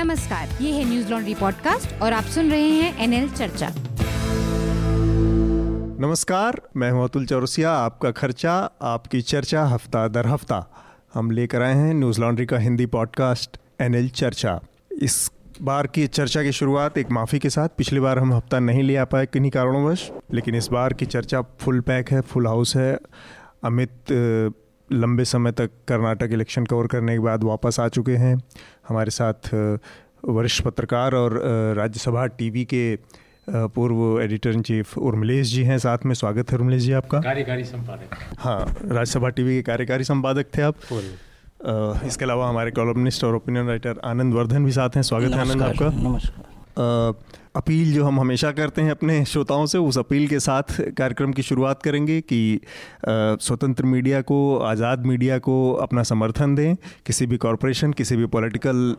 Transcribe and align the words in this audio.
नमस्कार, 0.00 0.48
ये 0.60 0.70
है 0.72 0.84
न्यूज़ 0.84 1.10
लॉन्ड्री 1.10 1.34
पॉडकास्ट 1.34 2.02
और 2.02 2.12
आप 2.12 2.24
सुन 2.24 2.50
रहे 2.50 2.68
हैं 2.68 3.02
एनएल 3.04 3.28
चर्चा। 3.30 3.68
नमस्कार, 6.00 6.60
मैं 6.76 6.90
हूँ 6.90 7.02
अतुल 7.04 7.26
चौरसिया, 7.26 7.72
आपका 7.72 8.10
खर्चा, 8.10 8.52
आपकी 8.82 9.20
चर्चा 9.22 9.64
हफ़्ता 9.64 10.06
दर 10.08 10.26
हफ़्ता। 10.26 10.64
हम 11.14 11.30
लेकर 11.30 11.62
आए 11.62 11.74
हैं 11.74 11.92
न्यूज़ 11.94 12.20
लॉन्ड्री 12.20 12.46
का 12.46 12.58
हिंदी 12.58 12.86
पॉडकास्ट 12.86 13.58
एनएल 13.80 14.08
चर्चा। 14.08 14.58
इस 15.02 15.30
बार 15.62 15.86
की 15.86 16.06
चर्चा 16.06 16.42
की 16.42 16.52
शुरुआत 16.52 16.98
एक 16.98 17.10
माफ़ी 17.10 17.38
के 17.38 17.50
साथ, 17.50 17.68
पिछली 17.68 18.00
बार 18.00 18.18
हम 18.18 18.32
हफ़्ता 18.34 18.58
नहीं 18.58 18.82
ले 18.82 18.96
आ 18.96 19.04
पाए 19.04 19.26
किन्हीं 19.26 19.50
कारणोंवश, 19.50 20.10
लेकिन 20.34 20.54
इस 20.54 20.68
बार 20.72 20.92
की 20.92 21.06
चर्चा 21.06 21.42
फुल 21.60 21.80
पैक 21.80 22.10
है, 22.10 22.20
फुल 22.20 22.46
हाउस 22.46 22.76
है। 22.76 22.98
अमित 23.64 23.92
लंबे 24.92 25.24
समय 25.24 25.52
तक 25.52 25.70
कर्नाटक 25.88 26.30
इलेक्शन 26.32 26.64
कवर 26.66 26.86
करने 26.86 27.12
के 27.12 27.18
बाद 27.18 27.44
वापस 27.44 27.80
आ 27.80 27.88
चुके 27.88 28.16
हैं। 28.16 28.34
हमारे 28.88 29.10
साथ 29.10 29.54
वरिष्ठ 30.28 30.62
पत्रकार 30.64 31.14
और 31.14 31.40
राज्यसभा 31.76 32.26
टीवी 32.26 32.64
के 32.64 32.98
पूर्व 33.48 34.20
editor 34.22 34.50
in 34.50 34.62
chief 34.62 34.96
Urmilesh 34.98 35.46
ji 35.46 35.62
हैं 35.64 35.78
साथ 35.78 35.98
में। 36.06 36.14
स्वागत 36.14 36.50
है 36.52 36.58
उर्मिलेश 36.58 36.82
जी 36.82 36.92
आपका। 36.92 37.20
कार्यकारी 37.20 37.64
संपादक। 37.64 38.16
हाँ 38.38 38.60
राज्यसभा 38.82 39.28
टीवी 39.28 39.56
के 39.56 39.62
कार्यकारी 39.62 40.04
संपादक 40.04 40.46
थे 40.58 40.62
आप। 40.62 40.74
इसके 42.06 42.24
अलावा 42.24 42.48
हमारे 42.48 42.70
कॉलमनिस्ट 42.70 43.24
और 43.24 43.34
ओपिनियन 43.34 43.66
राइटर 43.66 44.00
आनंद 44.04 44.34
वर्धन 44.34 44.64
भी 44.64 44.72
साथ 44.72 44.96
हैं। 44.96 45.02
स्वागत 45.02 45.32
है 45.32 45.40
आनंद 45.40 45.62
आपका। 45.62 45.88
नमस्कार। 46.00 47.14
अपील 47.54 47.92
जो 47.92 48.04
हम 48.04 48.20
हमेशा 48.20 48.50
करते 48.52 48.82
हैं 48.82 48.90
अपने 48.90 49.24
श्रोताओं 49.24 49.64
से, 49.66 49.78
उस 49.78 49.98
अपील 49.98 50.26
के 50.28 50.38
साथ 50.40 50.80
कार्यक्रम 50.98 51.32
की 51.32 51.42
शुरुआत 51.42 51.82
करेंगे 51.82 52.20
कि 52.22 52.60
स्वतंत्र 53.06 53.84
मीडिया 53.84 54.20
को, 54.22 54.58
आज़ाद 54.58 55.06
मीडिया 55.06 55.38
को 55.38 55.72
अपना 55.82 56.02
समर्थन 56.02 56.54
दें, 56.54 56.74
किसी 57.06 57.26
भी 57.26 57.36
कॉरपोरेशन, 57.36 57.92
किसी 57.92 58.16
भी 58.16 58.26
पॉलिटिकल 58.28 58.96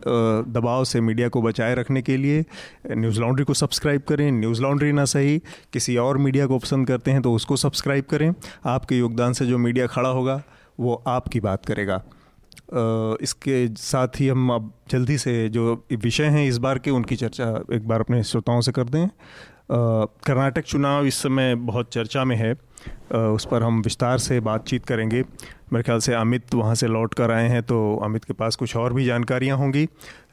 दबाव 0.52 0.84
से 0.84 1.02
मीडिया 1.02 1.30
को 1.30 1.42
बचाए 1.42 1.76
रखने 1.76 2.02
के 2.02 2.18
लिए। 2.18 2.46
न्यूज़ 2.92 3.20
लॉन्ड्री 3.22 3.46
को 3.46 3.54
सब्सक्राइब 3.56 4.02
करें, 4.02 4.32
न्यूज़ 4.32 4.62
लॉन्ड्री 4.62 4.92
ना 4.92 5.06
सही, 5.08 5.38
किसी 5.74 5.98
और 5.98 6.18
मीडिया 6.18 6.46
को 6.48 6.60
पसंद 6.60 6.88
करते 6.88 7.12
हैं 7.12 7.22
तो 7.22 7.34
उसको 7.34 7.56
सब्सक्राइब 7.58 8.06
करें। 8.06 8.34
आपके 8.68 8.98
योगदान 8.98 9.34
से 9.34 9.46
जो 9.46 9.58
मीडिया 9.58 9.88
खड़ा 9.88 10.10
होगा, 10.10 10.42
वो 10.80 11.04
आपकी 11.08 11.40
बात 11.40 11.66
करेगा। 11.66 12.04
इसके 12.72 13.68
साथ 13.76 14.20
ही 14.20 14.28
हम 14.28 14.50
अब 14.54 14.72
जल्दी 14.92 15.18
से 15.18 15.50
जो 15.50 15.74
विषय 15.94 16.26
हैं 16.26 16.48
इस 16.48 16.58
बार 16.58 16.80
के 16.80 16.92
उनकी 16.92 17.16
चर्चा 17.16 17.48
एक 17.74 17.88
बार 17.88 18.00
अपने 18.00 18.24
श्रोताओं 18.24 18.62
से 18.62 18.72
कर 18.72 18.90
दें 18.90 19.08
कर्नाटक 19.72 20.64
चुनाव 20.64 21.06
इस 21.06 21.16
समय 21.16 21.56
बहुत 21.56 21.94
चर्चा 21.94 22.24
में 22.26 22.36
है। 22.36 22.54
उस 23.14 23.46
पर 23.46 23.64
हम 23.64 23.82
विस्तार 23.82 24.18
से 24.18 24.40
बातचीत 24.40 24.86
करेंगे। 24.86 25.22
मेरे 25.74 25.84
ख्याल 25.84 26.00
से 26.00 26.14
अमित 26.14 26.56
वहाँ 26.56 26.76
से 26.76 26.88
लौट 26.88 27.14
कर 27.14 27.32
आए 27.32 27.48
हैं 27.50 27.62
तो 27.64 27.78
अमित 28.04 28.24
के 28.24 28.34
पास 28.34 28.56
कुछ 28.56 28.76
और 28.78 28.94
भी 28.94 29.06
जानकारियाँ 29.06 29.58
होंगी। 29.58 29.86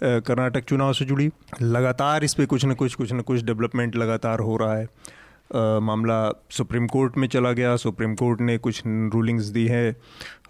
कर्नाटक 0.03 0.65
चुनाव 0.65 0.93
से 0.93 1.05
जुड़ी। 1.05 1.31
लगातार 1.63 2.25
इस 2.25 2.35
पर 2.35 2.47
कुछ 2.47 2.65
न 2.65 2.75
कुछ 2.75 2.95
कुछ 2.95 3.13
न 3.13 3.21
कुछ 3.21 3.45
डेवलपमेंट 3.45 3.97
लगातार 3.97 4.41
हो 4.41 4.57
रहा 4.57 4.77
है। 4.77 4.85
आ, 4.85 5.79
मामला 5.81 6.21
सुप्रीम 6.51 6.87
कोर्ट 6.87 7.19
में 7.19 7.29
चला 7.29 7.53
गया। 7.53 7.77
सुप्रीम 7.77 8.15
कोर्ट 8.15 8.41
ने 8.41 8.59
कुछ 8.59 8.83
रूलिंग्स 8.87 9.45
दी 9.47 9.67
है 9.67 9.97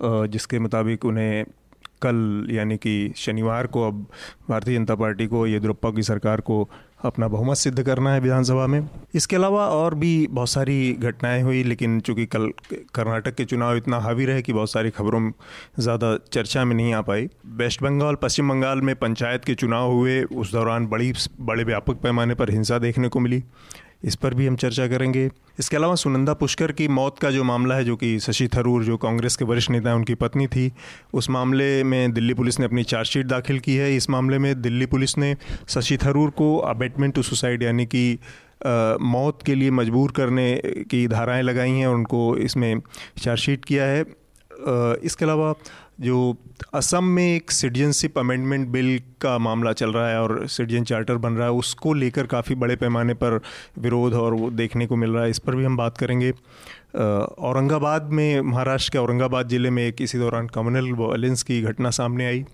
जिसके 0.02 0.58
मुताबिक 0.58 1.04
उन्हें 1.04 1.44
कल, 2.02 2.46
यानी 2.50 2.76
कि 2.76 3.12
शनिवार 3.16 3.66
को 3.66 3.86
अब 3.88 4.06
भारतीय 4.48 4.76
जनता 4.76 4.94
पार्टी 4.94 5.26
को 5.26 5.46
येदुरप्पा 5.46 5.90
की 5.90 6.02
सरकार 6.02 6.40
को 6.40 6.68
अपना 7.04 7.28
बहुमत 7.28 7.56
सिद्ध 7.56 7.82
करना 7.82 8.12
है 8.12 8.20
विधानसभा 8.20 8.66
में। 8.66 8.88
इसके 9.14 9.36
अलावा 9.36 9.66
और 9.68 9.94
भी 9.94 10.26
बहुत 10.30 10.48
सारी 10.48 10.92
घटनाएँ 10.92 11.42
हुई, 11.42 11.62
लेकिन 11.62 12.00
चूँकि 12.00 12.26
कल 12.26 12.50
कर्नाटक 12.94 13.34
के 13.34 13.44
चुनाव 13.44 13.76
इतना 13.76 13.98
हावी 13.98 14.24
रहे 14.24 14.42
कि 14.42 14.52
बहुत 14.52 14.70
सारी 14.70 14.90
खबरों 14.90 15.30
ज़्यादा 15.78 16.16
चर्चा 16.32 16.64
में 16.64 16.76
नहीं 16.76 16.94
आ 16.94 17.00
पाई। 17.00 17.28
वेस्ट 17.46 17.82
बंगाल, 17.82 18.14
पश्चिम 18.14 18.48
बंगाल 18.48 18.80
में 18.80 18.94
पंचायत 18.96 19.44
के 19.44 19.54
चुनाव 19.54 19.92
हुए, 19.92 20.22
उस 20.22 20.52
दौरान 20.52 20.86
बड़ी, 20.86 21.12
बड़े 21.40 21.64
व्यापक 21.64 22.00
पैमाने 22.00 22.34
पर 22.34 22.50
हिंसा 22.50 22.78
देखने 22.78 23.08
को 23.08 23.20
मिली। 23.20 23.44
इस 24.02 24.14
पर 24.14 24.34
भी 24.34 24.46
हम 24.46 24.56
चर्चा 24.56 24.86
करेंगे। 24.88 25.28
इसके 25.58 25.76
अलावा 25.76 25.94
सुनंदा 25.94 26.34
पुष्कर 26.34 26.72
की 26.72 26.88
मौत 26.88 27.18
का 27.18 27.30
जो 27.30 27.44
मामला 27.44 27.74
है, 27.74 27.84
जो 27.84 27.96
कि 27.96 28.18
शशि 28.18 28.48
थरूर, 28.48 28.84
जो 28.84 28.96
कांग्रेस 28.96 29.36
के 29.36 29.44
वरिष्ठ 29.44 29.70
नेता 29.70 29.88
हैं, 29.90 29.96
उनकी 29.96 30.14
पत्नी 30.14 30.46
थी, 30.46 30.70
उस 31.14 31.30
मामले 31.30 31.84
में 31.84 32.12
दिल्ली 32.12 32.34
पुलिस 32.34 32.58
ने 32.60 32.66
अपनी 32.66 32.82
चार्जशीट 32.84 33.26
दाखिल 33.26 33.58
की 33.58 33.74
है। 33.76 33.94
इस 33.96 34.10
मामले 34.10 34.38
में 34.38 34.60
दिल्ली 34.62 34.86
पुलिस 34.86 35.16
ने 35.18 35.34
शशि 35.68 35.96
थरूर 35.96 36.30
को 36.30 36.56
अबेटमेंट 36.58 37.14
टू 37.14 37.22
सुसाइड, 37.22 37.62
यानी 37.62 37.86
कि 37.86 38.18
मौत 38.66 39.42
के 39.46 39.54
लिए 39.54 39.70
मजबूर 39.70 40.12
करने 40.12 40.60
की 40.90 41.06
धाराएँ 41.08 41.42
लगाई 41.42 41.70
हैं 41.70 41.86
और 41.86 41.94
उनको 41.94 42.36
इसमें 42.36 42.80
चार्जशीट 43.18 43.64
किया 43.64 43.84
है। 43.84 44.04
इसके 45.04 45.24
अलावा 45.24 45.54
जो 46.00 46.36
असम 46.74 47.04
में 47.04 47.36
एक 47.36 47.50
सिटीजनशिप 47.50 48.18
अमेंडमेंट 48.18 48.68
बिल 48.68 48.98
का 49.20 49.38
मामला 49.38 49.72
चल 49.72 49.92
रहा 49.92 50.08
है 50.08 50.20
और 50.20 50.46
सिटीजन 50.48 50.84
चार्टर 50.84 51.16
बन 51.16 51.32
रहा 51.32 51.46
है, 51.46 51.52
उसको 51.52 51.94
लेकर 51.94 52.26
काफ़ी 52.26 52.54
बड़े 52.54 52.76
पैमाने 52.76 53.14
पर 53.14 53.40
विरोध 53.78 54.14
और 54.14 54.34
वो 54.34 54.50
देखने 54.50 54.86
को 54.86 54.96
मिल 54.96 55.10
रहा 55.10 55.24
है। 55.24 55.30
इस 55.30 55.38
पर 55.38 55.56
भी 55.56 55.64
हम 55.64 55.76
बात 55.76 55.98
करेंगे। 55.98 56.32
औरंगाबाद 56.94 58.10
में, 58.10 58.40
महाराष्ट्र 58.42 58.92
के 58.92 58.98
औरंगाबाद 58.98 59.48
ज़िले 59.48 59.70
में 59.70 59.86
एक 59.86 60.00
इसी 60.02 60.18
दौरान 60.18 60.46
कम्युनल 60.48 60.92
वायलेंस 60.98 61.42
की 61.42 61.60
घटना 61.62 61.90
सामने 61.90 62.26
आई 62.26 62.44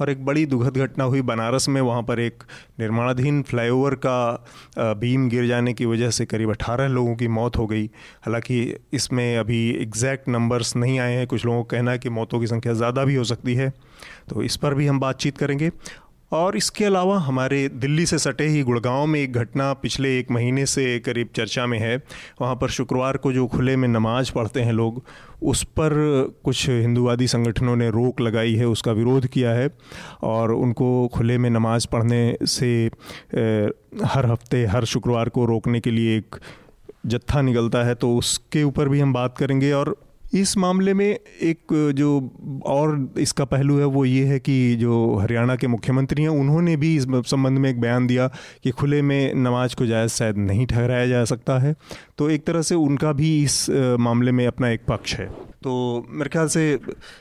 और 0.00 0.10
एक 0.10 0.24
बड़ी 0.24 0.44
दुखद 0.46 0.76
घटना 0.76 1.04
हुई 1.04 1.22
बनारस 1.22 1.68
में, 1.68 1.80
वहाँ 1.80 2.02
पर 2.02 2.20
एक 2.20 2.42
निर्माणाधीन 2.80 3.42
फ्लाईओवर 3.42 3.94
का 4.06 4.94
बीम 4.94 5.28
गिर 5.28 5.46
जाने 5.46 5.72
की 5.74 5.86
वजह 5.86 6.10
से 6.10 6.26
करीब 6.26 6.50
18 6.50 6.88
लोगों 6.88 7.14
की 7.16 7.28
मौत 7.28 7.56
हो 7.56 7.66
गई। 7.66 7.86
हालाँकि 8.22 8.60
इसमें 8.92 9.36
अभी 9.38 9.70
एग्जैक्ट 9.72 10.28
नंबर्स 10.28 10.76
नहीं 10.76 10.98
आए 10.98 11.14
हैं, 11.14 11.26
कुछ 11.26 11.46
लोगों 11.46 11.62
का 11.64 11.76
कहना 11.76 11.90
है 11.90 11.98
कि 11.98 12.08
मौतों 12.10 12.40
की 12.40 12.46
संख्या 12.46 12.72
ज़्यादा 12.72 13.04
भी 13.04 13.14
हो 13.14 13.24
सकती 13.24 13.54
है। 13.54 13.72
तो 14.28 14.42
इस 14.42 14.56
पर 14.56 14.74
भी 14.74 14.86
हम 14.86 15.00
बातचीत 15.00 15.38
करेंगे। 15.38 15.70
और 16.32 16.56
इसके 16.56 16.84
अलावा 16.84 17.18
हमारे 17.18 17.68
दिल्ली 17.68 18.06
से 18.06 18.18
सटे 18.18 18.46
ही 18.46 18.62
गुड़गांव 18.62 19.06
में 19.06 19.20
एक 19.20 19.32
घटना 19.32 19.72
पिछले 19.72 20.18
एक 20.18 20.30
महीने 20.30 20.66
से 20.66 20.98
करीब 20.98 21.28
चर्चा 21.36 21.66
में 21.66 21.78
है। 21.78 21.96
वहाँ 22.40 22.54
पर 22.56 22.68
शुक्रवार 22.68 23.16
को 23.16 23.32
जो 23.32 23.46
खुले 23.46 23.76
में 23.76 23.88
नमाज़ 23.88 24.32
पढ़ते 24.32 24.60
हैं 24.60 24.72
लोग, 24.72 25.02
उस 25.42 25.62
पर 25.62 25.92
कुछ 26.44 26.68
हिंदूवादी 26.68 27.26
संगठनों 27.26 27.76
ने 27.76 27.90
रोक 27.90 28.20
लगाई 28.20 28.54
है, 28.54 28.66
उसका 28.66 28.92
विरोध 28.92 29.26
किया 29.26 29.50
है 29.50 29.70
और 30.22 30.52
उनको 30.52 31.08
खुले 31.08 31.38
में 31.38 31.50
नमाज़ 31.50 31.86
पढ़ने 31.92 32.36
से 32.42 32.90
हर 34.04 34.26
हफ़्ते, 34.26 34.64
हर 34.66 34.84
शुक्रवार 34.84 35.28
को 35.28 35.44
रोकने 35.44 35.80
के 35.80 35.90
लिए 35.90 36.16
एक 36.18 36.36
जत्था 37.06 37.42
निकलता 37.42 37.84
है। 37.84 37.94
तो 37.94 38.16
उसके 38.16 38.62
ऊपर 38.62 38.88
भी 38.88 39.00
हम 39.00 39.12
बात 39.12 39.38
करेंगे 39.38 39.72
और 39.72 39.96
इस 40.34 40.56
मामले 40.56 40.94
में 40.94 41.18
एक, 41.42 41.92
जो 41.94 42.30
और 42.66 43.14
इसका 43.18 43.44
पहलू 43.44 43.78
है, 43.78 43.84
वो 43.84 44.04
ये 44.04 44.24
है 44.24 44.38
कि 44.38 44.76
जो 44.76 45.16
हरियाणा 45.16 45.56
के 45.56 45.66
मुख्यमंत्री 45.66 46.22
हैं, 46.22 46.28
उन्होंने 46.28 46.76
भी 46.76 46.96
इस 46.96 47.06
संबंध 47.26 47.58
में 47.58 47.70
एक 47.70 47.80
बयान 47.80 48.06
दिया 48.06 48.28
कि 48.64 48.70
खुले 48.70 49.02
में 49.02 49.34
नमाज़ 49.34 49.76
को 49.76 49.86
जायज़ 49.86 50.12
शायद 50.12 50.36
नहीं 50.36 50.66
ठहराया 50.66 51.06
जा 51.06 51.24
सकता 51.24 51.58
है। 51.58 51.74
तो 52.18 52.30
एक 52.30 52.46
तरह 52.46 52.62
से 52.62 52.74
उनका 52.74 53.12
भी 53.12 53.42
इस 53.44 53.70
मामले 54.00 54.32
में 54.32 54.46
अपना 54.46 54.70
एक 54.70 54.80
पक्ष 54.88 55.14
है। 55.14 55.30
तो 55.62 56.06
मेरे 56.08 56.30
ख्याल 56.30 56.46
से 56.46 56.78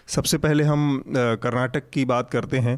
सबसे 0.07 0.37
पहले 0.37 0.63
हम 0.63 1.03
कर्नाटक 1.15 1.89
की 1.93 2.05
बात 2.05 2.29
करते 2.29 2.57
हैं। 2.57 2.77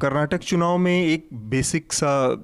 कर्नाटक 0.00 0.38
चुनाव 0.38 0.78
में 0.78 1.06
एक 1.06 1.28
बेसिक 1.32 1.92
सा 1.92 2.10
आ, 2.28 2.36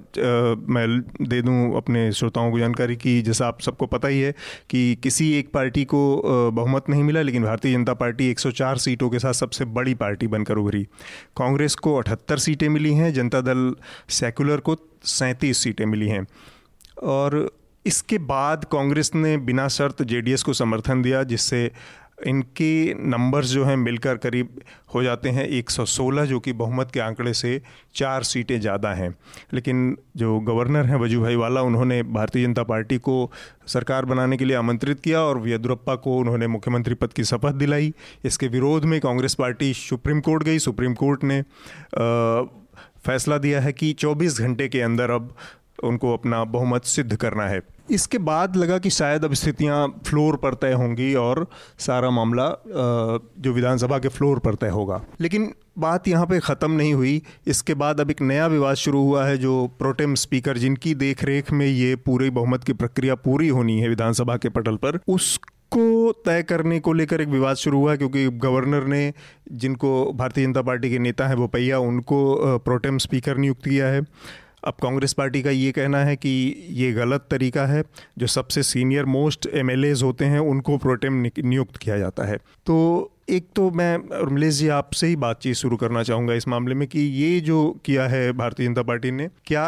मैं 0.67 1.01
दे 1.21 1.41
दूँ 1.41 1.75
अपने 1.77 2.11
श्रोताओं 2.11 2.51
को 2.51 2.59
जानकारी 2.59 2.95
की 2.95 3.21
जैसा 3.21 3.47
आप 3.47 3.61
सबको 3.61 3.85
पता 3.85 4.07
ही 4.07 4.19
है 4.21 4.31
कि 4.69 4.95
किसी 4.95 5.31
एक 5.33 5.51
पार्टी 5.51 5.83
को 5.85 6.01
बहुमत 6.51 6.89
नहीं 6.89 7.03
मिला 7.03 7.21
लेकिन 7.21 7.43
भारतीय 7.43 7.73
जनता 7.73 7.93
पार्टी 7.93 8.29
104 8.29 8.77
सीटों 8.77 9.09
के 9.09 9.19
साथ 9.19 9.33
सबसे 9.33 9.65
बड़ी 9.65 9.93
पार्टी 9.93 10.27
बनकर 10.27 10.57
उभरी। 10.57 10.83
कांग्रेस 11.37 11.75
को 11.75 11.95
अठहत्तर 11.95 12.37
सीटें 12.37 12.67
मिली 12.69 12.93
हैं 12.93 13.13
जनता 13.13 13.41
दल 13.41 13.75
सेकुलर 14.09 14.59
को 14.59 14.77
सैंतीस 15.03 15.57
सीटें 15.57 15.85
मिली 15.85 16.07
हैं। 16.07 16.25
और 17.03 17.49
इसके 17.85 18.17
बाद 18.17 18.63
कांग्रेस 18.63 19.11
ने 19.15 19.37
बिना 19.37 19.67
शर्त 19.67 20.01
जेडीएस 20.03 20.43
को 20.43 20.53
समर्थन 20.53 21.01
दिया 21.01 21.23
जिससे 21.23 21.71
इनके 22.27 22.93
नंबर्स 22.93 23.47
जो 23.47 23.65
हैं 23.65 23.75
मिलकर 23.77 24.17
करीब 24.17 24.61
हो 24.95 25.03
जाते 25.03 25.29
हैं 25.29 25.47
116 25.49 26.25
जो 26.25 26.39
कि 26.39 26.53
बहुमत 26.53 26.91
के 26.91 26.99
आंकड़े 26.99 27.33
से 27.33 27.61
चार 27.95 28.23
सीटें 28.23 28.59
ज़्यादा 28.59 28.93
हैं। 28.93 29.09
लेकिन 29.53 29.97
जो 30.17 30.39
गवर्नर 30.39 30.85
हैं 30.85 30.95
वज़ू 30.95 31.21
भाई 31.21 31.35
वाला 31.35 31.61
उन्होंने 31.61 32.03
भारतीय 32.03 32.45
जनता 32.45 32.63
पार्टी 32.63 32.97
को 32.97 33.31
सरकार 33.67 34.05
बनाने 34.05 34.37
के 34.37 34.45
लिए 34.45 34.55
आमंत्रित 34.55 34.99
किया 34.99 35.21
और 35.21 35.47
येदुरप्पा 35.47 35.95
को 35.95 36.17
उन्होंने 36.17 36.47
मुख्यमंत्री 36.47 36.95
पद 36.95 37.13
की 37.13 37.23
शपथ 37.23 37.53
दिलाई। 37.53 37.93
इसके 38.25 38.47
विरोध 38.47 38.85
में 38.85 38.99
कांग्रेस 39.01 39.35
पार्टी 39.35 39.73
सुप्रीम 39.73 40.21
कोर्ट 40.21 40.43
गई। 40.43 40.59
सुप्रीम 40.59 40.93
कोर्ट 40.93 41.23
ने 41.23 41.39
आ, 41.39 42.43
फैसला 43.05 43.37
दिया 43.37 43.61
है 43.61 43.71
कि 43.73 43.93
24 43.93 44.39
घंटे 44.39 44.67
के 44.67 44.81
अंदर 44.81 45.09
अब 45.09 45.35
उनको 45.83 46.13
अपना 46.13 46.43
बहुमत 46.45 46.83
सिद्ध 46.85 47.15
करना 47.15 47.43
है। 47.43 47.61
इसके 47.91 48.17
बाद 48.19 48.55
लगा 48.55 48.77
कि 48.77 48.89
शायद 48.89 49.25
अब 49.25 49.33
स्थितियाँ 49.33 49.87
फ्लोर 50.05 50.35
पर 50.35 50.53
तय 50.53 50.73
होंगी 50.73 51.13
और 51.15 51.45
सारा 51.79 52.09
मामला 52.09 52.47
जो 52.67 53.53
विधानसभा 53.53 53.99
के 53.99 54.07
फ्लोर 54.09 54.39
पर 54.39 54.55
तय 54.55 54.69
होगा। 54.69 55.01
लेकिन 55.21 55.51
बात 55.79 56.07
यहाँ 56.07 56.25
पे 56.25 56.39
ख़त्म 56.39 56.71
नहीं 56.71 56.93
हुई। 56.93 57.21
इसके 57.47 57.73
बाद 57.73 57.99
अब 58.01 58.11
एक 58.11 58.21
नया 58.21 58.47
विवाद 58.47 58.75
शुरू 58.75 59.01
हुआ 59.01 59.25
है, 59.25 59.37
जो 59.37 59.67
प्रोटेम 59.79 60.15
स्पीकर 60.15 60.57
जिनकी 60.57 60.93
देखरेख 60.95 61.51
में 61.51 61.67
ये 61.67 61.95
पूरी 61.95 62.29
बहुमत 62.29 62.63
की 62.63 62.73
प्रक्रिया 62.73 63.15
पूरी 63.15 63.47
होनी 63.47 63.79
है 63.79 63.89
विधानसभा 63.89 64.37
के 64.37 64.49
पटल 64.49 64.75
पर 64.75 64.99
उस 65.07 65.39
इसको 65.65 66.11
तय 66.25 66.41
करने 66.43 66.79
को 66.79 66.91
लेकर 66.93 67.21
एक 67.21 67.27
विवाद 67.27 67.55
शुरू 67.55 67.79
हुआ 67.79 67.95
क्योंकि 67.95 68.27
गवर्नर 68.39 68.85
ने 68.87 69.13
जिनको 69.51 69.89
भारतीय 70.13 70.45
जनता 70.45 70.61
पार्टी 70.61 70.89
के 70.89 70.99
नेता 70.99 71.27
हैं 71.27 71.37
बोपैया 71.37 71.79
उनको 71.79 72.57
प्रोटेम 72.57 72.97
स्पीकर 72.97 73.37
नियुक्त 73.37 73.63
किया 73.63 73.87
है। 73.87 74.01
अब 74.65 74.73
कांग्रेस 74.81 75.13
पार्टी 75.13 75.41
का 75.41 75.49
ये 75.49 75.71
कहना 75.71 76.03
है 76.05 76.15
कि 76.15 76.29
ये 76.71 76.91
गलत 76.91 77.27
तरीका 77.31 77.65
है। 77.65 77.83
जो 78.17 78.27
सबसे 78.27 78.63
सीनियर 78.63 79.05
मोस्ट 79.05 79.47
एम 79.53 79.69
होते 80.03 80.25
हैं, 80.25 80.39
उनको 80.39 80.77
प्रोटेम 80.77 81.25
नियुक्त 81.39 81.77
किया 81.77 81.97
जाता 81.97 82.23
है। 82.23 82.37
तो 82.65 83.11
एक 83.29 83.47
तो 83.55 83.69
मैं 83.71 83.97
रमलेश 84.13 84.53
जी, 84.53 84.67
आपसे 84.67 85.07
ही 85.07 85.15
बातचीत 85.15 85.55
शुरू 85.55 85.77
करना 85.77 86.01
चाहूँगा 86.03 86.33
इस 86.33 86.47
मामले 86.47 86.75
में 86.75 86.87
कि 86.87 86.99
ये 86.99 87.39
जो 87.39 87.57
किया 87.85 88.07
है 88.07 88.31
भारतीय 88.31 88.67
जनता 88.67 88.81
पार्टी 88.83 89.11
ने, 89.11 89.27
क्या 89.45 89.67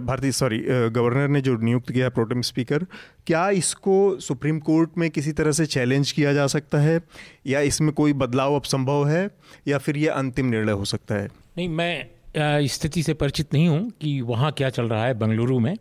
भारतीय 0.00 0.32
सॉरी 0.32 0.58
गवर्नर 0.90 1.28
ने 1.28 1.40
जो 1.40 1.56
नियुक्त 1.56 1.92
किया 1.92 2.04
है 2.04 2.10
प्रोटेम 2.10 2.42
स्पीकर 2.42 2.84
क्या 3.26 3.48
इसको 3.50 4.16
सुप्रीम 4.20 4.58
कोर्ट 4.60 4.98
में 4.98 5.08
किसी 5.10 5.32
तरह 5.32 5.52
से 5.52 5.66
चैलेंज 5.66 6.12
किया 6.12 6.32
जा 6.32 6.46
सकता 6.46 6.78
है? 6.78 7.00
या 7.46 7.60
इसमें 7.62 7.92
कोई 7.92 8.12
बदलाव 8.14 8.54
अब 8.54 8.62
संभव 8.62 9.08
है? 9.08 9.28
या 9.68 9.78
फिर 9.78 9.96
ये 9.96 10.08
अंतिम 10.08 10.46
निर्णय 10.46 10.72
हो 10.72 10.84
सकता 10.84 11.14
है? 11.14 11.28
नहीं, 11.58 11.68
मैं 11.68 12.06
स्थिति 12.36 13.02
से 13.02 13.14
परिचित 13.14 13.54
नहीं 13.54 13.68
हूँ 13.68 13.90
कि 14.00 14.20
वहाँ 14.20 14.52
क्या 14.52 14.70
चल 14.70 14.88
रहा 14.88 15.04
है 15.04 15.14
बंगलुरु 15.14 15.58
में 15.58 15.76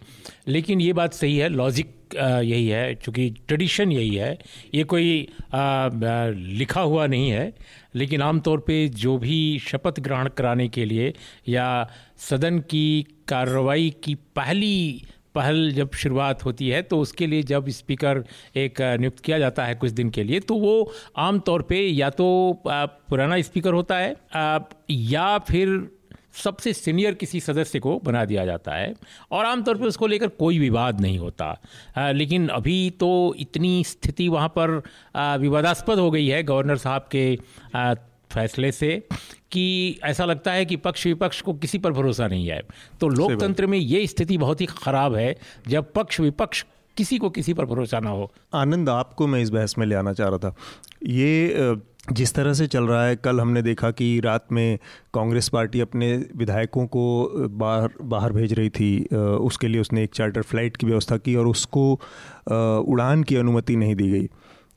लेकिन 0.48 0.82
ये 0.82 0.94
बात 0.94 1.14
सही 1.14 1.38
है 1.38 1.50
लॉजिक 1.50 1.96
यही 2.16 2.68
है 2.68 2.94
चूँकि 2.96 3.30
ट्रेडिशन 3.48 3.92
यही 3.92 4.16
है 4.16 4.38
ये 4.76 4.84
कोई 4.84 5.28
आ, 5.54 5.90
लिखा 6.34 6.82
हुआ 6.82 7.06
नहीं 7.08 7.30
है 7.30 7.54
लेकिन 7.96 8.22
आमतौर 8.22 8.60
पे 8.60 8.88
जो 8.96 9.18
भी 9.18 9.38
शपथ 9.60 10.00
ग्रहण 10.00 10.30
कराने 10.30 10.68
के 10.70 10.86
लिए 10.86 11.14
या 11.50 11.68
सदन 12.30 12.60
की 12.60 13.06
कार्रवाई 13.28 13.90
की 14.04 14.16
पहली 14.36 15.04
पहल 15.36 15.72
जब 15.72 15.92
शुरुआत 15.94 16.44
होती 16.46 16.70
है 16.70 16.82
तो 16.82 17.00
उसके 17.00 17.28
लिए 17.28 17.44
जब 17.44 17.70
स्पीकर 17.70 18.24
एक 18.56 18.82
नियुक्त 18.82 19.20
किया 19.20 19.40
जाता 19.40 19.66
है 19.66 19.76
कुछ 19.76 19.92
दिन 19.92 20.10
के 20.10 20.24
लिए 20.24 20.40
तो 20.40 20.56
वो 20.56 20.92
आमतौर 21.18 21.62
पे 21.62 21.82
या 21.88 22.10
तो 22.10 22.28
पुराना 22.66 23.42
स्पीकर 23.42 23.74
होता 23.74 23.98
है 23.98 24.16
या 24.92 25.38
फिर 25.38 25.99
सबसे 26.34 26.74
सीनियर 26.74 27.14
किसी 27.14 27.40
सदस्य 27.40 27.80
को 27.80 27.98
बना 28.00 28.24
दिया 28.26 28.46
जाता 28.46 28.76
है 28.76 28.94
और 29.32 29.46
आमतौर 29.46 29.78
पर 29.78 29.86
उसको 29.86 30.08
लेकर 30.08 30.28
कोई 30.28 30.60
विवाद 30.60 31.02
नहीं 31.02 31.18
होता। 31.20 31.46
आ, 31.98 32.12
लेकिन 32.12 32.48
अभी 32.50 32.90
तो 33.00 33.36
इतनी 33.40 33.84
स्थिति 33.84 34.28
वहाँ 34.28 34.54
पर 34.58 34.82
विवादास्पद 35.40 36.00
हो 36.00 36.12
गई 36.12 36.28
है 36.28 36.44
गवर्नर 36.44 36.78
साहब 36.78 37.08
के 37.12 37.38
आ, 37.76 37.94
फैसले 38.32 38.72
से 38.72 38.98
कि 39.52 40.00
ऐसा 40.04 40.26
लगता 40.26 40.52
है 40.52 40.66
कि 40.66 40.76
पक्ष 40.76 41.06
विपक्ष 41.08 41.42
को 41.42 41.54
किसी 41.54 41.78
पर 41.78 41.92
भरोसा 41.92 42.28
नहीं 42.28 42.48
है। 42.48 42.62
तो 43.02 43.08
लोकतंत्र 43.08 43.68
में 43.68 43.78
ये 43.78 44.06
स्थिति 44.08 44.38
बहुत 44.38 44.62
ही 44.62 44.66
ख़राब 44.66 45.16
है 45.16 45.36
जब 45.68 45.92
पक्ष 45.94 46.20
विपक्ष 46.20 46.64
किसी 46.98 47.18
को 47.18 47.30
किसी 47.30 47.54
पर 47.54 47.66
भरोसा 47.66 48.00
ना 48.00 48.10
हो। 48.10 48.32
आनंद 48.54 48.90
आपको 48.90 49.28
मैं 49.28 49.42
इस 49.42 49.50
बहस 49.50 49.78
में 49.78 49.86
ले 49.88 49.96
आना 49.96 50.14
चाह 50.14 50.30
रहा 50.30 50.38
था। 50.38 50.56
ये 51.04 51.76
जिस 52.12 52.34
तरह 52.34 52.54
से 52.54 52.68
चल 52.68 52.84
रहा 52.84 53.04
है 53.06 53.16
कल 53.16 53.40
हमने 53.40 53.62
देखा 53.62 53.92
कि 53.92 54.20
रात 54.20 54.46
में 54.52 54.78
कांग्रेस 55.14 55.50
पार्टी 55.50 55.80
अपने 55.80 56.26
विधायकों 56.36 56.86
को 56.88 57.04
बाहर 57.50 57.90
बाहर 58.02 58.32
भेज 58.32 58.54
रही 58.54 58.70
थी 58.70 59.06
उसके 59.42 59.68
लिए 59.68 59.82
उसने 59.82 60.04
एक 60.04 60.14
चार्टर 60.14 60.42
फ़्लाइट 60.42 60.78
की 60.78 60.88
व्यवस्था 60.88 61.18
की 61.18 61.36
और 61.36 61.48
उसको 61.48 61.92
उड़ान 62.88 63.24
की 63.24 63.36
अनुमति 63.36 63.76
नहीं 63.76 63.96
दी 63.96 64.10
गई। 64.12 64.30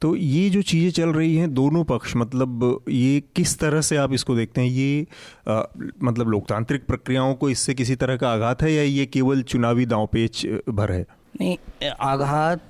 तो 0.03 0.15
ये 0.17 0.49
जो 0.51 0.63
चीज़ें 0.63 0.91
चल 0.91 1.09
रही 1.09 1.37
हैं 1.37 1.53
दोनों 1.55 1.85
पक्ष 1.85 2.17
मतलब 2.17 2.85
ये 2.89 3.23
किस 3.37 3.59
तरह 3.59 3.81
से 3.81 3.97
आप 3.97 4.13
इसको 4.13 4.37
देखते 4.37 4.61
हैं? 4.61 4.69
ये 4.69 5.07
आ, 5.49 5.63
मतलब 6.03 6.29
लोकतांत्रिक 6.29 6.87
प्रक्रियाओं 6.87 7.35
को 7.35 7.51
इससे 7.51 7.75
किसी 7.75 7.97
तरह 7.97 8.17
का 8.17 8.33
आघात 8.33 8.63
है 8.63 8.73
या 8.73 8.83
ये 8.83 9.07
केवल 9.07 9.43
चुनावी 9.43 9.87
दांव 9.87 10.07
पेच 10.07 10.47
भर 10.69 10.93
है? 10.93 11.07
नहीं 11.41 11.57
आघात 12.01 12.61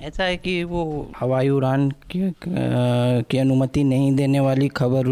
ऐसा 0.00 0.24
है 0.24 0.36
कि 0.36 0.62
वो 0.64 0.82
हवाई 1.16 1.48
उड़ान 1.48 1.90
की, 2.10 2.32
की 2.40 3.38
अनुमति 3.38 3.84
नहीं 3.84 4.14
देने 4.16 4.40
वाली 4.40 4.68
खबर 4.70 5.06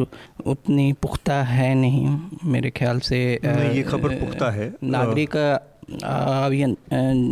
उतनी 0.46 0.92
पुख्ता 0.92 1.42
है 1.44 1.74
नहीं 1.74 2.18
मेरे 2.44 2.70
ख्याल 2.70 3.00
से 3.00 3.18
नहीं, 3.44 3.70
ये 3.70 3.82
खबर 3.82 4.14
पुख्ता 4.16 4.50
है 4.50 4.72
नागरिक 4.84 5.36
अभियन 5.36 6.76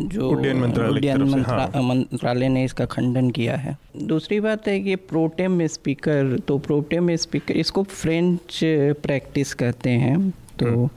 जो 0.09 0.29
उड्डयन 0.31 0.57
मंत्रालय 0.57 1.43
हाँ। 1.43 1.83
मंत्रालय 1.83 2.49
ने 2.49 2.65
इसका 2.65 2.85
खंडन 2.87 3.31
किया 3.31 3.57
है 3.57 3.77
दूसरी 4.05 4.39
बात 4.41 4.69
है 4.69 4.79
कि 4.81 4.97
प्रोटेम 5.05 5.67
स्पीकर 5.69 6.39
तो 6.49 6.59
प्रोटेम 6.59 7.15
स्पीकर 7.17 7.57
इसको 7.57 7.83
फ्रेंच 7.83 8.61
प्रैक्टिस 9.03 9.55
कहते 9.55 9.91
हैं 9.91 10.19
तो 10.59 10.67
हम्म। 10.67 10.89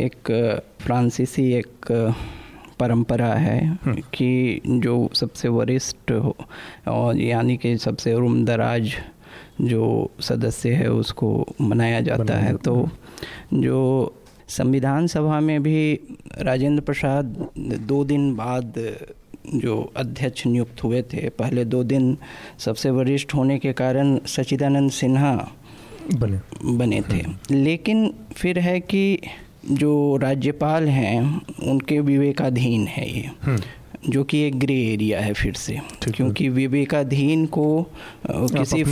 एक 0.00 0.30
फ्रांसीसी 0.80 1.50
एक 1.52 1.92
परंपरा 2.80 3.32
है 3.36 3.58
हम्म। 3.84 4.00
कि 4.14 4.60
जो 4.66 4.96
सबसे 5.14 5.48
वरिष्ठ 5.50 6.10
हो 6.12 6.36
और 6.88 7.16
यानी 7.18 7.56
कि 7.56 7.76
सबसे 7.78 8.14
उम्रदराज 8.14 8.92
जो 9.62 10.10
सदस्य 10.20 10.70
है 10.72 10.90
उसको 10.90 11.30
मनाया 11.60 12.00
जाता 12.00 12.36
है 12.36 12.56
तो 12.58 12.88
जो 13.54 13.80
संविधान 14.50 15.06
सभा 15.06 15.40
में 15.40 15.62
भी 15.62 15.78
राजेंद्र 16.40 16.82
प्रसाद 16.82 17.48
दो 17.82 18.04
दिन 18.04 18.34
बाद 18.36 18.74
जो 19.56 19.80
अध्यक्ष 19.96 20.46
नियुक्त 20.46 20.82
हुए 20.84 21.02
थे 21.02 21.28
पहले 21.38 21.64
दो 21.66 21.82
दिन 21.84 22.16
सबसे 22.58 22.90
वरिष्ठ 22.90 23.34
होने 23.34 23.58
के 23.58 23.72
कारण 23.72 24.18
सचिदानंद 24.28 24.90
सिन्हा 24.92 25.34
बने 26.14 26.40
बने 26.72 27.00
थे 27.02 27.20
हम्म। 27.20 27.54
लेकिन 27.54 28.12
फिर 28.32 28.58
है 28.58 28.78
कि 28.82 29.18
जो 29.64 30.16
राज्यपाल 30.16 30.88
हैं 30.88 31.20
उनके 31.62 32.00
विवेकाधीन 32.00 32.86
है 32.86 33.08
ये 33.10 33.30
हम्म। 33.42 33.60
जो 34.08 34.22
कि 34.24 34.38
एक 34.42 34.58
ग्रे 34.58 34.74
एरिया 34.84 35.20
है 35.20 35.32
फिर 35.32 35.54
से 35.54 35.78
क्योंकि 36.06 36.48
विवेकाधीन 36.48 37.44
को 37.46 37.66
किसी 38.26 38.82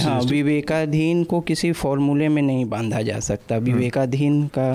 हाँ 0.00 0.20
विवेकाधीन 0.22 1.24
को 1.24 1.40
किसी 1.40 1.72
फॉर्मूले 1.74 2.28
में 2.28 2.42
नहीं 2.42 2.64
बांधा 2.64 3.02
जा 3.02 3.18
सकता 3.20 3.54
हम्म। 3.54 3.64
विवेकाधीन 3.64 4.46
का 4.58 4.70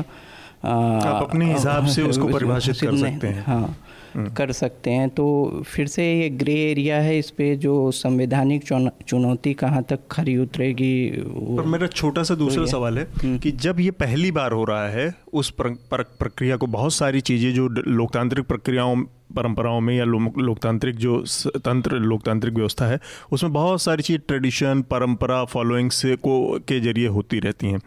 आप 0.64 1.24
अपने 1.24 1.52
हिसाब 1.54 1.86
से 1.86 2.02
उसको 2.02 2.28
परिभाषित 2.34 2.80
कर 2.80 2.98
सकते 2.98 3.28
हैं 3.28 3.44
हाँ। 3.46 3.76
कर 4.18 4.52
सकते 4.52 4.92
हैं। 4.92 5.10
तो 5.10 5.64
फिर 5.66 5.88
से 5.88 6.04
ये 6.14 6.30
ग्रे 6.30 6.56
एरिया 6.62 6.98
है 6.98 7.18
इस 7.20 7.30
पे 7.30 7.56
जो 7.56 7.92
संवैधानिक 7.94 8.64
चुनौती 9.08 9.54
कहाँ 9.54 9.84
तक 9.84 10.08
खरी 10.12 10.38
उतरेगी 10.38 10.94
पर 11.18 11.66
मेरा 11.66 11.88
छोटा 11.88 12.24
सा 12.24 12.36
दूसरा 12.36 12.66
सवाल 12.66 12.98
है 13.00 13.08
हम्म। 13.16 13.38
कि 13.38 13.52
जब 13.64 13.80
ये 13.80 13.92
पहली 13.92 14.32
बार 14.32 14.52
हो 14.52 14.64
रहा 14.64 14.88
है 14.90 15.14
उस 15.34 15.50
प्रक्रिया 15.60 16.58
को 16.58 16.68
बहुत 16.68 16.94
सारी 16.94 17.22
चीज़ें 17.22 17.54
जो 17.54 17.68
लोकतांत्रिक 17.68 18.46
प्रक्रियाओं 18.46 19.04
परंपराओं 19.36 19.80
में 19.82 19.96
या 19.96 20.04
लो, 20.06 20.20
लोकतांत्रिक 20.38 20.96
जो 20.96 21.24
तंत्र 21.58 21.96
लोकतांत्रिक 21.96 22.54
व्यवस्था 22.54 22.88
है 22.88 23.00
उसमें 23.32 23.54
बहुत 23.54 23.82
सारी 23.82 24.04
चीज़ 24.04 24.20
ट्रेडिशन 24.28 24.82
परंपरा 24.82 25.44
फॉलोइंग 25.46 25.92
से 25.92 26.16
को 26.16 26.60
के 26.68 26.80
ज़रिए 26.80 27.08
होती 27.08 27.40
रहती 27.40 27.68
हैं। 27.68 27.80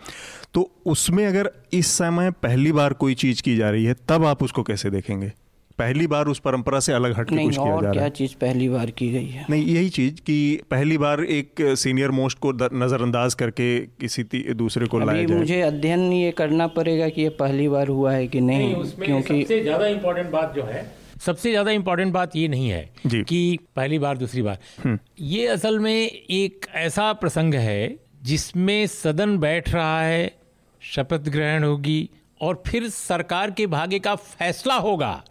तो 0.54 0.70
उसमें 0.86 1.26
अगर 1.26 1.50
इस 1.72 1.86
समय 1.86 2.30
पहली 2.42 2.72
बार 2.72 2.92
कोई 2.92 3.14
चीज़ 3.14 3.42
की 3.42 3.56
जा 3.56 3.70
रही 3.70 3.84
है 3.84 3.94
तब 4.08 4.24
आप 4.24 4.42
उसको 4.42 4.62
कैसे 4.62 4.90
देखेंगे? 4.90 5.32
पहली 5.78 6.06
बार 6.06 6.26
उस 6.26 6.38
परंपरा 6.38 6.80
से 6.80 6.92
अलग 6.92 7.16
हट 7.18 7.30
के 7.30 7.36
कुछ 7.36 7.56
किया 7.56 7.64
जा 7.66 7.78
रहा 7.80 7.88
है? 7.88 7.92
क्या 7.92 8.08
चीज़ 8.10 8.34
पहली 8.36 8.68
बार 8.68 8.90
की 8.90 9.10
गई 9.12 9.26
है? 9.26 9.44
नहीं 9.50 9.64
यही 9.66 9.88
चीज़ 9.88 10.20
कि 10.20 10.36
पहली 10.70 10.98
बार 10.98 11.22
एक 11.24 11.62
सीनियर 11.78 12.10
मोस्ट 12.10 12.38
को 12.38 12.52
नज़रअंदाज 12.74 13.34
करके 13.34 13.78
किसी 14.00 14.24
दूसरे 14.54 14.86
को 14.86 14.98
लाया 14.98 15.24
जाए। 15.24 15.38
मुझे 15.38 15.60
अध्ययन 15.62 16.12
ये 16.12 16.30
करना 16.32 16.66
पड़ेगा 16.76 17.08
कि 17.08 17.22
ये 17.22 17.28
पहली 17.40 17.68
बार 17.68 17.88
हुआ 17.88 18.12
है 18.12 18.26
कि 18.26 18.40
नहीं, 18.40 18.74
नहीं 18.74 18.90
क्योंकि 19.04 19.42
सबसे 19.42 19.62
ज़्यादा 19.62 19.86
इम्पोर्टेंट 19.86 20.30
बात 20.30 20.54
जो 20.54 20.62
है 20.62 20.84
सबसे 21.26 21.50
ज़्यादा 21.50 21.70
इम्पोर्टेंट 21.70 22.12
बात 22.12 22.36
ये 22.36 22.48
नहीं 22.48 22.68
है 22.68 22.90
कि 23.06 23.58
पहली 23.76 23.98
बार 23.98 24.18
दूसरी 24.18 24.42
बार। 24.42 24.58
हम्म। 24.84 24.98
ये 25.20 25.46
असल 25.48 25.78
में 25.78 25.92
एक 25.92 26.66
ऐसा 26.74 27.12
प्रसंग 27.12 27.54
है 27.54 27.96
जिसमें 28.22 28.86
सदन 28.86 29.36
बैठ 29.38 29.72
रहा 29.74 30.00
है 30.02 30.30
शपथ 30.82 31.28
ग्रहण 31.28 31.64
होगी 31.64 31.98
और 32.40 32.62
फिर 32.66 32.88
सरकार 32.90 33.50
के 33.50 33.66
भाग्य 33.66 33.98
का 33.98 34.14
फैसला 34.14 34.74
होगा। 34.76 35.22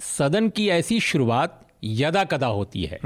सदन 0.00 0.48
की 0.48 0.68
ऐसी 0.70 1.00
शुरुआत 1.02 1.60
यदा 1.84 2.24
कदा 2.24 2.46
होती 2.48 2.84
है। 2.84 2.98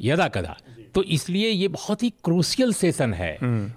यदा 0.00 0.28
कदा 0.28 0.56
तो 0.94 1.02
इसलिए 1.04 1.48
ये 1.48 1.66
बहुत 1.68 2.02
ही 2.02 2.08
क्रूसियल 2.24 2.72
सेशन 2.72 3.12
है। 3.14 3.36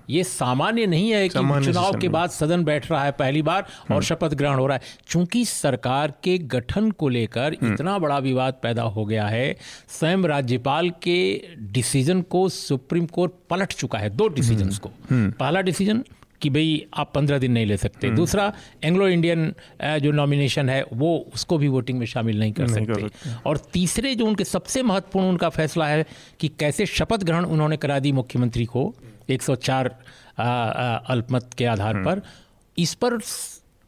ये 0.09 0.23
सामान्य 0.23 0.85
नहीं 0.85 1.09
है 1.11 1.27
कि 1.29 1.39
चुनाव 1.65 1.97
के 1.99 2.09
बाद 2.09 2.29
सदन 2.29 2.63
बैठ 2.63 2.89
रहा 2.91 3.03
है 3.03 3.11
पहली 3.11 3.41
बार 3.41 3.65
और 3.91 4.03
शपथ 4.03 4.33
ग्रहण 4.33 4.59
हो 4.59 4.67
रहा 4.67 4.77
है। 4.77 4.83
चूँकि 5.07 5.43
सरकार 5.45 6.13
के 6.23 6.37
गठन 6.37 6.89
को 6.91 7.09
लेकर 7.09 7.53
इतना 7.53 7.97
बड़ा 7.99 8.17
विवाद 8.19 8.59
पैदा 8.63 8.83
हो 8.83 9.05
गया 9.05 9.27
है 9.27 9.55
स्वयं 9.89 10.23
राज्यपाल 10.23 10.89
के 11.03 11.19
डिसीज़न 11.71 12.21
को 12.21 12.47
सुप्रीम 12.49 13.05
कोर्ट 13.07 13.31
पलट 13.49 13.73
चुका 13.73 13.99
है। 13.99 14.09
दो 14.09 14.27
डिसीज़न 14.29 14.75
को। 14.77 14.91
पहला 15.11 15.61
डिसीज़न 15.61 16.03
कि 16.41 16.49
भाई 16.49 16.85
आप 16.93 17.11
पंद्रह 17.15 17.39
दिन 17.39 17.51
नहीं 17.51 17.65
ले 17.65 17.77
सकते। 17.77 18.07
हम्म। 18.07 18.17
दूसरा 18.17 18.51
एंग्लो 18.83 19.07
इंडियन 19.07 19.53
जो 19.83 20.11
नॉमिनेशन 20.11 20.69
है 20.69 20.83
वो 20.93 21.15
उसको 21.33 21.57
भी 21.57 21.67
वोटिंग 21.67 21.99
में 21.99 22.05
शामिल 22.05 22.39
नहीं 22.39 22.51
कर 22.51 22.67
नहीं 22.67 22.85
सकते। 22.85 23.01
कर 23.01 23.41
और 23.45 23.57
तीसरे 23.73 24.15
जो 24.15 24.25
उनके 24.25 24.43
सबसे 24.43 24.83
महत्वपूर्ण 24.83 25.27
उनका 25.27 25.49
फैसला 25.49 25.87
है 25.87 26.05
कि 26.39 26.47
कैसे 26.59 26.85
शपथ 26.85 27.23
ग्रहण 27.23 27.45
उन्होंने 27.45 27.77
करा 27.77 27.99
दी 27.99 28.11
मुख्यमंत्री 28.11 28.65
को 28.65 28.93
104 29.29 29.95
अल्पमत 30.37 31.49
के 31.57 31.65
आधार 31.65 31.95
हम्म। 31.95 32.05
पर। 32.05 32.21
इस 32.77 32.93
पर 32.93 33.17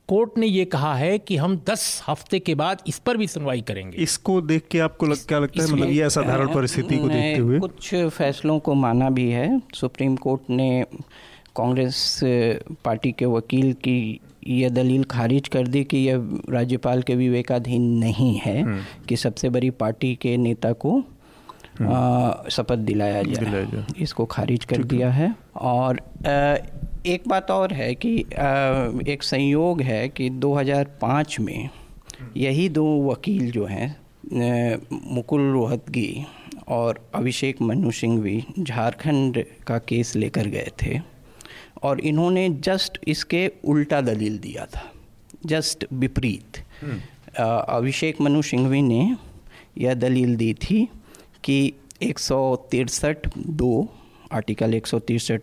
कोर्ट 0.08 0.38
ने 0.38 0.48
ये 0.48 0.64
कहा 0.66 0.94
है 0.96 1.18
कि 1.18 1.36
हम 1.38 1.56
10 1.70 2.04
हफ़्ते 2.08 2.40
के 2.40 2.56
बाद 2.56 2.82
इस 2.88 2.98
पर 3.00 3.18
भी 3.18 3.28
सुनवाई 3.28 3.62
करेंगे। 3.62 3.98
इसको 3.98 4.40
देख 4.42 4.64
के 4.72 4.80
आपको 4.80 5.06
लग, 5.06 5.26
क्या 5.28 5.40
लगता 5.40 5.64
है? 5.64 5.72
मतलब 5.72 5.90
ये 5.90 6.02
असाधारण 6.02 6.54
परिस्थिति 6.54 6.98
को 6.98 7.08
देखते 7.08 7.42
हुए। 7.42 7.60
कुछ 7.60 7.94
फैसलों 7.96 8.60
को 8.60 8.74
माना 8.74 9.10
भी 9.10 9.30
है। 9.30 9.62
सुप्रीम 9.76 10.16
कोर्ट 10.16 10.50
ने 10.50 10.86
कांग्रेस 11.56 12.20
पार्टी 12.86 13.12
के 13.12 13.26
वकील 13.26 13.74
की 13.74 14.20
यह 14.48 14.70
दलील 14.70 15.04
खारिज 15.04 15.48
कर 15.48 15.68
दी 15.68 15.84
कि 15.84 15.98
यह 15.98 16.40
राज्यपाल 16.50 17.02
के 17.02 17.16
विवेकाधीन 17.16 17.82
नहीं 17.82 18.36
है 18.36 18.62
हम्म। 18.62 18.82
कि 19.10 19.18
सबसे 19.18 19.50
बड़ी 19.50 19.70
पार्टी 19.70 20.16
के 20.16 20.38
नेता 20.38 20.74
को 20.74 21.04
हम्म। 21.80 22.50
शपथ 22.50 22.76
दिलाया 22.76 23.24
जाए। 23.24 23.86
इसको 24.00 24.26
खारिज 24.26 24.66
कर 24.66 24.84
दिया 24.84 25.12
है। 25.12 25.36
और 25.56 26.02
एक 27.06 27.24
बात 27.28 27.52
और 27.52 27.74
है 27.74 27.96
कि 27.96 28.18
एक 29.08 29.18
संयोग 29.22 29.82
है 29.82 30.10
कि 30.10 30.30
2005 30.30 31.40
में 31.40 31.70
यही 32.38 32.70
दो 32.70 33.12
वकील 33.12 33.52
जो 33.52 33.66
हैं 33.66 33.98
मुकुल 35.16 35.52
रोहतगी 35.52 36.26
और 36.68 37.10
अभिषेक 37.16 37.62
मनु 37.62 37.92
सिंह 37.92 38.22
भी 38.22 38.46
झारखंड 38.60 39.46
का 39.68 39.78
केस 39.78 40.16
लेकर 40.16 40.48
गए 40.48 40.68
थे। 40.84 41.13
और 41.84 42.00
इन्होंने 42.00 42.50
जस्ट 42.64 43.00
इसके 43.08 43.52
उल्टा 43.66 44.02
दलील 44.02 44.38
दिया 44.38 44.66
था 44.66 44.92
जस्ट 45.46 45.86
विपरीत 45.94 46.58
हम्म। 46.82 47.00
अभिषेक 47.78 48.22
मनु 48.22 48.42
सिंघवी 48.42 48.82
ने 48.82 49.16
यह 49.78 49.94
दलील 49.94 50.36
दी 50.36 50.54
थी 50.54 50.88
कि 51.44 51.74
एक 52.04 52.20
दो 53.38 53.90
आर्टिकल 54.32 54.74
एक 54.74 54.88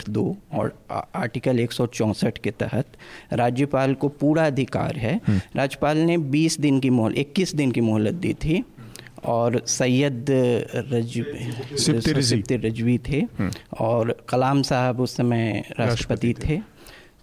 दो 0.09 0.25
और 0.55 0.73
आर्टिकल 0.91 1.61
एक 1.61 1.73
सौ 1.73 1.87
चौंसठ 1.87 2.39
के 2.39 2.51
तहत 2.51 2.97
राज्यपाल 3.33 3.95
को 3.95 4.09
पूरा 4.21 4.47
अधिकार 4.47 4.97
है 4.97 5.15
हम्म। 5.29 5.41
राज्यपाल 5.57 5.99
ने 5.99 6.17
20 6.31 6.59
दिन 6.61 6.81
की 6.81 6.91
मोहल 6.91 7.15
21 7.15 7.55
दिन 7.55 7.71
की 7.71 7.81
मोहलत 7.81 8.15
दी 8.15 8.35
थी 8.35 8.65
और 9.25 9.63
सैयद 9.67 10.27
रजवी 10.75 12.59
रजवी। 12.59 12.99
थे 12.99 13.19
हम्म। 13.39 13.51
और 13.81 14.17
कलाम 14.29 14.63
साहब 14.63 15.01
उस 15.01 15.17
समय 15.17 15.65
राष्ट्रपति 15.81 16.35
थे। 16.49 16.61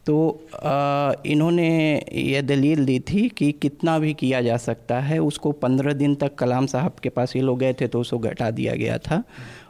तो 0.06 0.48
आ, 0.56 1.14
इन्होंने 1.26 2.06
यह 2.14 2.42
दलील 2.42 2.86
दी 2.86 3.00
थी 3.00 3.30
कि 3.30 3.52
कितना 3.52 4.00
भी 4.00 4.14
किया 4.14 4.42
जा 4.42 4.58
सकता 4.58 5.00
है 5.00 5.20
उसको 5.20 5.52
पंद्रह 5.52 5.94
दिन 5.94 6.16
तक 6.16 6.36
कलाम 6.36 6.66
साहब 6.66 6.96
के 7.04 7.10
पास 7.10 7.36
ये 7.36 7.42
लोग 7.42 7.60
गए 7.60 7.74
थे 7.74 7.88
तो 7.88 8.02
उसको 8.02 8.20
घटा 8.20 8.52
दिया 8.52 8.76
गया 8.76 8.98
था। 8.98 9.24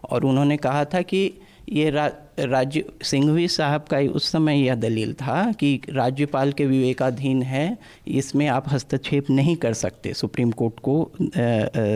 और 0.10 0.24
उन्होंने 0.24 0.58
कहा 0.58 0.86
था 0.86 1.02
कि 1.02 1.34
ये 1.70 1.90
रा, 1.90 2.06
राज्य 2.40 2.84
सिंघवी 3.04 3.48
साहब 3.48 3.86
का 3.92 3.98
उस 4.16 4.32
समय 4.32 4.62
यह 4.66 4.76
दलील 4.76 5.14
था 5.14 5.52
कि 5.52 5.80
राज्यपाल 5.90 6.52
के 6.52 6.66
विवेकाधीन 6.66 7.42
है 7.44 7.78
इसमें 8.08 8.48
आप 8.48 8.70
हस्तक्षेप 8.70 9.30
नहीं 9.30 9.56
कर 9.56 9.74
सकते। 9.74 10.14
सुप्रीम 10.14 10.52
कोर्ट 10.52 10.80
को 10.80 11.12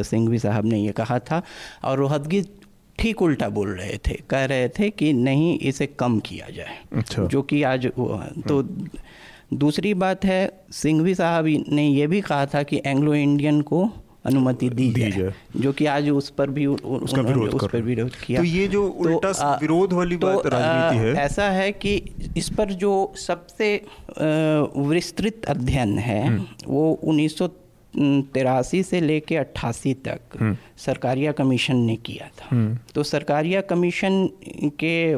सिंघवी 0.04 0.40
साहब 0.40 0.66
ने 0.66 0.80
ये 0.80 0.92
कहा 0.92 1.20
था। 1.20 1.42
और 1.84 1.98
रोहतगी 1.98 2.42
ठीक 2.98 3.22
उल्टा 3.22 3.50
बोल 3.50 3.70
रहे 3.70 3.98
थे 3.98 4.20
कह 4.30 4.46
रहे 4.46 4.68
थे 4.70 4.90
कि 4.90 5.14
नहीं 5.14 5.58
इसे 5.60 5.86
कम 6.00 6.20
किया 6.20 6.50
जाए। 6.50 6.78
अच्छा। 6.94 7.24
जो 7.24 7.42
कि 7.42 7.64
आज 7.64 7.88
तो 8.48 8.62
दूसरी 9.54 9.94
बात 9.94 10.26
है 10.26 10.52
सिंघवी 10.72 11.16
साहब 11.16 11.46
ने 11.70 11.88
यह 11.88 12.08
भी 12.08 12.22
कहा 12.22 12.46
था 12.46 12.64
कि 12.64 12.82
एंग्लो 12.86 13.14
इंडियन 13.16 13.62
को 13.62 13.90
अनुमति 14.26 14.70
दी, 14.70 14.92
दी 14.92 15.12
जाए। 15.12 15.34
जो 15.58 15.74
कि 15.74 15.86
आज 15.86 16.10
उस 16.10 16.30
पर 16.30 16.50
भी 16.50 16.66
उसका 16.66 17.22
विरोध 17.22 17.50
उस 17.50 17.70
पर 17.72 17.82
विरोध 17.82 18.16
किया। 18.16 18.40
तो 18.40 18.46
ये 18.46 18.68
जो 18.68 18.90
तो, 18.90 18.94
उल्टा 18.94 19.32
तो, 19.32 19.62
विरोध 19.62 19.94
वाली 19.94 20.18
तो, 20.18 20.28
बात 20.28 20.48
राजनीति 20.48 21.06
है। 21.06 21.14
ऐसा 21.14 21.44
है 21.44 21.72
कि 21.72 22.04
इस 22.38 22.50
पर 22.50 22.66
जो 22.66 23.14
सबसे 23.16 23.86
विस्तृत 24.78 25.42
अध्ययन 25.48 25.98
है 26.00 26.28
हम्म। 26.28 26.46
वो 26.68 26.94
उन्नीस 27.04 27.40
तिरासी 27.98 28.84
से 28.84 29.02
लेके 29.02 29.36
अट्ठासी 29.36 29.94
तक 29.94 30.20
हम्म। 30.40 30.58
सरकारिया 30.78 31.32
कमीशन 31.32 31.76
ने 31.76 31.96
किया 31.96 32.28
था। 32.28 32.48
हम्म। 32.52 32.78
तो 32.96 33.04
सरकारिया 33.04 33.62
कमीशन 33.62 34.30
के 34.80 35.14
आ, 35.14 35.18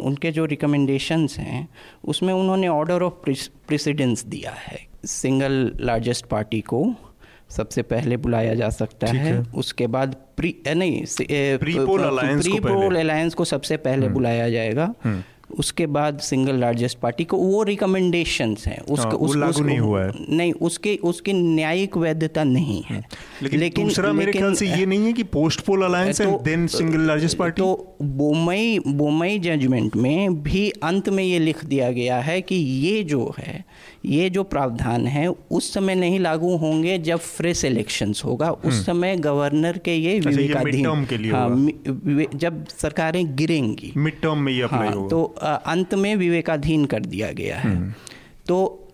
उनके 0.00 0.30
जो 0.30 0.44
रिकमेंडेशंस 0.44 1.38
हैं 1.38 1.68
उसमें 2.04 2.34
उन्होंने 2.34 2.68
ऑर्डर 2.68 3.02
ऑफ़ 3.02 3.30
प्रेसिडेंस 3.68 4.24
दिया 4.24 4.50
है। 4.50 4.86
सिंगल 5.04 5.72
लार्जेस्ट 5.80 6.26
पार्टी 6.26 6.60
को। 6.60 6.94
सबसे 7.50 7.82
पहले 7.82 8.16
बुलाया 8.16 8.54
जा 8.54 8.68
सकता 8.68 9.06
है, 9.06 9.16
है। 9.16 9.46
उसके 9.54 9.86
बाद 9.86 10.16
प्री 10.36 10.56
नहीं 10.68 11.04
प्री 11.58 11.74
पोल 12.58 12.96
अलायंस 12.96 13.34
को 13.34 13.44
सबसे 13.44 13.76
पहले 13.76 14.02
हम्म। 14.02 14.14
बुलाया 14.14 14.50
जाएगा। 14.50 14.94
हम्म। 15.04 15.22
उसके 15.58 15.86
बाद 15.86 16.18
सिंगल 16.18 16.54
लार्जेस्ट 16.54 16.98
पार्टी 16.98 17.24
को 17.24 17.36
वो 17.36 17.62
रिकमेंडेशंस 17.62 18.66
हैं। 18.66 18.80
उसके 18.80 19.08
हाँ, 19.08 19.16
उस, 19.16 19.36
उस, 19.36 19.60
नहीं 19.60 19.78
हुआ 19.78 20.04
है। 20.04 20.12
नहीं 20.30 20.52
उसके 20.52 20.96
उसकी 20.96 21.32
न्यायिक 21.32 21.96
वैधता 21.96 22.44
नहीं 22.44 22.82
है। 22.82 22.96
हम्म। 22.96 23.04
लेकिन, 23.42 23.60
लेकिन 23.60 23.84
दूसरा 23.84 24.12
मेरे 24.12 24.32
ख्याल 24.32 24.54
से 24.54 24.66
ये 24.66 24.86
नहीं 24.86 25.06
है 25.06 25.12
कि 25.12 25.22
post 25.22 25.60
poll 25.60 25.82
alliance 25.82 26.20
and 26.20 26.40
then 26.40 26.66
single 26.66 27.00
largest 27.00 27.36
party 27.36 27.62
तो 27.62 27.96
बोमई 28.02 28.78
बोमई 28.86 29.38
जजमेंट 29.38 29.96
में 29.96 30.42
भी 30.42 30.70
अंत 30.70 31.08
में 31.08 31.24
ये 31.24 31.38
लिख 31.38 31.64
दिया 31.64 31.92
गया 31.92 32.20
है 32.20 32.42
कि 32.42 32.54
ये 32.54 33.02
जो 33.02 33.34
है 33.38 33.64
ये 34.04 34.28
जो 34.30 34.42
प्रावधान 34.42 35.06
है 35.06 35.26
उस 35.28 35.72
समय 35.74 35.94
नहीं 35.94 36.18
लागू 36.20 36.56
होंगे 36.56 36.98
जब 36.98 37.18
फ्रेश 37.18 37.64
इलेक्शंस 37.64 38.22
होगा। 38.24 38.50
उस 38.50 38.72
हम्म। 38.72 38.82
समय 38.82 39.16
गवर्नर 39.16 39.78
के 39.78 39.94
ये 39.94 40.16
अच्छा, 40.18 40.30
विवेकाधीन 40.30 40.86
हाँ, 41.34 41.48
जब 42.38 42.66
सरकारें 42.68 43.36
गिरेंगी। 43.36 43.92
मिड 43.96 44.20
टर्म 44.20 44.38
में 44.38 44.52
ये 44.52 44.64
हाँ, 44.64 44.90
होगा। 44.90 45.08
तो 45.08 45.22
अंत 45.66 45.94
में 45.94 46.14
विवेकाधीन 46.16 46.84
कर 46.84 47.00
दिया 47.00 47.32
गया 47.32 47.56
है। 47.56 47.74
हम्म। 47.76 47.92
तो 48.46 48.86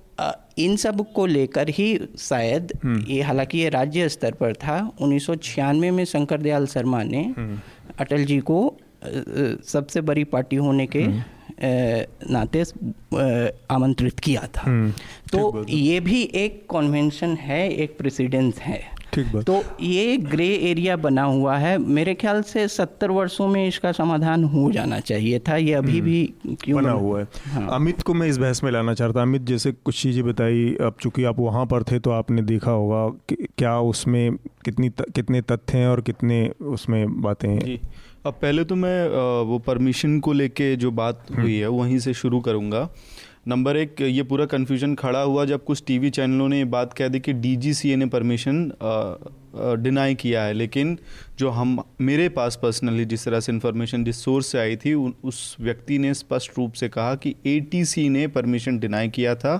इन 0.58 0.76
सबको 0.76 1.26
लेकर 1.26 1.68
ही 1.68 1.88
शायद 2.18 2.72
हम्म। 2.84 3.04
ये 3.08 3.22
हालाँकि 3.22 3.58
ये 3.58 3.68
राज्य 3.68 4.08
स्तर 4.08 4.32
पर 4.32 4.54
था 4.54 4.92
उन्नीस 5.00 5.26
सौ 5.26 5.34
छियानवे 5.34 5.90
में 5.90 6.04
शंकर 6.04 6.40
दयाल 6.40 6.66
शर्मा 6.66 7.02
ने 7.02 7.34
अटल 7.98 8.24
जी 8.24 8.38
को 8.38 8.78
सबसे 9.64 10.00
बड़ी 10.00 10.24
पार्टी 10.24 10.56
होने 10.56 10.86
के 10.86 11.06
नाते 11.62 12.62
आमंत्रित 13.70 14.20
किया 14.20 14.48
था। 14.56 14.62
हम्म, 14.62 14.90
तो 15.32 15.64
ये 15.68 16.00
भी 16.00 16.22
एक 16.34 16.62
कन्वेंशन 16.70 17.36
है 17.40 17.68
एक 17.72 17.96
प्रेसिडेंस 17.98 18.58
है। 18.58 18.96
तो 19.16 19.62
ये 19.82 20.16
ग्रे 20.16 20.48
एरिया 20.70 20.96
बना 20.96 21.22
हुआ 21.22 21.56
है। 21.56 21.76
मेरे 21.78 22.14
ख्याल 22.14 22.42
से 22.42 22.66
सत्तर 22.68 23.10
वर्षों 23.10 23.46
में 23.48 23.66
इसका 23.68 23.92
समाधान 23.92 24.44
हो 24.44 24.70
जाना 24.72 24.98
चाहिए 25.00 25.38
था। 25.38 25.56
ये 25.56 25.72
अभी 25.72 26.00
भी 26.00 26.34
हम्म, 26.44 26.56
क्यों 26.64 26.82
बना 26.82 26.92
हुआ 26.92 27.20
है। 27.20 27.26
हाँ। 27.46 27.68
अमित 27.74 28.02
को 28.02 28.14
मैं 28.14 28.28
इस 28.28 28.38
बहस 28.38 28.62
में 28.64 28.70
लाना 28.72 28.94
चाहता 28.94 29.22
अमित 29.22 29.42
जैसे 29.42 29.72
कुछ 29.72 30.02
चीज़ें 30.02 30.24
बताई 30.24 30.74
अब 30.80 30.96
चूँकि 31.00 31.24
आप 31.24 31.38
वहाँ 31.38 31.64
पर 31.66 31.82
थे 31.82 31.98
तो 31.98 32.10
आपने 32.10 32.42
देखा 32.42 32.70
होगा 32.70 33.08
कि 33.28 33.36
क्या 33.58 33.78
उसमें 33.80 34.36
कितनी 34.64 34.88
त, 34.88 35.10
कितने 35.14 35.40
तथ्य 35.40 35.78
हैं 35.78 35.88
और 35.88 36.00
कितने 36.00 36.48
उसमें 36.48 37.20
बातें 37.22 37.48
हैं। 37.48 37.78
अब 38.26 38.34
पहले 38.34 38.62
तो 38.64 38.74
मैं 38.74 39.08
वो 39.46 39.58
परमिशन 39.58 40.18
को 40.20 40.32
लेके 40.32 40.74
जो 40.76 40.90
बात 40.90 41.26
हम्म। 41.30 41.42
हुई 41.42 41.56
है 41.56 41.68
वहीं 41.68 41.98
से 41.98 42.14
शुरू 42.14 42.40
करूँगा। 42.40 42.88
नंबर 43.48 43.76
एक 43.76 44.00
ये 44.00 44.22
पूरा 44.22 44.44
कन्फ्यूज़न 44.46 44.94
खड़ा 44.94 45.20
हुआ 45.20 45.44
जब 45.44 45.64
कुछ 45.64 45.82
टीवी 45.86 46.10
चैनलों 46.10 46.48
ने 46.48 46.58
ये 46.58 46.64
बात 46.64 46.92
कह 46.92 47.08
दी 47.08 47.20
कि 47.20 47.32
डीजीसीए 47.32 47.96
ने 47.96 48.06
परमिशन 48.06 48.72
डिनाई 49.82 50.14
किया 50.14 50.42
है। 50.42 50.52
लेकिन 50.52 50.98
जो 51.38 51.50
हम 51.50 51.78
मेरे 52.00 52.28
पास 52.28 52.58
पर्सनली 52.62 53.04
जिस 53.04 53.24
तरह 53.24 53.40
से 53.40 53.52
इन्फॉर्मेशन 53.52 54.04
जिस 54.04 54.24
सोर्स 54.24 54.46
से 54.46 54.58
आई 54.58 54.76
थी 54.76 54.94
उस 54.94 55.56
व्यक्ति 55.60 55.98
ने 55.98 56.14
स्पष्ट 56.14 56.58
रूप 56.58 56.72
से 56.72 56.88
कहा 56.88 57.14
कि 57.14 57.34
एटीसी 57.46 58.08
ने 58.08 58.26
परमिशन 58.28 58.78
डिनाई 58.78 59.08
किया 59.08 59.34
था। 59.34 59.56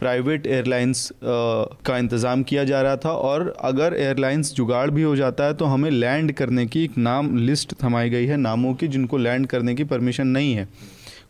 प्राइवेट 0.00 0.46
एयरलाइंस 0.46 1.10
का 1.24 1.98
इंतज़ाम 1.98 2.42
किया 2.42 2.64
जा 2.64 2.80
रहा 2.82 2.96
था 2.96 3.10
और 3.10 3.54
अगर 3.60 3.94
एयरलाइंस 3.98 4.52
जुगाड़ 4.54 4.90
भी 4.90 5.02
हो 5.02 5.14
जाता 5.16 5.44
है 5.44 5.54
तो 5.54 5.64
हमें 5.66 5.90
लैंड 5.90 6.32
करने 6.32 6.66
की 6.66 6.84
एक 6.84 6.98
नाम 6.98 7.36
लिस्ट 7.38 7.74
थमाई 7.84 8.10
गई 8.10 8.26
है, 8.26 8.36
नामों 8.38 8.74
की 8.74 8.88
जिनको 8.88 9.18
लैंड 9.18 9.46
करने 9.46 9.74
की 9.74 9.84
परमिशन 9.86 10.26
नहीं 10.28 10.54
है, 10.54 10.68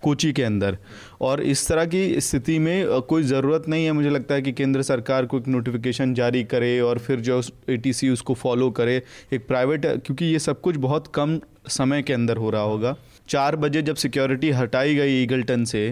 कोची 0.03 0.33
के 0.33 0.43
अंदर। 0.43 0.77
और 1.21 1.43
इस 1.43 1.67
तरह 1.69 1.85
की 1.87 2.21
स्थिति 2.21 2.59
में 2.59 3.01
कोई 3.03 3.23
ज़रूरत 3.25 3.69
नहीं 3.69 3.85
है, 3.85 3.93
मुझे 3.93 4.11
लगता 4.11 4.35
है 4.35 4.43
कि 4.43 4.53
केंद्र 4.53 4.83
सरकार 4.83 5.27
को 5.27 5.39
एक 5.39 5.49
नोटिफिकेशन 5.49 6.15
जारी 6.15 6.43
करे 6.45 6.79
और 6.81 6.99
फिर 6.99 7.21
जो 7.21 7.41
एटीसी 7.69 8.11
उसको 8.11 8.35
फॉलो 8.35 8.71
करे। 8.73 9.03
एक 9.33 9.47
प्राइवेट 9.49 9.87
क्योंकि 9.87 10.25
ये 10.25 10.39
सब 10.41 10.61
कुछ 10.61 10.77
बहुत 10.79 11.07
कम 11.15 11.39
समय 11.71 12.03
के 12.03 12.13
अंदर 12.13 12.37
हो 12.37 12.51
रहा 12.51 12.63
होगा। 12.63 12.97
चार 13.29 13.57
बजे 13.57 13.83
जब 13.83 13.97
सिक्योरिटी 13.97 14.51
हटाई 14.53 14.95
गई 14.95 15.23
ईगल्टन 15.23 15.65
से 15.65 15.91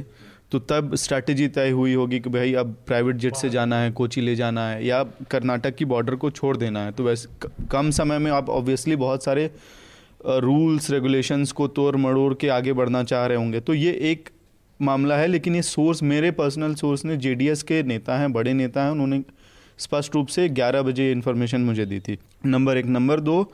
तो 0.51 0.59
तब 0.59 0.95
स्ट्रैटेजी 0.95 1.49
तय 1.49 1.71
हुई 1.71 1.95
होगी 1.95 2.21
कि 2.21 2.31
भाई 2.31 2.55
अब 2.55 2.77
प्राइवेट 2.87 3.17
जेट 3.17 3.35
से 3.35 3.51
जाना 3.51 3.81
है, 3.81 3.91
कोची 3.91 4.21
ले 4.21 4.37
जाना 4.37 4.69
है, 4.69 4.87
या 4.87 5.03
कर्नाटक 5.03 5.75
की 5.75 5.85
बॉर्डर 5.85 6.15
को 6.15 6.31
छोड़ 6.31 6.57
देना 6.57 6.85
है। 6.85 6.93
तो 6.93 7.05
वैसे 7.05 7.49
कम 7.71 7.91
समय 7.91 8.19
में 8.19 8.31
आप 8.31 8.51
ऑब्वियसली 8.51 8.97
बहुत 8.97 9.25
सारे 9.25 9.51
रूल्स 10.27 10.91
रेगुलेशंस 10.91 11.53
को 11.53 11.69
तोड़ 11.69 11.97
मड़ोड़ 11.97 12.35
के 12.35 12.49
आगे 12.49 12.73
बढ़ना 12.73 13.03
चाह 13.05 13.27
रहे 13.27 13.37
होंगे। 13.37 13.61
तो 13.61 13.75
ये 13.75 13.93
एक 13.93 14.31
मामला 14.83 15.17
है, 15.17 15.27
लेकिन 15.27 15.55
ये 15.55 15.63
सोर्स 15.63 16.03
मेरे 16.03 16.31
पर्सनल 16.31 16.75
सोर्स 16.75 17.05
ने 17.05 17.17
जेडीएस 17.17 17.63
के 17.63 17.83
नेता 17.83 18.19
हैं, 18.19 18.33
बड़े 18.33 18.53
नेता 18.53 18.85
हैं, 18.85 18.91
उन्होंने 18.91 19.23
स्पष्ट 19.79 20.15
रूप 20.15 20.27
से 20.27 20.49
11 20.49 20.83
बजे 20.83 21.13
इन्फॉर्मेशन 21.13 21.61
मुझे 21.61 21.87
दी 21.87 22.01
थी। 22.01 22.19
नंबर 22.47 22.77
एक. 22.77 22.87
नंबर 22.87 23.21
दो 23.21 23.53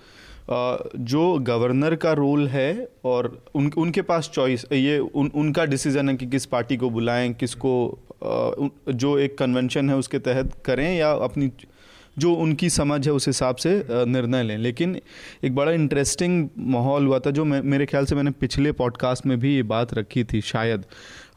जो 0.53 1.39
गवर्नर 1.39 1.95
का 1.95 2.13
रोल 2.13 2.49
है 2.49 2.89
और 3.05 3.45
उन, 3.55 3.71
उनके 3.77 4.03
पास 4.03 4.31
चॉइस 4.35 4.65
ये 4.73 4.99
उन, 4.99 5.31
उनका 5.35 5.65
डिसीज़न 5.65 6.09
है 6.09 6.17
कि 6.17 6.27
किस 6.27 6.47
पार्टी 6.47 6.77
को 6.77 6.91
बुलाएँ, 6.91 7.33
किसको 7.33 7.99
जो 8.89 9.19
एक 9.19 9.39
कन्वेंशन 9.39 9.91
है 9.91 9.97
उसके 9.97 10.19
तहत 10.19 10.55
करें 10.65 10.97
या 10.97 11.13
अपनी, 11.13 11.51
जो 12.19 12.33
उनकी 12.35 12.71
समझ 12.71 13.07
है 13.07 13.13
उस 13.13 13.27
हिसाब 13.27 13.57
से 13.57 13.87
निर्णय 13.91 14.43
लें। 14.43 14.59
लेकिन 14.59 15.01
एक 15.45 15.55
बड़ा 15.55 15.73
इंटरेस्टिंग 15.73 16.49
माहौल 16.59 17.07
हुआ 17.07 17.19
था 17.19 17.31
जो 17.31 17.45
मैं, 17.45 17.63
मेरे 17.63 17.87
ख्याल 17.87 18.05
से 18.05 18.15
मैंने 18.15 18.31
पिछले 18.31 18.73
पॉडकास्ट 18.73 19.27
में 19.27 19.39
भी 19.41 19.55
ये 19.55 19.63
बात 19.63 19.95
रखी 19.95 20.25
थी 20.25 20.41
शायद। 20.41 20.85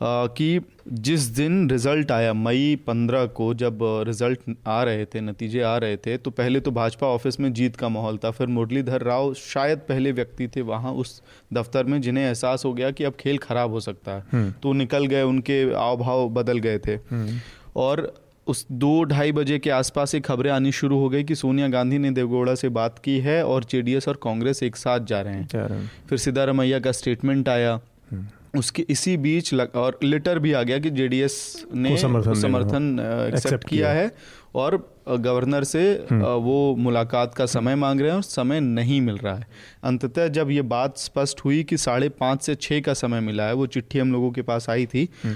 कि 0.03 0.59
जिस 0.99 1.21
दिन 1.29 1.69
रिज़ल्ट 1.69 2.11
आया 2.11 2.33
मई 2.33 2.75
पंद्रह 2.87 3.25
को 3.33 3.53
जब 3.53 3.79
रिज़ल्ट 4.07 4.39
आ 4.67 4.81
रहे 4.83 5.05
थे 5.05 5.21
नतीजे 5.21 5.61
आ 5.61 5.75
रहे 5.77 5.97
थे 5.97 6.17
तो 6.17 6.31
पहले 6.31 6.59
तो 6.59 6.71
भाजपा 6.71 7.07
ऑफ़िस 7.07 7.39
में 7.39 7.51
जीत 7.53 7.75
का 7.75 7.89
माहौल 7.89 8.17
था 8.17 8.31
फिर 8.31 8.47
मुरलीधर 8.47 9.01
राव 9.01 9.33
शायद 9.33 9.79
पहले 9.79 10.11
व्यक्ति 10.11 10.47
थे 10.47 10.61
वहाँ 10.63 10.91
उस 10.93 11.21
दफ्तर 11.53 11.83
में 11.83 12.01
जिन्हें 12.01 12.25
एहसास 12.25 12.65
हो 12.65 12.73
गया 12.73 12.91
कि 12.91 13.03
अब 13.03 13.13
खेल 13.19 13.37
खराब 13.37 13.71
हो 13.71 13.79
सकता 13.79 14.11
है 14.11 14.23
हम्म। 14.33 14.51
तो 14.63 14.73
निकल 14.73 15.05
गए 15.05 15.21
उनके 15.23 15.63
आव 15.75 15.97
भाव 15.97 16.27
बदल 16.31 16.59
गए 16.59 16.79
थे 16.79 16.95
हम्म। 17.11 17.39
और 17.75 18.11
उस 18.47 18.65
दो 18.73 19.03
ढाई 19.05 19.31
बजे 19.31 19.59
के 19.59 19.69
आसपास 19.69 20.15
एक 20.15 20.25
खबरें 20.25 20.51
आनी 20.51 20.71
शुरू 20.73 20.99
हो 20.99 21.09
गई 21.09 21.23
कि 21.23 21.35
सोनिया 21.35 21.67
गांधी 21.69 21.97
ने 21.97 22.11
देवगौड़ा 22.11 22.55
से 22.55 22.69
बात 22.71 22.99
की 22.99 23.17
है 23.19 23.43
और 23.45 23.63
जेडीएस 23.63 24.07
और 24.07 24.19
कांग्रेस 24.23 24.63
एक 24.63 24.75
साथ 24.75 25.05
जा 25.05 25.21
रहे 25.21 25.33
हैं 25.33 25.89
फिर 26.09 26.17
सिद्धारमैया 26.19 26.79
का 26.79 26.91
स्टेटमेंट 26.91 27.49
आया 27.49 27.79
हम्म। 28.11 28.27
उसके 28.53 28.85
इसी 28.89 29.15
बीच 29.17 29.53
लग, 29.53 29.75
और 29.75 29.99
लेटर 30.03 30.39
भी 30.39 30.51
आ 30.53 30.61
गया 30.63 30.77
कि 30.79 30.89
जेडीएस 30.91 31.65
ने 31.75 31.97
समर्थन 31.97 32.33
समर्थन 32.41 32.99
एक्सेप्ट 33.33 33.67
किया 33.69 33.89
है 33.89 34.11
और 34.55 34.77
गवर्नर 35.09 35.63
से 35.63 35.81
हम्म। 36.11 36.25
वो 36.43 36.75
मुलाकात 36.79 37.33
का 37.35 37.45
समय 37.45 37.75
मांग 37.75 38.01
रहे 38.01 38.09
हैं 38.09 38.15
और 38.15 38.23
समय 38.23 38.59
नहीं 38.59 38.99
मिल 39.01 39.17
रहा 39.17 39.35
है। 39.35 39.47
अंततः 39.83 40.27
जब 40.29 40.51
ये 40.51 40.61
बात 40.69 40.97
स्पष्ट 40.97 41.43
हुई 41.45 41.63
कि 41.63 41.77
साढ़े 41.77 42.09
पाँच 42.11 42.41
से 42.41 42.55
छः 42.57 42.81
का 42.81 42.93
समय 42.95 43.19
मिला 43.21 43.47
है 43.47 43.53
वो 43.53 43.65
चिट्ठी 43.67 43.99
हम 43.99 44.11
लोगों 44.11 44.31
के 44.31 44.41
पास 44.41 44.69
आई 44.69 44.85
थी। 44.85 45.09
हम्म। 45.23 45.35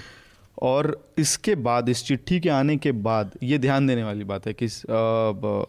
और 0.62 0.98
इसके 1.18 1.56
बाद 1.56 1.90
इस 1.90 2.04
चिट्ठी 2.06 2.40
के 2.40 2.50
आने 2.50 2.76
के 2.78 2.92
बाद 2.92 3.32
ये 3.44 3.58
ध्यान 3.58 3.88
देने 3.88 4.04
वाली 4.04 4.24
बात 4.24 4.48
है 4.48 4.54
कि 4.54 4.66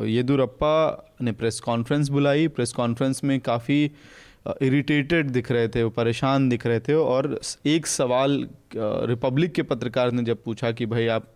येदुरप्पा 0.08 0.76
ने 1.22 1.32
प्रेस 1.32 1.60
कॉन्फ्रेंस 1.60 2.08
बुलाई। 2.08 2.48
प्रेस 2.48 2.72
कॉन्फ्रेंस 2.72 3.20
में 3.24 3.38
काफ़ी 3.40 3.90
इरिटेटेड 4.62 5.30
दिख 5.30 5.50
रहे 5.52 5.68
थे 5.68 5.82
वो 5.82 5.90
परेशान 5.92 6.48
दिख 6.48 6.66
रहे 6.66 6.80
थे 6.80 6.94
और 6.94 7.38
एक 7.66 7.86
सवाल 7.86 8.46
रिपब्लिक 8.76 9.52
के 9.52 9.62
पत्रकार 9.64 10.12
ने 10.12 10.22
जब 10.22 10.42
पूछा 10.44 10.70
कि 10.72 10.86
भाई 10.86 11.06
आप 11.08 11.26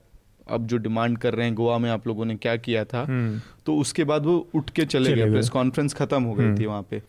अब 0.49 0.67
जो 0.67 0.77
डिमांड 0.79 1.19
कर 1.19 1.35
रहे 1.35 1.47
हैं 1.47 1.55
गोवा 1.55 1.77
में 1.79 1.91
आप 1.91 2.07
लोगों 2.07 2.25
ने 2.25 2.37
क्या 2.37 2.57
किया 2.59 2.85
था 2.85 3.03
हम्म। 3.03 3.41
तो 3.67 3.77
उसके 3.77 4.05
बाद 4.05 4.27
वो 4.27 4.39
उठ 4.55 4.71
के 4.71 4.85
चले 4.87 5.13
गए 5.13 5.31
प्रेस 5.31 5.49
कॉन्फ्रेंस 5.49 5.95
खत्म 5.95 6.23
हो 6.23 6.35
गई 6.35 6.45
हम्म। 6.45 6.59
थी 6.59 6.67
वहाँ 6.67 6.87
पे 6.91 7.03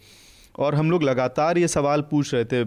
और 0.56 0.76
हम 0.76 0.92
लोग 0.92 1.04
लगातार 1.04 1.58
ये 1.58 1.68
सवाल 1.68 2.02
पूछ 2.12 2.34
रहे 2.34 2.46
थे 2.46 2.64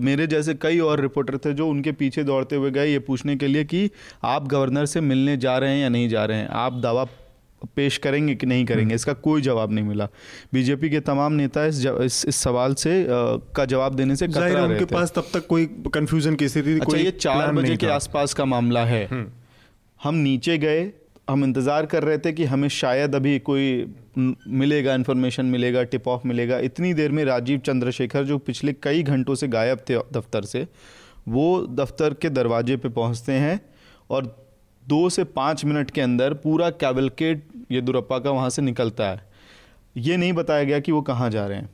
मेरे 0.00 0.26
जैसे 0.26 0.54
कई 0.56 0.78
और 0.80 1.00
रिपोर्टर 1.00 1.38
थे 1.38 1.52
जो 1.52 1.68
उनके 1.68 1.92
पीछे 1.94 2.24
दौड़ते 2.24 2.56
हुए 2.56 2.70
गए 2.70 2.86
ये 2.86 2.98
पूछने 3.02 3.36
के 3.36 3.46
लिए 3.46 3.64
कि 3.64 3.90
आप 4.26 4.46
गवर्नर 4.48 4.86
से 4.86 5.00
मिलने 5.02 5.36
जा 5.38 5.56
रहे 5.58 5.70
हैं 5.70 5.82
या 5.82 5.88
नहीं 5.88 6.08
जा 6.08 6.24
रहे 6.24 6.38
हैं 6.38 6.48
आप 6.56 6.80
दावा 6.80 7.06
पेश 7.76 7.96
करेंगे 7.98 8.34
कि 8.34 8.46
नहीं 8.46 8.64
करेंगे 8.64 8.84
हम्म। 8.84 8.94
इसका 8.94 9.12
कोई 9.24 9.42
जवाब 9.42 9.72
नहीं 9.72 9.84
मिला। 9.84 10.08
बीजेपी 10.54 10.90
के 10.90 11.00
तमाम 11.00 11.32
नेता 11.32 11.64
इस 11.66 11.84
इस, 11.86 12.24
इस 12.28 12.36
सवाल 12.36 12.74
से 12.74 13.02
आ, 13.02 13.06
का 13.56 13.64
जवाब 13.64 13.94
देने 13.94 14.16
से 14.16 14.28
कतरा 14.28 14.64
उनके 14.64 14.84
पास 14.84 15.12
तब 15.16 15.28
तक 15.34 15.46
कोई 15.46 15.66
कंफ्यूजन 15.94 16.34
की 16.34 16.48
स्थिति 16.48 16.78
अच्छा 16.80 16.98
ये 16.98 17.10
चार 17.10 17.52
बजे 17.52 17.76
के 17.76 17.86
आसपास 17.88 18.34
का 18.34 18.44
मामला 18.44 18.84
है। 18.84 19.04
हम्म। 19.06 19.26
हम 20.00 20.14
नीचे 20.16 20.58
गए 20.58 20.90
हम 21.30 21.44
इंतज़ार 21.44 21.86
कर 21.86 22.02
रहे 22.04 22.18
थे 22.18 22.32
कि 22.32 22.44
हमें 22.44 22.68
शायद 22.68 23.14
अभी 23.14 23.38
कोई 23.38 23.94
मिलेगा 24.18 24.94
इन्फॉर्मेशन 24.94 25.46
मिलेगा 25.46 25.82
टिप 25.84 26.08
ऑफ़ 26.08 26.26
मिलेगा। 26.28 26.58
इतनी 26.62 26.92
देर 26.94 27.12
में 27.12 27.24
राजीव 27.24 27.58
चंद्रशेखर 27.66 28.24
जो 28.24 28.38
पिछले 28.38 28.72
कई 28.82 29.02
घंटों 29.02 29.34
से 29.34 29.48
गायब 29.48 29.78
थे 29.88 29.98
दफ्तर 30.12 30.44
से 30.44 30.66
वो 31.28 31.46
दफ्तर 31.76 32.14
के 32.14 32.30
दरवाजे 32.30 32.76
पे 32.76 32.88
पहुँचते 32.88 33.32
हैं 33.34 33.60
और 34.10 34.34
दो 34.88 35.08
से 35.10 35.24
पाँच 35.24 35.64
मिनट 35.64 35.90
के 35.90 36.00
अंदर 36.00 36.34
पूरा 36.34 36.70
कैवलकेट 36.82 37.48
येदुरप्पा 37.70 38.18
का 38.18 38.30
वहाँ 38.30 38.50
से 38.50 38.62
निकलता 38.62 39.08
है। 39.10 39.24
ये 39.96 40.16
नहीं 40.16 40.32
बताया 40.32 40.64
गया 40.64 40.78
कि 40.80 40.92
वो 40.92 41.02
कहाँ 41.02 41.30
जा 41.30 41.46
रहे 41.46 41.58
हैं। 41.58 41.70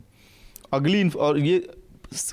अगली 0.73 1.09
और 1.09 1.39
ये 1.39 1.59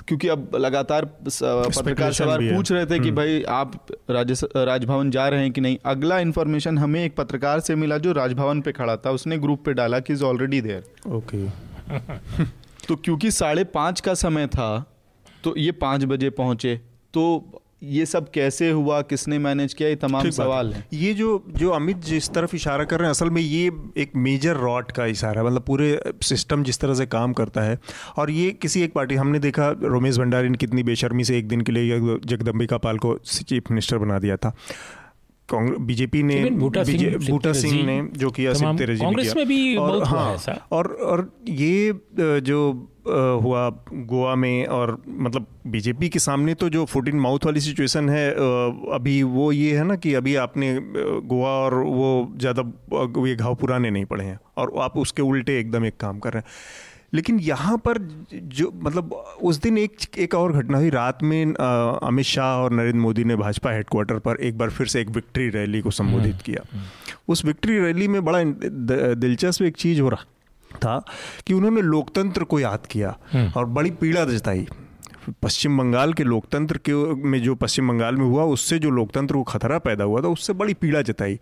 क्योंकि 0.08 0.28
अब 0.28 0.56
लगातार 0.56 1.04
पत्रकार 1.04 2.12
सवाल 2.12 2.38
पूछ 2.48 2.70
रहे 2.72 2.86
थे 2.86 2.98
कि 2.98 3.08
हम्म। 3.08 3.16
भाई 3.16 3.42
आप 3.50 3.86
राज्य 4.10 4.48
राजभवन 4.56 5.10
जा 5.10 5.28
रहे 5.28 5.40
हैं 5.40 5.52
कि 5.52 5.60
नहीं? 5.60 5.76
अगला 5.84 6.18
इन्फॉर्मेशन 6.18 6.78
हमें 6.78 7.02
एक 7.04 7.16
पत्रकार 7.16 7.60
से 7.60 7.74
मिला 7.74 7.98
जो 7.98 8.12
राजभवन 8.12 8.60
पे 8.60 8.72
खड़ा 8.72 8.96
था। 8.96 9.10
उसने 9.10 9.38
ग्रुप 9.38 9.64
पे 9.64 9.72
डाला 9.72 10.00
कि 10.00 10.12
इज़ 10.12 10.24
ऑलरेडी 10.24 10.60
देयर 10.60 11.12
ओके 11.12 11.48
तो 12.88 12.96
क्योंकि 12.96 13.30
साढ़े 13.30 13.64
पाँच 13.64 14.00
का 14.00 14.14
समय 14.16 14.46
था 14.48 14.68
तो 15.44 15.54
ये 15.56 15.72
पाँच 15.80 16.04
बजे 16.04 16.30
पहुँचे 16.32 16.76
तो 17.14 17.22
ये 17.82 18.06
सब 18.06 18.30
कैसे 18.30 18.70
हुआ 18.70 19.00
किसने 19.02 19.38
मैनेज 19.38 19.74
किया 19.74 19.88
ये 19.88 19.96
तमाम 19.96 20.30
सवाल 20.30 20.72
हैं। 20.72 20.84
ये 20.92 21.12
जो 21.14 21.44
जो 21.50 21.70
अमित 21.70 21.96
जिस 22.04 22.28
तरफ़ 22.30 22.56
इशारा 22.56 22.84
कर 22.84 22.98
रहे 22.98 23.06
हैं 23.06 23.10
असल 23.10 23.30
में 23.30 23.40
ये 23.42 23.70
एक 23.96 24.12
मेजर 24.16 24.56
रॉट 24.56 24.92
का 24.92 25.06
इशारा 25.06 25.40
है। 25.40 25.46
मतलब 25.46 25.62
पूरे 25.62 26.00
सिस्टम 26.22 26.62
जिस 26.62 26.80
तरह 26.80 26.94
से 26.94 27.06
काम 27.06 27.32
करता 27.32 27.60
है 27.60 27.78
और 28.16 28.30
ये 28.30 28.50
किसी 28.52 28.82
एक 28.82 28.92
पार्टी 28.92 29.14
हमने 29.14 29.38
देखा 29.38 29.70
रोमेश 29.82 30.18
भंडारी 30.18 30.48
ने 30.48 30.58
कितनी 30.58 30.82
बेशर्मी 30.82 31.24
से 31.24 31.38
एक 31.38 31.48
दिन 31.48 31.60
के 31.60 31.72
लिए 31.72 31.98
जगदम्बिका 31.98 32.78
पाल 32.78 32.98
को 32.98 33.16
चीफ 33.18 33.70
मिनिस्टर 33.70 33.98
बना 33.98 34.18
दिया 34.18 34.36
था। 34.36 34.54
बीजेपी 35.54 36.22
ने 36.22 36.50
बूटा 36.50 36.82
सिंह 37.52 37.86
ने 37.86 38.08
जो 38.16 38.30
किया 38.30 38.52
कांग्रेस 38.52 39.34
में 39.36 39.46
भी 39.46 39.76
और 39.76 40.04
हाँ 40.04 40.36
और 40.72 40.86
और 40.86 41.32
ये 41.48 42.00
जो 42.40 42.88
हुआ 43.42 43.68
गोवा 43.92 44.34
में 44.34 44.66
और 44.66 45.02
मतलब 45.08 45.46
बीजेपी 45.66 46.08
के 46.08 46.18
सामने 46.18 46.54
तो 46.54 46.68
जो 46.68 46.84
फुट 46.84 47.08
इन 47.08 47.16
माउथ 47.16 47.38
वाली 47.44 47.60
सिचुएशन 47.60 48.08
है 48.08 48.30
अभी 48.92 49.22
वो 49.22 49.52
ये 49.52 49.76
है 49.76 49.84
ना 49.84 49.96
कि 49.96 50.14
अभी 50.14 50.34
आपने 50.34 50.80
गोवा 50.80 51.50
और 51.50 51.74
वो 51.74 52.32
ज़्यादा 52.36 52.62
ये 53.28 53.36
घाव 53.36 53.54
पुराने 53.54 53.90
नहीं 53.90 54.04
पड़े 54.04 54.24
हैं। 54.24 54.40
और 54.56 54.72
आप 54.78 54.96
उसके 54.96 55.22
उल्टे 55.22 55.58
एकदम 55.58 55.84
एक 55.84 55.96
काम 55.96 56.18
कर 56.18 56.32
रहे 56.32 56.42
हैं। 56.42 56.48
लेकिन 57.12 57.38
यहाँ 57.40 57.76
पर 57.78 57.98
जो 58.32 58.70
मतलब 58.76 59.12
उस 59.42 59.60
दिन 59.60 59.78
एक 59.78 60.18
एक 60.18 60.34
और 60.34 60.52
घटना 60.52 60.78
हुई 60.78 60.90
रात 60.90 61.22
में 61.22 61.54
अमित 61.54 62.26
शाह 62.26 62.56
और 62.56 62.72
नरेंद्र 62.72 62.98
मोदी 62.98 63.24
ने 63.24 63.36
भाजपा 63.36 63.70
हेडक्वार्टर 63.70 64.18
पर 64.18 64.40
एक 64.40 64.58
बार 64.58 64.70
फिर 64.70 64.86
से 64.86 65.00
एक 65.00 65.08
विक्ट्री 65.10 65.48
रैली 65.48 65.80
को 65.80 65.90
संबोधित 65.90 66.32
हम्म, 66.32 66.42
किया 66.44 66.64
हम्म। 66.72 66.84
उस 67.28 67.44
विक्ट्री 67.44 67.78
रैली 67.80 68.08
में 68.08 68.24
बड़ा 68.24 68.42
दिलचस्प 69.14 69.62
एक 69.62 69.76
चीज़ 69.76 70.00
हो 70.00 70.08
रहा 70.08 70.24
था 70.70 71.02
कि 71.46 71.54
उन्होंने 71.54 71.82
लोकतंत्र 71.82 72.44
को 72.44 72.60
याद 72.60 72.86
किया 72.86 73.16
हम्म। 73.32 73.52
और 73.56 73.66
बड़ी 73.68 73.90
पीड़ा 73.90 74.24
जताई 74.24 74.66
पश्चिम 75.42 75.78
बंगाल 75.78 76.12
के 76.12 76.24
लोकतंत्र 76.24 76.78
के 76.78 76.94
में 77.24 77.40
जो 77.42 77.54
पश्चिम 77.54 77.88
बंगाल 77.88 78.16
में 78.16 78.24
हुआ, 78.24 78.44
उससे 78.44 78.78
जो 78.78 78.90
लोकतंत्र 78.90 79.34
को 79.34 79.42
खतरा 79.42 79.78
पैदा 79.78 80.04
हुआ 80.04 80.22
था, 80.22 80.28
उससे 80.28 80.52
बड़ी 80.52 80.74
पीड़ा 80.74 81.02
जताई। 81.02 81.38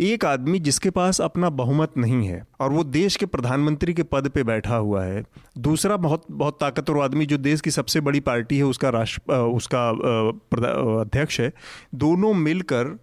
एक 0.00 0.24
आदमी 0.24 0.58
जिसके 0.60 0.90
पास 0.90 1.20
अपना 1.20 1.50
बहुमत 1.52 1.96
नहीं 1.98 2.26
है 2.26 2.42
और 2.60 2.70
वो 2.70 2.84
देश 2.84 3.16
के 3.16 3.26
प्रधानमंत्री 3.26 3.94
के 3.94 4.02
पद 4.04 4.28
पे 4.28 4.42
बैठा 4.42 4.76
हुआ 4.76 5.04
है, 5.04 5.24
दूसरा 5.58 5.96
बहुत 5.98 6.26
बहुत 6.30 6.58
ताकतवर 6.60 7.02
आदमी 7.04 7.26
जो 7.26 7.38
देश 7.38 7.60
की 7.60 7.70
सबसे 7.70 8.00
बड़ी 8.00 8.20
पार्टी 8.20 8.58
है, 8.58 8.64
उसका 8.64 8.88
राष्ट्र 8.90 9.34
उसका 9.34 9.88
अध्यक्ष 11.00 11.40
है, 11.40 11.52
दोनों 11.94 12.34
मिलकर 12.36 12.98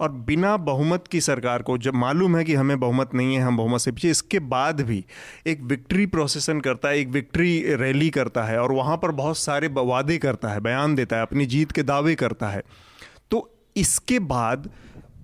और 0.00 0.10
बिना 0.26 0.56
बहुमत 0.56 1.04
की 1.06 1.20
सरकार 1.20 1.62
को, 1.62 1.78
जब 1.78 1.94
मालूम 1.94 2.36
है 2.36 2.44
कि 2.44 2.54
हमें 2.54 2.78
बहुमत 2.80 3.14
नहीं 3.14 3.34
है, 3.34 3.42
हम 3.42 3.56
बहुमत 3.56 3.80
से 3.80 3.92
पीछे, 3.92 4.10
इसके 4.10 4.38
बाद 4.38 4.80
भी 4.80 5.04
एक 5.46 5.62
विक्ट्री 5.62 6.06
प्रोसेसन 6.06 6.60
करता 6.60 6.88
है, 6.88 6.98
एक 6.98 7.08
विक्ट्री 7.08 7.74
रैली 7.74 8.10
करता 8.10 8.44
है 8.44 8.58
और 8.58 8.72
वहाँ 8.72 8.96
पर 8.96 9.10
बहुत 9.10 9.38
सारे 9.38 9.68
वादे 9.68 10.18
करता 10.18 10.48
है, 10.48 10.60
बयान 10.60 10.94
देता 10.94 11.16
है, 11.16 11.22
अपनी 11.22 11.46
जीत 11.46 11.72
के 11.72 11.82
दावे 11.82 12.14
करता 12.14 12.48
है। 12.48 12.62
तो 13.30 13.50
इसके 13.76 14.18
बाद 14.18 14.70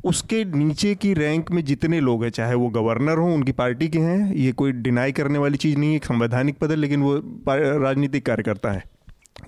उसके 0.05 0.45
नीचे 0.45 0.95
की 0.95 1.13
रैंक 1.15 1.51
में 1.51 1.65
जितने 1.65 2.01
लोग 2.01 2.25
हैं, 2.25 2.31
चाहे 2.31 2.55
वो 2.55 2.69
गवर्नर 2.69 3.19
हों, 3.19 3.35
उनकी 3.35 3.53
पार्टी 3.53 3.89
के 3.89 3.99
हैं, 3.99 4.35
ये 4.35 4.53
कोई 4.53 4.73
डिनाई 4.73 5.13
करने 5.13 5.39
वाली 5.39 5.57
चीज़ 5.57 5.79
नहीं 5.79 5.93
है 5.93 5.99
संवैधानिक 5.99 6.59
पद 6.59 6.71
है 6.71 6.77
लेकिन 6.77 7.03
वो 7.03 7.15
राजनीतिक 7.49 8.27
कार्यकर्ता 8.27 8.73
है। 8.73 8.83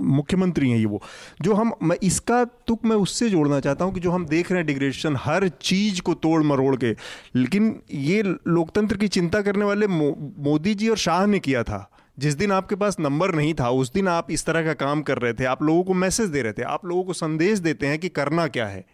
मुख्यमंत्री 0.01 0.71
हैं 0.71 0.79
ये 0.79 0.85
वो 0.85 1.03
जो 1.43 1.55
हम 1.55 1.73
मैं 1.83 1.97
इसका 2.03 2.45
तुक 2.45 2.85
मैं 2.85 2.97
उससे 2.97 3.29
जोड़ना 3.31 3.61
चाहता 3.61 3.85
हूँ 3.85 3.95
कि 3.95 4.01
जो 4.01 4.11
हम 4.11 4.27
देख 4.27 4.51
रहे 4.53 4.59
हैं 4.59 4.67
डिग्रेडेशन 4.67 5.17
हर 5.17 5.49
चीज़ 5.49 6.01
को 6.01 6.15
तोड़ 6.15 6.43
मरोड़ 6.43 6.75
के 6.77 6.95
लेकिन 7.37 7.75
ये 7.91 8.23
लोकतंत्र 8.23 8.97
की 8.97 9.09
चिंता 9.09 9.43
करने 9.43 9.65
वाले 9.65 9.87
मो, 9.87 10.35
मोदी 10.39 10.75
जी 10.75 10.89
और 10.89 10.97
शाह 10.97 11.27
ने 11.27 11.39
किया 11.39 11.63
था। 11.63 11.91
जिस 12.19 12.35
दिन 12.35 12.53
आपके 12.53 12.75
पास 12.75 12.97
नंबर 13.01 13.35
नहीं 13.35 13.55
था 13.55 13.71
उस 13.71 13.93
दिन 13.93 14.09
आप 14.09 14.31
इस 14.31 14.45
तरह 14.47 14.65
का 14.65 14.73
काम 14.75 15.03
कर 15.03 15.19
रहे 15.19 15.33
थे 15.33 15.45
आप 15.45 15.63
लोगों 15.63 15.83
को 15.85 15.95
मैसेज 15.95 16.29
दे 16.29 16.43
रहे 16.43 16.53
थे 16.53 16.63
आप 16.63 16.85
लोगों 16.87 17.03
को 17.05 17.13
संदेश 17.13 17.59
देते 17.59 17.87
हैं 17.87 17.99
कि 17.99 18.09
करना 18.09 18.47
क्या 18.47 18.67
है। 18.67 18.85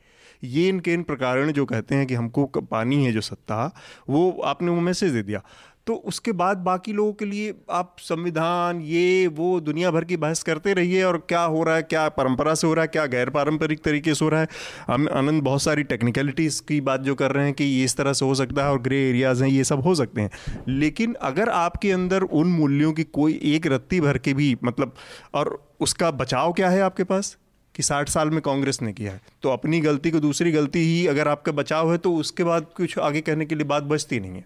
ये 0.44 0.68
इनके 0.68 0.92
इन 0.92 1.02
प्रकारण 1.02 1.52
जो 1.52 1.64
कहते 1.64 1.94
हैं 1.94 2.06
कि 2.06 2.14
हमको 2.14 2.44
पानी 2.46 3.04
है 3.04 3.12
जो 3.12 3.20
सत्ता 3.20 3.74
वो 4.08 4.30
आपने 4.44 4.70
वो 4.70 4.80
मैसेज 4.80 5.12
दे 5.12 5.22
दिया। 5.22 5.42
तो 5.86 5.94
उसके 5.94 6.32
बाद 6.32 6.56
बाकी 6.56 6.92
लोगों 6.92 7.12
के 7.12 7.24
लिए 7.24 7.54
आप 7.70 7.96
संविधान, 7.98 8.80
ये, 8.80 9.26
वो 9.26 9.60
दुनिया 9.60 9.90
भर 9.90 10.04
की 10.04 10.16
बहस 10.16 10.42
करते 10.42 10.72
रहिए 10.72 11.02
और 11.02 11.26
क्या 11.28 11.42
हो 11.42 11.62
रहा 11.62 11.76
है, 11.76 11.82
क्या 11.82 12.08
परंपरा 12.08 12.54
से 12.54 12.66
हो 12.66 12.74
रहा 12.74 12.82
है, 12.82 12.88
क्या 12.88 13.06
गैर 13.06 13.30
पारंपरिक 13.30 13.82
तरीके 13.82 14.14
से 14.14 14.24
हो 14.24 14.28
रहा 14.28 14.40
है। 14.40 14.48
हम 14.86 15.08
आनंद, 15.12 15.42
बहुत 15.42 15.62
सारी 15.62 15.82
टेक्निकलिटीज़ 15.82 16.62
की 16.62 16.80
बात 16.80 17.00
जो 17.00 17.14
कर 17.14 17.32
रहे 17.32 17.44
हैं 17.44 17.54
कि 17.54 17.64
ये 17.64 17.84
इस 17.84 17.96
तरह 17.96 18.12
से 18.12 18.24
हो 18.24 18.34
सकता 18.34 18.64
है 18.64 18.70
और 18.70 18.82
ग्रे 18.82 19.08
एरियाज़ 19.08 19.44
हैं, 19.44 19.50
ये 19.50 19.64
सब 19.64 19.82
हो 19.82 19.94
सकते 19.94 20.20
हैं। 20.20 20.30
लेकिन 20.68 21.14
अगर 21.22 21.48
आपके 21.48 21.92
अंदर 21.92 22.22
उन 22.22 22.46
मूल्यों 22.46 22.92
की 22.92 23.04
कोई 23.04 23.40
एक 23.42 23.66
रत्ती 23.66 24.00
भर 24.00 24.18
के 24.18 24.34
भी 24.34 24.56
मतलब 24.64 24.94
और 25.34 25.74
उसका 25.80 26.10
बचाव 26.10 26.52
क्या 26.52 26.70
है 26.70 26.80
आपके 26.80 27.04
पास? 27.04 27.36
कि 27.74 27.82
साठ 27.82 28.08
साल 28.08 28.30
में 28.30 28.40
कांग्रेस 28.40 28.80
ने 28.82 28.92
किया 28.92 29.12
है। 29.12 29.20
तो 29.42 29.50
अपनी 29.50 29.80
गलती 29.80 30.10
को 30.10 30.20
दूसरी 30.20 30.52
गलती 30.52 30.78
ही 30.80 31.06
अगर 31.06 31.28
आपका 31.28 31.52
बचाव 31.52 31.92
है 31.92 31.98
तो 31.98 32.14
उसके 32.14 32.44
बाद 32.44 32.66
कुछ 32.76 32.98
आगे 32.98 33.20
कहने 33.20 33.44
के 33.44 33.54
लिए 33.54 33.64
बात 33.64 33.82
बचती 33.84 34.20
नहीं 34.20 34.32
है। 34.32 34.44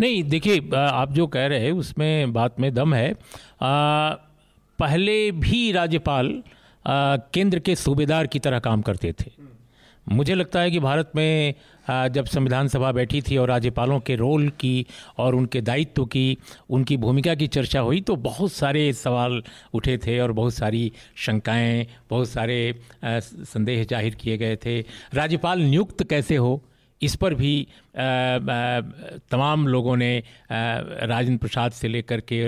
नहीं 0.00 0.22
देखिए 0.24 0.58
आप 0.76 1.12
जो 1.12 1.26
कह 1.26 1.46
रहे 1.46 1.60
हैं 1.60 1.72
उसमें 1.74 2.32
बात 2.32 2.60
में 2.60 2.72
दम 2.74 2.94
है। 2.94 3.10
आ, 3.10 4.10
पहले 4.78 5.30
भी 5.32 5.70
राज्यपाल 5.72 6.42
केंद्र 6.84 7.58
के 7.58 7.76
सूबेदार 7.76 8.26
की 8.26 8.38
तरह 8.38 8.58
काम 8.58 8.82
करते 8.82 9.12
थे। 9.12 9.30
मुझे 10.06 10.34
लगता 10.34 10.60
है 10.60 10.70
कि 10.70 10.78
भारत 10.80 11.12
में 11.16 11.54
जब 11.88 12.26
संविधान 12.26 12.68
सभा 12.68 12.90
बैठी 12.92 13.20
थी 13.22 13.36
और 13.36 13.48
राज्यपालों 13.48 13.98
के 14.00 14.16
रोल 14.16 14.48
की 14.60 14.86
और 15.18 15.34
उनके 15.34 15.60
दायित्व 15.60 16.04
की, 16.06 16.36
उनकी 16.70 16.96
भूमिका 16.96 17.34
की 17.34 17.46
चर्चा 17.48 17.80
हुई 17.80 18.00
तो 18.00 18.16
बहुत 18.18 18.52
सारे 18.52 18.92
सवाल 18.92 19.42
उठे 19.74 19.96
थे 19.98 20.18
और 20.20 20.32
बहुत 20.32 20.54
सारी 20.54 20.92
शंकाएँ, 21.16 21.86
बहुत 22.10 22.28
सारे 22.28 22.74
संदेह 23.04 23.84
ज़ाहिर 23.84 24.14
किए 24.14 24.36
गए 24.38 24.56
थे। 24.56 24.80
राज्यपाल 25.14 25.60
नियुक्त 25.60 26.02
कैसे 26.10 26.36
हो, 26.36 26.62
इस 27.00 27.14
पर 27.16 27.34
भी 27.34 27.66
तमाम 29.30 29.66
लोगों 29.68 29.96
ने 29.96 30.22
राजेंद्र 30.50 31.38
प्रसाद 31.38 31.72
से 31.72 31.88
लेकर 31.88 32.20
के 32.22 32.42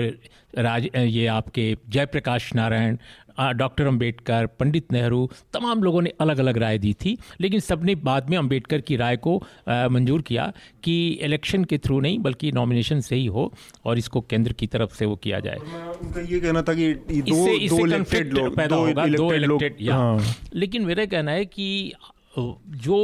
राज, 0.57 0.87
ये 0.95 1.25
आपके 1.27 1.75
जयप्रकाश 1.89 2.53
नारायण 2.55 2.97
डॉक्टर 3.39 3.87
अंबेडकर 3.87 4.45
पंडित 4.59 4.91
नेहरू 4.91 5.29
तमाम 5.53 5.83
लोगों 5.83 6.01
ने 6.01 6.13
अलग 6.19 6.39
अलग 6.39 6.57
राय 6.57 6.77
दी 6.77 6.93
थी 6.95 7.17
लेकिन 7.41 7.59
सबने 7.59 7.95
बाद 8.03 8.29
में 8.29 8.37
अंबेडकर 8.37 8.81
की 8.81 8.95
राय 8.95 9.17
को 9.17 9.35
मंजूर 9.67 10.21
किया 10.21 10.51
कि 10.83 10.97
इलेक्शन 11.21 11.63
के 11.63 11.77
थ्रू 11.77 11.99
नहीं 11.99 12.19
बल्कि 12.19 12.51
नॉमिनेशन 12.51 13.01
से 13.01 13.15
ही 13.15 13.25
हो 13.27 13.51
और 13.85 13.97
इसको 13.97 14.21
केंद्र 14.21 14.53
की 14.53 14.67
तरफ़ 14.67 14.95
से 14.95 15.05
वो 15.05 15.15
किया 15.15 15.39
जाए 15.39 15.57
उनका 15.57 16.21
ये 16.21 16.39
कहना 16.39 16.61
था 16.61 16.73
कि 16.73 16.93
दो, 16.93 17.21
इससे, 17.21 17.67
दो 17.67 17.85
इलेक्टेड 17.85 18.55
पैदा 18.55 18.75
होगा 18.75 19.07
दो 19.07 19.33
इलेक्टेड 19.33 19.89
हाँ। 19.89 20.35
लेकिन 20.53 20.85
मेरा 20.85 21.05
कहना 21.05 21.31
है 21.31 21.45
कि 21.47 21.93
जो 22.37 22.97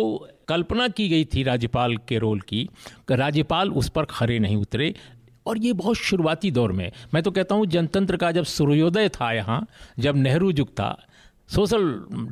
कल्पना 0.47 0.87
की 0.87 1.07
गई 1.09 1.25
थी 1.25 1.43
राज्यपाल 1.43 1.95
के 2.07 2.17
रोल 2.17 2.39
की 2.41 2.67
राज्यपाल 3.11 3.71
उस 3.71 3.89
पर 3.89 4.05
खड़े 4.05 4.37
नहीं 4.39 4.57
उतरे 4.57 4.93
और 5.47 5.57
ये 5.57 5.73
बहुत 5.73 5.95
शुरुआती 5.95 6.51
दौर 6.51 6.71
में। 6.71 6.91
मैं 7.13 7.23
तो 7.23 7.31
कहता 7.31 7.55
हूँ, 7.55 7.65
जनतंत्र 7.65 8.17
का 8.17 8.31
जब 8.31 8.43
सूर्योदय 8.43 9.09
था 9.09 9.31
यहाँ, 9.31 9.67
जब 9.99 10.15
नेहरू 10.15 10.51
जुग 10.51 10.67
था 10.67 11.07
सोशल 11.53 11.83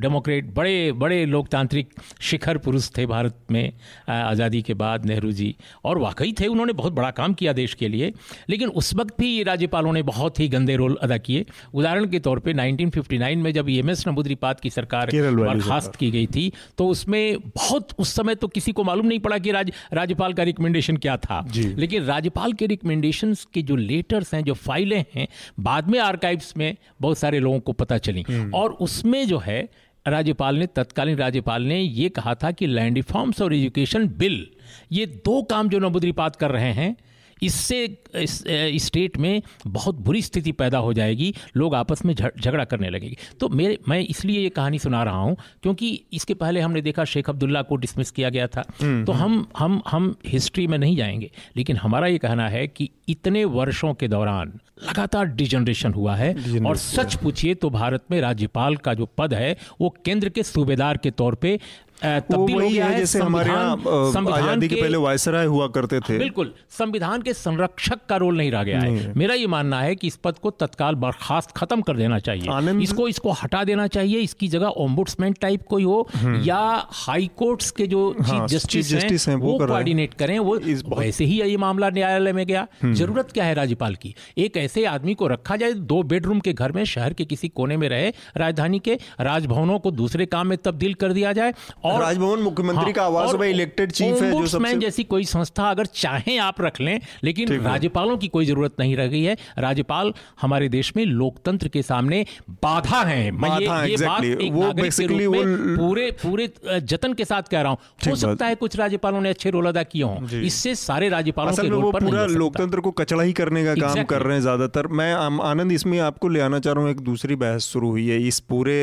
डेमोक्रेट 0.01 0.53
बड़े 0.53 0.91
बड़े 0.91 1.25
लोकतांत्रिक 1.25 1.89
शिखर 2.21 2.57
पुरुष 2.57 2.89
थे 2.97 3.05
भारत 3.05 3.37
में 3.51 3.71
आज़ादी 4.09 4.61
के 4.61 4.73
बाद 4.73 5.05
नेहरू 5.05 5.31
जी। 5.31 5.55
और 5.85 5.97
वाकई 5.97 6.33
थे 6.39 6.47
उन्होंने 6.47 6.73
बहुत 6.73 6.93
बड़ा 6.93 7.11
काम 7.11 7.33
किया 7.33 7.53
देश 7.53 7.73
के 7.73 7.87
लिए। 7.87 8.11
लेकिन 8.49 8.69
उस 8.71 8.93
वक्त 8.95 9.19
भी 9.19 9.27
ये 9.27 9.43
राज्यपालों 9.43 9.93
ने 9.93 10.01
बहुत 10.03 10.39
ही 10.39 10.47
गंदे 10.47 10.75
रोल 10.75 10.97
अदा 11.01 11.17
किए। 11.19 11.45
उदाहरण 11.73 12.07
के 12.07 12.19
तौर 12.19 12.39
पे 12.39 12.53
1959 12.53 13.35
में 13.37 13.51
जब 13.53 13.69
एम 13.69 13.89
एस 13.89 14.07
नबुद्रीपात 14.07 14.59
की 14.59 14.69
सरकार 14.69 15.11
बर्खास्त 15.13 15.95
की 15.95 16.11
गई 16.11 16.27
थी 16.27 16.51
तो 16.77 16.87
उसमें 16.87 17.39
बहुत 17.39 17.93
उस 17.99 18.13
समय 18.15 18.35
तो 18.35 18.47
किसी 18.49 18.71
को 18.71 18.83
मालूम 18.83 19.05
नहीं 19.05 19.19
पड़ा 19.19 19.37
कि 19.37 19.51
राज, 19.51 19.71
राज्यपाल 19.93 20.33
का 20.33 20.43
रिकमेंडेशन 20.43 20.97
क्या 20.97 21.17
था। 21.17 21.39
लेकिन 21.55 22.03
राज्यपाल 22.03 22.53
के 22.53 22.67
रिकमेंडेशन 22.67 23.33
के 23.53 23.61
जो 23.61 23.75
लेटर्स 23.75 24.33
हैं 24.33 24.43
जो 24.43 24.53
फाइलें 24.61 25.03
हैं 25.15 25.27
बाद 25.59 25.89
में 25.89 25.99
आर्काइव्स 25.99 26.53
में 26.57 26.75
बहुत 27.01 27.17
सारे 27.17 27.39
लोगों 27.39 27.59
को 27.59 27.71
पता 27.73 27.97
चली। 27.99 28.25
हम्म। 28.29 28.53
और 28.53 28.71
उसमें 28.81 29.10
उसमें 29.11 29.27
जो 29.27 29.37
है, 29.37 29.69
राज्यपाल 30.05 30.55
ने, 30.55 30.65
तत्कालीन 30.67 31.17
राज्यपाल 31.17 31.63
ने 31.63 31.79
ये 31.79 32.09
कहा 32.09 32.33
था 32.35 32.51
कि 32.51 32.67
लैंड 32.67 32.95
रिफॉर्म्स 32.95 33.41
और 33.41 33.53
एजुकेशन 33.53 34.07
बिल, 34.07 34.47
ये 34.91 35.05
दो 35.05 35.41
काम 35.43 35.69
जो 35.69 35.79
नबुद्रीपात 35.79 36.35
कर 36.35 36.51
रहे 36.51 36.71
हैं 36.71 36.95
इससे 37.41 37.97
इस, 38.15 38.43
स्टेट 38.85 39.17
में 39.17 39.41
बहुत 39.67 39.95
बुरी 39.95 40.21
स्थिति 40.21 40.51
पैदा 40.51 40.77
हो 40.77 40.93
जाएगी 40.93 41.33
लोग 41.57 41.75
आपस 41.75 42.05
में 42.05 42.13
झगड़ा 42.13 42.63
करने 42.63 42.89
लगेगी। 42.89 43.17
तो 43.39 43.49
मेरे 43.49 43.77
मैं 43.89 43.99
इसलिए 43.99 44.39
ये 44.39 44.49
कहानी 44.49 44.79
सुना 44.79 45.03
रहा 45.03 45.17
हूँ 45.17 45.37
क्योंकि 45.63 46.03
इसके 46.13 46.33
पहले 46.33 46.59
हमने 46.59 46.81
देखा 46.81 47.05
शेख 47.05 47.29
अब्दुल्ला 47.29 47.61
को 47.61 47.75
डिसमिस 47.75 48.11
किया 48.11 48.29
गया 48.29 48.47
था। 48.47 48.63
हम्म, 48.81 49.05
तो 49.05 49.11
हम्म। 49.11 49.23
हम 49.23 49.47
हम 49.57 49.81
हम 49.87 50.15
हिस्ट्री 50.27 50.67
में 50.67 50.77
नहीं 50.77 50.95
जाएँगे 50.97 51.31
लेकिन 51.57 51.77
हमारा 51.77 52.07
ये 52.07 52.17
कहना 52.17 52.49
है 52.49 52.67
कि 52.67 52.89
इतने 53.09 53.45
वर्षों 53.45 53.93
के 53.93 54.07
दौरान 54.07 54.59
लगातार 54.83 55.25
डिजनरेशन 55.25 55.93
हुआ 55.93 56.15
है। 56.15 56.33
और 56.65 56.77
सच 56.77 57.15
पूछिए 57.15 57.55
तो 57.55 57.69
भारत 57.69 58.03
में 58.11 58.21
राज्यपाल 58.21 58.75
का 58.75 58.93
जो 58.93 59.05
पद 59.05 59.33
है 59.33 59.57
वो 59.81 59.95
केंद्र 60.05 60.29
के 60.29 60.43
सूबेदार 60.43 60.97
के 60.97 61.11
तौर 61.11 61.35
पे 61.35 61.59
तब्दील 62.03 62.61
हो 62.61 62.69
गया 62.69 62.85
है 62.85 62.97
जैसे 62.97 63.19
हमारे 63.19 63.49
यहाँ 63.49 64.33
आज़ादी 64.33 64.67
के 64.67 64.75
पहले 64.75 64.97
वायसराय 64.99 65.45
हुआ 65.45 65.67
करते 65.69 65.99
थे। 65.99 66.17
बिल्कुल 66.17 66.53
संविधान 66.69 67.21
के 67.21 67.33
संरक्षक 67.33 67.99
का 68.09 68.17
रोल 68.17 68.37
नहीं 68.37 68.51
रह 68.51 68.63
गया 68.63 68.79
है। 68.79 69.13
मेरा 69.17 69.33
ये 69.35 69.47
मानना 69.47 69.81
है 69.81 69.95
कि 69.95 70.07
इस 70.07 70.15
पद 70.23 70.37
को 70.37 70.49
तत्काल 70.53 70.95
बर्खास्त 70.97 71.51
खत्म 71.57 71.81
कर 71.81 71.97
देना 71.97 72.19
चाहिए। 72.19 72.81
इसको 72.83 73.07
इसको 73.07 73.31
हटा 73.33 73.63
देना 73.63 73.87
चाहिए 73.89 74.19
इसकी 74.21 74.47
जगह 74.47 74.67
ओम्बुड्समैन 74.79 75.33
टाइप 75.41 75.65
कोई 75.69 75.83
हो 75.83 76.07
हम्म। 76.15 76.41
या 76.43 76.59
हाई 76.95 77.29
कोर्ट्स 77.37 77.71
के 77.71 77.87
जो 77.87 78.01
चीफ 78.21 78.45
जस्टिस 78.45 79.27
हाँ, 79.27 79.35
हैं 79.35 79.41
वो 79.41 79.57
कोऑर्डिनेट 79.57 80.13
करें 80.13 80.37
वो 80.39 80.57
वैसे 80.97 81.25
ही 81.25 81.41
ये 81.41 81.57
मामला 81.57 81.89
न्यायालय 81.89 82.33
में 82.33 82.45
गया। 82.47 82.67
हम्म। 82.81 82.93
ज़रूरत 82.93 83.31
क्या 83.31 83.45
है 83.45 83.53
राज्यपाल 83.53 83.95
की? 83.95 84.13
एक 84.37 84.57
ऐसे 84.57 84.85
आदमी 84.87 85.13
को 85.13 85.27
रखा 85.27 85.55
जाए 85.55 85.73
दो 85.85 86.01
बेडरूम 86.05 86.39
के 86.39 86.53
घर 86.53 86.71
में 86.71 86.83
शहर 86.85 87.13
के 87.13 87.25
किसी 87.25 87.47
कोने 87.51 87.77
में 87.77 87.87
रहे 87.89 88.09
राजधानी 88.37 88.79
के 88.79 88.97
राजभवनों 89.21 89.79
को 89.79 89.91
दूसरे 89.93 90.25
काम 90.27 90.47
में 90.47 90.57
तब्दील 90.59 90.93
कर 90.95 91.13
दिया 91.13 91.33
जाए 91.33 91.53
और 91.83 91.90
राजभवन 91.93 92.39
मुख्यमंत्री 92.41 92.93
का 92.93 93.03
आवास 93.03 93.33
भाई 93.35 93.49
इलेक्टेड 93.51 93.91
चीफ 93.91 94.21
है 94.21 94.31
जो 94.31 94.45
सबसे 94.47 94.75
जैसी 94.77 95.03
कोई 95.05 95.23
संस्था 95.25 95.69
अगर 95.69 95.85
चाहें 95.95 96.37
आप 96.41 96.61
रख 96.61 96.79
लें 96.81 96.99
लेकिन 97.23 97.49
राज्यपालों 97.61 98.17
की 98.17 98.27
कोई 98.29 98.45
ज़रूरत 98.45 98.75
नहीं 98.79 98.95
रह 98.95 99.07
गई 99.07 99.23
है। 99.23 99.35
राज्यपाल 99.59 100.13
हमारे 100.41 100.69
देश 100.69 100.91
में 100.95 101.03
लोकतंत्र 101.05 101.67
के 101.67 101.81
सामने 101.83 102.25
बाधा 102.63 103.01
है। 103.03 103.31
मैं 103.33 103.49
ये, 103.51 103.65
ये 103.89 103.97
बात 103.97 104.23
एक 104.23 104.53
नागरिक 104.53 104.93
के 104.93 105.05
रूप 105.07 105.35
पूरे 105.79 106.09
पूरे 106.21 106.49
जतन 106.81 107.13
के 107.13 107.25
साथ 107.25 107.49
कह 107.51 107.61
रहा 107.61 107.71
हूँ। 107.71 107.77
हो 108.07 108.15
सकता 108.17 108.45
है 108.45 108.55
कुछ 108.57 108.75
राज्यपालों 108.77 109.21
ने 109.21 109.29
अच्छे 109.29 109.49
रोल 109.49 109.67
अदा 109.67 109.83
किए 109.85 110.03
हों। 110.03 110.41
इससे 110.41 110.75
सारे 110.77 111.09
राज्यपालों 111.09 111.53
के 111.53 111.67
रोल 111.69 111.91
पर 111.91 112.03
पूरा 112.03 112.25
लोकतंत्र 112.27 112.79
को 112.79 112.91
कचड़ा 112.93 113.23
ही 113.23 113.33
करने 113.33 113.63
का 113.65 113.75
काम 113.77 114.03
कर 114.05 114.21
रहे 114.21 114.33
हैं 114.33 114.41
ज़्यादातर। 114.41 114.87
मैं 114.93 115.13
आनंद 115.43 115.71
इसमें 115.71 115.99
आपको 116.01 116.27
ले 116.29 116.39
आना 116.41 116.59
चाह 116.59 116.73
रहा 116.73 116.83
हूँ 116.83 116.91
एक 116.91 116.99
दूसरी 117.03 117.35
बहस 117.37 117.65
शुरू 117.67 117.89
हुई 117.89 118.07
है। 118.07 118.19
इस 118.27 118.39
पूरे 118.49 118.79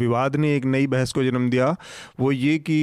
विवाद 0.00 0.36
ने 0.36 0.54
एक 0.56 0.64
नई 0.66 0.86
बहस 0.88 1.12
को 1.12 1.24
जन्म 1.24 1.48
दिया। 1.50 1.74
वो 2.20 2.32
ये 2.32 2.58
कि 2.58 2.78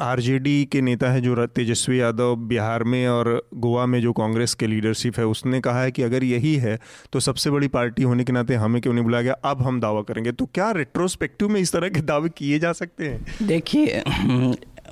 आरजेडी 0.00 0.64
के 0.64 0.80
नेता 0.80 1.10
है 1.10 1.20
जो 1.20 1.46
तेजस्वी 1.46 2.00
यादव 2.00 2.34
बिहार 2.48 2.84
में 2.84 3.06
और 3.08 3.30
गोवा 3.56 3.86
में 3.86 4.00
जो 4.00 4.12
कांग्रेस 4.12 4.54
के 4.54 4.66
लीडरशिप 4.66 5.18
है 5.18 5.26
उसने 5.26 5.60
कहा 5.60 5.82
है 5.82 5.90
कि 5.90 6.02
अगर 6.02 6.24
यही 6.24 6.54
है 6.56 6.78
तो 7.12 7.20
सबसे 7.20 7.50
बड़ी 7.50 7.68
पार्टी 7.68 8.02
होने 8.02 8.24
के 8.24 8.32
नाते 8.32 8.54
हमें 8.54 8.80
क्यों 8.82 8.94
नहीं 8.94 9.04
बुलाया 9.04 9.22
गया? 9.22 9.32
अब 9.44 9.62
हम 9.62 9.80
दावा 9.80 10.02
करेंगे। 10.02 10.32
तो 10.32 10.46
क्या 10.46 10.70
रेट्रोस्पेक्टिव 10.70 11.48
में 11.48 11.60
इस 11.60 11.72
तरह 11.72 11.88
के 11.88 12.00
दावे 12.02 12.28
किए 12.28 12.58
जा 12.58 12.72
सकते 12.72 13.08
हैं? 13.08 13.46
देखिए 13.46 14.02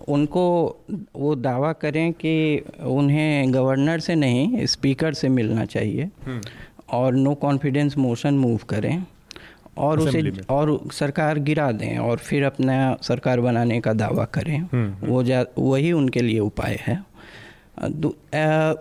उनको 0.09 0.45
वो 1.17 1.35
दावा 1.35 1.73
करें 1.73 2.13
कि 2.13 2.63
उन्हें 2.87 3.55
गवर्नर 3.55 4.01
से 4.01 4.15
नहीं 4.15 4.67
स्पीकर 4.67 5.15
से 5.15 5.29
मिलना 5.29 5.65
चाहिए 5.65 6.11
हम्म। 6.27 6.41
और 6.93 7.15
नो 7.15 7.35
कॉन्फिडेंस 7.35 7.97
मोशन 7.99 8.35
मूव 8.35 8.61
करें। 8.69 9.05
और 9.79 10.01
उसे 10.01 10.33
और 10.51 10.81
सरकार 10.93 11.39
गिरा 11.39 11.73
दें 11.73 11.99
और 11.99 12.19
फिर 12.19 12.45
अपना 12.45 12.97
सरकार 13.03 13.41
बनाने 13.41 13.81
का 13.81 13.93
दावा 13.93 14.25
करें 14.25 14.59
हम्म, 14.59 14.85
हम्म। 14.85 15.07
वो 15.07 15.23
जा 15.23 15.45
वही 15.59 15.93
उनके 15.93 16.21
लिए 16.21 16.39
उपाय 16.39 16.79
है। 16.87 17.17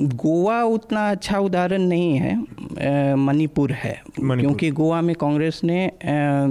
गोवा 0.01 0.63
उतना 0.63 1.11
अच्छा 1.11 1.39
उदाहरण 1.39 1.81
नहीं 1.81 2.15
है 2.15 3.15
मणिपुर 3.15 3.71
है। 3.71 4.01
क्योंकि 4.19 4.71
गोवा 4.71 5.01
में 5.01 5.15
कांग्रेस 5.15 5.61
ने 5.63 5.91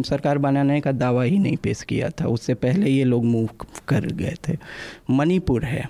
सरकार 0.09 0.38
बनाने 0.38 0.80
का 0.80 0.92
दावा 0.92 1.22
ही 1.22 1.38
नहीं 1.38 1.57
पेश 1.57 1.83
किया 1.83 2.11
था 2.11 2.26
उससे 2.26 2.54
पहले 2.54 2.90
ये 2.90 3.04
लोग 3.04 3.24
मूव 3.24 3.48
कर 3.88 4.00
गए 4.00 4.35
थे। 4.48 4.57
मणिपुर 5.11 5.64
है। 5.64 5.88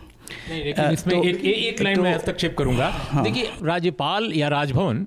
नहीं, 0.50 0.64
लेकिन 0.64 0.84
इसमें 0.84 1.20
तो, 1.20 1.28
एक, 1.28 1.44
एक 1.44 1.82
लाइन 1.82 1.96
तो, 1.96 2.02
में 2.02 2.14
हस्तक्षेप 2.14 2.56
करूँगा। 2.58 2.88
हाँ, 2.92 3.24
देखिए 3.24 3.50
राज्यपाल 3.62 4.32
या 4.34 4.48
राजभवन 4.48 5.06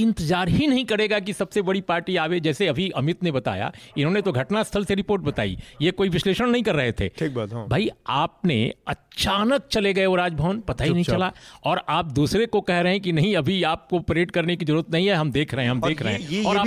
इंतज़ार 0.00 0.48
ही 0.48 0.66
नहीं 0.66 0.84
करेगा 0.84 1.18
कि 1.20 1.32
सबसे 1.32 1.62
बड़ी 1.62 1.80
पार्टी 1.82 2.16
आवे 2.16 2.40
जैसे 2.40 2.66
अभी 2.66 2.88
अमित 2.96 3.22
ने 3.22 3.30
बताया। 3.32 3.70
इन्होंने 3.98 4.22
तो 4.22 4.32
घटनास्थल 4.32 4.84
से 4.84 4.94
रिपोर्ट 4.94 5.22
बताई। 5.22 5.56
ये 5.82 5.90
कोई 5.90 6.08
विश्लेषण 6.08 6.50
नहीं 6.50 6.62
कर 6.62 6.74
रहे 6.74 6.92
थे। 6.92 7.08
ठीक 7.18 7.34
बात 7.34 7.52
हाँ। 7.52 7.66
भाई 7.68 7.88
आपने 8.08 8.58
अचानक 8.88 9.66
चले 9.72 9.92
गए 9.94 10.06
वो 10.06 10.16
राजभवन 10.16 10.60
पता 10.60 10.84
ही 10.84 10.90
नहीं 10.90 11.04
चला। 11.04 11.30
और 11.64 11.82
आप 11.88 12.12
दूसरे 12.12 12.46
को 12.46 12.60
कह 12.60 12.80
रहे 12.80 12.92
हैं 12.92 13.00
कि 13.02 13.12
नहीं 13.12 13.34
अभी 13.36 13.62
आपको 13.62 13.98
परेड 14.00 14.30
करने 14.30 14.56
की 14.56 14.64
ज़रूरत 14.64 14.90
नहीं 14.90 15.08
है 15.08 15.14
हम 15.14 15.30
देख 15.32 15.54
रहे 15.54 15.64
हैं 15.64 15.70
हम 15.70 15.80
देख 15.80 16.02
रहे 16.02 16.14
हैं। 16.14 16.44
और 16.44 16.58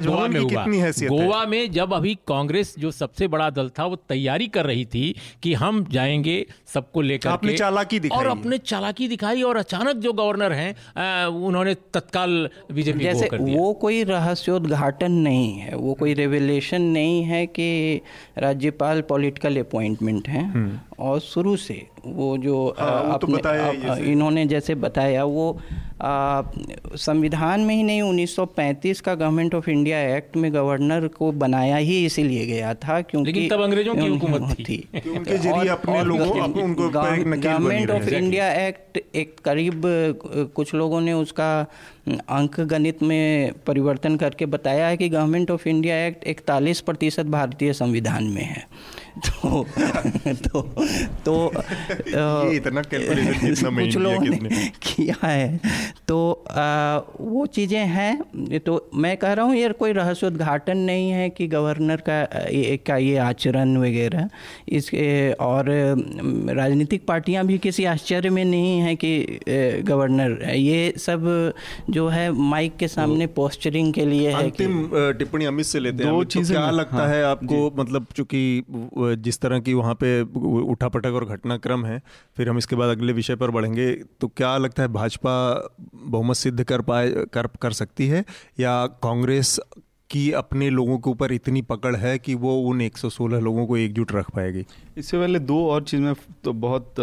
गोवा 0.00 0.26
में 0.28 0.40
हुआ। 0.40 0.64
गोवा 1.08 1.44
में 1.46 1.70
जब 1.70 1.94
अभी 1.94 2.14
कांग्रेस 2.28 2.74
जो 2.78 2.90
सबसे 2.90 3.28
बड़ा 3.28 3.50
दल 3.50 3.68
था 3.78 3.84
वो 3.84 3.96
तैयारी 4.08 4.46
कर 4.48 4.66
रही 4.66 4.84
थी 4.84 5.14
कि 5.42 5.54
हम 5.54 5.84
जाएँगे 5.90 6.44
सबको 6.74 7.00
लेकर 7.00 7.56
चालाकी 7.56 8.00
दिखाई। 8.00 8.18
और 8.18 8.26
अपने 8.28 8.58
चालाकी 8.58 9.08
दिखाई 9.08 9.42
और 9.42 9.56
अचानक 9.56 9.96
जो 9.96 10.12
गवर्नर 10.12 10.52
हैं 10.52 10.74
उन्होंने 11.42 11.74
तत्काल 11.94 12.48
बीजेपी 12.72 12.98
जैसे 12.98 13.26
कर 13.28 13.38
दिया। 13.38 13.60
वो 13.60 13.72
कोई 13.72 14.02
रहस्योद्घाटन 14.04 15.12
नहीं 15.12 15.50
है 15.58 15.74
वो 15.76 15.94
कोई 15.94 16.14
रेवलेशन 16.14 16.82
नहीं 16.82 17.22
है 17.24 17.46
कि 17.46 18.00
राज्यपाल 18.38 19.00
पॉलिटिकल 19.08 19.56
अपॉइंटमेंट 19.56 20.28
है 20.28 20.44
हम्म। 20.52 20.78
और 20.98 21.20
शुरू 21.20 21.56
से 21.56 21.86
वो 22.06 22.36
जो 22.38 22.74
हाँ, 22.78 23.18
तो 23.18 23.26
अपने 23.26 23.36
तो 23.36 24.04
इन्होंने 24.04 24.46
जैसे 24.46 24.74
बताया 24.74 25.24
वो 25.24 25.58
संविधान 26.02 27.60
में 27.60 27.74
ही 27.74 27.82
नहीं 27.82 28.02
1935 28.02 29.00
का 29.00 29.14
गवर्नमेंट 29.14 29.54
ऑफ़ 29.54 29.70
इंडिया 29.70 30.00
एक्ट 30.16 30.36
में 30.36 30.52
गवर्नर 30.54 31.06
को 31.08 31.30
बनाया 31.32 31.76
ही 31.76 32.04
इसीलिए 32.06 32.46
गया 32.46 32.74
था 32.74 33.00
क्योंकि 33.00 33.32
लेकिन 33.32 33.48
तब 33.48 33.62
अंग्रेज़ों 33.62 33.94
की 33.94 34.06
हुकूमत 34.08 34.56
थी, 34.58 34.64
थी। 34.64 35.10
उनके 35.10 35.38
ज़रिए 35.38 35.68
अपने 35.68 36.02
लोगों 36.04 36.40
उनको 36.62 36.88
गवर्नमेंट 36.88 37.90
ऑफ़ 37.90 38.08
इंडिया 38.08 38.52
एक्ट 38.66 39.00
एक 39.14 39.36
करीब 39.44 39.82
कुछ 40.54 40.74
लोगों 40.74 41.00
ने 41.00 41.12
उसका 41.12 41.66
अंक 42.08 42.60
गणित 42.60 43.02
में 43.02 43.52
परिवर्तन 43.66 44.16
करके 44.16 44.46
बताया 44.46 44.86
है 44.86 44.96
कि 44.96 45.08
गवर्नमेंट 45.08 45.50
ऑफ़ 45.50 45.68
इंडिया 45.68 46.06
एक्ट 46.06 46.26
इकतालीस 46.26 46.80
प्रतिशत 46.80 47.26
भारतीय 47.26 47.72
संविधान 47.72 48.24
में 48.24 48.42
है। 48.42 48.66
तो 49.14 49.62
तो 50.44 50.60
तो 51.24 51.34
ये 52.50 52.56
इतना 52.56 52.82
कैलकुलेशन 52.82 53.76
कुछ 53.76 53.96
लोगों 53.96 54.20
ने 54.20 54.70
किया 54.82 55.16
है। 55.22 55.60
तो 56.08 56.16
आ, 56.50 56.98
वो 57.20 57.44
चीज़ें 57.46 57.86
हैं। 57.86 58.58
तो 58.58 58.90
मैं 58.94 59.16
कह 59.16 59.32
रहा 59.32 59.44
हूँ 59.46 59.56
यार 59.56 59.72
कोई 59.72 59.92
रहस्योद्घाटन 59.92 60.78
नहीं 60.78 61.10
है 61.10 61.28
कि 61.30 61.46
गवर्नर 61.46 62.02
का 62.08 62.20
ये 62.50 62.76
का 62.76 62.96
ये 62.96 63.16
आचरण 63.18 63.76
वगैरह। 63.76 64.28
इसके 64.68 65.32
और 65.40 65.70
राजनीतिक 66.56 67.06
पार्टियाँ 67.06 67.44
भी 67.46 67.58
किसी 67.58 67.84
आश्चर्य 67.84 68.30
में 68.30 68.44
नहीं 68.44 68.78
है 68.80 68.94
कि 68.96 69.40
गवर्नर 69.84 70.38
ये 70.50 70.92
सब 70.98 71.52
जो 71.90 72.08
है 72.08 72.30
माइक 72.32 72.76
के 72.76 72.88
सामने 72.88 73.26
पोस्टरिंग 73.38 73.92
के 73.94 74.06
लिए 74.06 74.30
है 74.30 74.42
अंतिम 74.42 74.88
टिप्पणी 75.18 75.44
अमित 75.44 75.66
से 75.66 75.80
लेते 75.80 76.04
हैं। 76.04 76.12
दो 76.12 76.24
तो 76.24 76.40
क्या 76.42 76.70
लगता 76.70 76.96
हाँ, 76.96 77.08
है 77.08 77.22
आपको? 77.24 77.72
मतलब 77.76 78.06
चूँकि 78.16 78.42
जिस 79.16 79.40
तरह 79.40 79.60
की 79.60 79.74
वहाँ 79.74 79.94
पे 79.94 80.20
उठापटक 80.62 81.12
और 81.12 81.24
घटनाक्रम 81.26 81.84
है, 81.84 82.00
फिर 82.36 82.48
हम 82.48 82.58
इसके 82.58 82.76
बाद 82.76 82.96
अगले 82.96 83.12
विषय 83.12 83.36
पर 83.36 83.50
बढ़ेंगे। 83.50 83.92
तो 84.20 84.28
क्या 84.28 84.56
लगता 84.58 84.82
है 84.82 84.88
भाजपा 84.88 85.34
बहुमत 85.94 86.36
सिद्ध 86.36 86.62
कर 86.64 86.80
पाए, 86.80 87.10
कर 87.32 87.46
कर 87.62 87.72
सकती 87.72 88.08
है? 88.08 88.24
या 88.60 88.86
कांग्रेस 89.02 89.58
की 90.10 90.30
अपने 90.32 90.68
लोगों 90.70 90.98
के 90.98 91.10
ऊपर 91.10 91.32
इतनी 91.32 91.62
पकड़ 91.62 91.94
है 91.96 92.18
कि 92.18 92.34
वो 92.34 92.54
उन 92.62 92.80
116 92.80 93.40
लोगों 93.40 93.66
को 93.66 93.76
एकजुट 93.76 94.12
रख 94.12 94.30
पाएगी? 94.30 94.64
इससे 94.98 95.18
पहले 95.18 95.38
दो 95.38 95.58
और 95.68 95.82
चीज़ 95.82 96.00
मैं 96.00 96.14
तो 96.44 96.52
बहुत 96.52 96.94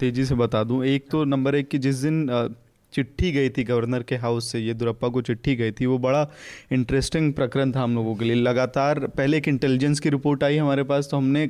तेज़ी 0.00 0.24
से 0.24 0.34
बता 0.34 0.62
दूँ। 0.64 0.84
एक 0.84 1.08
तो 1.10 1.24
नंबर 1.24 1.54
एक 1.54 1.68
कि 1.68 1.78
जिस 1.78 1.96
दिन 1.96 2.28
चिट्ठी 2.96 3.32
गई 3.32 3.48
थी 3.50 3.64
गवर्नर 3.64 4.02
के 4.02 4.16
हाउस 4.16 4.50
से, 4.52 4.60
येदुरप्पा 4.60 5.08
को 5.08 5.22
चिट्ठी 5.22 5.56
गई 5.56 5.72
थी। 5.72 5.86
वो 5.86 5.98
बड़ा 5.98 6.26
इंटरेस्टिंग 6.72 7.32
प्रकरण 7.32 7.72
था 7.72 7.82
हम 7.82 7.94
लोगों 7.94 8.14
के 8.16 8.24
लिए। 8.24 8.34
लगातार 8.34 8.98
पहले 9.08 9.36
एक 9.36 9.48
इंटेलिजेंस 9.48 10.00
की 10.00 10.10
रिपोर्ट 10.10 10.44
आई 10.44 10.56
हमारे 10.56 10.82
पास 10.84 11.08
तो 11.10 11.16
हमने 11.16 11.46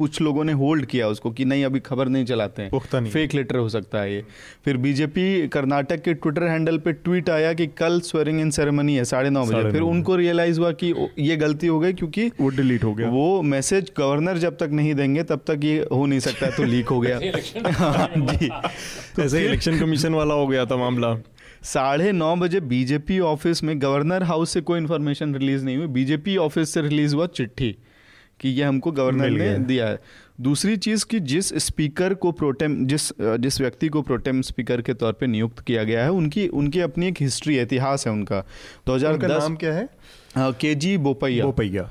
कुछ 0.00 0.20
लोगों 0.20 0.44
ने 0.44 0.52
होल्ड 0.52 0.86
किया 0.86 1.08
उसको 1.08 1.30
कि 1.30 1.44
नहीं 1.44 1.64
अभी 1.64 1.80
खबर 1.80 2.08
नहीं 2.08 2.24
चलाते 2.24 2.62
हैं। 2.62 2.70
नहीं। 3.00 3.12
फेक 3.12 3.34
लेटर 3.34 3.56
हो 3.56 3.68
सकता 3.68 4.00
है 4.00 4.14
ये। 4.14 4.24
फिर 4.64 4.76
बीजेपी 4.76 5.48
कर्नाटक 5.48 6.02
के 6.02 6.14
ट्विटर 6.14 6.42
हैंडल 6.42 6.78
पे 6.78 6.92
ट्वीट 6.92 7.30
आया 7.30 7.52
कि 7.52 7.66
कल 7.66 8.00
स्वेरिंग 8.00 8.40
इन 8.40 8.50
सेरेमनी 8.50 8.94
है 8.94 9.04
साढ़े 9.04 9.30
नौ 9.30 9.44
बजे। 9.44 9.70
फिर 9.70 9.80
उनको 9.80 10.16
रियलाइज़ 10.16 10.60
हुआ 10.60 10.72
कि 10.72 10.94
ये 11.18 11.36
गलती 11.36 11.66
हो 11.66 11.80
गई 11.80 11.92
क्योंकि 11.92 12.26
वो 12.40 12.48
डिलीट 12.48 12.84
हो 12.84 12.94
गया। 12.94 13.08
वो 13.08 13.42
मैसेज 13.42 13.92
गवर्नर 13.98 14.38
जब 14.38 14.56
तक 14.56 14.70
नहीं 14.72 14.94
देंगे 14.94 15.22
तब 15.22 15.44
तक 15.46 15.60
ये 15.64 15.86
हो 15.92 16.06
नहीं 16.06 16.20
सकता 16.20 16.50
तो 16.50 16.62
लीक 16.62 16.88
हो 16.88 17.00
गया। 17.00 17.20
हाँ, 17.66 18.10
जी। 18.16 18.50
ऐसे 19.22 19.44
इलेक्शन 19.44 19.78
कमीशन 19.78 20.14
वाला 20.14 20.34
हो 20.34 20.46
गया 20.46 20.64
था 20.66 20.76
मामला। 20.76 21.16
साढ़े 21.62 22.12
नौ 22.12 22.36
बजे 22.36 22.60
बीजेपी 22.60 23.18
ऑफ़िस 23.20 23.64
में 23.64 23.82
गवर्नर 23.82 24.22
हाउस 24.22 24.50
से 24.50 24.60
कोई 24.60 24.78
इन्फॉर्मेशन 24.78 25.34
रिलीज़ 25.34 25.64
नहीं 25.64 25.76
हुई। 25.76 25.86
बीजेपी 25.86 26.36
ऑफ़िस 26.36 26.74
से 26.74 26.80
रिलीज़ 26.80 27.14
हुआ 27.14 27.26
चिट्ठी। 27.26 27.76
कि 28.40 28.48
ये 28.48 28.64
हमको 28.64 28.92
गवर्नर 28.92 29.30
ने 29.30 29.58
दिया 29.58 29.88
है। 29.88 29.98
दूसरी 30.40 30.76
चीज़ 30.76 31.04
कि 31.06 31.20
जिस 31.20 31.54
स्पीकर 31.54 32.14
को 32.14 32.32
प्रोटेम 32.32 32.86
जिस 32.86 33.12
जिस 33.20 33.60
व्यक्ति 33.60 33.88
को 33.88 34.02
प्रोटेम 34.02 34.42
स्पीकर 34.42 34.82
के 34.82 34.94
तौर 34.94 35.12
पे 35.12 35.26
नियुक्त 35.26 35.60
किया 35.60 35.84
गया 35.84 36.04
है 36.04 36.10
उनकी 36.10 36.48
उनकी 36.48 36.80
अपनी 36.80 37.08
एक 37.08 37.16
हिस्ट्री 37.20 37.58
इतिहास 37.58 38.06
है 38.06 38.12
उनका। 38.12 38.44
2010 38.86 39.42
नाम 39.42 39.56
क्या 39.56 39.74
है? 39.74 39.88
के 40.38 40.74
जी 40.74 40.96
बोपैया। 40.98 41.44
बोपैया। 41.44 41.90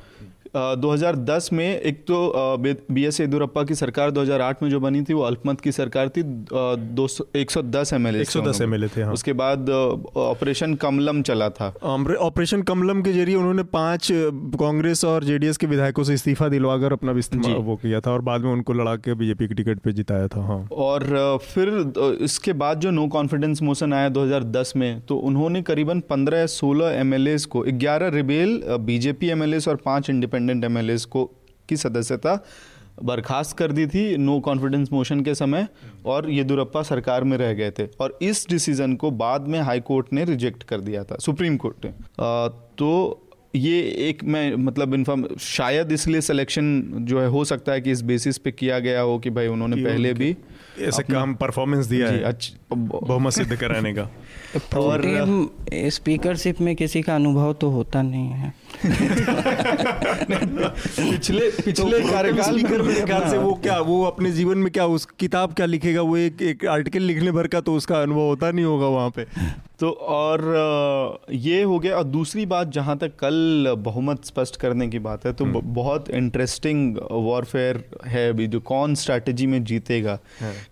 2010 0.56 1.52
में 1.54 1.80
एक 1.82 2.04
तो 2.04 2.58
बी 2.92 3.06
एस 3.06 3.20
येदुरप्पा 3.20 3.64
की 3.64 3.76
सरकार 3.76 4.12
2008 4.12 4.64
में 4.64 4.70
जो 4.70 4.80
बनी 4.80 5.02
थी 5.02 5.14
वो 5.14 5.22
अल्पमत 5.22 5.62
की 5.62 5.72
सरकार 5.72 6.10
थी 6.10 6.24
दो 6.24 7.08
सौ 7.08 7.26
एक 7.36 7.52
सौ 7.52 7.62
दस 7.62 7.94
एम 7.94 8.08
एल 8.08 8.24
सौ 8.24 8.42
दस 8.42 8.62
एम 8.62 8.74
एल 8.76 8.88
थे 8.88 9.02
हाँ। 9.02 9.14
उसके 9.14 9.34
बाद 9.34 9.70
ऑपरेशन 9.70 10.74
कमलम 10.76 11.22
चला 11.22 11.50
था। 11.50 11.68
ऑपरेशन 12.20 12.62
कमलम 12.62 13.02
के 13.02 13.14
ज़रिए 13.14 13.36
उन्होंने 13.36 13.64
पाँच 13.64 14.08
कांग्रेस 14.60 15.06
और 15.06 15.24
जेडीएस 15.24 15.58
के 15.58 15.68
विधायकों 15.68 16.04
से 16.04 16.14
इस्तीफा 16.14 16.48
दिलवाकर 16.48 16.94
अपना 16.94 17.12
वो 17.12 17.76
किया 17.76 18.00
था 18.00 18.12
और 18.12 18.22
बाद 18.22 18.42
में 18.42 18.52
उनको 18.52 18.74
लड़ा 18.74 18.96
के 18.96 19.14
बीजेपी 19.14 19.48
की 19.48 19.54
टिकट 19.54 19.80
पे 19.80 19.92
जिताया 19.92 20.28
था 20.28 20.42
हाँ। 20.42 20.60
और 20.72 21.08
फिर 21.44 22.18
इसके 22.22 22.54
बाद 22.54 22.80
जो 22.80 22.92
नो 22.92 23.08
कॉन्फिडेंस 23.08 23.62
मोशन 23.62 23.94
आया 23.94 24.10
2010 24.10 24.76
में 24.76 25.02
तो 25.02 25.18
उन्होंने 25.30 25.62
करीबन 25.62 26.02
15 26.12 26.34
या 26.34 26.46
16 26.46 26.92
एमएलए 27.00 27.38
को 27.50 27.66
11 27.66 28.14
रिबेल 28.14 28.62
बीजेपी 28.82 29.30
एमएलए 29.30 29.60
और 29.68 29.76
पाँच 29.86 30.10
इंडिपेंडेंट 30.10 30.39
इंडिपेंडेंट 30.40 30.90
एम 30.92 30.98
को 31.10 31.26
की 31.70 31.78
सदस्यता 31.78 32.46
बर्खास्त 33.04 33.58
कर 33.58 33.72
दी 33.72 33.88
थी 33.88 34.18
नो 34.18 34.40
कॉन्फिडेंस 34.40 34.90
मोशन 34.94 35.22
के 35.22 35.36
समय 35.36 35.68
और 36.06 36.30
येदुरप्पा 36.30 36.82
सरकार 36.84 37.24
में 37.24 37.38
रह 37.38 37.54
गए 37.54 37.72
थे। 37.72 37.86
और 38.00 38.18
इस 38.22 38.46
डिसीज़न 38.50 38.96
को 38.96 39.12
बाद 39.12 39.48
में 39.48 39.60
हाई 39.60 39.80
कोर्ट 39.80 40.14
ने 40.14 40.26
रिजेक्ट 40.26 40.64
कर 40.64 40.82
दिया 40.82 41.04
था 41.04 41.18
सुप्रीम 41.18 41.58
कोर्ट 41.58 41.86
ने। 41.86 41.92
तो 42.78 43.26
ये 43.56 43.82
एक 43.82 44.24
मैं 44.24 44.56
मतलब 44.56 44.94
इन्फॉर्म 44.94 45.28
शायद 45.40 45.92
इसलिए 45.92 46.22
सिलेक्शन 46.22 46.92
जो 47.00 47.22
है 47.22 47.28
हो 47.28 47.46
सकता 47.46 47.72
है 47.72 47.82
कि 47.82 47.92
इस 47.92 48.02
बेसिस 48.02 48.38
पे 48.38 48.52
किया 48.52 48.80
गया 48.80 49.02
हो 49.02 49.20
कि 49.20 49.30
भाई 49.30 49.48
उन्होंने 49.48 49.76
पहले 49.76 50.14
भी 50.14 50.36
ऐसे 50.82 51.04
काम 51.04 51.36
परफॉर्मेंस 51.36 51.86
दिया 51.86 52.08
है 52.08 52.38
बहुमत 52.74 53.34
सिद्ध 53.34 53.56
कराने 53.56 53.94
का। 53.94 54.10
और 54.78 55.02
स्पीकरशिप 55.90 56.62
में 56.62 56.76
किसी 56.76 57.02
का 57.02 57.16
अनुभव 57.16 57.54
तो 57.54 57.70
होता 57.70 58.02
नहीं 58.02 58.30
है। 58.30 58.54
पिछले 61.00 61.50
पिछले 61.64 62.00
तो 62.00 62.12
कार्यकाल 62.12 62.56
मेरे 62.56 63.06
ख्याल 63.06 63.30
से 63.30 63.38
वो 63.38 63.54
क्या 63.64 63.78
वो 63.80 64.04
अपने 64.04 64.32
जीवन 64.32 64.58
में 64.58 64.72
क्या 64.72 64.86
उस 64.88 65.06
किताब 65.20 65.54
क्या 65.54 65.66
लिखेगा 65.66 66.02
वो 66.02 66.18
एक 66.18 66.42
एक 66.42 66.66
आर्टिकल 66.66 67.02
लिखने 67.02 67.32
भर 67.32 67.48
का 67.48 67.62
तो 67.62 67.76
उसका 67.76 68.02
अनुभव 68.02 68.22
होता 68.22 68.52
नहीं 68.52 68.66
होगा 68.66 68.88
वहाँ 68.88 69.10
पे। 69.10 69.26
तो 69.80 69.90
और 69.90 70.42
ये 71.32 71.62
हो 71.64 71.78
गया। 71.80 71.98
और 71.98 72.04
दूसरी 72.04 72.46
बात 72.46 72.72
जहाँ 72.72 72.98
तक 72.98 73.12
कल 73.20 73.76
बहुमत 73.78 74.26
स्पष्ट 74.26 74.56
करने 74.56 74.88
की 74.88 75.00
बात 75.00 75.26
है 75.26 75.34
तो 75.34 75.46
हम्म। 75.46 75.62
बहुत 75.74 76.10
इंटरेस्टिंग 76.10 76.98
वॉरफेयर 77.12 77.84
है 78.08 78.30
अभी 78.30 78.48
जो 78.48 78.60
कौन 78.60 78.96
स्ट्रैटेजी 78.96 79.46
में 79.48 79.64
जीतेगा। 79.64 80.16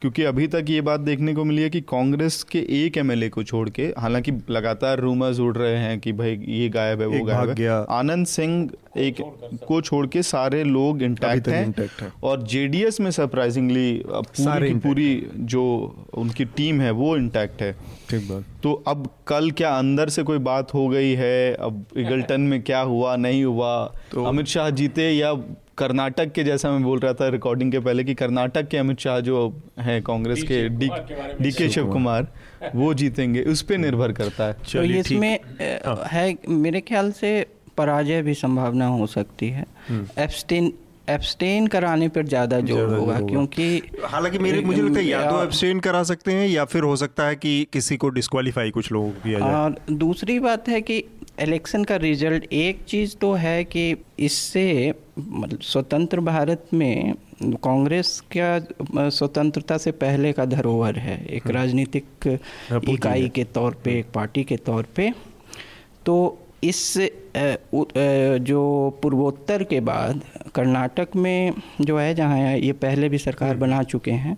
क्योंकि 0.01 0.23
अभी 0.23 0.47
तक 0.47 0.65
ये 0.69 0.81
बात 0.81 0.99
देखने 0.99 1.33
को 1.33 1.43
मिली 1.43 1.62
है 1.62 1.69
कि 1.69 1.81
कांग्रेस 1.81 2.43
के 2.43 2.60
एक 2.60 2.97
एमएलए 2.97 3.29
को 3.29 3.43
छोड़ 3.43 3.69
के 3.69 3.83
हालाँकि 3.97 4.31
लगातार 4.49 4.99
रूमर्स 4.99 5.39
उड़ 5.39 5.55
रहे 5.57 5.77
हैं 5.77 5.99
कि 5.99 6.13
भाई 6.13 6.38
ये 6.47 6.69
गायब 6.69 7.01
है 7.01 7.07
वो 7.07 7.23
गायब 7.25 7.49
है। 7.49 7.55
आनंद 7.89 8.26
सिंह 8.26 8.69
एक 8.97 9.15
को 9.67 9.82
छोड़ 9.82 10.08
के 10.08 10.21
सारे 10.23 10.63
लोग 10.63 11.02
इंटैक्ट 11.02 11.47
हैं। 11.47 11.73
है। 12.02 12.12
और 12.23 12.43
जेडीएस 12.43 13.00
में 13.02 13.12
सरप्राइजिंगली 13.12 14.04
पूरी 14.08 14.69
की 14.69 14.76
पूरी 14.76 15.28
जो 15.36 15.63
उनकी 16.13 16.45
टीम 16.45 16.82
है 16.82 16.91
वो 16.91 17.17
इंटैक्ट 17.17 17.62
है। 17.62 17.71
ठीक 18.10 18.28
बात। 18.30 18.43
तो 18.63 18.84
अब 18.88 19.10
कल 19.28 19.52
क्या 19.52 19.78
अंदर 19.78 20.10
से 20.10 20.23
कोई 20.23 20.38
बात 20.38 20.73
हो 20.73 20.88
गई 20.88 21.13
है? 21.13 21.54
अब 21.54 21.86
इगल्टन 21.97 22.41
में 22.41 22.62
क्या 22.62 22.80
हुआ 22.80 23.15
नहीं 23.15 23.43
हुआ? 23.43 23.93
तो 24.12 24.23
अमित 24.23 24.45
शाह 24.45 24.69
जीते 24.69 25.12
या 25.12 25.34
कर्नाटक 25.78 26.32
के 26.32 26.43
जैसा 26.43 26.71
मैं 26.71 26.84
बोल 26.84 27.00
रहा 27.00 27.13
था 27.13 27.28
रिकॉर्डिंग 27.30 27.71
के 27.71 27.80
पहले 27.80 28.04
कि 28.04 28.13
कर्नाटक 28.13 28.67
के 28.67 28.78
अमित 28.78 29.00
शाह 29.00 29.19
जो 29.19 29.62
है 29.80 30.02
कांग्रेस 30.02 30.43
के 30.43 30.69
डी 30.69 30.89
डी 31.41 31.52
के 31.52 31.69
शिव 31.69 31.91
कुमार 31.93 32.28
वो 32.76 32.93
जीतेंगे। 32.93 33.41
उस 33.41 33.62
पर 33.62 33.78
निर्भर 33.78 34.12
करता 34.12 34.47
है। 34.47 34.54
तो 34.54 34.84
इसमें 34.84 35.39
हाँ। 35.62 36.02
है 36.08 36.36
मेरे 36.50 36.82
ख्याल 36.82 37.12
से 37.12 37.45
पराजय 37.77 38.21
भी 38.21 38.33
संभावना 38.35 38.87
हो 38.87 39.07
सकती 39.09 39.49
है। 39.49 39.65
एब्सटीन 40.19 40.73
एब्सटेन 41.09 41.67
कराने 41.67 42.07
पर 42.07 42.25
ज़्यादा 42.25 42.59
ज़ोर 42.59 42.93
होगा 42.93 43.19
क्योंकि 43.19 43.81
हालाँकि 44.05 44.39
मेरे 44.39 44.61
मुझे 44.61 44.81
लगता 44.81 44.99
है 44.99 45.05
या 45.05 45.19
तो 45.31 45.43
एब्सटेन 45.43 45.79
करा 45.79 46.01
सकते 46.03 46.33
हैं 46.33 46.47
या 46.47 46.65
फिर 46.65 46.83
हो 46.83 46.95
सकता 46.95 47.27
है 47.27 47.35
कि 47.35 47.67
किसी 47.73 47.97
को 47.97 48.09
डिस्कालीफाई 48.09 48.71
कुछ 48.71 48.91
लोगों 48.91 49.11
को 49.11 49.21
किया 49.23 49.39
जाए। 49.39 49.53
और 49.53 49.75
दूसरी 49.93 50.39
बात 50.39 50.67
है 50.69 50.81
कि 50.81 50.97
इलेक्शन 51.41 51.83
का 51.83 51.95
रिज़ल्ट 51.95 52.47
एक 52.53 52.83
चीज़ 52.87 53.15
तो 53.17 53.31
है 53.35 53.63
कि 53.65 53.95
इससे 54.19 54.93
मतलब 55.19 55.61
स्वतंत्र 55.61 56.19
भारत 56.21 56.65
में 56.73 57.13
कांग्रेस 57.63 58.19
का 58.37 59.09
स्वतंत्रता 59.09 59.77
से 59.77 59.91
पहले 59.93 60.31
का 60.33 60.45
धरोहर 60.47 60.97
है। 60.99 61.17
एक 61.25 61.45
हम्म। 61.45 61.55
राजनीतिक 61.55 62.27
इकाई 62.89 63.29
के 63.29 63.43
तौर 63.55 63.77
पे 63.83 63.97
एक 63.99 64.11
पार्टी 64.13 64.43
के 64.43 64.57
तौर 64.67 64.87
पे। 64.95 65.11
तो 66.05 66.15
इस 66.63 66.97
जो 68.41 68.99
पूर्वोत्तर 69.01 69.63
के 69.63 69.79
बाद 69.79 70.21
कर्नाटक 70.55 71.15
में 71.15 71.53
जो 71.81 71.97
है 71.97 72.13
जहाँ 72.15 72.55
ये 72.55 72.71
पहले 72.73 73.09
भी 73.09 73.17
सरकार 73.17 73.49
हम्म। 73.49 73.59
बना 73.59 73.81
चुके 73.83 74.11
हैं 74.11 74.37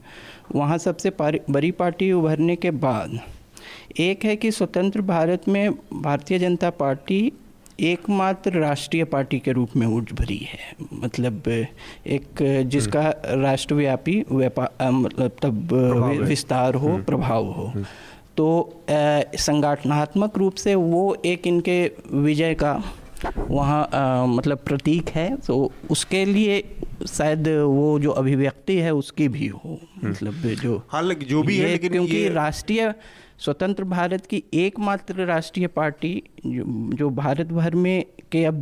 वहाँ 0.55 0.77
सबसे 0.77 1.12
बड़ी 1.19 1.71
पार्टी 1.71 2.12
उभरने 2.12 2.55
के 2.55 2.71
बाद 2.71 3.19
एक 3.99 4.25
है 4.25 4.36
कि 4.36 4.51
स्वतंत्र 4.51 5.01
भारत 5.01 5.47
में 5.47 5.71
भारतीय 5.93 6.39
जनता 6.39 6.69
पार्टी 6.69 7.32
एकमात्र 7.82 8.51
राष्ट्रीय 8.51 9.03
पार्टी 9.03 9.39
के 9.39 9.51
रूप 9.51 9.75
में 9.75 9.86
उभरी 9.88 10.38
है 10.38 10.75
मतलब 10.93 11.47
एक 11.47 12.41
जिसका 12.65 13.01
हम्म। 13.01 13.41
राष्ट्रव्यापी 13.41 14.23
व्यापार 14.32 14.91
मतलब 14.91 15.32
तब 15.41 15.73
विस्तार 16.21 16.75
हो 16.75 16.88
हम्म। 16.88 17.03
प्रभाव 17.03 17.45
हो 17.45 17.73
तो 18.39 18.84
संगठनात्मक 18.88 20.38
रूप 20.38 20.56
से 20.56 20.75
वो 20.75 21.04
एक 21.25 21.47
इनके 21.47 21.80
विजय 22.13 22.54
का 22.54 22.71
वहाँ 23.38 24.28
मतलब 24.28 24.58
प्रतीक 24.58 25.10
है 25.10 25.36
तो 25.38 25.71
उसके 25.91 26.23
लिए 26.25 26.63
शायद 27.08 27.47
वो 27.47 27.88
जो 27.99 28.12
अभिव्यक्ति 28.12 28.78
है 28.78 28.93
उसकी 28.93 29.28
भी 29.28 29.47
हो। 29.47 29.80
मतलब 30.06 30.34
जो 30.62 30.78
हालाँकि 30.89 31.25
जो 31.25 31.43
भी 31.43 31.58
है 31.58 31.67
लेकिन 31.67 31.91
क्योंकि 31.91 32.28
राष्ट्रीय 32.30 32.93
स्वतंत्र 33.39 33.84
भारत 33.86 34.25
की 34.25 34.43
एकमात्र 34.54 35.25
राष्ट्रीय 35.25 35.67
पार्टी 35.69 36.21
जो, 36.45 36.63
जो 36.93 37.10
भारत 37.10 37.47
भर 37.49 37.75
में 37.75 38.06
के 38.32 38.43
अब 38.45 38.58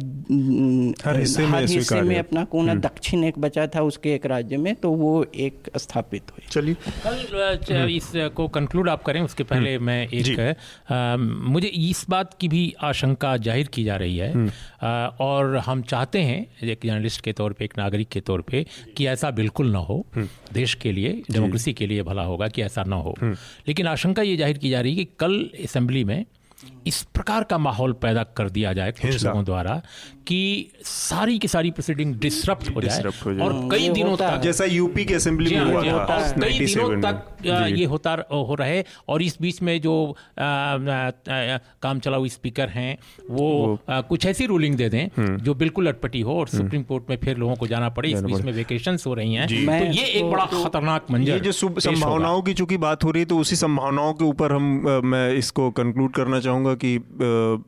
हर 1.06 1.20
हिस्से 1.20 1.46
में, 1.48 1.60
हिस्से 1.62 2.02
में 2.02 2.18
अपना 2.20 2.44
कोना 2.44 2.72
हम्म। 2.72 2.82
दक्षिण 2.82 3.24
एक 3.24 3.40
बचा 3.40 3.66
था 3.68 3.82
उसके 3.82 4.14
एक 4.14 4.26
राज्य 4.26 4.58
में 4.58 4.74
तो 4.76 4.92
वो 4.92 5.12
एक 5.36 5.70
स्थापित 5.78 6.32
हुई 6.32 6.46
चलिए। 6.52 6.76
कल 7.04 7.18
हम्म। 7.72 7.88
इस 7.88 8.12
को 8.36 8.48
कंक्लूड 8.48 8.90
आप 8.90 9.04
करें 9.04 9.20
उसके 9.22 9.44
पहले 9.44 9.74
हम्म। 9.76 9.86
मैं 9.86 10.08
एक 10.08 10.56
आ, 10.92 11.18
मुझे 11.18 11.68
इस 11.68 12.06
बात 12.10 12.34
की 12.40 12.48
भी 12.48 12.74
आशंका 12.82 13.36
ज़ाहिर 13.40 13.68
की 13.68 13.84
जा 13.84 13.96
रही 13.96 14.18
है। 14.18 14.48
आ, 14.84 15.08
और 15.20 15.58
हम 15.66 15.82
चाहते 15.84 16.22
हैं 16.22 16.40
एक 16.64 16.80
जर्नलिस्ट 16.86 17.22
के 17.22 17.34
तौर 17.34 17.54
पे 17.54 17.66
एक 17.66 17.74
नागरिक 17.78 18.10
के 18.10 18.20
तौर 18.22 18.42
पे 18.42 18.66
कि 18.98 19.08
ऐसा 19.08 19.32
बिल्कुल 19.32 19.72
ना 19.72 19.80
हो। 19.80 20.04
देश 20.54 20.74
के 20.76 20.92
लिए 20.92 21.12
डेमोक्रेसी 21.32 21.74
के 21.74 21.88
लिए 21.88 22.04
भला 22.04 22.24
होगा 22.24 22.48
कि 22.48 22.62
ऐसा 22.62 22.84
ना 22.84 22.96
हो। 22.98 23.16
लेकिन 23.22 23.88
आशंका 23.88 24.22
ये 24.22 24.38
ज़ाहिर 24.38 24.58
की 24.58 24.67
जा 24.70 24.82
रही 24.82 24.96
है 24.96 25.04
कि 25.04 25.12
कल 25.20 25.40
असेंबली 25.64 26.04
में 26.04 26.26
इस 26.88 27.02
प्रकार 27.14 27.44
का 27.44 27.58
माहौल 27.58 27.94
पैदा 28.02 28.24
कर 28.38 28.50
दिया 28.50 28.74
जाए 28.74 28.92
कुछ 28.92 29.24
लोगों 29.26 29.44
द्वारा 29.46 29.82
कि 30.28 30.72
सारी 30.84 31.38
की 31.40 31.48
सारी 31.48 31.72
प्रोसीडिंग 31.72 32.16
डिसरप्ट 32.16 32.70
हो 32.76 32.82
जाए 32.82 33.02
और 33.42 33.54
कई 33.72 33.90
दिनों 33.90 34.16
तक 34.18 34.40
जैसा 34.44 34.66
यूपी 34.66 35.06
के 35.06 35.14
असेंबली 35.14 35.56
में 35.56 35.66
हुआ 35.66 36.06
था 36.06 36.20
कई 36.42 36.60
दिनों 36.60 37.02
तक 37.02 37.46
ये 37.46 37.86
होता 37.86 38.12
हो 38.32 38.56
रहे 38.60 38.84
और 39.08 39.22
इस 39.22 39.38
बीच 39.42 39.62
में 39.62 39.80
जो 39.82 39.96
काम 40.40 42.00
चलाऊ 42.00 42.28
स्पीकर 42.28 42.70
हैं 42.70 42.98
वो 43.30 43.48
कुछ 43.90 44.26
ऐसी 44.26 44.46
रूलिंग 44.46 44.76
दे 44.76 44.90
दें 44.90 45.04
हम्म। 45.18 45.38
जो 45.38 45.54
बिल्कुल 45.56 45.88
अटपटी 45.88 46.22
हो 46.22 46.40
और 46.40 46.48
सुप्रीम 46.48 46.70
हम्म। 46.72 46.84
कोर्ट 46.84 47.10
में 47.10 47.18
फिर 47.18 47.38
लोगों 47.38 47.56
को 47.56 47.68
जाना 47.68 47.90
पड़े। 47.90 48.10
इस 48.10 48.22
बीच 48.22 48.42
में 48.42 48.52
वेकेशन 48.54 48.98
हो 49.08 49.14
रही 49.14 49.34
हैं। 49.34 49.48
तो 49.48 49.86
ये 49.94 50.06
एक 50.06 50.30
बड़ा 50.32 50.46
खतरनाक 50.46 51.12
मंजर 51.12 51.40
जो 51.40 51.52
संभावनाओं 51.52 52.42
की 52.42 52.54
चूँकि 52.54 52.78
बात 52.78 53.04
हो 53.04 53.12
रही 53.12 53.22
है 53.22 53.26
तो 53.26 53.38
उसी 53.38 53.56
संभावनाओं 53.56 54.14
के 54.14 54.26
ऊपर 54.26 54.52
हम 54.52 55.02
मैं 55.06 55.28
इसको 55.34 55.70
कंक्लूड 55.72 56.14
करना 56.14 56.40
चाहूँगा 56.48 56.74
कि 56.76 56.96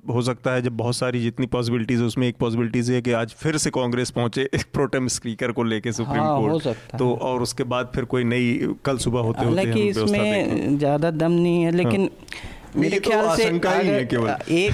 हो 0.09 0.21
सकता 0.23 0.53
है 0.53 0.61
जब 0.61 0.77
बहुत 0.77 0.95
सारी 0.95 1.21
जितनी 1.21 1.45
पॉसिबिलिटीज 1.49 2.01
उसमें 2.01 2.27
एक 2.27 2.37
पॉसिबिलिटीज 2.39 2.91
है 2.91 3.01
कि 3.01 3.11
आज 3.19 3.33
फिर 3.39 3.57
से 3.57 3.69
कांग्रेस 3.71 4.11
पहुँचे 4.11 4.49
एक 4.53 4.65
प्रोटेम 4.73 5.07
स्पीकर 5.09 5.51
को 5.51 5.63
लेके 5.65 5.91
सुप्रीम 5.93 6.21
हाँ, 6.21 6.39
कोर्ट 6.39 6.97
तो 6.99 7.13
और 7.23 7.41
उसके 7.41 7.63
बाद 7.73 7.91
फिर 7.95 8.05
कोई 8.07 8.23
नई 8.25 8.75
कल 8.85 8.97
सुबह 8.99 9.19
होते 9.21 9.45
होते 9.45 9.87
इसमें 9.87 10.77
ज़्यादा 10.77 11.11
दम 11.13 11.31
नहीं 11.33 11.63
है 11.63 11.71
लेकिन 11.73 12.01
हाँ। 12.01 12.57
मेरे 12.75 12.99
तो 12.99 13.09
ख्याल 13.09 13.37
से 13.37 13.43
अगर 13.43 14.41
एक 14.49 14.73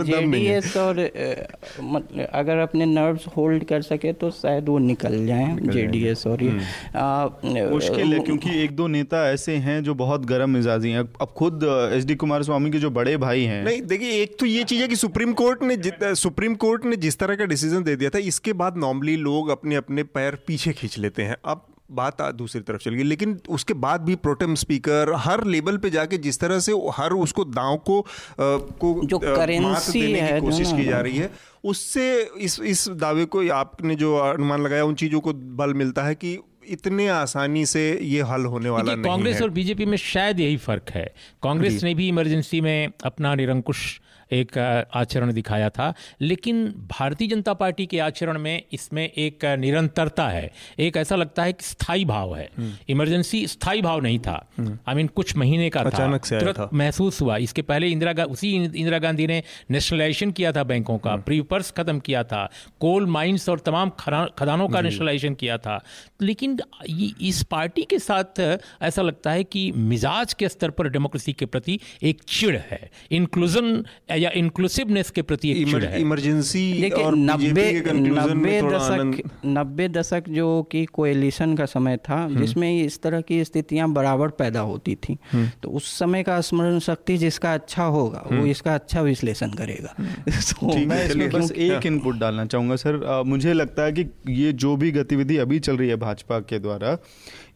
जेडीएस 0.04 0.76
और 0.76 0.98
अगर 2.32 2.56
अपने 2.56 2.86
नर्व्स 2.86 3.26
होल्ड 3.36 3.64
कर 3.64 3.82
सके 3.82 4.12
तो 4.12 4.30
शायद 4.30 4.68
वो 4.68 4.78
निकल 4.78 5.26
जाए 5.26 5.56
जेडीएस 5.60 6.26
और 6.26 6.42
ये। 6.42 6.50
हम्म। 6.50 7.68
मुश्किल 7.70 8.12
है 8.12 8.18
क्योंकि 8.20 8.62
एक 8.64 8.76
दो 8.76 8.86
नेता 8.86 9.30
ऐसे 9.30 9.56
हैं 9.56 9.82
जो 9.84 9.94
बहुत 9.94 10.26
गर्म 10.26 10.50
मिजाजी 10.50 10.90
हैं। 10.90 11.00
अब 11.00 11.34
खुद 11.36 11.60
एच 11.92 12.04
डी 12.04 12.14
कुमार 12.14 12.42
स्वामी 12.42 12.70
के 12.70 12.78
जो 12.78 12.90
बड़े 12.90 13.16
भाई 13.16 13.42
हैं। 13.42 13.64
नहीं 13.64 13.82
देखिए 13.82 14.22
एक 14.22 14.36
तो 14.40 14.46
ये 14.46 14.64
चीज़ 14.64 14.82
है 14.82 14.88
कि 14.88 14.96
सुप्रीम 14.96 15.32
कोर्ट 15.32 15.62
ने 15.62 16.14
सुप्रीम 16.14 16.54
कोर्ट 16.54 16.84
ने 16.84 16.96
जिस 16.96 17.18
तरह 17.18 17.34
का 17.34 17.44
डिसीज़न 17.44 17.82
दे 17.82 17.96
दिया 17.96 18.10
था 18.10 18.18
इसके 18.18 18.52
बाद 18.52 18.76
नॉर्मली 18.76 19.16
लोग 19.16 19.48
अपने 19.48 19.74
अपने 19.74 20.02
पैर 20.02 20.38
पीछे 20.46 20.72
खींच 20.72 20.98
लेते 20.98 21.22
हैं। 21.22 21.36
अब 21.44 21.66
बात 21.90 22.22
दूसरी 22.34 22.60
तरफ़ 22.60 22.82
चल 22.82 22.94
गई। 22.94 23.02
लेकिन 23.02 23.38
उसके 23.48 23.74
बाद 23.74 24.00
भी 24.00 24.14
प्रोटेम 24.16 24.54
स्पीकर 24.54 25.12
हर 25.16 25.44
लेवल 25.46 25.76
पे 25.76 25.90
जाके 25.90 26.18
जिस 26.18 26.40
तरह 26.40 26.58
से 26.58 26.72
हर 26.96 27.12
उसको 27.12 27.44
दांव 27.44 27.76
को 27.76 28.00
आ, 28.00 28.04
को 28.82 29.00
जो 29.04 29.18
करेंसी 29.18 30.00
देने 30.00 30.20
है 30.20 30.40
की 30.40 30.46
कोशिश 30.46 30.72
की 30.72 30.84
जा 30.84 31.00
रही 31.00 31.16
है 31.16 31.30
उससे 31.64 32.04
इस 32.38 32.60
इस 32.60 32.88
दावे 32.88 33.24
को 33.24 33.48
आपने 33.52 33.94
जो 33.94 34.16
अनुमान 34.16 34.62
लगाया 34.62 34.84
उन 34.84 34.94
चीज़ों 34.94 35.20
को 35.20 35.32
बल 35.32 35.74
मिलता 35.74 36.02
है 36.02 36.14
कि 36.14 36.38
इतने 36.68 37.08
आसानी 37.08 37.64
से 37.66 37.82
ये 38.02 38.22
हल 38.22 38.44
होने 38.44 38.70
वाला 38.70 38.94
नहीं 38.94 39.04
कांग्रेस 39.04 39.42
और 39.42 39.50
बीजेपी 39.50 39.84
में 39.84 39.96
शायद 39.96 40.40
यही 40.40 40.56
फ़र्क 40.56 40.90
है। 40.90 41.14
कांग्रेस 41.42 41.82
ने 41.84 41.94
भी 41.94 42.08
इमरजेंसी 42.08 42.60
में 42.60 42.88
अपना 43.04 43.34
निरंकुश 43.34 44.00
एक 44.32 44.58
आचरण 44.94 45.32
दिखाया 45.32 45.70
था। 45.70 45.94
लेकिन 46.20 46.66
भारतीय 46.66 47.28
जनता 47.28 47.54
पार्टी 47.54 47.86
के 47.86 47.98
आचरण 47.98 48.38
में 48.38 48.62
इसमें 48.72 49.10
एक 49.10 49.44
निरंतरता 49.44 50.28
है। 50.28 50.52
एक 50.78 50.96
ऐसा 50.96 51.16
लगता 51.16 51.42
है 51.42 51.52
कि 51.52 51.64
स्थायी 51.64 52.04
भाव 52.04 52.36
है। 52.36 52.50
हम्म। 52.58 52.72
इमरजेंसी 52.88 53.46
स्थायी 53.46 53.82
भाव 53.82 54.00
नहीं 54.00 54.18
था। 54.18 54.50
आई 54.60 54.64
हम्म। 54.64 54.96
मीन 54.96 55.06
कुछ 55.06 55.36
महीने 55.36 55.70
का 55.70 55.80
अचानक 55.80 56.24
से 56.24 56.52
था। 56.52 56.70
महसूस 56.74 57.20
हुआ। 57.20 57.36
इसके 57.36 57.62
पहले 57.62 57.88
इंदिरा 57.88 58.24
उसी 58.24 58.54
इंदिरा 58.56 58.98
गांधी 58.98 59.26
ने 59.26 59.42
नेशनलाइजेशन 59.70 60.30
किया 60.30 60.52
था 60.52 60.64
बैंकों 60.64 60.98
का। 60.98 61.16
प्री 61.16 61.38
हम्म। 61.38 61.60
खत्म 61.60 61.98
किया 61.98 62.24
था। 62.24 62.50
कोल 62.80 63.06
माइंस 63.06 63.48
और 63.48 63.58
तमाम 63.58 63.90
खदानों 64.38 64.68
का 64.68 64.80
नेशनलाइजेशन 64.80 65.34
किया 65.34 65.58
था। 65.58 65.84
लेकिन 66.22 66.60
इस 67.20 67.42
पार्टी 67.50 67.82
के 67.82 67.98
साथ 67.98 68.58
ऐसा 68.82 69.02
लगता 69.02 69.30
है 69.30 69.44
कि 69.44 69.72
मिजाज 69.72 70.34
के 70.34 70.48
स्तर 70.48 70.70
पर 70.70 70.88
डेमोक्रेसी 70.88 71.32
के 71.32 71.46
प्रति 71.46 71.80
एक 72.02 72.22
चिड़ 72.28 72.56
है। 72.56 72.90
इंक्लूजन 73.10 73.84
या 74.20 74.30
इंक्लूसिवनेस 74.34 75.10
के 75.10 75.22
प्रति 75.22 75.50
एक 75.52 75.94
इमरजेंसी 75.96 76.90
और 76.92 77.16
नब्बे 77.18 77.66
नब्बे 77.90 78.60
दशक 78.62 79.30
नब्बे 79.48 79.88
दशक 79.90 80.28
जो 80.30 80.50
कि 80.72 80.84
कोएलिशन 80.92 81.54
का 81.56 81.66
समय 81.66 81.96
था 82.08 82.16
हम्म। 82.16 82.40
जिसमें 82.40 82.70
इस 82.74 83.00
तरह 83.02 83.20
की 83.22 83.42
स्थितियाँ 83.44 83.88
बराबर 83.90 84.28
पैदा 84.36 84.60
होती 84.62 84.94
थी 84.98 85.16
हम्म। 85.32 85.48
तो 85.62 85.70
उस 85.70 85.92
समय 85.98 86.22
का 86.22 86.40
स्मरण 86.42 86.78
शक्ति 86.80 87.16
जिसका 87.18 87.54
अच्छा 87.54 87.84
होगा 87.86 88.22
वो 88.26 88.32
हम्म। 88.32 88.46
इसका 88.48 88.74
अच्छा 88.74 89.02
विश्लेषण 89.02 89.52
करेगा 89.52 89.94
मैं 90.86 91.04
इसमें 91.04 91.28
बस 91.30 91.52
एक 91.52 91.86
इनपुट 91.86 92.18
डालना 92.18 92.44
चाहूँगा 92.46 92.76
सर 92.78 93.22
मुझे 93.26 93.52
लगता 93.52 93.82
है 93.82 93.92
कि 93.92 94.08
ये 94.34 94.52
जो 94.54 94.76
भी 94.76 94.90
गतिविधि 94.92 95.36
अभी 95.38 95.58
चल 95.60 95.76
रही 95.76 95.88
है 95.88 95.96
भाजपा 95.98 96.40
के 96.42 96.58
द्वारा 96.58 96.96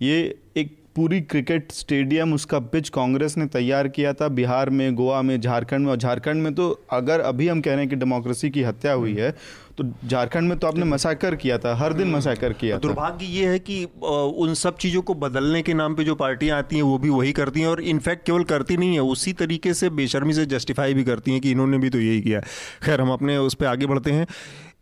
ये 0.02 0.18
एक 0.56 0.76
पूरी 0.96 1.20
क्रिकेट 1.22 1.72
स्टेडियम, 1.72 2.32
उसका 2.34 2.58
पिच 2.62 2.88
कांग्रेस 2.88 3.36
ने 3.36 3.46
तैयार 3.48 3.88
किया 3.88 4.12
था, 4.12 4.28
बिहार 4.30 4.70
में, 4.70 4.94
गोवा 4.94 5.20
में, 5.22 5.40
झारखंड 5.40 5.84
में, 5.84 5.90
और 5.90 5.96
झारखंड 5.98 6.42
में 6.42 6.54
तो 6.54 6.70
अगर 6.92 7.20
अभी 7.22 7.48
हम 7.48 7.60
कह 7.60 7.70
रहे 7.70 7.80
हैं 7.80 7.88
कि 7.88 7.96
डेमोक्रेसी 7.96 8.50
की 8.50 8.62
हत्या 8.62 8.92
हुई 8.92 9.14
है 9.14 9.34
तो 9.78 9.84
झारखंड 10.06 10.48
में 10.48 10.58
तो 10.58 10.66
आपने 10.66 10.84
मसाकर 10.84 11.34
किया 11.36 11.56
था, 11.58 11.74
हर 11.76 11.92
दिन 11.92 12.10
मसाकर 12.10 12.52
किया 12.52 12.76
दुर्भाग्य 12.78 13.26
ये 13.26 13.46
है 13.48 13.58
कि 13.60 13.82
उन 14.04 14.54
सब 14.54 14.76
चीज़ों 14.76 15.02
को 15.02 15.14
बदलने 15.16 15.62
के 15.62 15.74
नाम 15.74 15.94
पे 15.94 16.04
जो 16.04 16.14
पार्टियाँ 16.14 16.58
आती 16.58 16.76
हैं, 16.76 16.82
वो 16.82 16.98
भी 16.98 17.08
वही 17.10 17.32
करती 17.32 17.60
हैं, 17.60 17.68
और 17.68 17.80
इनफैक्ट 17.82 18.26
केवल 18.26 18.44
करती 18.44 18.76
नहीं 18.76 18.94
है, 18.94 19.00
उसी 19.02 19.32
तरीके 19.34 19.74
से 19.74 19.90
बेशर्मी 19.92 20.34
से 20.34 20.46
जस्टिफाई 20.46 20.94
भी 20.94 21.04
करती 21.04 21.32
हैं 21.32 21.40
कि 21.40 21.50
इन्होंने 21.50 21.78
भी 21.78 21.90
तो 21.90 22.00
यही 22.00 22.20
किया। 22.20 22.40
खैर, 22.82 23.00
हम 23.00 23.10
अपने 23.12 23.36
उस 23.38 23.54
पर 23.54 23.66
आगे 23.66 23.86
बढ़ते 23.86 24.12
हैं। 24.12 24.26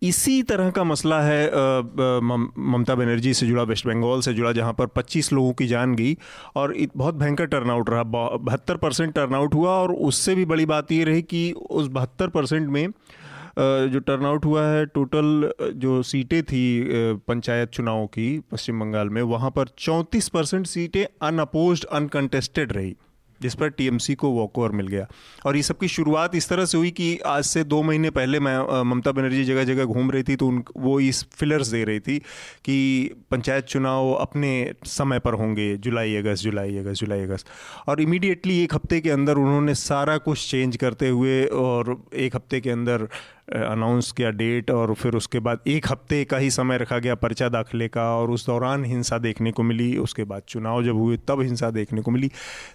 इसी 0.03 0.43
तरह 0.43 0.71
का 0.71 0.85
मसला 0.85 1.21
है 1.23 1.51
ममता 1.51 2.95
बनर्जी 2.95 3.35
से 3.35 3.47
जुड़ा, 3.47 3.63
वेस्ट 3.63 3.87
बंगाल 3.87 4.21
से 4.21 4.35
जुड़ा, 4.35 4.53
जहाँ 4.53 4.73
पर 4.73 4.87
25 4.89 5.33
लोगों 5.33 5.53
की 5.53 5.67
जान 5.67 5.95
गई 5.95 6.17
और 6.57 6.75
बहुत 6.97 7.15
भयंकर 7.15 7.47
टर्नआउट 7.47 7.91
रहा। 7.91 8.03
बहत्तर 8.03 8.77
परसेंट 8.77 9.15
टर्नआउट 9.15 9.55
हुआ 9.55 9.71
और 9.73 9.93
उससे 9.93 10.35
भी 10.35 10.45
बड़ी 10.45 10.67
बात 10.67 10.93
ये 10.93 11.05
रही 11.05 11.23
कि 11.25 11.51
उस 11.53 11.87
बहत्तर 11.89 12.29
परसेंट 12.29 12.69
में 12.69 12.87
जो 13.59 13.99
टर्नआउट 14.01 14.45
हुआ 14.45 14.63
है 14.65 14.85
टोटल 14.89 15.53
जो 15.77 16.03
सीटें 16.03 16.43
थी 16.43 16.63
पंचायत 17.29 17.71
चुनावों 17.71 18.07
की 18.07 18.39
पश्चिम 18.53 18.81
बंगाल 18.81 19.09
में, 19.09 19.23
वहाँ 19.23 19.51
पर 19.51 19.69
चौंतीस 19.79 20.29
परसेंट 20.29 20.67
सीटें 20.67 21.05
अनअपोज 21.23 21.85
अनकंटेस्टेड 21.85 22.73
रही। 22.73 22.95
जिस 23.43 23.55
पर 23.55 23.69
टीएमसी 23.71 24.15
को 24.15 24.31
वॉक 24.31 24.59
ओवर 24.59 24.73
मिल 24.73 24.87
गया। 24.87 25.07
और 25.47 25.57
ये 25.57 25.63
सबकी 25.63 25.89
शुरुआत 25.89 26.35
इस 26.35 26.49
तरह 26.49 26.65
से 26.65 26.79
हुई 26.79 26.91
कि 26.91 27.17
आज 27.27 27.45
से 27.45 27.65
दो 27.65 27.83
महीने 27.83 28.11
पहले 28.11 28.41
मैं 28.41 28.83
ममता 28.85 29.13
बनर्जी 29.13 29.45
जगह 29.45 29.65
जगह 29.65 29.85
घूम 29.85 30.11
रही 30.11 30.23
थी 30.23 30.37
तो 30.37 30.49
उन, 30.49 30.63
वो 30.77 30.99
इस 31.01 31.25
फिलर्स 31.33 31.69
दे 31.69 31.85
रही 31.85 32.01
थी 32.01 32.19
कि 32.65 32.77
पंचायत 33.31 33.65
चुनाव 33.65 34.13
अपने 34.13 34.53
समय 34.87 35.19
पर 35.19 35.35
होंगे, 35.35 35.77
जुलाई, 35.77 36.17
अगस्त 36.17 36.43
जुलाई 36.43 36.77
अगस्त 36.79 37.01
जुलाई, 37.01 37.21
अगस्त। 37.21 37.47
और 37.89 38.01
इमीडिएटली 38.01 38.63
एक 38.63 38.75
हफ़्ते 38.75 39.01
के 39.01 39.11
अंदर 39.11 39.37
उन्होंने 39.37 39.75
सारा 39.75 40.17
कुछ 40.19 40.51
चेंज 40.51 40.77
करते 40.77 41.09
हुए 41.09 41.45
और 41.47 41.97
एक 42.17 42.37
हफ़्ते 42.37 42.61
के 42.61 42.71
अंदर 42.71 43.09
अनाउंस 43.53 44.11
किया 44.13 44.31
डेट 44.33 44.71
और 44.71 44.95
फिर 44.95 45.15
उसके 45.15 45.41
बाद 45.41 45.61
एक 45.67 45.87
हफ़्ते 45.91 46.25
का 46.25 46.39
ही 46.39 46.51
समय 46.51 46.79
रखा 46.79 46.99
गया 46.99 47.15
पर्चा 47.17 47.49
दाखिले 47.49 47.89
का 47.89 48.09
और 48.17 48.31
उस 48.31 48.47
दौरान 48.47 48.85
हिंसा 48.85 49.19
देखने 49.19 49.53
को 49.53 49.63
मिली, 49.63 49.97
उसके 49.99 50.25
बाद 50.25 50.43
चुनाव 50.49 50.85
जब 50.85 50.97
हुए 50.97 51.17
तब 51.29 51.41
हिंसा 51.41 51.71
देखने 51.71 52.03
को 52.03 52.11
मिली। 52.11 52.31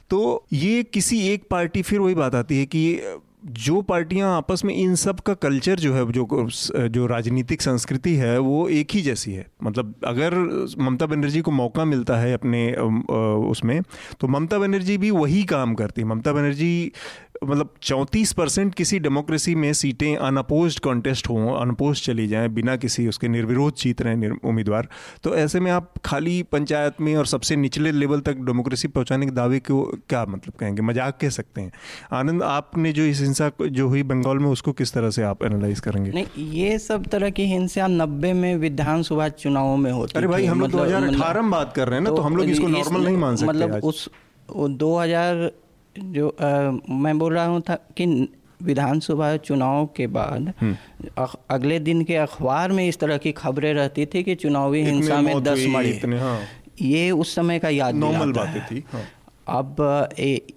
तो 0.10 0.46
ये 0.54 0.84
किसी 0.84 1.28
एक 1.30 1.48
पार्टी, 1.52 1.82
फिर 1.82 2.00
वही 2.00 2.16
बात 2.16 2.36
आती 2.36 2.60
है 2.60 2.66
कि 2.66 3.00
जो 3.48 3.82
पार्टियाँ 3.82 4.36
आपस 4.38 4.64
में 4.66 4.74
इन 4.74 4.96
सब 4.96 5.20
का 5.20 5.34
कल्चर 5.34 5.80
जो 5.80 5.94
है, 5.94 6.06
जो 6.12 6.88
जो 6.90 7.06
राजनीतिक 7.08 7.62
संस्कृति 7.62 8.14
है, 8.16 8.38
वो 8.40 8.68
एक 8.70 8.92
ही 8.92 9.02
जैसी 9.02 9.32
है। 9.34 9.46
मतलब 9.64 9.94
अगर 10.06 10.34
ममता 10.80 11.06
बनर्जी 11.06 11.42
को 11.42 11.52
मौका 11.52 11.86
मिलता 11.86 12.18
है 12.18 12.34
अपने 12.34 12.72
उसमें 13.50 13.82
तो 14.20 14.28
ममता 14.28 14.58
बनर्जी 14.60 14.98
भी 14.98 15.12
वही 15.12 15.44
काम 15.44 15.76
करती 15.76 16.02
है। 16.02 16.08
ममता 16.08 16.34
बनर्जी 16.34 16.92
मतलब 17.44 17.70
चौंतीस 17.82 18.32
परसेंट 18.34 18.74
किसी 18.76 19.00
डेमोक्रेसी 19.00 19.54
में 19.56 19.72
सीटें 19.74 20.16
अनअपोज 20.18 20.78
कॉन्टेस्ट 20.80 21.30
हों 21.30 21.56
अनअपोज 21.56 22.02
चली 22.02 22.28
जाएँ 22.28 22.50
बिना 22.50 22.76
किसी 22.76 23.08
उसके 23.08 23.28
निर्विरोध 23.28 23.76
जीत 23.76 24.02
रहे 24.02 24.30
उम्मीदवार। 24.30 24.88
तो 25.24 25.36
ऐसे 25.36 25.60
में 25.60 25.72
आप 25.72 25.94
खाली 26.06 26.42
पंचायत 26.44 27.02
में 27.02 27.16
और 27.16 27.26
सबसे 27.26 27.56
निचले 27.56 27.92
लेवल 27.92 28.20
तक 28.22 28.38
डेमोक्रेसी 28.46 28.88
पहुँचाने 28.88 29.26
के 29.26 29.32
दावे 29.32 29.60
को 29.60 29.84
क्या 30.10 30.26
मतलब 30.26 30.54
कहेंगे? 30.54 30.82
मज़ाक 30.82 31.18
कह 31.22 31.30
सकते 31.30 31.62
हैं। 31.62 31.72
आनंद 32.14 32.44
आपने 32.44 32.94
जो 32.94 33.04
इस 33.04 33.22
हिंसा 33.22 33.52
जो 33.62 33.88
हुई 33.88 34.04
बंगाल 34.06 34.38
में 34.38 34.50
उसको 34.50 34.72
किस 34.74 34.94
तरह 34.94 35.10
से 35.10 35.24
आप 35.24 35.44
एनालाइज 35.44 35.80
करेंगे? 35.80 36.12
नहीं 36.12 36.50
ये 36.54 36.80
सब 36.80 37.06
तरह 37.08 37.30
की 37.30 37.46
हिंसा 37.46 37.88
नब्बे 37.88 38.34
में 38.34 38.56
विधानसभा 38.58 39.30
चुनावों 39.38 39.78
में 39.78 39.92
होती 39.92 40.18
अरे 40.18 40.28
भाई 40.28 40.46
हम 40.46 40.62
लोग 40.62 40.72
दो 40.72 40.84
हज़ार 40.84 41.04
अठारह 41.04 41.42
में 41.42 41.52
बात 41.52 41.74
कर 41.76 41.88
रहे 41.88 42.00
हैं 42.00 42.04
ना 42.04 42.10
तो, 42.10 42.16
तो 42.16 42.22
हम 42.22 42.38
लोग 42.38 42.50
इसको 42.50 42.68
नॉर्मल 42.68 43.06
नहीं 43.06 43.18
मान 43.18 43.36
सकते 43.36 43.48
मतलब 43.48 43.84
उस 43.84 44.10
दो 44.50 44.98
हज़ार 44.98 45.50
जो 45.98 46.30
आ, 46.30 46.72
मैं 46.94 47.18
बोल 47.20 47.34
रहा 47.34 47.46
हूँ 47.46 47.62
था 47.62 47.76
कि 47.98 48.06
विधानसभा 48.64 49.36
चुनाव 49.38 49.86
के 49.96 50.08
बाद 50.08 50.54
हम्म। 50.62 51.28
अगले 51.50 51.80
दिन 51.80 52.04
के 52.04 52.16
अखबार 52.16 52.72
में 52.72 52.88
इस 52.88 53.00
तरह 53.00 53.18
की 53.18 53.32
खबरें 53.32 53.74
रहती 53.74 54.06
थी 54.06 54.24
कि 54.24 54.36
चुनावी 54.36 54.82
हिंसा 54.84 55.22
में 55.22 55.44
दस 55.44 55.66
मरे 55.70 56.18
हाँ। 56.18 56.40
ये 56.82 57.12
उस 57.12 57.36
समय 57.36 57.60
का 57.60 57.70
याद 57.70 57.96
नॉर्मल 57.96 58.32
बातें 58.32 58.62
थी 58.66 58.84
हाँ। 58.92 59.04
अब 59.50 59.76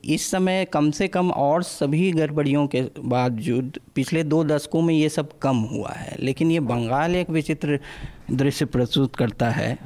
इस 0.05 0.31
समय 0.31 0.65
कम 0.65 0.91
से 0.91 1.09
कम 1.09 1.31
और 1.31 1.63
सभी 1.63 2.11
गड़बड़ियों 2.13 2.67
के 2.67 2.83
बावजूद 2.99 3.79
पिछले 3.95 4.23
दो 4.25 4.43
दशकों 4.45 4.83
में 4.83 4.95
ये 4.95 5.09
सब 5.09 5.39
कम 5.39 5.57
हुआ 5.73 5.93
है 5.93 6.17
लेकिन 6.21 6.51
ये 6.51 6.61
बंगाल 6.61 7.17
एक 7.17 7.31
विचित्र 7.31 7.79
दृश्य 8.31 8.65
प्रस्तुत 8.67 9.17
करता 9.17 9.51
है 9.51 9.79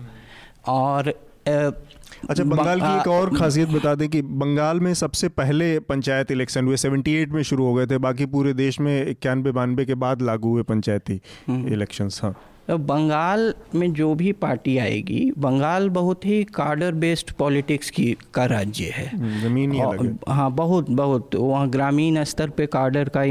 और 0.68 1.12
अच्छा 1.48 2.44
बंगाल 2.44 2.80
की 2.80 2.98
एक 3.00 3.08
और 3.08 3.36
खासियत 3.36 3.68
बता 3.68 3.94
दें 3.94 4.08
कि 4.08 4.22
बंगाल 4.22 4.80
में 4.80 4.92
सबसे 4.94 5.28
पहले 5.28 5.78
पंचायत 5.80 6.30
इलेक्शन 6.30 6.64
हुए 6.64 6.76
78 6.76 7.32
में 7.32 7.42
शुरू 7.42 7.64
हो 7.64 7.74
गए 7.74 7.86
थे 7.86 7.98
बाकी 7.98 8.26
पूरे 8.26 8.52
देश 8.54 8.80
में 8.80 8.94
इक्यानवे 9.06 9.52
बानवे 9.52 9.84
के 9.84 9.94
बाद 10.04 10.22
लागू 10.22 10.50
हुए 10.50 10.62
पंचायती 10.62 11.20
इलेक्शंस 11.50 12.20
हम्म। 12.22 12.34
हाँ 12.34 12.53
तो 12.68 12.76
बंगाल 12.80 13.52
में 13.74 13.92
जो 13.92 14.14
भी 14.14 14.32
पार्टी 14.34 14.76
आएगी 14.78 15.30
बंगाल 15.38 15.88
बहुत 15.90 16.24
ही 16.26 16.42
कार्डर 16.54 16.92
बेस्ड 16.96 17.30
पॉलिटिक्स 17.32 17.90
की 17.90 18.06
का 18.34 18.44
राज्य 18.46 18.84
है 18.94 19.06
हम्म, 19.08 19.40
ज़मीन 19.40 20.18
हाँ 20.28 20.50
बहुत 20.52 20.90
बहुत 20.92 21.34
वहाँ 21.34 21.68
ग्रामीण 21.70 22.22
स्तर 22.24 22.50
पे 22.50 22.66
कार्डर 22.66 23.10
का 23.16 23.22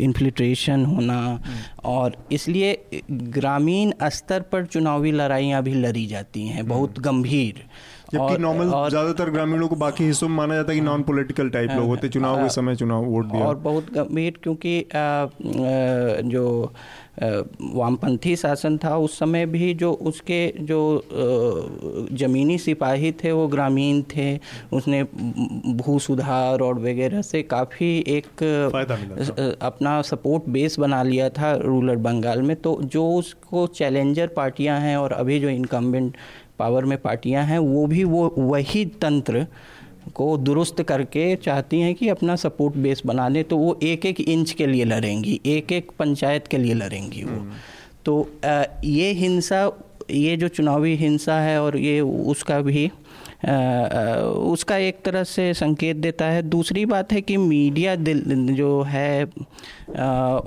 इन्फिल्ट्रेशन 0.00 0.84
होना 0.84 1.18
हम्म। 1.18 1.60
और 1.84 2.16
इसलिए 2.32 3.00
ग्रामीण 3.12 3.92
स्तर 4.10 4.40
पर 4.42 4.66
चुनावी 4.66 5.12
लड़ाइयाँ 5.12 5.62
भी 5.62 5.74
लड़ी 5.74 6.06
जाती 6.06 6.46
हैं 6.46 6.66
बहुत 6.68 6.90
हम्म। 6.90 7.02
गंभीर 7.02 7.62
जबकि 8.12 8.42
नॉर्मल 8.42 8.68
ज़्यादातर 8.90 9.30
ग्रामीणों 9.30 9.68
को 9.68 9.76
बाकी 9.78 10.04
हिस्सों 10.04 10.28
में 10.28 10.36
माना 10.36 10.54
जाता 10.54 10.72
है 10.72 10.78
कि 10.78 10.84
नॉन 10.84 11.02
पॉलिटिकल 11.02 11.50
टाइप 11.50 11.70
लोग 11.70 11.86
होते 11.88 12.08
चुनाव 12.10 12.42
के 12.42 12.48
समय 12.50 12.76
चुनाव 12.76 13.04
वोट 13.06 13.26
दिया। 13.26 13.44
और 13.46 13.54
बहुत 13.60 13.92
गंभीर 13.94 14.38
क्योंकि 14.42 14.84
जो 16.30 16.72
वामपंथी 17.74 18.34
शासन 18.36 18.76
था 18.84 18.96
उस 18.98 19.18
समय 19.18 19.46
भी 19.46 19.72
जो 19.74 19.92
उसके 20.10 20.40
जो 20.60 20.80
ज़मीनी 22.18 22.56
सिपाही 22.58 23.12
थे 23.14 23.32
वो 23.32 23.46
ग्रामीण 23.48 24.02
थे। 24.08 24.28
उसने 24.72 25.02
भू 25.76 25.98
सुधार 25.98 26.60
और 26.60 26.78
वगैरह 26.80 27.22
से 27.22 27.42
काफ़ी 27.44 27.92
एक 28.08 28.42
अपना 29.62 30.00
सपोर्ट 30.02 30.48
बेस 30.48 30.78
बना 30.78 31.02
लिया 31.02 31.28
था 31.30 31.54
रूरल 31.56 31.96
बंगाल 31.98 32.42
में। 32.42 32.56
तो 32.56 32.78
जो 32.84 33.08
उसको 33.14 33.66
चैलेंजर 33.68 34.26
पार्टियाँ 34.36 34.78
हैं 34.80 34.96
और 34.96 35.12
अभी 35.12 35.40
जो 35.40 35.48
इनकम्बेंट 35.48 36.16
पावर 36.60 36.84
में 36.84 36.96
पार्टियाँ 36.98 37.44
हैं 37.44 37.58
वो 37.58 37.86
भी 37.86 38.04
वो 38.06 38.28
वही 38.38 38.84
तंत्र 39.00 39.46
को 40.14 40.36
दुरुस्त 40.38 40.82
करके 40.82 41.34
चाहती 41.36 41.80
हैं 41.80 41.94
कि 41.94 42.08
अपना 42.08 42.36
सपोर्ट 42.36 42.76
बेस 42.78 43.02
बना 43.06 43.28
लें 43.28 43.42
तो 43.44 43.56
वो 43.56 43.78
एक 43.82 44.06
एक 44.06 44.20
इंच 44.20 44.52
के 44.52 44.66
लिए 44.66 44.84
लड़ेंगी 44.84 45.40
एक 45.46 45.72
एक 45.72 45.90
पंचायत 45.98 46.46
के 46.46 46.58
लिए 46.58 46.74
लड़ेंगी 46.74 47.22
वो 47.22 47.30
हम्म। 47.30 47.56
तो 48.04 48.14
ये 48.84 49.10
हिंसा 49.12 49.70
ये 50.10 50.36
जो 50.36 50.48
चुनावी 50.48 50.94
हिंसा 50.96 51.40
है 51.40 51.60
और 51.62 51.76
ये 51.78 52.00
उसका 52.00 52.60
भी 52.60 52.90
उसका 53.40 54.76
एक 54.78 55.00
तरह 55.04 55.22
से 55.24 55.52
संकेत 55.54 55.96
देता 55.96 56.24
है। 56.24 56.42
दूसरी 56.42 56.84
बात 56.86 57.12
है 57.12 57.20
कि 57.20 57.36
मीडिया 57.36 57.94
दिल 57.96 58.22
जो 58.54 58.82
है 58.82 59.24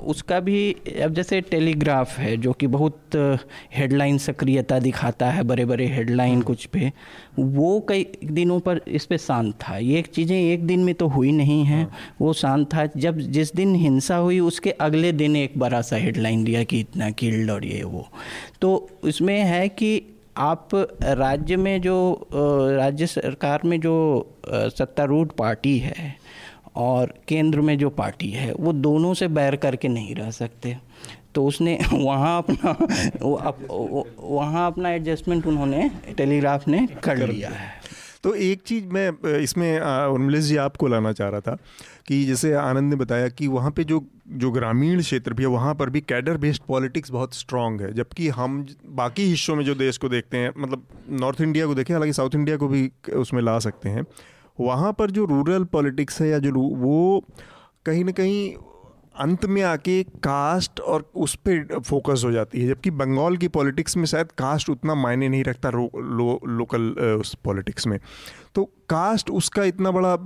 उसका 0.04 0.38
भी 0.40 0.72
अब 1.04 1.14
जैसे 1.14 1.40
टेलीग्राफ 1.40 2.18
है 2.18 2.36
जो 2.36 2.52
कि 2.52 2.66
बहुत 2.66 3.16
हेडलाइन 3.76 4.18
सक्रियता 4.18 4.78
दिखाता 4.78 5.30
है 5.30 5.42
बड़े 5.42 5.64
बड़े 5.64 5.86
हेडलाइन 5.86 6.40
कुछ 6.42 6.66
पे 6.66 6.92
वो 7.38 7.80
कई 7.88 8.06
दिनों 8.24 8.60
पर 8.60 8.80
इस 8.88 9.06
पर 9.06 9.16
शांत 9.16 9.54
था। 9.62 9.76
ये 9.78 10.02
चीज़ें 10.04 10.36
एक 10.36 10.66
दिन 10.66 10.84
में 10.84 10.94
तो 10.94 11.08
हुई 11.08 11.32
नहीं 11.32 11.64
हैं। 11.64 11.86
वो 12.20 12.32
शांत 12.32 12.66
था। 12.74 12.86
जब 12.96 13.18
जिस 13.18 13.54
दिन 13.56 13.74
हिंसा 13.74 14.16
हुई 14.16 14.40
उसके 14.40 14.70
अगले 14.70 15.12
दिन 15.12 15.36
एक 15.36 15.58
बड़ा 15.58 15.80
सा 15.80 15.96
हेडलाइन 15.96 16.44
दिया 16.44 16.64
कि 16.64 16.80
इतना 16.80 17.10
किल्ड 17.10 17.50
और 17.50 17.64
ये 17.64 17.82
वो। 17.82 18.06
तो 18.60 18.88
इसमें 19.04 19.38
है 19.40 19.68
कि 19.68 20.00
आप 20.36 20.68
राज्य 21.02 21.56
में 21.56 21.80
जो 21.80 22.28
राज्य 22.32 23.06
सरकार 23.06 23.60
में 23.64 23.80
जो 23.80 23.94
सत्तारूढ़ 24.50 25.28
पार्टी 25.28 25.78
है 25.78 26.16
और 26.76 27.14
केंद्र 27.28 27.60
में 27.60 27.78
जो 27.78 27.90
पार्टी 27.90 28.30
है 28.30 28.52
वो 28.54 28.72
दोनों 28.72 29.14
से 29.14 29.28
बैर 29.28 29.56
करके 29.56 29.88
नहीं 29.88 30.14
रह 30.14 30.30
सकते। 30.30 30.76
तो 31.34 31.46
उसने 31.46 31.78
वहाँ 31.92 32.38
अपना 32.38 32.76
वहाँ 34.20 34.66
अपना 34.66 34.90
एडजस्टमेंट 34.90 35.46
उन्होंने 35.46 35.90
टेलीग्राफ 36.16 36.68
ने 36.68 36.88
कर 37.04 37.16
लिया 37.16 37.50
है। 37.50 37.73
तो 38.24 38.34
एक 38.34 38.62
चीज़ 38.62 38.84
मैं 38.86 39.38
इसमें 39.38 39.80
उर्मिलेश 39.80 40.44
जी 40.44 40.56
आपको 40.56 40.86
लाना 40.88 41.12
चाह 41.12 41.28
रहा 41.28 41.40
था 41.40 41.56
कि 42.08 42.24
जैसे 42.24 42.52
आनंद 42.54 42.90
ने 42.90 42.96
बताया 42.96 43.28
कि 43.28 43.46
वहाँ 43.48 43.70
पे 43.70 43.84
जो 43.84 44.02
जो 44.36 44.50
ग्रामीण 44.50 45.00
क्षेत्र 45.00 45.32
भी 45.32 45.42
है, 45.42 45.48
वहाँ 45.48 45.74
पर 45.74 45.90
भी 45.90 46.00
कैडर 46.00 46.36
बेस्ड 46.36 46.62
पॉलिटिक्स 46.68 47.10
बहुत 47.10 47.34
स्ट्रांग 47.34 47.80
है, 47.80 47.92
जबकि 47.92 48.28
हम 48.28 48.66
बाकी 48.86 49.24
हिस्सों 49.24 49.56
में 49.56 49.64
जो 49.64 49.74
देश 49.74 49.98
को 49.98 50.08
देखते 50.08 50.36
हैं 50.36 50.52
मतलब 50.58 50.86
नॉर्थ 51.20 51.40
इंडिया 51.40 51.66
को 51.66 51.74
देखें, 51.74 51.94
हालाँकि 51.94 52.12
साउथ 52.12 52.34
इंडिया 52.34 52.56
को 52.56 52.68
भी 52.68 52.90
उसमें 53.16 53.42
ला 53.42 53.58
सकते 53.58 53.88
हैं, 53.88 54.06
वहाँ 54.58 54.92
पर 54.92 55.10
जो 55.10 55.24
रूरल 55.24 55.64
पॉलिटिक्स 55.72 56.20
है 56.22 56.28
या 56.28 56.38
जो 56.38 56.52
वो 56.52 57.24
कहीं 57.86 58.04
ना 58.04 58.12
कहीं 58.12 58.54
अंत 59.14 59.44
में 59.46 59.60
आके 59.62 60.02
कास्ट 60.24 60.80
और 60.80 61.04
उस 61.14 61.34
पर 61.38 61.80
फोकस 61.80 62.22
हो 62.24 62.30
जाती 62.32 62.60
है 62.60 62.68
जबकि 62.68 62.90
बंगाल 62.92 63.36
की 63.36 63.48
पॉलिटिक्स 63.48 63.96
में 63.96 64.04
शायद 64.04 64.32
कास्ट 64.38 64.70
उतना 64.70 64.94
मायने 64.94 65.28
नहीं 65.28 65.44
रखता 65.44 65.70
लो, 65.70 65.90
लो, 65.96 66.40
लोकल 66.48 66.90
उस 67.20 67.34
पॉलिटिक्स 67.44 67.86
में। 67.86 67.98
तो 68.54 68.64
कास्ट 68.88 69.30
उसका 69.30 69.64
इतना 69.64 69.90
बड़ा 69.90 70.16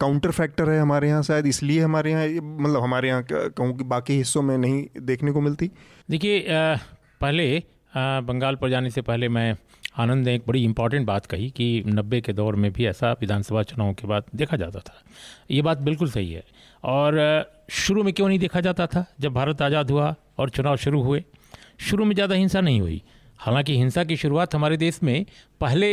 काउंटर 0.00 0.30
फैक्टर 0.30 0.70
है 0.70 0.80
हमारे 0.80 1.08
यहाँ 1.08 1.22
शायद 1.22 1.46
इसलिए 1.46 1.80
हमारे 1.80 2.10
यहाँ 2.10 2.26
मतलब 2.42 2.82
हमारे 2.82 3.08
यहाँ 3.08 3.26
कहूँ 3.30 3.76
कि 3.78 3.84
बाकी 3.84 4.16
हिस्सों 4.16 4.42
में 4.42 4.56
नहीं 4.58 4.84
देखने 5.02 5.32
को 5.32 5.40
मिलती। 5.40 5.70
देखिए 6.10 6.44
पहले 6.48 7.62
आ, 7.94 8.20
बंगाल 8.20 8.56
पर 8.56 8.70
जाने 8.70 8.90
से 8.90 9.02
पहले 9.02 9.28
मैं 9.28 9.54
आनंद 9.98 10.24
ने 10.24 10.34
एक 10.34 10.42
बड़ी 10.46 10.62
इंपॉर्टेंट 10.64 11.06
बात 11.06 11.26
कही 11.26 11.48
कि 11.50 11.82
नब्बे 11.86 12.20
के 12.20 12.32
दौर 12.32 12.56
में 12.56 12.70
भी 12.72 12.86
ऐसा 12.86 13.10
विधानसभा 13.12 13.62
चुनाव 13.62 13.92
के 13.94 14.06
बाद 14.06 14.24
देखा 14.34 14.56
जाता 14.56 14.80
था। 14.80 14.94
ये 15.50 15.62
बात 15.62 15.78
बिल्कुल 15.78 16.10
सही 16.10 16.32
है। 16.32 16.44
और 16.84 17.18
शुरू 17.72 18.02
में 18.02 18.12
क्यों 18.14 18.28
नहीं 18.28 18.38
देखा 18.38 18.60
जाता 18.60 18.86
था? 18.86 19.04
जब 19.20 19.32
भारत 19.32 19.62
आज़ाद 19.62 19.90
हुआ 19.90 20.14
और 20.38 20.50
चुनाव 20.50 20.76
शुरू 20.76 21.02
हुए, 21.02 21.24
शुरू 21.80 22.04
में 22.04 22.14
ज़्यादा 22.14 22.34
हिंसा 22.34 22.60
नहीं 22.60 22.80
हुई। 22.80 23.02
हालाँकि 23.38 23.76
हिंसा 23.76 24.04
की 24.04 24.16
शुरुआत 24.16 24.54
हमारे 24.54 24.76
देश 24.76 25.02
में 25.02 25.26
पहले 25.60 25.86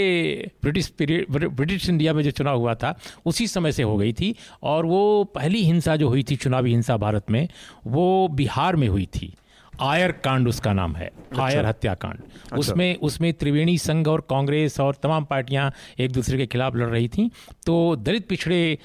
ब्रिटिश 0.61 0.87
पीरियड 0.87 1.47
ब्रिटिश 1.47 1.89
इंडिया 1.89 2.13
में 2.13 2.23
जो 2.23 2.31
चुनाव 2.31 2.57
हुआ 2.57 2.75
था, 2.75 2.99
उसी 3.25 3.47
समय 3.47 3.71
से 3.71 3.83
हो 3.83 3.97
गई 3.97 4.13
थी 4.13 4.35
और 4.63 4.85
वो 4.85 5.23
पहली 5.23 5.63
हिंसा 5.63 5.95
जो 5.95 6.09
हुई 6.09 6.23
थी, 6.23 6.35
चुनावी 6.35 6.71
हिंसा 6.71 6.97
भारत 6.97 7.31
में, 7.31 7.47
वो 7.87 8.27
बिहार 8.27 8.75
में 8.75 8.87
हुई 8.87 9.05
थी। 9.05 9.33
आयर 9.81 10.11
कांड 10.23 10.47
उसका 10.47 10.73
नाम 10.73 10.95
है 10.95 11.07
अच्छा। 11.07 11.43
आयर 11.43 11.65
हत्याकांड 11.65 12.17
अच्छा। 12.17 12.57
उसमें 12.57 12.95
उसमें 12.99 13.31
त्रिवेणी 13.33 13.77
संघ 13.77 14.07
और 14.07 14.21
कांग्रेस 14.29 14.79
और 14.79 14.95
तमाम 15.03 15.25
पार्टियाँ 15.25 15.71
एक 15.99 16.11
दूसरे 16.11 16.37
के 16.37 16.45
खिलाफ 16.45 16.75
लड़ 16.75 16.89
रही 16.89 17.07
थीं 17.07 17.27
तो 17.65 17.95
दलित 17.95 18.27
पिछड़े 18.27 18.77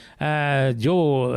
जो 0.79 0.95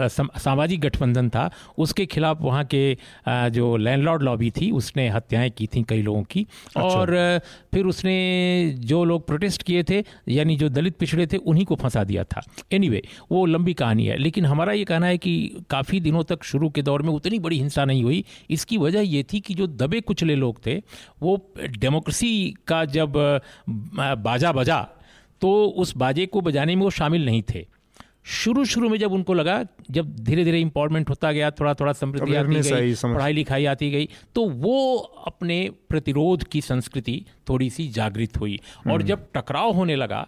सामाजिक 0.09 0.81
गठबंधन 0.81 1.29
था 1.29 1.49
उसके 1.77 2.05
खिलाफ 2.05 2.41
वहाँ 2.41 2.63
के 2.65 2.97
जो 3.27 3.75
लैंडलॉर्ड 3.77 4.23
लॉबी 4.23 4.51
थी 4.51 4.71
उसने 4.71 5.07
हत्याएँ 5.09 5.49
की 5.49 5.67
थी 5.67 5.83
कई 5.83 6.01
लोगों 6.01 6.23
की 6.23 6.45
अच्छा। 6.67 6.81
और 6.81 7.15
फिर 7.73 7.85
उसने 7.85 8.15
जो 8.79 9.03
लोग 9.03 9.25
प्रोटेस्ट 9.27 9.63
किए 9.63 9.83
थे 9.83 10.03
यानी 10.29 10.55
जो 10.55 10.69
दलित 10.69 10.97
पिछड़े 10.97 11.27
थे 11.27 11.37
उन्हीं 11.37 11.65
को 11.65 11.75
फंसा 11.75 12.03
दिया 12.03 12.23
था 12.23 12.41
एनीवे 12.71 12.97
anyway, 12.97 13.31
वो 13.31 13.45
लंबी 13.45 13.73
कहानी 13.73 14.05
है 14.05 14.17
लेकिन 14.17 14.45
हमारा 14.45 14.73
ये 14.73 14.83
कहना 14.83 15.07
है 15.07 15.17
कि 15.17 15.65
काफ़ी 15.69 15.99
दिनों 15.99 16.23
तक 16.23 16.43
शुरू 16.43 16.69
के 16.69 16.81
दौर 16.81 17.01
में 17.01 17.09
उतनी 17.09 17.39
बड़ी 17.39 17.59
हिंसा 17.59 17.85
नहीं 17.85 18.03
हुई 18.03 18.23
इसकी 18.49 18.77
वजह 18.77 19.01
ये 19.01 19.23
थी 19.23 19.39
कि 19.47 19.53
जो 19.53 19.67
दबे 19.67 20.01
कुचले 20.01 20.35
लोग 20.35 20.65
थे 20.65 20.75
वो 21.21 21.39
डेमोक्रेसी 21.77 22.31
का 22.67 22.83
जब 22.85 23.13
बाजा 24.27 24.51
बजा 24.51 24.81
तो 25.41 25.55
उस 25.77 25.95
बाजे 25.97 26.25
को 26.25 26.41
बजाने 26.41 26.75
में 26.75 26.83
वो 26.83 26.89
शामिल 26.89 27.25
नहीं 27.25 27.41
थे। 27.49 27.65
शुरू 28.27 28.63
शुरू 28.65 28.89
में 28.89 28.97
जब 28.99 29.11
उनको 29.13 29.33
लगा 29.33 29.63
जब 29.91 30.15
धीरे 30.19 30.43
धीरे 30.43 30.59
इम्पोर्टमेंट 30.61 31.09
होता 31.09 31.31
गया 31.31 31.51
थोड़ा 31.51 31.73
थोड़ा 31.73 31.93
समृद्धि 31.93 32.35
आती 32.35 32.61
गई 32.61 32.93
पढ़ाई 33.03 33.33
लिखाई 33.33 33.65
आती 33.65 33.89
गई 33.91 34.09
तो 34.35 34.43
वो 34.63 34.97
अपने 35.27 35.59
प्रतिरोध 35.89 36.43
की 36.43 36.61
संस्कृति 36.61 37.15
थोड़ी 37.49 37.69
सी 37.69 37.87
जागृत 37.87 38.37
हुई। 38.37 38.59
और 38.87 38.91
हम्म। 38.91 39.03
जब 39.03 39.27
टकराव 39.35 39.71
होने 39.71 39.95
लगा 39.95 40.27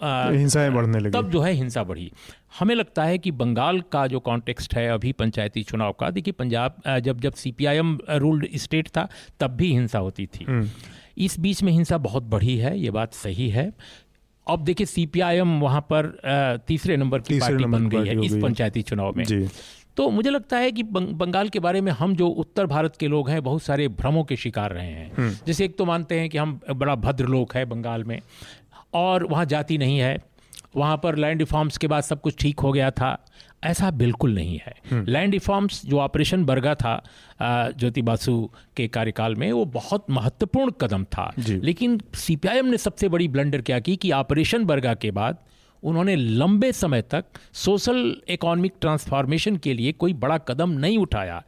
हिंसाएँ 0.00 0.70
बढ़ने 0.70 0.98
लगी। 0.98 1.10
तब 1.10 1.30
जो 1.30 1.40
है 1.40 1.52
हिंसा 1.52 1.82
बढ़ी। 1.84 2.10
हमें 2.58 2.74
लगता 2.74 3.04
है 3.04 3.18
कि 3.18 3.30
बंगाल 3.30 3.80
का 3.92 4.06
जो 4.06 4.20
कॉन्टेक्स्ट 4.20 4.74
है 4.74 4.88
अभी 4.90 5.12
पंचायती 5.12 5.62
चुनाव 5.62 5.92
का 5.92 6.10
देखिए 6.10 6.32
पंजाब 6.32 6.82
जब 7.00 7.20
जब 7.20 7.34
सीपीआईएम 7.34 7.98
रूल्ड 8.10 8.46
स्टेट 8.56 8.88
था 8.88 9.08
तब 9.40 9.50
भी 9.50 9.72
हिंसा 9.72 9.98
होती 9.98 10.26
थी। 10.26 10.44
हम्म। 10.44 10.68
इस 11.18 11.38
बीच 11.40 11.62
में 11.62 11.72
हिंसा 11.72 11.98
बहुत 11.98 12.22
बढ़ी 12.22 12.56
है 12.58 12.78
ये 12.78 12.90
बात 12.90 13.14
सही 13.14 13.48
है। 13.50 13.72
अब 14.46 14.64
देखिए 14.64 14.86
सीपीआईएम 14.86 15.60
वहाँ 15.60 15.80
पर 15.92 16.62
तीसरे 16.68 16.96
नंबर 16.96 17.18
की 17.18 17.34
तीसरे 17.34 17.48
पार्टी 17.48 17.64
बन 17.64 17.88
गई 17.88 18.08
है 18.08 18.24
इस 18.24 18.34
पंचायती 18.42 18.82
चुनाव 18.82 19.14
में। 19.16 19.48
तो 19.96 20.08
मुझे 20.10 20.30
लगता 20.30 20.56
है 20.56 20.70
कि 20.72 20.82
बंगाल 20.82 21.48
के 21.48 21.58
बारे 21.58 21.80
में 21.80 21.90
हम 21.92 22.14
जो 22.16 22.28
उत्तर 22.28 22.66
भारत 22.66 22.96
के 22.96 23.08
लोग 23.08 23.28
हैं 23.30 23.42
बहुत 23.42 23.62
सारे 23.62 23.86
भ्रमों 23.88 24.24
के 24.24 24.36
शिकार 24.36 24.72
रहे 24.72 24.86
हैं। 24.86 25.12
हम्म। 25.16 25.36
जैसे 25.46 25.64
एक 25.64 25.76
तो 25.78 25.84
मानते 25.84 26.18
हैं 26.20 26.28
कि 26.30 26.38
हम 26.38 26.58
बड़ा 26.70 26.94
भद्र 26.94 27.26
लोग 27.26 27.52
हैं 27.54 27.68
बंगाल 27.68 28.04
में। 28.04 28.20
और 28.94 29.24
वहाँ 29.24 29.44
जाति 29.44 29.78
नहीं 29.78 29.98
है। 29.98 30.18
वहाँ 30.76 30.96
पर 30.96 31.16
लैंड 31.16 31.38
रिफॉर्म्स 31.38 31.78
के 31.78 31.86
बाद 31.86 32.02
सब 32.02 32.20
कुछ 32.20 32.36
ठीक 32.40 32.60
हो 32.60 32.72
गया 32.72 32.90
था। 32.90 33.26
ऐसा 33.64 33.90
बिल्कुल 33.90 34.34
नहीं 34.34 34.60
है। 34.66 34.74
Land 34.92 35.16
hmm. 35.16 35.30
रिफॉर्म्स 35.30 35.86
जो 35.86 35.98
ऑपरेशन 35.98 36.44
बरगा 36.44 36.74
था 36.74 37.04
ज्योति 37.42 38.02
बासु 38.02 38.50
के 38.76 38.88
कार्यकाल 38.88 39.34
में 39.34 39.52
वो 39.52 39.64
बहुत 39.64 40.06
महत्वपूर्ण 40.10 40.70
कदम 40.70 41.04
था। 41.04 41.32
लेकिन 41.38 42.00
सीपीआईएम 42.14 42.66
ने 42.66 42.76
सबसे 42.76 43.08
बड़ी 43.08 43.28
ब्लंडर 43.28 43.60
क्या 43.60 43.80
की 43.80 43.96
कि 43.96 44.12
ऑपरेशन 44.12 44.64
बरगा 44.64 44.94
के 44.94 45.10
बाद 45.10 45.38
उन्होंने 45.82 46.16
लंबे 46.16 46.72
समय 46.72 47.02
तक 47.02 47.24
सोशल 47.52 48.16
इकोनॉमिक 48.28 48.72
ट्रांसफॉर्मेशन 48.80 49.56
के 49.56 49.74
लिए 49.74 49.92
कोई 49.92 50.12
बड़ा 50.12 50.38
कदम 50.38 50.70
नहीं 50.70 50.98
उठाया। 50.98 51.42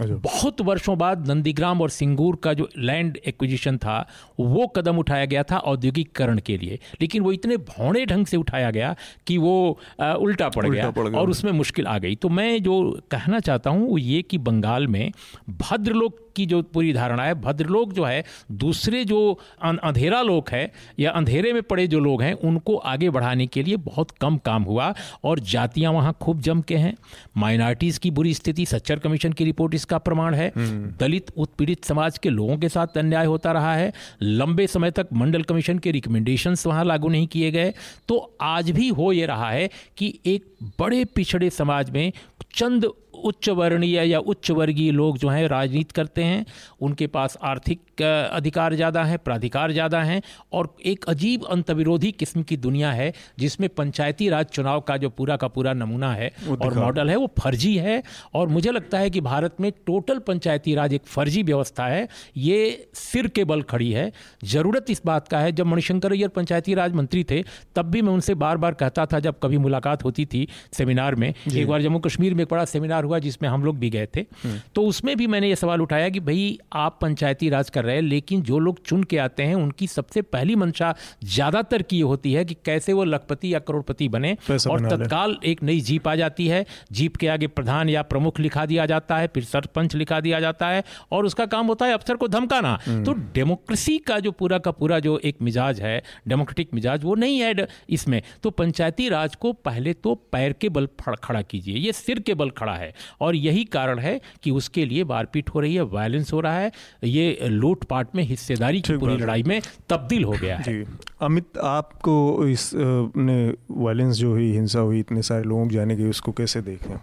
बहुत 0.00 0.60
वर्षों 0.60 0.98
बाद 0.98 1.28
नंदीग्राम 1.28 1.80
और 1.80 1.90
सिंगूर 1.90 2.36
का 2.36 2.52
जो 2.52 2.68
लैंड 2.78 3.18
एक्विजिशन 3.26 3.76
था 3.76 4.08
वो 4.40 4.66
कदम 4.66 4.98
उठाया 4.98 5.24
गया 5.24 5.42
था 5.42 5.56
औद्योगिकरण 5.56 6.38
के 6.38 6.56
लिए। 6.58 6.78
लेकिन 7.00 7.22
वो 7.22 7.32
इतने 7.32 7.56
भौड़े 7.56 8.06
ढंग 8.06 8.26
से 8.26 8.36
उठाया 8.36 8.70
गया 8.70 8.96
कि 9.26 9.38
वो 9.38 9.80
आ, 10.00 10.12
उल्टा 10.12 10.48
पड़ 10.48 10.66
उल्टा 10.66 10.82
गया, 10.82 10.90
पड़ 10.90 11.14
और 11.14 11.30
उसमें 11.30 11.52
मुश्किल 11.52 11.86
आ 11.86 11.98
गई। 11.98 12.14
तो 12.14 12.28
मैं 12.28 12.62
जो 12.62 13.00
कहना 13.10 13.40
चाहता 13.40 13.70
हूँ 13.70 13.88
वो 13.88 13.98
ये 13.98 14.22
कि 14.22 14.38
बंगाल 14.38 14.86
में 14.86 15.12
भद्र 15.50 15.92
लोग 15.92 16.31
की 16.36 16.46
जो 16.46 16.62
पूरी 16.62 16.92
धारणा 16.92 17.24
है 17.24 17.34
भद्रलोक 17.34 17.92
जो 17.92 18.04
है 18.04 18.24
दूसरे 18.52 19.04
जो 19.04 19.38
अंधेरा 19.62 20.22
लोग 20.22 20.48
है 20.50 20.72
या 20.98 21.10
अंधेरे 21.10 21.52
में 21.52 21.62
पड़े 21.62 21.86
जो 21.86 22.00
लोग 22.00 22.22
हैं 22.22 22.32
उनको 22.32 22.76
आगे 22.76 23.10
बढ़ाने 23.10 23.46
के 23.46 23.62
लिए 23.62 23.76
बहुत 23.76 24.10
कम 24.10 24.36
काम 24.36 24.62
हुआ 24.62 24.94
और 25.24 25.38
जातियाँ 25.38 25.92
वहाँ 25.92 26.16
खूब 26.22 26.40
जम 26.40 26.60
के 26.60 26.76
हैं। 26.76 26.94
माइनॉरिटीज़ 27.36 28.00
की 28.00 28.10
बुरी 28.10 28.34
स्थिति 28.34 28.66
सच्चर 28.66 28.98
कमीशन 28.98 29.32
की 29.32 29.44
रिपोर्ट 29.44 29.74
इसका 29.74 29.98
प्रमाण 29.98 30.34
है। 30.34 30.52
हम्म। 30.56 30.92
दलित 31.00 31.30
उत्पीड़ित 31.36 31.84
समाज 31.84 32.18
के 32.18 32.30
लोगों 32.30 32.56
के 32.58 32.68
साथ 32.68 32.98
अन्याय 32.98 33.26
होता 33.26 33.52
रहा 33.52 33.74
है। 33.74 33.92
लंबे 34.22 34.66
समय 34.66 34.90
तक 34.90 35.08
मंडल 35.12 35.42
कमीशन 35.42 35.78
के 35.78 35.90
रिकमेंडेशन 35.90 36.56
वहाँ 36.66 36.84
लागू 36.84 37.08
नहीं 37.08 37.26
किए 37.26 37.50
गए। 37.50 37.72
तो 38.08 38.36
आज 38.40 38.70
भी 38.70 38.88
हो 38.88 39.12
ये 39.12 39.26
रहा 39.26 39.50
है 39.50 39.70
कि 39.96 40.18
एक 40.26 40.44
बड़े 40.78 41.04
पिछड़े 41.04 41.50
समाज 41.50 41.90
में 41.90 42.12
चंद 42.54 42.90
उच्च 43.24 43.48
वर्णीय 43.48 44.02
या 44.04 44.18
उच्च 44.18 44.50
वर्गीय 44.50 44.90
लोग 44.90 45.18
जो 45.18 45.28
हैं 45.28 45.46
राजनीति 45.48 45.92
करते 45.94 46.24
हैं 46.24 46.44
उनके 46.80 47.06
पास 47.06 47.36
आर्थिक 47.42 47.80
अधिकार 48.00 48.74
ज़्यादा 48.74 49.02
है 49.04 49.16
प्राधिकार 49.18 49.72
ज़्यादा 49.72 50.02
हैं 50.02 50.20
और 50.52 50.74
एक 50.86 51.04
अजीब 51.04 51.44
अंतविरोधी 51.44 52.10
किस्म 52.12 52.42
की 52.42 52.56
दुनिया 52.56 52.92
है 52.92 53.12
जिसमें 53.38 53.68
पंचायती 53.68 54.28
राज 54.28 54.46
चुनाव 54.46 54.80
का 54.80 54.96
जो 54.96 55.10
पूरा 55.10 55.36
का 55.36 55.48
पूरा 55.48 55.72
नमूना 55.72 56.12
है 56.14 56.32
और 56.50 56.74
मॉडल 56.74 57.10
है 57.10 57.16
वो 57.16 57.30
फर्जी 57.38 57.76
है 57.76 58.02
और 58.34 58.48
मुझे 58.48 58.70
लगता 58.70 58.98
है 58.98 59.10
कि 59.10 59.20
भारत 59.20 59.60
में 59.60 59.70
टोटल 59.86 60.18
पंचायती 60.18 60.74
राज 60.74 60.94
एक 60.94 61.06
फर्जी 61.06 61.42
व्यवस्था 61.42 61.86
है 61.86 62.08
ये 62.36 62.88
सिर 62.94 63.26
के 63.28 63.44
बल 63.44 63.62
खड़ी 63.62 63.90
है। 63.92 64.10
ज़रूरत 64.44 64.90
इस 64.90 65.02
बात 65.06 65.28
का 65.28 65.38
है 65.38 65.52
जब 65.52 65.66
मणिशंकर 65.66 66.12
अय्यर 66.12 66.28
पंचायती 66.28 66.74
राज 66.74 66.92
मंत्री 66.94 67.24
थे 67.24 67.42
तब 67.76 67.90
भी 67.90 68.02
मैं 68.02 68.12
उनसे 68.12 68.34
बार 68.36 68.56
बार 68.56 68.74
कहता 68.74 69.06
था 69.06 69.20
जब 69.20 69.38
कभी 69.42 69.58
मुलाकात 69.58 70.04
होती 70.04 70.26
थी 70.26 70.46
सेमिनार 70.72 71.14
में। 71.14 71.28
एक 71.28 71.66
बार 71.68 71.82
जम्मू 71.82 71.98
कश्मीर 71.98 72.34
में 72.34 72.42
एक 72.42 72.50
बड़ा 72.50 72.64
सेमिनार 72.66 73.04
हुआ 73.04 73.18
जिसमें 73.18 73.48
हम 73.48 73.64
लोग 73.64 73.78
भी 73.78 73.90
गए 73.90 74.06
थे। 74.16 74.20
हम्म। 74.44 74.60
तो 74.74 74.82
उसमें 74.86 75.16
भी 75.16 75.26
मैंने 75.26 75.48
ये 75.48 75.56
सवाल 75.56 75.82
उठाया 75.82 76.08
कि 76.08 76.20
भाई 76.22 76.58
आप 76.74 76.98
पंचायती 77.02 77.48
राज 77.48 77.70
कर 77.82 77.86
रहे 77.86 77.94
हैं 77.94 78.02
लेकिन 78.04 78.42
जो 78.42 78.58
लोग 78.58 78.82
चुन 78.86 79.02
के 79.04 79.18
आते 79.18 79.42
हैं 79.42 79.54
उनकी 79.54 79.86
सबसे 79.88 80.22
पहली 80.24 80.56
मंशा 80.56 80.94
ज़्यादातर 81.24 81.82
की 81.84 82.00
होती 82.02 82.32
है 82.32 82.44
कि 82.44 82.54
कैसे 82.64 82.92
वो 82.92 83.04
लखपति 83.04 83.52
या 83.54 83.58
करोड़पति 83.60 84.08
बने 84.08 84.32
और 84.70 84.88
तत्काल 84.90 85.36
एक 85.44 85.62
नई 85.62 85.80
जीप 85.82 86.08
आ 86.08 86.14
जाती 86.14 86.46
है। 86.48 86.64
जीप 86.92 87.16
के 87.16 87.28
आगे 87.28 87.46
प्रधान 87.48 87.88
या 87.88 88.02
प्रमुख 88.04 88.40
लिखा 88.40 88.64
दिया 88.66 88.86
जाता 88.86 89.16
है 89.16 89.26
फिर 89.26 89.44
सरपंच 89.44 89.94
लिखा 89.94 90.20
दिया 90.20 90.40
जाता 90.40 90.68
है 90.68 90.82
और 91.12 91.26
उसका 91.26 91.46
काम 91.48 91.66
होता 91.66 91.86
है 91.86 91.94
अफसर 91.94 92.16
को 92.16 92.28
धमकाना। 92.28 92.78
हम्म। 92.86 93.04
तो 93.04 93.12
डेमोक्रेसी 93.34 93.96
का 94.00 94.18
जो 94.20 94.30
पूरा 94.32 94.58
का 94.58 94.70
पूरा 94.72 94.98
जो 95.00 95.18
एक 95.20 95.42
मिजाज 95.42 95.80
है 95.80 96.02
डेमोक्रेटिक 96.28 96.74
मिजाज 96.74 97.04
वो 97.04 97.14
नहीं 97.16 97.38
है 97.40 97.66
इसमें। 97.90 98.20
तो 98.42 98.50
पंचायती 98.52 99.08
राज 99.08 99.36
को 99.36 99.52
पहले 99.64 99.92
तो 99.94 100.14
पैर 100.32 100.52
के 100.52 100.68
बल 100.70 100.88
खड़ा 101.00 101.42
कीजिए 101.42 101.76
ये 101.76 101.92
सिर 101.94 102.18
के 102.20 102.34
बल 102.34 102.50
खड़ा 102.52 102.74
है। 102.74 102.92
और 103.20 103.36
यही 103.36 103.64
कारण 103.72 103.98
है 103.98 104.20
कि 104.42 104.50
उसके 104.52 104.84
लिए 104.84 105.04
मारपीट 105.06 105.50
हो 105.50 105.60
रही 105.60 105.74
है 105.74 105.82
वायलेंस 105.88 106.32
हो 106.32 106.40
रहा 106.40 106.58
है। 106.58 106.70
ये 107.04 107.48
लूटपाट 107.72 108.08
में 108.14 108.22
हिस्सेदारी 108.24 108.80
की 108.80 108.96
पूरी 108.96 109.16
लड़ाई 109.16 109.42
में 109.42 109.60
तब्दील 109.88 110.24
हो 110.24 110.32
गया 110.32 110.56
है। 110.58 110.84
अमित 111.20 111.58
आपको 111.58 112.46
इस 112.48 112.70
ने 113.16 113.54
वायलेंस 113.70 114.16
जो 114.16 114.30
हुई 114.30 114.52
हिंसा 114.52 114.80
हुई 114.80 115.00
इतने 115.00 115.22
सारे 115.22 115.42
लोग 115.42 115.70
जाने 115.70 115.96
गए 115.96 116.10
उसको 116.10 116.32
कैसे 116.32 116.60
देखें? 116.62 116.94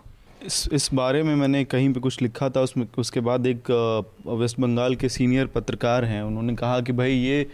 इस 0.46 0.70
इस 0.74 0.90
बारे 0.94 1.22
में 1.24 1.36
मैंने 1.36 1.64
कहीं 1.64 1.92
पे 1.94 2.00
कुछ 2.00 2.22
लिखा 2.22 2.50
था 2.50 2.62
उसमें 2.62 2.86
उसके 2.98 3.20
बाद 3.20 3.48
एक 3.48 3.72
वेस्ट 4.28 4.60
बंगाल 4.60 4.96
के 4.96 5.10
सीनियर 5.10 5.46
पत्रकार 5.46 6.06
हैं 6.06 6.22
उन्होंने 6.24 6.56
कहा 6.56 6.80
कि 6.80 6.94
भाई 6.94 7.12
ये 7.12 7.46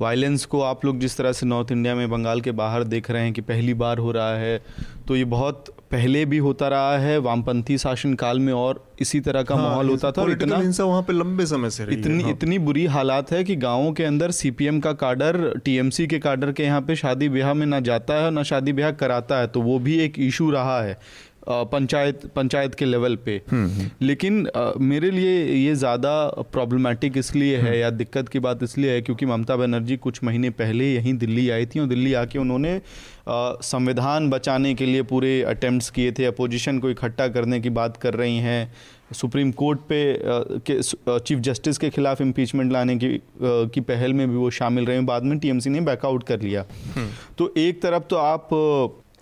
वायलेंस 0.00 0.44
को 0.44 0.60
आप 0.62 0.84
लोग 0.84 0.98
जिस 0.98 1.16
तरह 1.16 1.32
से 1.32 1.46
नॉर्थ 1.46 1.72
इंडिया 1.72 1.94
में 1.94 2.08
बंगाल 2.10 2.40
के 2.40 2.50
बाहर 2.52 2.84
देख 2.84 3.10
रहे 3.10 3.22
हैं 3.22 3.32
कि 3.32 3.40
पहली 3.40 3.74
बार 3.74 3.98
हो 3.98 4.12
रहा 4.12 4.36
है 4.36 4.60
तो 5.08 5.16
ये 5.16 5.24
बहुत 5.24 5.74
पहले 5.90 6.24
भी 6.24 6.38
होता 6.38 6.68
रहा 6.68 6.96
है 6.98 7.18
वामपंथी 7.18 7.76
शासन 7.78 8.14
काल 8.14 8.38
में 8.38 8.52
और 8.52 8.84
इसी 9.00 9.20
तरह 9.20 9.42
का 9.42 9.54
हाँ, 9.54 9.68
माहौल 9.68 9.88
होता 9.88 10.10
था 10.12 10.22
और 10.22 10.30
इतना 10.30 10.56
हिंसा 10.56 10.84
वहाँ 10.84 11.02
पे 11.02 11.12
लंबे 11.12 11.46
समय 11.46 11.70
से 11.70 11.84
रही 11.84 11.96
इतनी 11.96 12.14
है, 12.14 12.22
हाँ। 12.22 12.30
इतनी 12.30 12.58
बुरी 12.58 12.84
हालात 12.86 13.30
है 13.32 13.42
कि 13.44 13.56
गाँवों 13.56 13.92
के 13.92 14.04
अंदर 14.04 14.30
सीपीएम 14.30 14.80
का 14.80 14.92
काडर 14.92 15.38
टीएमसी 15.64 16.06
के 16.06 16.18
काडर 16.18 16.52
के 16.52 16.62
यहाँ 16.62 16.80
पे 16.80 16.96
शादी 16.96 17.28
ब्याह 17.28 17.54
में 17.54 17.66
ना 17.66 17.80
जाता 17.80 18.14
है 18.14 18.30
ना 18.30 18.42
शादी 18.42 18.72
ब्याह 18.72 18.90
कराता 18.94 19.38
है 19.38 19.46
तो 19.46 19.60
वो 19.60 19.78
भी 19.78 19.98
एक 19.98 20.18
इशू 20.18 20.50
रहा 20.50 20.80
है 20.82 20.98
पंचायत 21.48 22.26
पंचायत 22.26 22.74
के 22.74 22.84
लेवल 22.84 23.16
पे। 23.16 23.40
हम्म, 23.50 23.68
हम्म। 23.68 24.06
लेकिन 24.06 24.46
मेरे 24.80 25.10
लिए 25.10 25.44
ये 25.56 25.74
ज़्यादा 25.74 26.12
प्रॉब्लमेटिक 26.52 27.16
इसलिए 27.18 27.56
है 27.56 27.62
हम्म। 27.62 27.74
या 27.74 27.90
दिक्कत 27.90 28.28
की 28.28 28.38
बात 28.38 28.62
इसलिए 28.62 28.90
है 28.90 29.02
क्योंकि 29.02 29.26
ममता 29.26 29.56
बनर्जी 29.56 29.96
कुछ 29.98 30.22
महीने 30.24 30.50
पहले 30.58 30.92
यहीं 30.94 31.14
दिल्ली 31.18 31.48
आई 31.50 31.66
थी 31.66 31.80
और 31.80 31.86
दिल्ली 31.86 32.12
आके 32.14 32.38
उन्होंने 32.38 32.80
संविधान 33.28 34.28
बचाने 34.30 34.74
के 34.74 34.86
लिए 34.86 35.02
पूरे 35.04 35.40
अटेम्प्ट्स 35.44 35.90
किए 35.90 36.12
थे। 36.12 36.24
अपोजिशन 36.24 36.78
को 36.78 36.90
इकट्ठा 36.90 37.28
करने 37.28 37.60
की 37.60 37.70
बात 37.70 37.96
कर 37.96 38.14
रही 38.14 38.38
हैं। 38.38 38.72
सुप्रीम 39.14 39.50
कोर्ट 39.52 39.80
पे 39.88 40.00
के 40.66 40.80
चीफ 40.82 41.38
जस्टिस 41.38 41.78
के 41.78 41.90
खिलाफ 41.90 42.20
इम्पीचमेंट 42.20 42.72
लाने 42.72 42.96
की 42.96 43.20
की 43.42 43.80
पहल 43.82 44.12
में 44.12 44.28
भी 44.30 44.36
वो 44.36 44.50
शामिल 44.50 44.86
रहे। 44.86 45.00
बाद 45.02 45.24
में 45.24 45.38
टीएमसी 45.38 45.70
ने 45.70 45.80
बैकआउट 45.80 46.24
कर 46.24 46.40
लिया। 46.40 46.64
तो 47.38 47.52
एक 47.56 47.82
तरफ़ 47.82 48.02
तो 48.10 48.16
आप 48.16 48.48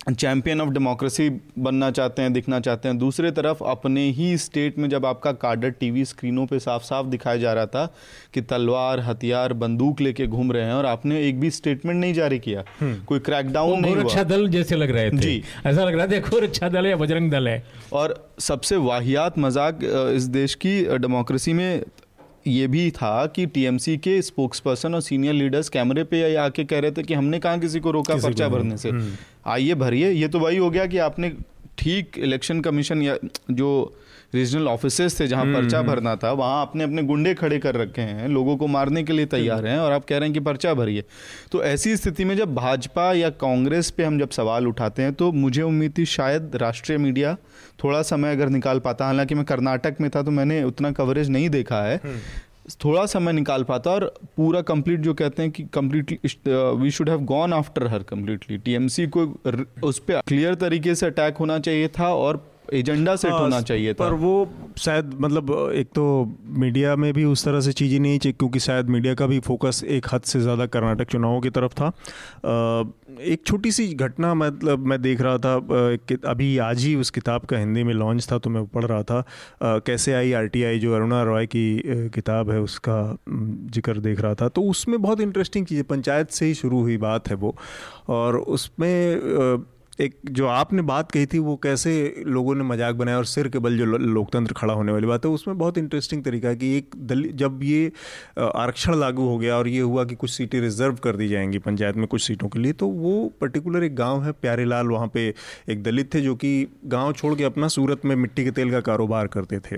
चैंपियन 0.07 0.61
ऑफ़ 0.61 0.69
डेमोक्रेसी 0.69 1.29
बनना 1.59 1.89
चाहते 1.91 2.21
हैं 2.21 2.33
दिखना 2.33 2.59
चाहते 2.59 2.87
हैं। 2.87 2.97
दूसरे 2.97 3.31
तरफ़ 3.31 3.63
अपने 3.63 4.01
ही 4.09 4.37
स्टेट 4.37 4.77
में 4.79 4.89
जब 4.89 5.05
आपका 5.05 5.31
कार्डर 5.31 5.69
टीवी 5.69 6.05
स्क्रीनों 6.05 6.45
पे 6.45 6.59
साफ़ 6.59 6.83
साफ़ 6.83 7.07
दिखाया 7.07 7.37
जा 7.37 7.53
रहा 7.53 7.65
था 7.65 7.85
कि 8.33 8.41
तलवार 8.41 8.99
हथियार 8.99 9.53
बंदूक 9.53 10.01
लेके 10.01 10.27
घूम 10.27 10.51
रहे 10.51 10.63
हैं 10.63 10.73
और 10.73 10.85
आपने 10.85 11.21
एक 11.27 11.39
भी 11.39 11.51
स्टेटमेंट 11.51 11.99
नहीं 12.01 12.13
जारी 12.13 12.39
किया। 12.39 12.63
हम्म। 12.79 13.03
कोई 13.03 13.19
क्रैकडाउन 13.19 13.79
नहीं 13.79 13.95
हुआ। 13.95 14.23
दल 14.23 14.47
जैसे 14.47 14.75
लग 14.75 14.91
रहे 14.91 15.11
थे। 15.11 15.17
जी। 15.17 15.43
ऐसा 15.65 15.83
लग 15.83 15.95
रहा 15.95 16.07
था 16.07 16.39
रक्षा 16.45 16.69
दल 16.69 16.85
है 16.85 16.95
बजरंग 16.95 17.31
दल 17.31 17.47
है। 17.47 17.63
और 17.93 18.31
सबसे 18.39 18.75
वाहियात 18.77 19.39
मज़ाक 19.39 19.79
इस 20.15 20.23
देश 20.23 20.55
की 20.55 20.81
डेमोक्रेसी 20.97 21.53
में 21.53 21.83
ये 22.47 22.67
भी 22.67 22.89
था 22.91 23.25
कि 23.27 23.45
टीएमसी 23.47 23.97
के 23.97 24.21
स्पोक्स 24.21 24.59
पर्सन 24.59 24.95
और 24.95 25.01
सीनियर 25.01 25.33
लीडर्स 25.33 25.69
कैमरे 25.69 26.03
पे 26.03 26.35
आके 26.37 26.63
कह 26.63 26.79
रहे 26.79 26.91
थे 26.91 27.03
कि 27.03 27.13
हमने 27.13 27.39
कहा 27.39 27.57
किसी 27.57 27.79
को 27.79 27.91
रोका 27.91 28.15
पर्चा 28.17 28.47
भरने 28.47 28.77
से 28.77 28.89
हम्म। 28.89 29.11
आइए 29.47 29.73
भरिए 29.75 30.11
ये 30.11 30.27
तो 30.27 30.39
वही 30.39 30.57
हो 30.57 30.69
गया 30.69 30.85
कि 30.85 30.97
आपने 30.99 31.31
ठीक 31.77 32.17
इलेक्शन 32.19 32.61
कमीशन 32.61 33.01
या 33.01 33.17
जो 33.51 33.71
रीजनल 34.33 34.67
ऑफ़िस 34.67 35.19
थे 35.19 35.27
जहाँ 35.27 35.45
पर्चा 35.45 35.79
हम्म। 35.79 35.87
भरना 35.87 36.15
था 36.15 36.31
वहाँ 36.33 36.61
आपने 36.61 36.83
अपने 36.83 37.03
गुंडे 37.03 37.33
खड़े 37.33 37.59
कर 37.59 37.75
रखे 37.75 38.01
हैं 38.01 38.27
लोगों 38.29 38.55
को 38.57 38.67
मारने 38.67 39.03
के 39.03 39.13
लिए 39.13 39.25
तैयार 39.27 39.65
हैं 39.65 39.77
और 39.79 39.91
आप 39.91 40.05
कह 40.05 40.17
रहे 40.17 40.27
हैं 40.27 40.33
कि 40.33 40.39
पर्चा 40.41 40.73
भरिए 40.73 41.03
तो 41.51 41.63
ऐसी 41.65 41.95
स्थिति 41.97 42.25
में 42.25 42.35
जब 42.37 42.53
भाजपा 42.55 43.11
या 43.13 43.29
कांग्रेस 43.37 43.91
पे 43.91 44.03
हम 44.03 44.19
जब 44.19 44.29
सवाल 44.31 44.67
उठाते 44.67 45.01
हैं 45.01 45.13
तो 45.13 45.31
मुझे 45.33 45.61
उम्मीद 45.61 45.93
थी 45.97 46.05
शायद 46.07 46.55
राष्ट्रीय 46.61 46.97
मीडिया 46.97 47.35
थोड़ा 47.83 48.01
समय 48.03 48.31
अगर 48.31 48.49
निकाल 48.49 48.79
पाता 48.79 49.05
हालाँकि 49.05 49.35
मैं 49.35 49.45
कर्नाटक 49.45 50.01
में 50.01 50.09
था 50.09 50.23
तो 50.23 50.31
मैंने 50.31 50.61
उतना 50.63 50.91
कवरेज 50.93 51.29
नहीं 51.29 51.49
देखा 51.49 51.81
है 51.83 51.95
हम्म। 51.97 52.19
थोड़ा 52.75 53.05
समय 53.05 53.31
निकाल 53.31 53.63
पाता 53.63 53.91
और 53.91 54.05
पूरा 54.37 54.61
कंप्लीट 54.63 54.99
जो 54.99 55.13
कहते 55.13 55.41
हैं 55.41 55.51
कि 55.51 55.63
completely 55.73 56.17
we 56.77 56.91
should 56.91 57.09
have 57.09 57.19
gone 57.25 57.53
after 57.53 57.87
her 57.87 58.03
completely 58.05 58.57
TMC 58.59 59.07
को 59.09 59.25
उस 59.83 59.99
पर 59.99 60.21
क्लियर 60.27 60.55
तरीके 60.57 60.95
से 60.95 61.05
अटैक 61.05 61.37
होना 61.37 61.59
चाहिए 61.59 61.87
था 61.89 62.13
और 62.15 62.45
एजेंडा 62.73 63.15
सेट 63.15 63.31
हाँ, 63.31 63.39
होना 63.39 63.61
चाहिए 63.61 63.93
था। 63.93 63.97
पर 63.99 64.13
वो 64.15 64.49
शायद 64.77 65.13
मतलब 65.21 65.51
एक 65.75 65.87
तो 65.87 66.03
मीडिया 66.57 66.95
में 66.95 67.11
भी 67.13 67.23
उस 67.25 67.45
तरह 67.45 67.61
से 67.61 67.71
चीज़ें 67.73 67.99
नहीं 67.99 68.19
चाहिए 68.19 68.35
क्योंकि 68.39 68.59
शायद 68.59 68.89
मीडिया 68.89 69.13
का 69.13 69.27
भी 69.27 69.39
फोकस 69.39 69.83
एक 69.85 70.07
हद 70.13 70.21
से 70.23 70.39
ज़्यादा 70.39 70.65
कर्नाटक 70.67 71.07
चुनावों 71.07 71.41
की 71.41 71.49
तरफ़ 71.49 71.73
था। 71.73 71.91
एक 73.23 73.41
छोटी 73.45 73.71
सी 73.71 73.87
घटना 73.95 74.33
मतलब 74.33 74.85
मैं 74.87 75.01
देख 75.01 75.21
रहा 75.21 75.37
था 75.37 75.55
अभी 76.31 76.57
आज 76.59 76.83
ही 76.83 76.95
उस 76.95 77.09
किताब 77.09 77.45
का 77.45 77.57
हिंदी 77.57 77.83
में 77.83 77.93
लॉन्च 77.93 78.27
था 78.31 78.37
तो 78.37 78.49
मैं 78.49 78.65
पढ़ 78.67 78.85
रहा 78.85 79.03
था 79.03 79.23
कैसे 79.63 80.13
आई 80.13 80.33
आरटीआई 80.33 80.79
जो 80.79 80.93
अरुणा 80.95 81.21
रॉय 81.23 81.45
की 81.45 82.09
किताब 82.13 82.51
है 82.51 82.59
उसका 82.61 82.99
ज़िक्र 83.29 83.97
देख 83.99 84.21
रहा 84.21 84.33
था। 84.33 84.47
तो 84.49 84.61
उसमें 84.65 85.01
बहुत 85.01 85.21
इंटरेस्टिंग 85.21 85.65
चीज़ 85.65 85.83
पंचायत 85.85 86.29
से 86.31 86.45
ही 86.45 86.53
शुरू 86.55 86.81
हुई 86.81 86.97
बात 86.99 87.29
है 87.29 87.35
वो 87.37 87.55
और 88.09 88.37
उसमें 88.37 89.65
एक 89.99 90.15
जो 90.29 90.47
आपने 90.47 90.81
बात 90.81 91.11
कही 91.11 91.25
थी, 91.25 91.39
वो 91.39 91.55
कैसे 91.57 92.23
लोगों 92.27 92.53
ने 92.55 92.63
मज़ाक 92.63 92.95
बनाया 92.95 93.17
और 93.17 93.25
सिर 93.25 93.47
के 93.49 93.59
बल 93.59 93.77
जो 93.77 93.85
लोकतंत्र 93.85 94.53
खड़ा 94.53 94.73
होने 94.73 94.91
वाली 94.91 95.07
बात 95.07 95.25
है, 95.25 95.31
उसमें 95.31 95.57
बहुत 95.57 95.77
इंटरेस्टिंग 95.77 96.23
तरीका 96.23 96.49
है 96.49 96.55
कि 96.55 96.75
एक 96.77 96.95
दलित 97.07 97.35
जब 97.35 97.59
ये 97.63 97.91
आरक्षण 98.39 98.95
लागू 98.95 99.27
हो 99.27 99.37
गया 99.37 99.57
और 99.57 99.67
ये 99.67 99.79
हुआ 99.79 100.03
कि 100.05 100.15
कुछ 100.15 100.31
सीटें 100.31 100.59
रिज़र्व 100.61 100.95
कर 101.03 101.15
दी 101.15 101.27
जाएँगी 101.27 101.59
पंचायत 101.59 101.95
में 101.95 102.07
कुछ 102.07 102.21
सीटों 102.21 102.49
के 102.49 102.59
लिए 102.59 102.73
तो 102.73 102.87
वो 102.87 103.13
पर्टिकुलर 103.41 103.83
एक 103.83 103.95
गाँव 103.95 104.23
है 104.23 104.31
प्यारे 104.31 104.65
लाल 104.65 104.87
वहाँ 104.87 105.07
पे 105.13 105.27
एक 105.69 105.83
दलित 105.83 106.13
थे 106.13 106.21
जो 106.21 106.35
कि 106.35 106.67
गाँव 106.85 107.13
छोड़ 107.13 107.33
के 107.35 107.43
अपना 107.43 107.67
सूरत 107.69 108.05
में 108.05 108.15
मिट्टी 108.15 108.43
के 108.43 108.51
तेल 108.51 108.71
का 108.71 108.79
कारोबार 108.81 109.27
करते 109.27 109.59
थे। 109.61 109.77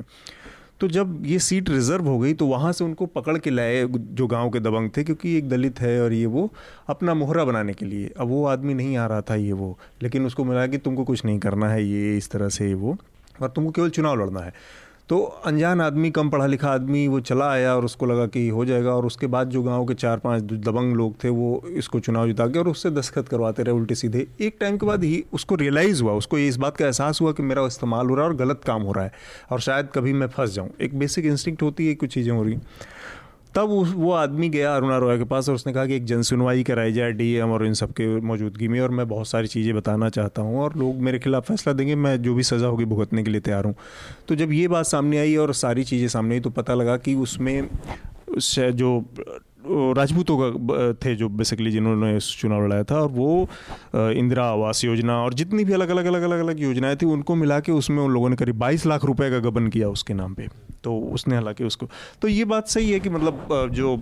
तो 0.80 0.88
जब 0.88 1.22
ये 1.26 1.40
सीट 1.40 1.70
रिज़र्व 1.70 2.08
हो 2.08 2.18
गई 2.20 2.34
तो 2.34 2.46
वहाँ 2.48 2.72
से 2.74 2.84
उनको 2.84 3.06
पकड़ 3.06 3.38
के 3.38 3.50
लाए 3.50 3.86
जो 3.88 4.28
गाँव 4.28 4.50
के 4.50 4.60
दबंग 4.60 4.90
थे, 4.98 5.04
क्योंकि 5.04 5.36
एक 5.38 5.50
दलित 5.50 5.80
है 5.80 6.02
और 6.02 6.14
ये 6.14 6.26
वो 6.26 6.50
अपना 6.90 7.14
मोहरा 7.14 7.46
बनाने 7.46 7.74
के 7.74 7.86
लिए। 7.86 8.12
अब 8.20 8.28
वो 8.28 8.46
आदमी 8.46 8.74
नहीं 8.74 8.98
आ 8.98 9.06
रहा 9.08 9.22
था 9.22 9.36
ये 9.36 9.54
वो, 9.54 9.78
लेकिन 10.04 10.26
उसको 10.26 10.44
मिला 10.46 10.66
कि 10.68 10.78
तुमको 10.78 11.04
कुछ 11.04 11.26
नहीं 11.26 11.40
करना 11.40 11.70
है, 11.70 11.84
ये 11.84 12.18
इस 12.18 12.30
तरह 12.32 12.50
से 12.50 12.68
ये 12.68 12.74
वो, 12.74 12.98
और 13.42 13.50
तुमको 13.50 13.72
केवल 13.72 13.90
चुनाव 13.90 14.20
लड़ना 14.22 14.40
है। 14.40 14.54
तो 15.10 15.20
अनजान 15.46 15.82
आदमी, 15.82 16.10
कम 16.12 16.30
पढ़ा 16.30 16.46
लिखा 16.46 16.70
आदमी, 16.70 17.08
वो 17.08 17.20
चला 17.20 17.46
आया 17.52 17.76
और 17.76 17.86
उसको 17.86 18.06
लगा 18.06 18.26
कि 18.26 18.48
हो 18.50 18.66
जाएगा। 18.66 18.94
और 18.94 19.06
उसके 19.06 19.28
बाद 19.28 19.50
जो 19.50 19.62
गाँव 19.64 19.86
के 19.86 19.94
चार 19.94 20.18
पाँच 20.18 20.44
दबंग 20.44 20.96
लोग 20.96 21.16
थे, 21.24 21.30
वो 21.30 21.64
इसको 21.68 22.00
चुनाव 22.00 22.28
जिता 22.28 22.48
के 22.48 22.60
और 22.60 22.68
उससे 22.68 22.90
दस्खत 22.92 23.28
करवाते 23.28 23.64
रहे 23.64 23.76
उल्टे 23.76 23.96
सीधे। 23.96 24.28
एक 24.42 24.58
टाइम 24.60 24.78
के 24.78 24.86
बाद 24.86 25.04
ही 25.04 25.24
उसको 25.34 25.56
रियलाइज़ 25.56 26.04
हुआ, 26.04 26.14
उसको 26.14 26.38
इस 26.38 26.58
बात 26.58 26.78
का 26.78 26.86
एहसास 26.86 27.22
हुआ 27.22 27.32
कि 27.32 27.44
मेरा 27.44 27.66
इस्तेमाल 27.66 28.10
हो 28.10 28.16
रहा 28.16 28.26
है 28.26 28.32
और 28.32 28.38
गलत 28.38 28.62
काम 28.64 28.82
हो 28.82 28.92
रहा 28.92 29.06
है 29.06 29.12
और 29.52 29.60
शायद 29.60 29.90
कभी 29.96 30.14
मैं 30.14 30.28
फंस 30.28 30.54
जाऊँ। 30.54 30.70
एक 30.82 30.98
बेसिक 31.00 31.26
इंस्टिंक्ट 31.26 31.64
होती 31.64 31.88
है, 31.88 31.96
कुछ 31.96 32.14
चीज़ें 32.14 32.32
हो 32.32 32.44
रही 32.44 32.58
तब 33.56 33.70
उस, 33.72 33.94
वो 33.96 34.12
आदमी 34.14 34.50
गया 34.50 34.76
अरुणा 34.76 34.98
रॉय 34.98 35.18
के 35.18 35.24
पास 35.24 35.50
और 35.50 35.56
उसने 35.56 35.74
कहा 35.74 35.86
कि 35.86 35.96
एक 35.96 36.06
जनसुनवाई 36.06 36.64
कराई 36.64 36.92
जाए 36.94 37.12
डी 37.12 37.32
एम 37.34 37.52
और 37.52 37.66
इन 37.66 37.74
सब 37.74 37.92
के 37.92 38.08
मौजूदगी 38.22 38.68
में 38.68 38.80
और 38.82 38.92
मैं 38.92 39.08
बहुत 39.08 39.28
सारी 39.28 39.48
चीज़ें 39.48 39.74
बताना 39.76 40.10
चाहता 40.10 40.42
हूँ 40.42 40.60
और 40.62 40.76
लोग 40.78 41.02
मेरे 41.02 41.20
खिलाफ 41.20 41.48
फैसला 41.48 41.74
देंगे, 41.74 41.96
मैं 41.96 42.22
जो 42.22 42.36
भी 42.36 42.44
सज़ा 42.44 42.68
होगी 42.68 42.86
भुगतने 42.86 43.24
के 43.24 43.32
लिए 43.32 43.42
तैयार 43.42 43.66
हूँ। 43.66 43.76
तो 44.28 44.36
जब 44.36 44.52
ये 44.54 44.68
बात 44.68 44.86
सामने 44.86 45.18
आई 45.18 45.36
और 45.36 45.54
सारी 45.56 45.84
चीज़ें 45.84 46.08
सामने 46.08 46.36
आई 46.36 46.40
तो 46.40 46.50
पता 46.52 46.74
लगा 46.74 46.98
कि 46.98 47.16
उसमें 47.16 47.70
उस 48.38 48.56
जो 48.60 49.00
राजपूतों 49.62 50.38
का 50.40 50.92
थे 50.96 51.16
जो 51.16 51.28
बेसिकली 51.30 51.72
जिन्होंने 51.72 52.20
चुनाव 52.20 52.66
लड़ाया 52.66 52.84
था 52.84 53.00
और 53.00 53.10
वो 53.12 53.48
इंदिरा 53.94 54.46
आवास 54.46 54.84
योजना 54.86 55.18
और 55.24 55.34
जितनी 55.34 55.64
भी 55.66 55.74
अलग 55.74 55.90
अलग 55.90 56.06
अलग 56.06 56.22
अलग 56.22 56.40
अलग 56.40 56.62
योजनाएँ 56.62 56.96
थी, 56.96 57.06
उनको 57.06 57.36
मिला 57.36 57.60
के 57.60 57.72
उसमें 57.72 58.02
उन 58.04 58.12
लोगों 58.12 58.30
ने 58.30 58.36
करीब 58.36 58.58
बाईस 58.60 58.86
लाख 58.86 59.06
रुपए 59.06 59.30
का 59.32 59.40
गबन 59.40 59.68
किया 59.68 59.90
उसके 59.90 60.14
नाम 60.14 60.34
पे। 60.34 60.48
तो 60.84 60.96
उसने 61.14 61.36
हालाँकि 61.36 61.64
उसको 61.64 61.88
तो 62.22 62.28
ये 62.28 62.46
बात 62.46 62.68
सही 62.68 62.92
है 62.92 63.00
कि 63.00 63.10
मतलब 63.10 63.70
जो 63.74 63.96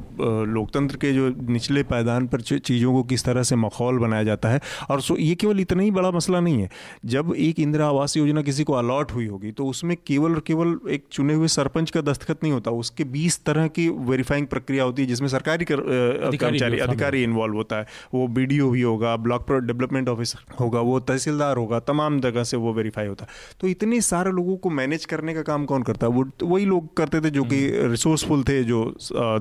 लोकतंत्र 0.48 0.98
के 0.98 1.14
जो 1.14 1.30
निचले 1.50 1.84
पायदान 1.84 2.28
पर 2.28 2.42
चीज़ों 2.42 2.94
को 2.94 3.02
किस 3.04 3.24
तरह 3.26 3.44
से 3.44 3.56
माहौल 3.56 4.00
बनाया 4.00 4.24
जाता 4.24 4.50
है 4.50 4.60
और 4.90 5.02
सो, 5.02 5.16
ये 5.16 5.36
केवल 5.36 5.60
इतना 5.60 5.84
ही 5.84 5.92
बड़ा 5.92 6.12
मसला 6.12 6.40
नहीं 6.40 6.62
है। 6.62 6.70
जब 7.06 7.34
एक 7.38 7.60
इंदिरा 7.60 7.88
आवास 7.88 8.18
योजना 8.18 8.42
किसी 8.42 8.64
को 8.64 8.74
अलॉट 8.74 9.12
हुई 9.12 9.26
होगी 9.28 9.52
तो 9.52 9.66
उसमें 9.66 9.96
केवल 10.08 10.34
और 10.34 10.44
केवल 10.48 10.78
एक 10.92 11.06
चुने 11.12 11.34
हुए 11.34 11.48
सरपंच 11.48 11.92
का 11.92 12.02
दस्तखत 12.04 12.44
नहीं 12.44 12.54
होता, 12.54 12.72
उसके 12.74 13.04
बीस 13.06 13.44
तरह 13.46 13.68
की 13.70 13.88
वेरीफाइंग 13.90 14.48
प्रक्रिया 14.48 14.84
होती 14.84 15.02
है, 15.02 15.08
जिसमें 15.08 15.28
सरकारी 15.28 15.46
कर्मचारी 15.48 16.80
अधिकारी 16.80 17.24
इन्वॉल्व 17.24 17.56
होता 17.56 17.76
है। 17.76 17.86
वो 18.14 18.28
बीडीओ 18.30 18.70
भी 18.70 18.82
होगा 18.82 19.16
ब्लॉक 19.18 19.52
डेवलपमेंट 19.52 20.10
ऑफिसर 20.10 20.56
होगा 20.60 20.82
वो 20.82 21.00
तहसीलदार 21.02 21.58
होगा 21.58 21.80
तमाम 21.82 22.20
जगह 22.22 22.44
से 22.44 22.58
वो 22.58 22.74
वेरीफाई 22.74 23.08
होता 23.08 23.26
है। 23.26 23.56
तो 23.62 23.68
इतने 23.68 24.02
सारे 24.02 24.32
लोगों 24.32 24.58
को 24.58 24.70
मैनेज 24.72 25.06
करने 25.06 25.34
का 25.34 25.42
काम 25.44 25.66
कौन 25.66 25.84
करता 25.84 26.08
है? 26.08 26.14
वो 26.14 26.26
वही 26.44 26.66
लोग 26.66 26.96
करते 26.98 27.22
थे 27.22 27.30
जो 27.30 27.44
कि 27.44 27.60
रिसोर्सफुल 27.86 28.38
हम्म। 28.38 28.50
थे 28.50 28.64
जो 28.64 28.84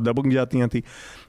दबंग 0.00 0.32
जातियाँ 0.32 0.68
थी। 0.68 0.82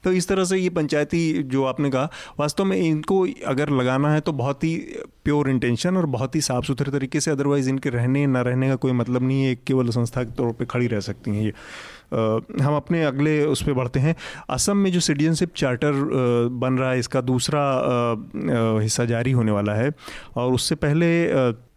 तो 0.04 0.12
इस 0.12 0.28
तरह 0.28 0.44
से 0.44 0.58
ये 0.58 0.70
पंचायती 0.70 1.42
जो 1.44 1.64
आपने 1.64 1.90
कहा 1.90 2.10
वास्तव 2.40 2.64
में 2.64 2.76
इनको 2.76 3.26
अगर 3.46 3.70
लगाना 3.72 4.12
है 4.12 4.20
तो 4.20 4.32
बहुत 4.34 4.64
ही 4.64 4.76
प्योर 5.24 5.48
इंटेंशन 5.50 5.96
और 5.96 6.06
बहुत 6.08 6.34
ही 6.34 6.40
साफ़ 6.40 6.64
सुथरे 6.64 6.90
तरीके 6.92 7.20
से 7.20 7.30
अदरवाइज़ 7.30 7.68
इनके 7.68 7.90
रहने 7.90 8.26
ना 8.26 8.40
रहने 8.42 8.68
का 8.68 8.76
कोई 8.76 8.92
मतलब 8.92 9.22
नहीं 9.22 9.44
है। 9.44 9.54
केवल 9.66 9.88
संस्था 9.90 10.22
के 10.24 10.32
तौर 10.32 10.52
पर 10.52 10.64
खड़ी 10.64 10.86
रह 10.86 11.00
सकती 11.00 11.30
हैं 11.30 11.42
ये। 11.44 11.52
हम 12.12 12.76
अपने 12.76 13.04
अगले 13.04 13.44
उस 13.44 13.62
पर 13.62 13.72
बढ़ते 13.72 14.00
हैं। 14.00 14.14
असम 14.50 14.76
में 14.76 14.90
जो 14.92 15.00
सिटीजनशिप 15.00 15.52
चार्टर 15.56 15.92
बन 16.52 16.78
रहा 16.78 16.90
है, 16.90 16.98
इसका 16.98 17.20
दूसरा 17.20 17.62
हिस्सा 18.82 19.04
जारी 19.04 19.32
होने 19.32 19.52
वाला 19.52 19.74
है। 19.74 19.90
और 20.36 20.52
उससे 20.52 20.74
पहले 20.74 21.08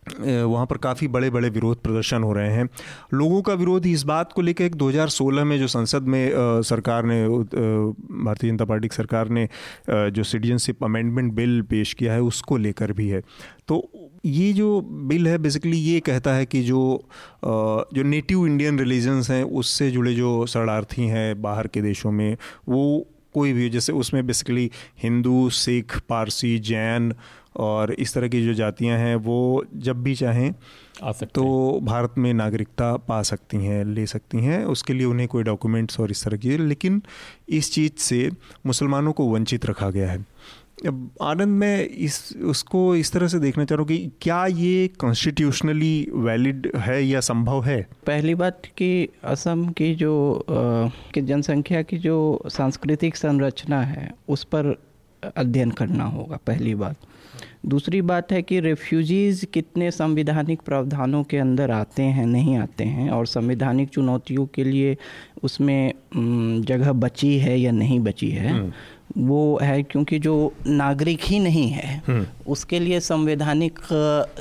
वहाँ 0.04 0.66
पर 0.66 0.78
काफ़ी 0.78 1.08
बड़े 1.08 1.30
बड़े 1.30 1.50
विरोध 1.50 1.82
प्रदर्शन 1.82 2.24
हो 2.24 2.32
रहे 2.34 2.52
हैं। 2.52 2.68
लोगों 3.14 3.42
का 3.42 3.54
विरोध 3.54 3.86
इस 3.86 4.04
बात 4.04 4.32
को 4.34 4.42
लेकर 4.42 4.70
2016 4.76 5.44
में 5.44 5.58
जो 5.60 5.68
संसद 5.68 6.04
में 6.04 6.32
सरकार 6.64 7.06
ने 7.06 7.28
भारतीय 7.28 8.50
जनता 8.50 8.66
पार्टी 8.66 8.88
की 8.88 8.96
सरकार 8.96 9.30
ने 9.30 9.48
जो 9.90 10.24
सिटीजनशिप 10.24 10.84
अमेंडमेंट 10.84 11.32
बिल 11.34 11.62
पेश 11.62 11.94
किया 11.94 12.14
है, 12.14 12.22
उसको 12.22 12.58
लेकर 12.58 12.94
भी 12.94 13.08
है। 13.10 13.22
तो 13.68 13.90
ये 14.26 14.52
जो 14.54 14.82
बिल 14.82 15.28
है, 15.28 15.38
बेसिकली 15.38 15.78
ये 15.78 16.00
कहता 16.00 16.34
है 16.34 16.46
कि 16.46 16.62
जो 16.64 16.82
जो 17.44 18.04
नेटिव 18.04 18.46
इंडियन 18.48 18.80
रिलीजन्स 18.80 19.30
हैं, 19.32 19.44
उससे 19.44 19.90
जुड़े 19.92 20.14
जो 20.14 20.46
शरणार्थी 20.46 21.08
हैं 21.08 21.42
बाहर 21.42 21.68
के 21.68 21.82
देशों 21.82 22.12
में, 22.12 22.38
वो 22.70 23.08
कोई 23.34 23.54
भी 23.54 23.70
जैसे 23.70 23.94
उसमें 23.94 24.26
बेसिकली 24.28 24.72
हिंदू 25.04 25.50
सिख 25.50 26.00
पारसी 26.10 26.58
जैन 26.60 27.14
और 27.58 27.94
इस 27.94 28.14
तरह 28.14 28.28
की 28.28 28.44
जो 28.46 28.54
जातियाँ 28.54 28.98
हैं 28.98 29.16
वो 29.16 29.66
जब 29.76 30.04
भी 30.04 30.16
चाहें 30.16 30.54
आ 31.04 31.12
सकते 31.12 31.26
तो 31.26 31.80
भारत 31.84 32.14
में 32.18 32.34
नागरिकता 32.34 32.96
पा 32.98 33.22
सकती 33.22 33.58
हैं 33.58 33.84
ले 33.86 34.06
सकती 34.06 34.38
हैं। 34.38 34.64
उसके 34.66 34.94
लिए 34.94 35.06
उन्हें 35.06 35.28
कोई 35.28 35.44
डॉक्यूमेंट्स 35.44 36.00
और 36.00 36.12
इस 36.12 36.24
तरह 36.24 36.38
की 36.38 36.58
लेकिन 36.58 37.02
इस 37.50 37.72
चीज़ 37.74 38.00
से 38.00 38.30
मुसलमानों 38.66 39.12
को 39.12 39.28
वंचित 39.28 39.66
रखा 39.66 39.90
गया 39.90 40.12
है। 40.12 40.26
आनंद 40.82 41.58
मैं 41.58 41.78
इस 41.86 42.18
उसको 42.46 42.80
इस 42.96 43.12
तरह 43.12 43.28
से 43.28 43.40
देखना 43.40 43.66
चाह 43.66 43.76
रहा 43.76 43.82
हूँ 43.82 43.88
कि 43.88 44.12
क्या 44.22 44.46
ये 44.48 44.88
कॉन्स्टिट्यूशनली 45.00 46.08
वैलिड 46.18 46.72
है 46.78 47.04
या 47.04 47.20
संभव 47.22 47.64
है 47.64 47.82
पहली 48.08 48.36
बात 48.36 48.66
कि 48.78 49.08
असम 49.26 49.68
की 49.72 49.94
जो 49.96 50.14
कि 50.48 51.22
जनसंख्या 51.24 51.82
की 51.84 51.98
जो 52.00 52.18
सांस्कृतिक 52.50 53.16
संरचना 53.16 53.82
है 53.84 54.10
उस 54.28 54.44
पर 54.46 54.76
अध्ययन 55.38 55.72
करना 55.72 56.04
होगा 56.06 56.38
पहली 56.48 56.76
बात 56.76 57.08
दूसरी 57.66 58.02
बात 58.02 58.32
है 58.32 58.42
कि 58.42 58.60
रेफ्यूजीज़ 58.60 59.46
कितने 59.46 59.90
संविधानिक 59.92 60.62
प्रावधानों 60.62 61.24
के 61.24 61.38
अंदर 61.38 61.72
आते 61.72 62.04
हैं 62.04 62.26
नहीं 62.26 62.58
आते 62.58 62.84
हैं 62.86 63.10
और 63.12 63.28
संवैधानिक 63.28 63.90
चुनौतियों 63.90 64.46
के 64.46 64.64
लिए 64.64 64.96
उसमें 65.44 65.94
जगह 66.66 66.92
बची 66.94 67.38
है 67.40 67.60
या 67.60 67.72
नहीं 67.72 68.00
बची 68.00 68.30
है 68.32 68.50
हम्म। 68.50 68.72
वो 69.18 69.60
है 69.62 69.82
क्योंकि 69.84 70.20
जो 70.20 70.54
नागरिक 70.68 71.24
ही 71.24 71.40
नहीं 71.40 71.68
है 71.70 72.02
हम्म। 72.08 72.26
उसके 72.48 72.80
लिए 72.80 73.00
संवैधानिक 73.00 73.80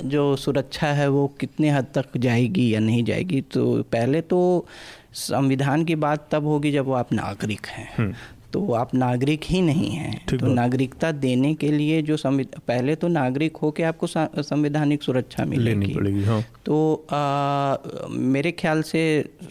जो 0.04 0.34
सुरक्षा 0.36 0.86
है 0.92 1.08
वो 1.08 1.26
कितने 1.40 1.70
हद 1.70 1.86
तक 1.94 2.16
जाएगी 2.16 2.74
या 2.74 2.80
नहीं 2.80 3.04
जाएगी 3.04 3.40
तो 3.52 3.82
पहले 3.82 4.20
तो 4.20 4.66
संविधान 5.14 5.84
की 5.84 5.94
बात 5.96 6.28
तब 6.30 6.46
होगी 6.46 6.72
जब 6.72 6.86
वो 6.86 6.94
आप 6.94 7.12
नागरिक 7.12 7.66
हैं 7.66 7.88
हम्म। 7.96 8.14
तो 8.52 8.72
आप 8.72 8.94
नागरिक 8.94 9.44
ही 9.44 9.60
नहीं 9.62 9.90
हैं 9.90 10.20
तो 10.28 10.46
नागरिकता 10.46 11.10
देने 11.12 11.54
के 11.54 11.70
लिए 11.72 12.00
जो 12.02 12.16
संविधान 12.16 12.62
पहले 12.68 12.94
तो 12.94 13.08
नागरिक 13.08 13.56
हो 13.56 13.70
के 13.70 13.82
आपको 13.82 14.06
संवैधानिक 14.06 15.02
सुरक्षा 15.02 15.44
मिलेगी 15.44 15.94
पड़ेगी 15.94 16.24
हाँ। 16.24 16.42
तो 16.66 17.06
आ, 17.12 17.76
मेरे 18.10 18.52
ख्याल 18.52 18.82
से 18.82 19.02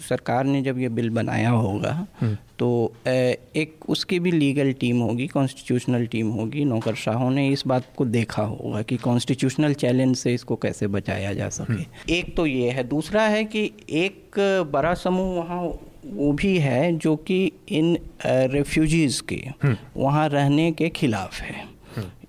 सरकार 0.09 0.45
ने 0.45 0.61
जब 0.61 0.79
ये 0.79 0.89
बिल 0.89 1.09
बनाया 1.09 1.49
होगा 1.49 2.07
हम्म। 2.21 2.37
तो 2.59 2.69
एक 3.05 3.89
उसकी 3.89 4.19
भी 4.19 4.31
लीगल 4.31 4.71
टीम 4.73 4.99
होगी 4.99 5.27
कॉन्स्टिट्यूशनल 5.27 6.05
टीम 6.07 6.29
होगी 6.29 6.63
नौकरशाहों 6.65 7.29
ने 7.31 7.47
इस 7.49 7.63
बात 7.67 7.85
को 7.95 8.05
देखा 8.07 8.43
होगा 8.43 8.81
कि 8.81 8.97
कॉन्स्टिट्यूशनल 8.99 9.73
चैलेंज 9.75 10.15
से 10.15 10.33
इसको 10.33 10.55
कैसे 10.55 10.87
बचाया 10.89 11.33
जा 11.33 11.49
सके 11.49 11.73
हम्म। 11.73 12.13
एक 12.13 12.35
तो 12.35 12.45
ये 12.45 12.69
है 12.69 12.83
दूसरा 12.85 13.23
है 13.27 13.43
कि 13.45 13.63
एक 13.97 14.39
बड़ा 14.71 14.93
समूह 14.95 15.35
वहाँ 15.35 15.61
वो 16.05 16.31
भी 16.33 16.57
है 16.57 16.91
जो 16.97 17.15
कि 17.23 17.39
इन 17.71 17.97
रेफ्यूजीज़ 18.25 19.21
के 19.23 19.41
हम्म। 19.63 19.75
वहाँ 19.95 20.27
रहने 20.29 20.71
के 20.71 20.89
खिलाफ 20.91 21.41
है 21.41 21.67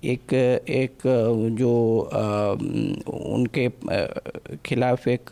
एक 0.03 0.33
एक 0.33 0.97
जो 1.55 1.73
उनके 3.27 3.67
खिलाफ 4.65 5.07
एक 5.07 5.29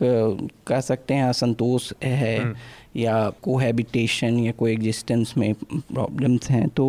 कह 0.68 0.80
सकते 0.82 1.14
हैं 1.14 1.24
असंतोष 1.26 1.92
है 2.04 2.38
हम्म। 2.38 2.56
या 2.96 3.30
कोहैबिटेशन 3.44 4.38
या 4.40 4.52
को 4.52 4.68
एग्जिस्टेंस 4.68 5.34
में 5.38 5.54
प्रॉब्लम्स 5.64 6.50
हैं 6.52 6.68
तो 6.70 6.86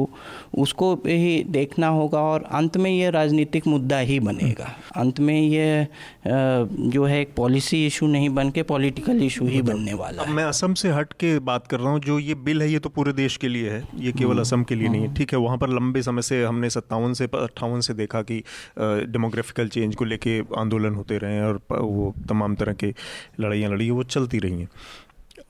उसको 0.59 0.93
ही 1.07 1.43
देखना 1.49 1.89
होगा 1.89 2.21
और 2.23 2.43
अंत 2.53 2.77
में 2.77 2.91
ये 2.91 3.11
राजनीतिक 3.11 3.67
मुद्दा 3.67 3.99
ही 4.01 4.19
बनेगा 4.21 4.69
अंत 4.97 5.21
में 5.21 5.41
ये 5.41 5.87
जो 6.27 7.05
है 7.05 7.21
एक 7.21 7.35
पॉलिसी 7.37 7.85
इशू 7.87 8.07
नहीं 8.07 8.31
बन 8.31 8.51
के 8.51 8.63
पॉलिटिकल 8.65 9.23
इशू 9.23 9.47
ही 9.47 9.63
बनने 9.63 9.95
वाला 9.95 10.23
है 10.23 10.33
मैं 10.33 10.45
असम 10.45 10.75
से 10.75 10.91
हट 10.91 11.13
के 11.15 11.39
बात 11.43 11.67
कर 11.67 11.81
रहा 11.81 11.93
हूँ 11.93 12.01
जो 12.01 12.19
ये 12.19 12.35
बिल 12.41 12.63
है 12.63 12.71
ये 12.71 12.79
तो 12.79 12.89
पूरे 12.91 13.13
देश 13.13 13.37
के 13.37 13.49
लिए 13.49 13.71
है 13.71 13.83
ये 13.97 14.13
केवल 14.13 14.31
हम्म, 14.31 14.41
असम 14.41 14.63
के 14.63 14.75
लिए 14.75 14.89
नहीं 14.89 15.01
है 15.01 15.07
हम्म। 15.07 15.17
ठीक 15.17 15.33
है 15.33 15.39
वहाँ 15.39 15.59
पर 15.59 15.69
लंबे 15.71 16.03
समय 16.03 16.23
से 16.23 16.43
हमने 16.45 16.71
सत्तावन 16.71 17.13
से 17.13 17.29
अट्ठावन 17.35 17.70
से 17.81 17.95
देखा 17.95 18.23
कि 18.23 18.43
डेमोग्राफिकल 18.79 19.69
चेंज 19.69 19.95
को 19.95 20.05
लेके 20.05 20.39
आंदोलन 20.59 20.95
होते 20.95 21.19
रहे 21.19 21.35
हैं 21.35 21.45
और 21.45 21.61
वो 21.71 22.15
तमाम 22.29 22.55
तरह 22.55 22.73
के 22.73 22.95
लड़ाइयाँ 23.41 23.71
लड़ी 23.71 23.91
वो 23.91 24.03
चलती 24.03 24.39
रही 24.39 24.61
हैं। 24.61 24.69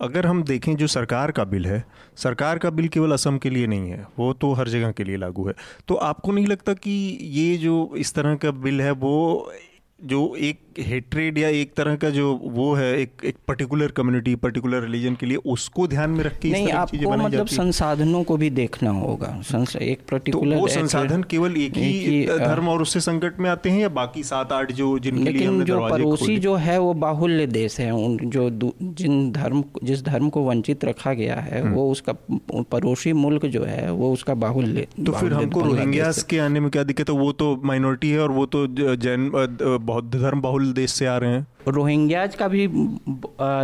अगर 0.00 0.26
हम 0.26 0.42
देखें 0.42 0.76
जो 0.76 0.86
सरकार 0.86 1.30
का 1.30 1.44
बिल 1.44 1.66
है, 1.66 1.84
सरकार 2.16 2.58
का 2.58 2.70
बिल 2.70 2.88
केवल 2.88 3.12
असम 3.12 3.38
के 3.38 3.50
लिए 3.50 3.66
नहीं 3.66 3.90
है, 3.90 4.06
वो 4.18 4.32
तो 4.32 4.52
हर 4.52 4.68
जगह 4.68 4.92
के 4.92 5.04
लिए 5.04 5.16
लागू 5.16 5.46
है। 5.48 5.54
तो 5.88 5.94
आपको 5.94 6.32
नहीं 6.32 6.46
लगता 6.46 6.72
कि 6.74 7.18
ये 7.22 7.56
जो 7.56 7.92
इस 7.96 8.14
तरह 8.14 8.34
का 8.34 8.50
बिल 8.50 8.80
है, 8.80 8.90
वो 8.90 9.52
जो 10.00 10.34
एक 10.36 10.60
हेट्रेड 10.82 11.38
या 11.38 11.48
एक 11.56 11.72
तरह 11.76 11.96
का 11.96 12.10
जो 12.10 12.32
वो 12.44 12.72
है 12.74 12.90
एक 13.00 13.24
एक 13.24 13.36
पर्टिकुलर 13.48 13.90
कम्युनिटी 13.92 14.34
पर्टिकुलर 14.38 14.82
रिलीजन 14.82 15.14
के 15.14 15.26
लिए 15.26 15.36
उसको 15.52 15.86
ध्यान 15.88 16.10
में 16.10 16.24
रख 16.24 16.38
के 16.38 16.50
नहीं 16.50 16.70
आपको 16.74 17.16
मतलब 17.16 17.46
संसाधनों 17.48 18.22
को 18.24 18.36
भी 18.36 18.50
देखना 18.52 18.90
होगा। 18.92 19.28
एक 19.82 20.00
पर्टिकुलर 20.10 20.54
तो 20.54 20.60
वो 20.60 20.68
संसाधन 20.68 21.22
केवल 21.30 21.56
एक 21.58 21.76
ही 21.76 22.26
धर्म 22.28 22.68
और 22.68 22.82
उससे 22.82 23.00
संकट 23.00 23.40
में 23.40 23.48
आते 23.50 23.70
हैं 23.70 23.80
या 23.80 23.88
बाकी 23.90 24.22
सात 24.24 24.52
आठ 24.52 24.72
जो 24.72 24.98
जिनके 24.98 25.30
लिए 25.30 25.46
हमने 25.46 25.64
जो 25.64 25.78
पड़ोसी 25.88 26.36
जो 26.38 26.54
है 26.56 26.78
वो 26.78 26.92
बाहुल्य 27.00 27.46
देश 27.48 27.78
है। 27.80 27.90
उन 27.92 28.16
जो 28.30 28.48
जिन 28.82 29.30
धर्म 29.32 29.62
जिस 29.84 30.04
धर्म 30.04 30.28
को 30.28 30.42
वंचित 30.42 30.84
रखा 30.84 31.12
गया 31.14 31.36
है 31.36 31.60
हम्म। 31.60 31.74
वो 31.74 31.90
उसका 31.90 32.12
पड़ोसी 32.70 33.12
मुल्क 33.14 33.46
जो 33.48 33.64
है 33.64 33.90
वो 33.92 34.12
उसका 34.12 34.34
बाहुल्य 34.36 34.86
तो 34.96 35.12
फिर 35.12 35.32
हमको 35.32 35.60
रोहिंग्यास 35.62 36.22
के 36.24 36.38
आने 36.40 36.60
में 36.60 36.70
क्या 36.70 36.82
दिक्कत 36.84 37.10
है? 37.10 37.16
वो 37.16 37.32
तो 37.34 37.54
माइनॉरिटी 37.64 38.10
है 38.10 38.20
और 38.20 38.32
वो 38.32 38.46
तो 38.48 38.66
जैन 38.96 39.30
बौद्ध 39.32 40.10
धर्म 40.12 40.40
बाहुल्य 40.40 40.69
देश 40.72 40.90
से 40.90 41.06
आ 41.06 41.16
रहे 41.16 41.30
हैं। 41.30 41.46
रोहिंग्याज 41.68 42.34
का 42.34 42.48
भी 42.48 42.66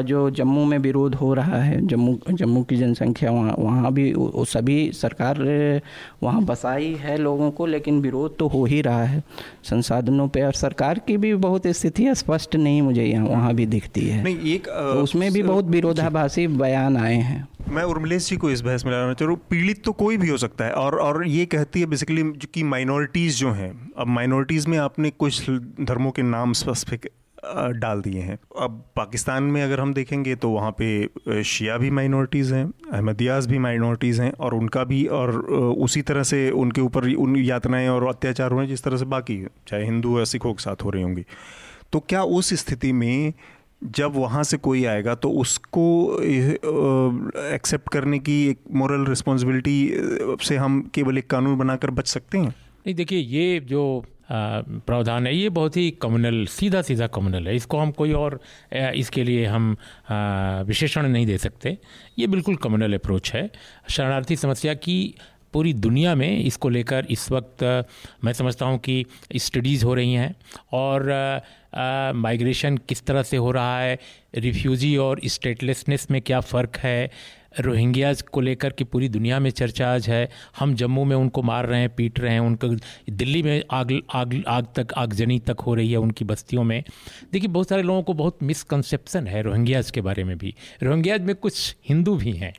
जो 0.07 0.29
जम्मू 0.31 0.65
में 0.65 0.77
विरोध 0.79 1.15
हो 1.15 1.33
रहा 1.35 1.63
है 1.63 1.81
जम्मू 1.87 2.19
जम्मू 2.31 2.63
की 2.63 2.77
जनसंख्या 2.77 3.31
वहाँ 3.31 3.55
वहाँ 3.59 3.93
भी 3.93 4.13
सभी 4.47 4.91
सरकार 4.93 5.43
वहाँ 6.23 6.43
बसाई 6.45 6.93
है 6.95 7.17
लोगों 7.19 7.51
को 7.51 7.67
लेकिन 7.67 8.01
विरोध 8.01 8.37
तो 8.39 8.49
हो 8.49 8.65
ही 8.65 8.81
रहा 8.83 9.05
है। 9.05 9.23
संसाधनों 9.65 10.29
पे 10.29 10.43
और 10.43 10.53
सरकार 10.55 10.99
की 10.99 11.17
भी 11.17 11.35
बहुत 11.37 11.67
स्थिति 11.67 12.15
स्पष्ट 12.15 12.57
नहीं 12.57 12.83
मुझे 12.83 13.05
यहाँ 13.05 13.27
वहाँ 13.27 13.55
भी 13.55 13.67
दिखती 13.67 14.01
है। 14.01 14.23
नहीं 14.25 14.55
एक 14.55 14.67
तो 14.67 15.03
उसमें 15.03 15.33
भी 15.33 15.43
बहुत 15.43 15.65
विरोधाभासी 15.67 16.47
बयान 16.47 16.97
आए 16.97 17.15
हैं। 17.15 17.47
मैं 17.69 17.83
उर्मिलेश 17.85 18.29
जी 18.31 18.37
को 18.37 18.51
इस 18.51 18.61
बहस 18.61 18.85
में 18.85 18.93
लाना 18.93 19.15
चाह 19.15 19.29
हूँ 19.29 19.39
पीड़ित 19.51 19.83
तो 19.85 19.93
कोई 19.95 20.17
भी 20.17 20.29
हो 20.29 20.37
सकता 20.37 20.65
है 20.65 20.73
और 20.75 20.99
और 21.01 21.27
ये 21.27 21.47
कहती 21.47 21.81
है 21.81 21.87
बेसिकली 21.87 22.23
कि 22.55 22.63
माइनॉरिटीज़ 22.65 23.37
जो 23.37 23.53
हैं 23.53 23.71
अब 23.99 24.07
माइनॉरिटीज़ 24.09 24.69
में 24.69 24.79
आपने 24.79 25.11
कुछ 25.11 25.51
धर्मों 25.51 26.11
के 26.11 26.23
नाम 26.23 26.53
स्पेसिफिक 26.53 27.11
डाल 27.75 28.01
दिए 28.01 28.21
हैं। 28.21 28.39
अब 28.61 28.83
पाकिस्तान 28.97 29.43
में 29.43 29.63
अगर 29.63 29.81
हम 29.81 29.93
देखेंगे 29.95 30.35
तो 30.35 30.51
वहाँ 30.51 30.75
पे 30.81 31.43
शिया 31.45 31.77
भी 31.77 31.91
माइनॉरिटीज़ 31.91 32.55
हैं, 32.55 32.65
अहमदियाज 32.93 33.47
भी 33.47 33.59
माइनॉरिटीज़ 33.59 34.23
हैं 34.23 34.33
और 34.33 34.55
उनका 34.55 34.85
भी 34.85 35.05
और 35.07 35.37
उसी 35.79 36.03
तरह 36.03 36.23
से 36.23 36.51
उनके 36.53 36.81
ऊपर 36.81 37.09
उन 37.17 37.37
यातनाएँ 37.37 37.89
और 37.89 38.07
अत्याचार 38.07 38.53
हुए 38.53 38.67
जिस 38.67 38.85
तरह 38.85 38.97
से 38.97 39.05
बाकी 39.07 39.45
चाहे 39.69 39.85
हिंदू 39.85 40.19
या 40.19 40.25
सिखों 40.25 40.53
के 40.53 40.63
साथ 40.63 40.85
हो 40.85 40.91
रही 40.91 41.03
होंगी। 41.03 41.25
तो 41.93 42.01
क्या 42.01 42.23
उस 42.23 42.55
स्थिति 42.55 42.93
में 42.93 43.33
जब 43.83 44.13
वहाँ 44.17 44.43
से 44.45 44.57
कोई 44.57 44.85
आएगा 44.85 45.15
तो 45.15 45.31
उसको 45.31 45.83
एक्सेप्ट 47.55 47.89
करने 47.89 48.19
की 48.19 48.37
एक 48.49 48.59
मॉरल 48.75 49.05
रिस्पॉन्सिबिलिटी 49.07 49.91
से 50.47 50.57
हम 50.57 50.81
केवल 50.95 51.19
एक 51.19 51.31
कानून 51.31 51.59
बनाकर 51.59 51.91
बच 51.91 52.09
सकते 52.09 52.39
हैं? 52.39 52.49
नहीं, 52.49 52.95
देखिए, 52.95 53.19
ये 53.19 53.61
जो 53.61 54.05
प्रावधान 54.29 55.27
है। 55.27 55.35
ये 55.37 55.49
बहुत 55.49 55.77
ही 55.77 55.91
कम्युनल 56.03 56.45
सीधा 56.51 56.83
सीधा 56.83 57.07
कम्युनल 57.09 57.49
है। 57.49 57.55
इसको 57.57 57.79
हम 57.79 57.91
कोई 57.93 58.13
और 58.15 58.41
इसके 58.73 59.25
लिए 59.25 59.47
हम 59.47 59.77
विशेषण 60.67 61.09
नहीं 61.09 61.27
दे 61.27 61.39
सकते। 61.39 61.77
ये 62.19 62.27
बिल्कुल 62.27 62.57
कम्युनल 62.57 62.95
अप्रोच 62.95 63.33
है। 63.35 63.51
शरणार्थी 63.89 64.37
समस्या 64.37 64.75
की 64.77 65.15
पूरी 65.53 65.73
दुनिया 65.73 66.15
में 66.15 66.39
इसको 66.39 66.69
लेकर 66.69 67.07
इस 67.11 67.31
वक्त 67.33 67.63
मैं 68.25 68.33
समझता 68.33 68.67
हूँ 68.67 68.79
कि 68.79 69.05
स्टडीज़ 69.37 69.85
हो 69.85 69.95
रही 69.95 70.13
हैं 70.13 70.35
और 70.73 71.11
माइग्रेशन 72.17 72.77
किस 72.89 73.05
तरह 73.07 73.23
से 73.23 73.37
हो 73.37 73.51
रहा 73.51 73.79
है 73.81 73.99
रिफ्यूजी 74.37 74.97
और 74.97 75.21
स्टेटलेसनेस 75.27 76.07
में 76.11 76.21
क्या 76.23 76.41
फ़र्क 76.41 76.77
है 76.77 77.11
रोहिंग्याज 77.61 78.23
को 78.23 78.41
लेकर 78.41 78.71
के 78.71 78.85
पूरी 78.85 79.09
दुनिया 79.09 79.39
में 79.41 79.51
चर्चा 79.51 79.95
आज 79.95 80.09
है। 80.09 80.29
हम 80.59 80.75
जम्मू 80.75 81.05
में 81.05 81.17
उनको 81.17 81.43
मार 81.43 81.67
रहे 81.67 81.81
हैं, 81.81 81.95
पीट 81.95 82.21
रहे 82.21 82.33
हैं, 82.33 82.41
उनको 82.41 82.69
दिल्ली 83.11 83.43
में 83.43 83.63
आग 83.71 84.01
आग 84.15 84.45
आग 84.49 84.67
तक 84.77 84.93
आगजनी 84.93 85.39
तक 85.39 85.57
हो 85.61 85.75
रही 85.75 85.93
है 85.93 85.99
उनकी 85.99 86.25
बस्तियों 86.25 86.65
में। 86.65 86.85
देखिए, 87.33 87.49
बहुत 87.49 87.69
सारे 87.69 87.83
लोगों 87.83 88.03
को 88.03 88.13
बहुत 88.13 88.39
मिसकंसेप्शन 88.43 89.27
है 89.27 89.43
रोहिंग्याज 89.43 89.91
के 89.91 90.01
बारे 90.01 90.25
में 90.25 90.39
भी। 90.39 90.55
रोहिंग्याज 90.83 91.21
में 91.21 91.35
कुछ 91.35 91.77
हिंदू 91.89 92.17
भी 92.17 92.33
हैं। 92.33 92.53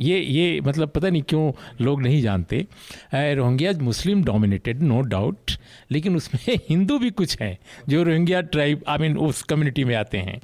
ये 0.00 0.18
ये 0.20 0.60
मतलब 0.60 0.88
पता 0.88 1.08
नहीं 1.08 1.22
क्यों 1.22 1.52
लोग 1.80 2.02
नहीं 2.02 2.20
जानते। 2.22 2.66
Rohingyas 3.14 3.78
Muslim 3.82 4.22
dominated 4.24 4.82
no 4.82 5.00
doubt 5.10 5.52
लेकिन 5.90 6.16
उसमें 6.16 6.56
हिंदू 6.68 6.98
भी 6.98 7.10
कुछ 7.10 7.36
हैं 7.40 7.56
जो 7.88 8.02
रोहिंग्या 8.02 8.40
ट्राइब 8.54 8.84
आई 8.88 8.98
मीन 8.98 9.16
उस 9.18 9.42
कम्युनिटी 9.42 9.84
में 9.84 9.94
आते 9.94 10.18
हैं। 10.18 10.40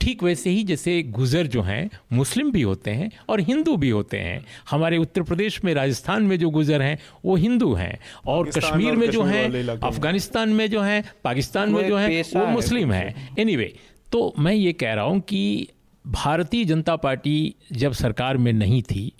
ठीक 0.00 0.22
वैसे 0.22 0.50
ही 0.50 0.64
जैसे 0.64 1.02
गुजर 1.02 1.46
जो 1.46 1.62
हैं 1.62 1.88
मुस्लिम 2.12 2.50
भी 2.52 2.62
होते 2.62 2.90
हैं 2.90 3.10
और 3.28 3.40
हिंदू 3.40 3.76
भी 3.76 3.90
होते 3.90 4.18
हैं। 4.18 4.44
हमारे 4.70 4.98
उत्तर 4.98 5.22
प्रदेश 5.22 5.62
में 5.64 5.72
राजस्थान 5.74 6.22
में 6.22 6.38
जो 6.38 6.50
गुजर 6.50 6.82
हैं 6.82 6.98
वो 7.24 7.36
हिंदू 7.36 7.72
हैं। 7.74 7.98
और 8.26 8.50
कश्मीर 8.50 8.96
में 8.96 9.10
जो 9.10 9.22
हैं 9.22 9.66
अफ़गानिस्तान 9.68 10.48
में 10.48 10.68
जो 10.70 10.80
हैं 10.80 11.02
पाकिस्तान 11.24 11.70
में 11.70 11.86
जो 11.88 11.96
हैं 11.96 12.22
वो 12.34 12.46
मुस्लिम 12.46 12.92
हैं। 12.92 13.36
एनीवे 13.38 13.72
तो 14.12 14.32
मैं 14.38 14.52
ये 14.52 14.72
कह 14.72 14.92
रहा 14.94 15.04
हूँ 15.04 15.20
कि 15.20 15.68
भारतीय 16.08 16.64
जनता 16.64 16.96
पार्टी 16.96 17.54
जब 17.72 17.92
सरकार 17.94 18.36
में 18.36 18.52
नहीं 18.52 18.82
थी, 18.82 19.12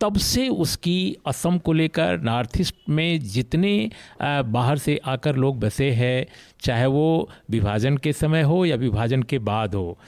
तब 0.00 0.16
से 0.18 0.48
उसकी 0.48 1.16
असम 1.26 1.58
को 1.58 1.72
लेकर, 1.72 2.20
नॉर्थ 2.20 2.60
ईस्ट 2.60 2.74
में 2.88 3.20
जितने 3.22 3.90
बाहर 4.22 4.78
से 4.78 5.00
आकर 5.04 5.36
लोग 5.36 5.58
बसे 5.60 5.90
हैं, 5.90 6.26
चाहे 6.62 6.86
वो 6.86 7.28
विभाजन 7.50 7.96
के 7.96 8.12
समय 8.12 8.42
हो 8.42 8.64
या 8.64 8.76
विभाजन 8.76 9.22
के 9.22 9.38
बाद 9.40 9.74
हो 9.74 9.98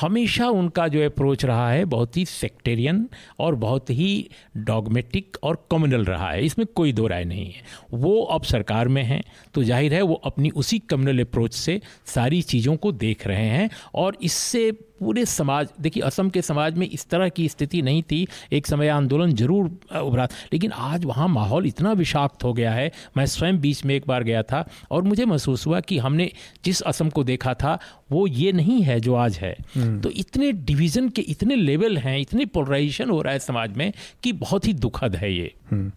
हमेशा 0.00 0.48
उनका 0.50 0.86
जो 0.88 1.04
अप्रोच 1.04 1.44
रहा 1.44 1.70
है, 1.70 1.84
बहुत 1.86 2.16
ही 2.16 2.24
सेक्टेरियन 2.24 3.06
और 3.38 3.54
बहुत 3.56 3.90
ही 3.90 4.28
डॉगमेटिक 4.58 5.36
और 5.42 5.66
कम्युनल 5.70 6.04
रहा 6.04 6.30
है। 6.30 6.44
इसमें 6.44 6.66
कोई 6.66 6.92
दो 6.92 7.06
राय 7.06 7.24
नहीं 7.24 7.46
है। 7.46 7.62
वो 7.92 8.20
अब 8.22 8.42
सरकार 8.44 8.88
में 8.88 9.02
हैं 9.02 9.22
तो 9.54 9.62
ज़ाहिर 9.64 9.94
है 9.94 10.02
वो 10.02 10.14
अपनी 10.24 10.50
उसी 10.52 10.78
कम्युनल 10.80 11.20
अप्रोच 11.20 11.54
से 11.54 11.80
सारी 12.06 12.42
चीज़ों 12.44 12.76
को 12.76 12.92
देख 12.94 13.26
रहे 13.26 13.48
हैं 13.48 13.68
और 13.94 14.16
इससे 14.22 14.70
पूरे 15.02 15.24
समाज 15.26 15.68
देखिए 15.80 16.02
असम 16.02 16.28
के 16.30 16.42
समाज 16.42 16.76
में 16.78 16.86
इस 16.88 17.06
तरह 17.10 17.28
की 17.28 17.48
स्थिति 17.48 17.80
नहीं 17.82 18.02
थी। 18.02 18.26
एक 18.52 18.66
समय 18.66 18.88
आंदोलन 18.88 19.32
ज़रूर 19.34 19.70
उभरा 20.00 20.28
लेकिन 20.52 20.72
आज 20.72 21.04
वहाँ 21.04 21.26
माहौल 21.28 21.66
इतना 21.66 21.92
विषाक्त 21.92 22.44
हो 22.44 22.52
गया 22.52 22.72
है। 22.72 22.90
मैं 23.16 23.26
स्वयं 23.26 23.60
बीच 23.60 23.84
में 23.84 23.94
एक 23.94 24.06
बार 24.08 24.22
गया 24.22 24.42
था 24.42 24.64
और 24.90 25.02
मुझे 25.02 25.24
महसूस 25.24 25.66
हुआ 25.66 25.80
कि 25.80 25.98
हमने 25.98 26.30
जिस 26.64 26.82
असम 26.82 27.10
को 27.10 27.24
देखा 27.24 27.54
था 27.54 27.78
वो 28.12 28.26
ये 28.26 28.52
नहीं 28.52 28.80
है 28.82 29.00
जो 29.00 29.14
आज 29.14 29.38
है। 29.38 29.54
हम्म। 29.74 30.00
तो 30.00 30.10
इतने 30.16 30.52
डिवीज़न 30.52 31.08
के 31.08 31.22
इतने 31.28 31.56
लेवल 31.56 31.98
हैं 31.98 32.18
इतनी 32.18 32.46
पोलराइजेशन 32.46 33.10
हो 33.10 33.20
रहा 33.22 33.32
है 33.32 33.38
समाज 33.40 33.76
में 33.76 33.92
कि 34.22 34.32
बहुत 34.38 34.66
ही 34.66 34.72
दुखद 34.74 35.16
है 35.16 35.32
ये। 35.34 35.54
हम्म। 35.70 35.92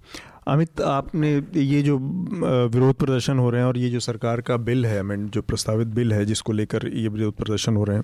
अमित 0.48 0.82
आपने 0.84 1.30
ये 1.56 1.82
जो 1.82 1.98
विरोध 1.98 2.96
प्रदर्शन 2.96 3.40
हो 3.40 3.50
रहे 3.50 3.62
हैं 3.62 3.68
और 3.68 3.78
ये 3.78 3.90
जो 3.90 4.00
सरकार 4.02 4.42
का 4.42 4.58
बिल 4.60 4.86
है 4.86 5.02
मैं 5.04 5.18
जो 5.28 5.42
प्रस्तावित 5.42 5.88
बिल 5.96 6.14
है 6.14 6.26
जिसको 6.26 6.54
लेकर 6.54 6.88
ये 6.88 7.08
विरोध 7.08 7.34
प्रदर्शन 7.34 7.76
हो 7.76 7.84
रहे 7.84 7.98
हैं 7.98 8.04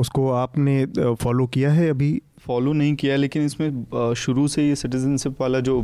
उसको 0.00 0.30
आपने 0.34 0.84
फॉलो 1.16 1.46
किया 1.48 1.72
है 1.72 1.88
अभी 1.90 2.10
फॉलो 2.46 2.72
नहीं 2.72 2.94
किया 2.94 3.16
लेकिन 3.16 3.44
इसमें 3.44 4.14
शुरू 4.16 4.46
से 4.48 4.66
ये 4.68 4.76
सिटीजनशिप 4.76 5.40
वाला 5.40 5.60
जो 5.60 5.80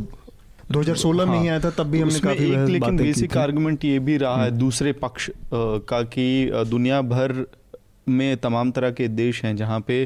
2016 0.71 1.27
में 1.27 1.33
ही 1.33 1.37
हाँ। 1.37 1.47
आया 1.47 1.59
था 1.59 1.69
तब 1.69 1.87
भी 1.87 1.99
हमने 1.99 2.19
काफ़ी 2.19 2.51
एक 2.51 2.69
लेकिन 2.69 2.97
बेसिक 2.97 3.37
आर्गुमेंट 3.37 3.85
ये 3.85 3.99
भी 3.99 4.17
रहा 4.17 4.35
है 4.35 4.47
हम्म। 4.47 4.59
दूसरे 4.59 4.93
पक्ष 4.99 5.29
का 5.53 6.01
कि 6.09 6.51
दुनिया 6.69 7.01
भर 7.07 7.45
में 8.07 8.37
तमाम 8.37 8.71
तरह 8.71 8.91
के 8.91 9.07
देश 9.07 9.43
हैं 9.45 9.55
जहाँ 9.55 9.79
पे 9.87 10.03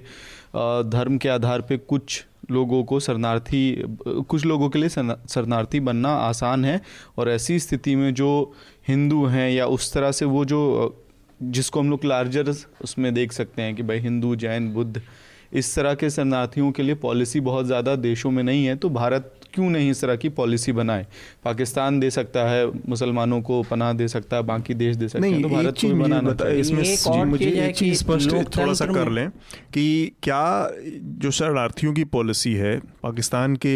धर्म 0.89 1.17
के 1.17 1.29
आधार 1.29 1.61
पे 1.61 1.77
कुछ 1.77 2.23
लोगों 2.51 2.83
को 2.83 2.99
शरणार्थी, 2.99 3.83
कुछ 4.07 4.45
लोगों 4.45 4.69
के 4.69 4.79
लिए 4.79 4.89
शरणार्थी 4.89 5.79
बनना 5.79 6.09
आसान 6.09 6.65
है 6.65 6.81
और 7.17 7.29
ऐसी 7.29 7.59
स्थिति 7.59 7.95
में 7.95 8.13
जो 8.13 8.53
हिंदू 8.87 9.25
हैं 9.25 9.49
या 9.51 9.65
उस 9.67 9.93
तरह 9.93 10.11
से 10.11 10.25
वो 10.25 10.45
जो, 10.45 10.61
जिसको 11.43 11.79
हम 11.79 11.89
लोग 11.89 12.05
लार्जर 12.05 12.53
उसमें 12.83 13.13
देख 13.13 13.31
सकते 13.31 13.61
हैं 13.61 13.75
कि 13.75 13.83
भाई 13.83 13.99
हिंदू, 13.99 14.35
जैन, 14.35 14.71
बुद्ध, 14.73 15.01
इस 15.53 15.75
तरह 15.75 15.93
के 15.93 16.09
शरणार्थियों 16.09 16.71
के 16.71 16.83
लिए 16.83 16.95
पॉलिसी 16.97 17.39
बहुत 17.41 17.65
ज़्यादा 17.65 17.95
देशों 17.97 18.31
में 18.31 18.43
नहीं 18.43 18.65
है। 18.65 18.75
तो 18.75 18.89
भारत 18.89 19.34
क्यों 19.55 19.69
नहीं 19.69 19.91
इस 19.91 20.01
तरह 20.01 20.15
की 20.15 20.29
पॉलिसी 20.29 20.71
बनाए? 20.71 21.05
पाकिस्तान 21.45 21.99
दे 21.99 22.09
सकता 22.09 22.49
है 22.49 22.65
मुसलमानों 22.89 23.41
को 23.41 23.61
पनाह 23.63 23.93
दे 23.93 24.07
सकता 24.07 24.37
है 24.37 24.43
बाकी 24.43 24.73
देश 24.73 24.95
दे 24.95 25.07
सकते 25.07 25.27
हैं 25.27 25.41
तो 25.41 25.49
भारत 25.49 25.75
को 25.81 25.93
बनाना 25.93 26.49
इसमें 26.49 27.25
मुझे 27.25 27.49
एक 27.67 27.75
चीज़ 27.75 27.97
स्पष्ट 27.99 28.31
थोड़ा 28.57 28.73
सा 28.73 28.85
कर 28.85 29.11
लें 29.11 29.29
कि 29.73 29.85
क्या 30.23 30.71
जो 31.19 31.31
शरणार्थियों 31.31 31.93
की 31.93 32.03
पॉलिसी 32.03 32.53
है 32.53 32.79
पाकिस्तान 33.03 33.55
के 33.65 33.75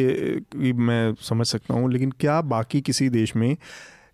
मैं 0.74 1.14
समझ 1.22 1.48
सकता 1.48 1.74
हूँ 1.74 1.92
लेकिन 1.94 2.12
क्या 2.20 2.42
बाकी 2.42 2.82
किसी 2.82 3.10
देश 3.10 3.36
में 3.36 3.56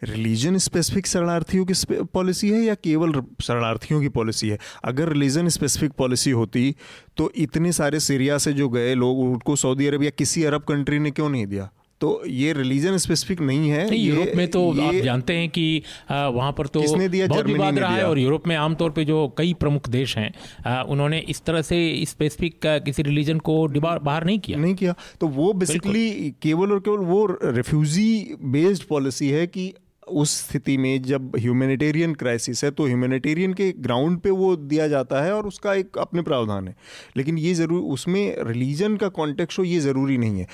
रिलीजन 0.02 0.58
स्पेसिफिक 0.58 1.08
शरणार्थियों 1.08 1.66
की 1.66 1.74
पॉलिसी 2.14 2.50
है 2.50 2.62
या 2.62 2.74
केवल 2.76 3.14
शरणार्थियों 3.44 4.02
की 4.02 4.10
पॉलिसी 4.10 4.50
है? 4.50 4.58
अगर 4.84 5.10
रिलीजन 5.10 5.48
स्पेसिफिक 5.50 5.92
पॉलिसी 5.92 6.32
होती 6.32 6.76
तो 7.18 7.32
इतने 7.38 7.72
सारे 7.72 8.00
सीरिया 8.00 8.38
से 8.38 8.54
जो 8.54 8.70
गए 8.70 8.94
लोग 8.96 9.20
उनको 9.20 9.56
सऊदी 9.56 9.88
अरब 9.88 10.04
या 10.04 10.10
किसी 10.10 10.44
अरब 10.44 10.62
कंट्री 10.64 11.00
ने 11.00 11.12
क्यों 11.12 11.30
नहीं 11.30 11.48
दिया? 11.48 11.70
तो 12.02 12.10
ये 12.28 12.54
रिलीजन 12.54 12.98
स्पेसिफिक 12.98 13.42
नहीं 13.42 13.70
है 13.70 13.90
नहीं, 13.90 14.06
यूरोप 14.06 14.32
में 14.36 14.48
तो 14.48 14.62
आप 14.82 14.96
जानते 14.96 15.34
हैं 15.34 15.48
कि 15.50 15.82
वहाँ 16.12 16.52
पर 16.52 16.68
तो 16.68 16.82
किसने 16.82 17.08
दिया 17.10 17.28
बहुत 17.28 17.46
विवाद 17.46 17.80
रहा 17.80 17.96
है 17.96 18.04
और 18.04 18.20
यूरोप 18.20 18.48
में 18.48 18.56
आमतौर 18.56 18.92
पे 18.92 19.06
जो 19.06 19.28
कई 19.38 19.54
प्रमुख 19.54 19.88
देश 19.90 20.18
हैं 20.18 20.82
उन्होंने 20.86 21.20
इस 21.30 21.42
तरह 21.46 21.62
से 21.62 21.80
स्पेसिफिक 22.06 22.60
किसी 22.66 23.04
रिलीजन 23.04 23.40
को 23.40 23.68
बाहर 23.80 24.26
नहीं 24.26 24.40
किया। 24.40 24.58
नहीं 24.58 24.76
किया। 24.76 24.96
तो 25.22 25.28
वो 25.30 25.52
बेसिकली 25.54 26.36
केवल 26.42 26.72
और 26.72 26.80
केवल 26.80 27.06
वो 27.06 27.26
रिफ्यूजी 27.44 28.36
बेस्ड 28.44 28.84
पॉलिसी 28.84 29.30
है 29.30 29.48
कि 29.48 29.74
उस 30.08 30.38
स्थिति 30.40 30.78
में 30.78 31.02
जब 31.02 31.32
ह्यूमैनिटेरियन 31.38 32.14
क्राइसिस 32.14 32.64
है 32.64 32.72
तो 32.72 32.86
ह्यूमैनिटेरियन 32.86 33.54
के 33.54 33.72
ग्राउंड 33.72 34.20
पे 34.20 34.30
वो 34.30 34.56
दिया 34.56 34.88
जाता 34.88 35.24
है 35.24 35.34
और 35.34 35.48
उसका 35.48 35.74
एक 35.74 35.98
अपने 35.98 36.22
प्रावधान 36.22 36.68
है। 36.68 36.76
लेकिन 37.18 37.38
ये 37.38 37.54
ज़रूर, 37.54 37.82
उसमें 37.82 38.36
रिलीजन 38.40 38.98
का 38.98 39.08
कॉन्टेक्स्ट 39.10 39.60
हो, 39.60 39.64
ये 39.64 39.80
ज़रूरी 39.80 40.18
नहीं 40.18 40.40
है। 40.40 40.48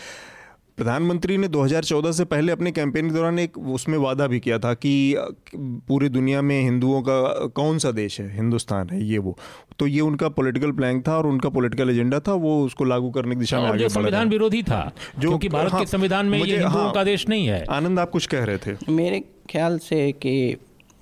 प्रधानमंत्री 0.82 1.38
ने 1.38 1.48
2014 1.48 2.12
से 2.12 2.26
पहले 2.26 2.52
अपने 2.52 2.72
कैंपेन 2.72 3.10
के 3.10 3.16
दौरान 3.16 3.40
एक 3.40 3.58
उसमें 3.58 3.98
वादा 3.98 4.28
भी 4.28 4.40
किया 4.40 4.60
था 4.60 4.74
कि 4.74 5.16
पूरी 5.58 6.10
दुनिया 6.10 6.42
में 6.42 6.62
हिंदुओं 6.62 7.02
का 7.02 7.48
कौन 7.48 7.80
सा 7.80 7.92
देश 7.92 8.22
है? 8.22 8.36
हिंदुस्तान 8.36 8.90
है 8.90 9.04
ये 9.04 9.18
वो। 9.18 9.38
तो 9.80 9.88
ये 9.88 10.02
उनका 10.02 10.30
पॉलिटिकल 10.30 10.72
प्लान 10.72 11.02
था 11.02 11.18
और 11.18 11.28
उनका 11.28 11.50
पॉलिटिकल 11.50 11.90
एजेंडा 11.90 12.20
था 12.20 12.34
वो 12.34 12.66
उसको 12.66 12.84
लागू 12.84 13.10
करने 13.10 13.36
की 13.36 13.40
दिशा 13.40 13.60
में 13.60 13.70
आगे 13.70 13.90
संविधान 13.90 14.30
विरोधी 14.30 14.64
था 14.64 14.92
जो 15.20 15.30
क्योंकि 15.30 15.50
भारत 15.50 15.72
हाँ, 15.72 15.80
के 15.80 15.88
संविधान 15.88 16.26
में 16.26 16.40
ये 16.40 16.58
हिंदुओं 16.58 16.84
हाँ, 16.84 16.92
का 16.92 17.04
देश 17.04 17.30
नहीं 17.30 17.48
है। 17.48 17.66
आनंद 17.66 18.00
आप 18.00 18.10
कुछ 18.10 18.26
कह 18.26 18.44
रहे 18.44 18.58
थे? 18.58 18.76
मेरे 18.90 19.20
ख्याल 19.20 19.78
से 19.78 20.12
कि 20.12 20.58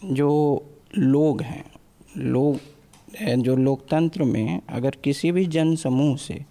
जो 0.05 0.63
लोग 0.97 1.41
हैं 1.41 1.65
लोग 2.17 2.59
जो 3.41 3.55
लोकतंत्र 3.55 4.23
में 4.23 4.61
अगर 4.69 4.97
किसी 5.03 5.31
भी 5.31 5.45
जन 5.45 5.75
समूह 5.75 6.17
से 6.17 6.45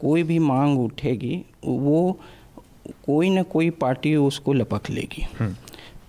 कोई 0.00 0.22
भी 0.22 0.38
मांग 0.38 0.80
उठेगी 0.80 1.44
वो 1.64 2.20
कोई 3.06 3.30
ना 3.30 3.42
कोई 3.42 3.70
पार्टी 3.70 4.14
उसको 4.16 4.52
लपक 4.52 4.90
लेगी 4.90 5.26
हम्म। 5.40 5.54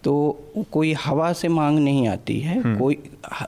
तो 0.04 0.16
कोई 0.72 0.94
हवा 0.94 1.32
से 1.34 1.48
मांग 1.48 1.80
नहीं 1.80 2.08
आती 2.08 2.40
है 2.40 2.60
हम्म। 2.62 2.78
कोई 2.80 2.98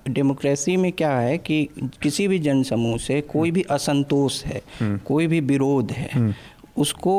डेमोक्रेसी 0.10 0.78
में 0.78 0.92
क्या 0.92 1.12
है 1.20 1.38
कि 1.38 1.68
किसी 2.02 2.28
भी 2.28 2.40
जनसमूह 2.40 2.98
से 2.98 3.20
कोई 3.22 3.52
भी 3.52 3.62
असंतोष 3.72 4.44
है 4.46 4.62
हम्म। 4.80 4.98
कोई 4.98 5.28
भी 5.28 5.40
विरोध 5.40 5.92
है 5.92 6.36
उसको 6.78 7.16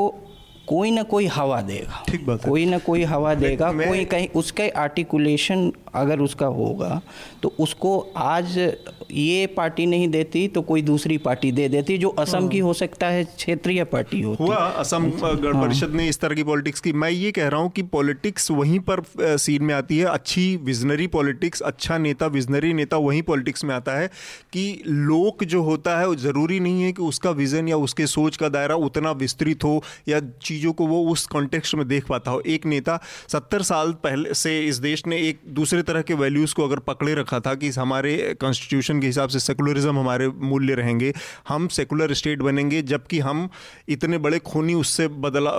कोई 0.71 0.91
ना 0.91 1.03
कोई 1.05 1.27
हवा 1.29 1.61
देगा। 1.63 2.05
ठीक 2.09 2.27
बात 2.27 2.45
कोई 2.45 2.65
ना 2.67 2.79
कोई 2.81 3.03
हवा 3.05 3.35
देगा 3.37 3.73
कोई 3.75 4.05
कहीं 4.07 4.29
उसका 4.37 4.65
आर्टिकुलेशन 4.79 5.71
अगर 5.95 6.21
उसका 6.21 6.47
होगा 6.49 7.01
तो 7.43 7.53
उसको 7.61 7.99
आज 8.17 8.57
ये 8.59 9.47
पार्टी 9.57 9.87
नहीं 9.87 10.09
देती 10.09 10.47
तो 10.49 10.63
कोई 10.63 10.83
दूसरी 10.83 11.17
पार्टी 11.19 11.51
दे 11.53 11.69
देती 11.69 11.97
जो 11.99 12.09
असम 12.19 12.39
हाँ। 12.39 12.49
की 12.49 12.59
हो। 12.59 12.73
सकता 12.73 13.07
है 13.07 13.25
क्षेत्रीय 13.27 13.85
पार्टी 13.87 14.21
होती। 14.21 14.45
हुआ 14.45 14.57
असम 14.57 15.11
गण 15.15 15.55
हाँ। 15.55 15.65
परिषद 15.65 15.95
ने 15.95 16.09
इस 16.09 16.21
तरह 16.21 16.35
की 16.35 16.43
पॉलिटिक्स 16.45 16.81
की। 16.81 16.93
मैं 16.95 17.11
ये 17.11 17.31
कह 17.33 17.49
रहा 17.49 17.61
हूँ 17.61 17.71
कि 17.71 17.83
पॉलिटिक्स 17.91 18.51
वहीं 18.51 18.79
पर 18.81 19.03
सीन 19.39 19.63
में 19.63 19.75
आती 19.75 19.99
है। 19.99 20.05
अच्छी 20.05 20.45
विजनरी 20.65 21.07
पॉलिटिक्स 21.09 21.61
अच्छा 21.63 21.99
नेता 21.99 22.27
विजनरी 22.29 22.73
नेता 22.73 22.97
वहीं 22.99 23.23
पॉलिटिक्स 23.23 23.65
में 23.65 23.75
आता 23.75 23.99
है 23.99 24.07
कि 24.53 24.65
लोक 24.87 25.45
जो 25.47 25.63
होता 25.63 25.99
है 25.99 26.07
वो 26.07 26.15
ज़रूरी 26.19 26.61
नहीं 26.61 26.83
है 26.83 26.93
कि 26.93 27.03
उसका 27.03 27.31
विज़न 27.33 27.69
या 27.69 27.77
उसके 27.79 28.07
सोच 28.07 28.37
का 28.37 28.49
दायरा 28.51 28.75
उतना 28.85 29.13
विस्तृत 29.19 29.65
हो 29.65 29.83
या 30.09 30.21
चीज़ों 30.21 30.59
को 30.67 30.87
वो 30.87 31.05
उस 31.13 31.27
कॉन्टेक्स्ट 31.27 31.75
में 31.75 31.87
देख 31.89 32.07
पाता 32.07 32.31
हो। 32.31 32.41
एक 32.41 32.67
नेता 32.67 32.99
सत्तर 33.29 33.63
साल 33.63 33.93
पहले 33.93 34.35
से 34.35 34.59
इस 34.61 34.77
देश 34.77 35.07
ने 35.07 35.17
एक 35.19 35.41
दूसरे 35.49 35.83
तरह 35.83 36.03
के 36.03 36.15
वैल्यूज़ 36.15 36.55
को 36.55 36.65
अगर 36.65 36.79
पकड़े 36.79 37.15
रखा 37.15 37.41
था 37.41 37.55
कि 37.55 37.69
हमारे 37.71 38.37
कॉन्स्टिट्यूशन 38.41 39.01
के 39.01 39.07
हिसाब 39.07 39.29
से 39.29 39.41
सेकुलरिज्म 39.41 39.99
हमारे 39.99 40.29
मूल्य 40.29 40.75
रहेंगे, 40.75 41.13
हम 41.49 41.69
सेकुलर 41.69 42.15
स्टेट 42.15 42.43
बनेंगे, 42.43 42.83
जबकि 42.83 43.19
हम 43.19 43.49
इतने 43.89 44.19
बड़े 44.19 44.39
खूनी 44.39 44.75
उससे 44.75 45.09
बदला 45.09 45.51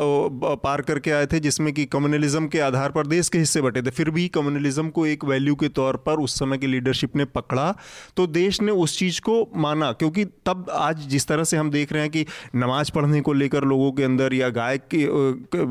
पार 0.56 0.82
करके 0.82 1.12
आए 1.12 1.26
थे, 1.26 1.40
जिसमें 1.40 1.74
कि 1.74 1.86
कम्युनलिज्म 1.86 2.48
के 2.48 2.60
आधार 2.60 2.92
पर 2.92 3.08
देश 3.08 3.30
के 3.30 3.38
हिस्से 3.38 3.62
बटे 3.62 3.82
थे। 3.82 3.90
फिर 3.90 4.10
भी 4.10 4.28
कम्युनलिज्म 4.28 4.90
को 4.90 5.06
एक 5.06 5.26
वैल्यू 5.26 5.56
के 5.56 5.68
तौर 5.70 5.98
पर 5.98 6.20
उस 6.20 6.40
समय 6.40 6.58
की 6.58 6.68
लीडरशिप 6.68 7.16
ने 7.16 7.26
पकड़ा 7.26 7.76
तो 8.18 8.28
देश 8.28 8.62
ने 8.62 8.72
उस 8.72 8.98
चीज़ 9.00 9.22
को 9.22 9.52
माना। 9.56 9.92
क्योंकि 9.92 10.26
तब 10.26 10.66
आज 10.72 11.08
जिस 11.08 11.28
तरह 11.28 11.44
से 11.44 11.58
हम 11.58 11.72
देख 11.72 11.94
रहे 11.94 12.02
हैं 12.02 12.12
कि 12.12 12.26
नमाज़ 12.56 12.92
पढ़ने 12.92 13.22
को 13.22 13.34
लेकर 13.34 13.64
लोगों 13.64 13.92
के 13.92 14.04
अंदर 14.04 14.34
या 14.34 14.50
गाय 14.50 14.78
के 14.94 15.06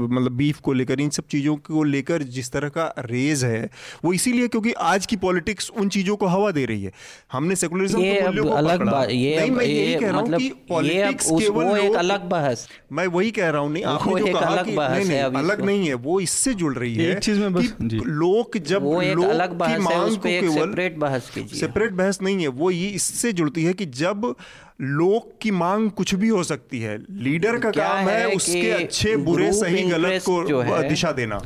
मतलब 0.06 0.32
बीफ 0.32 0.58
को 0.60 0.72
लेकर 0.72 1.00
इन 1.00 1.10
सब 1.10 1.26
चीज़ों 1.30 1.56
को 1.66 1.82
लेकर 1.84 2.22
जिस 2.34 2.50
तरह 2.52 2.68
का 2.68 2.84
रेज 3.00 3.44
है 3.44 3.70
वो 4.04 4.12
इसीलिए 4.12 4.48
क्योंकि 4.48 4.72
आज 4.84 5.06
की 5.06 5.16
पॉलिटिक्स 5.18 5.70
उन 5.72 5.88
चीज़ों 5.88 6.16
को 6.16 6.26
हवा 6.26 6.50
दे 6.50 6.64
रही 6.64 6.82
है। 6.82 6.92
हमने 7.32 7.56
सेकुलरिज्म 7.56 8.00
ये 8.00 8.18
अब 8.20 8.48
अलग 8.50 8.84
बात 8.86 9.10
ये 9.10 9.40
नहीं, 9.40 9.50
मैं 9.50 9.64
ये 9.64 9.94
कह 9.94 10.10
रहा 10.10 10.20
मतलब 10.20 10.40
पॉलिटिक्स 10.68 11.30
केवल 11.30 11.64
वो 11.64 11.76
एक 11.76 11.96
अलग 11.96 12.28
बहस। 12.30 12.68
मैं 12.92 13.06
वही 13.08 13.30
कह 13.30 13.48
रहा 13.48 13.60
हूँ 13.62 13.72
नहीं 13.72 13.84
आपने 13.86 14.20
जो 14.20 14.32
कहा 14.32 14.62
कि 14.62 14.70
नहीं, 14.70 15.04
नहीं, 15.04 15.20
अलग 15.40 15.64
नहीं 15.64 15.88
है 15.88 15.94
वो 16.00 16.20
इससे 16.20 16.54
जुड़ 16.54 16.74
रही 16.74 16.94
है 16.94 17.10
एक 17.10 17.18
चीज़ 17.20 17.40
में 17.40 17.52
बस 17.54 17.74
लोग 17.82 18.58
जब 18.64 18.90
लोग 19.14 19.24
अलग 19.26 19.58
बहस 19.58 19.86
है 19.86 20.00
उस 20.00 20.16
पे 20.22 20.38
एक 20.38 20.50
सेपरेट 20.50 20.98
बहस 20.98 21.30
कीजिए। 21.34 21.60
सेपरेट 21.60 21.92
बहस 21.92 22.22
नहीं 22.22 22.42
है 22.42 22.48
वो 22.60 22.70
ये 22.70 22.88
इससे 22.90 23.32
जुड़ती 23.32 23.64
है 23.64 23.72
कि 23.72 23.86
जब 24.00 24.34
लोग 24.80 25.24
की 25.40 25.50
मांग 25.52 25.90
कुछ 25.90 26.14
भी 26.14 26.28
हो 26.28 26.42
सकती 26.44 26.78
है 26.80 26.96
लीडर 27.22 27.58
का 27.60 27.70
काम 27.70 28.08
है 28.08 28.28
उसके 28.34 28.70
अच्छे 28.72 28.99
बुरे 29.16 29.52
सही 29.52 29.82
गलत 29.82 30.22
को 30.22 30.82
दिशा 30.88 31.12
देना। 31.12 31.40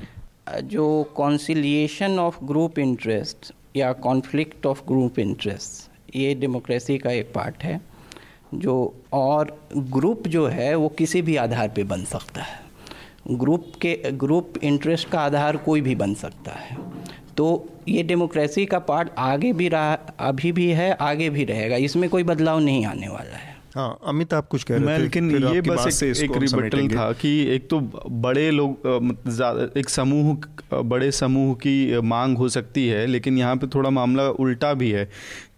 जो 0.62 1.02
कॉन्सिलिएशन 1.16 2.18
ऑफ़ 2.18 2.44
ग्रुप 2.44 2.78
इंटरेस्ट 2.78 3.52
या 3.76 3.92
कॉन्फ्लिक्ट 3.92 4.66
ऑफ़ 4.66 4.82
ग्रुप 4.88 5.18
इंटरेस्ट 5.18 6.16
ये 6.16 6.34
डेमोक्रेसी 6.34 6.98
का 6.98 7.10
एक 7.10 7.32
पार्ट 7.34 7.62
है 7.62 7.80
जो 8.54 8.94
और 9.12 9.56
ग्रुप 9.76 10.28
जो 10.28 10.46
है 10.46 10.74
वो 10.74 10.88
किसी 10.88 11.22
भी 11.22 11.36
आधार 11.36 11.68
पे 11.68 11.84
बन 11.84 12.04
सकता 12.04 12.42
है। 12.42 12.60
ग्रुप 13.30 13.72
के 13.82 14.10
ग्रुप 14.12 14.54
इंटरेस्ट 14.62 15.08
का 15.08 15.20
आधार 15.20 15.56
कोई 15.56 15.80
भी 15.80 15.94
बन 15.94 16.14
सकता 16.14 16.52
है। 16.52 16.76
तो 17.36 17.68
ये 17.88 18.02
डेमोक्रेसी 18.02 18.66
का 18.66 18.78
पार्ट 18.78 19.08
आगे 19.18 19.52
भी 19.52 19.68
रहा 19.68 19.94
अभी 20.20 20.52
भी 20.52 20.70
है 20.70 20.92
आगे 20.92 21.30
भी 21.30 21.44
रहेगा। 21.44 21.76
इसमें 21.76 22.10
कोई 22.10 22.22
बदलाव 22.22 22.58
नहीं 22.58 22.86
आने 22.86 23.08
वाला 23.08 23.36
है। 23.36 23.53
हाँ 23.74 23.98
अमित 24.06 24.34
आप 24.34 24.48
कुछ 24.48 24.64
कह 24.64 24.76
रहे 24.76 24.98
थे 24.98 25.02
लेकिन 25.02 25.30
ये 25.30 25.60
बस 25.60 26.02
एक, 26.02 26.16
एक 26.16 26.36
रिबटल 26.36 26.88
था 26.88 27.10
कि 27.12 27.30
एक 27.54 27.68
तो 27.68 27.80
बड़े 28.26 28.50
लोग 28.50 28.86
एक 29.76 29.88
समूह 29.88 30.36
बड़े 30.82 31.10
समूह 31.12 31.54
की 31.54 32.00
मांग 32.00 32.36
हो 32.38 32.48
सकती 32.48 32.86
है 32.88 33.06
लेकिन 33.06 33.38
यहाँ 33.38 33.56
पे 33.56 33.66
थोड़ा 33.66 33.90
मामला 33.90 34.28
उल्टा 34.28 34.72
भी 34.74 34.90
है 34.90 35.08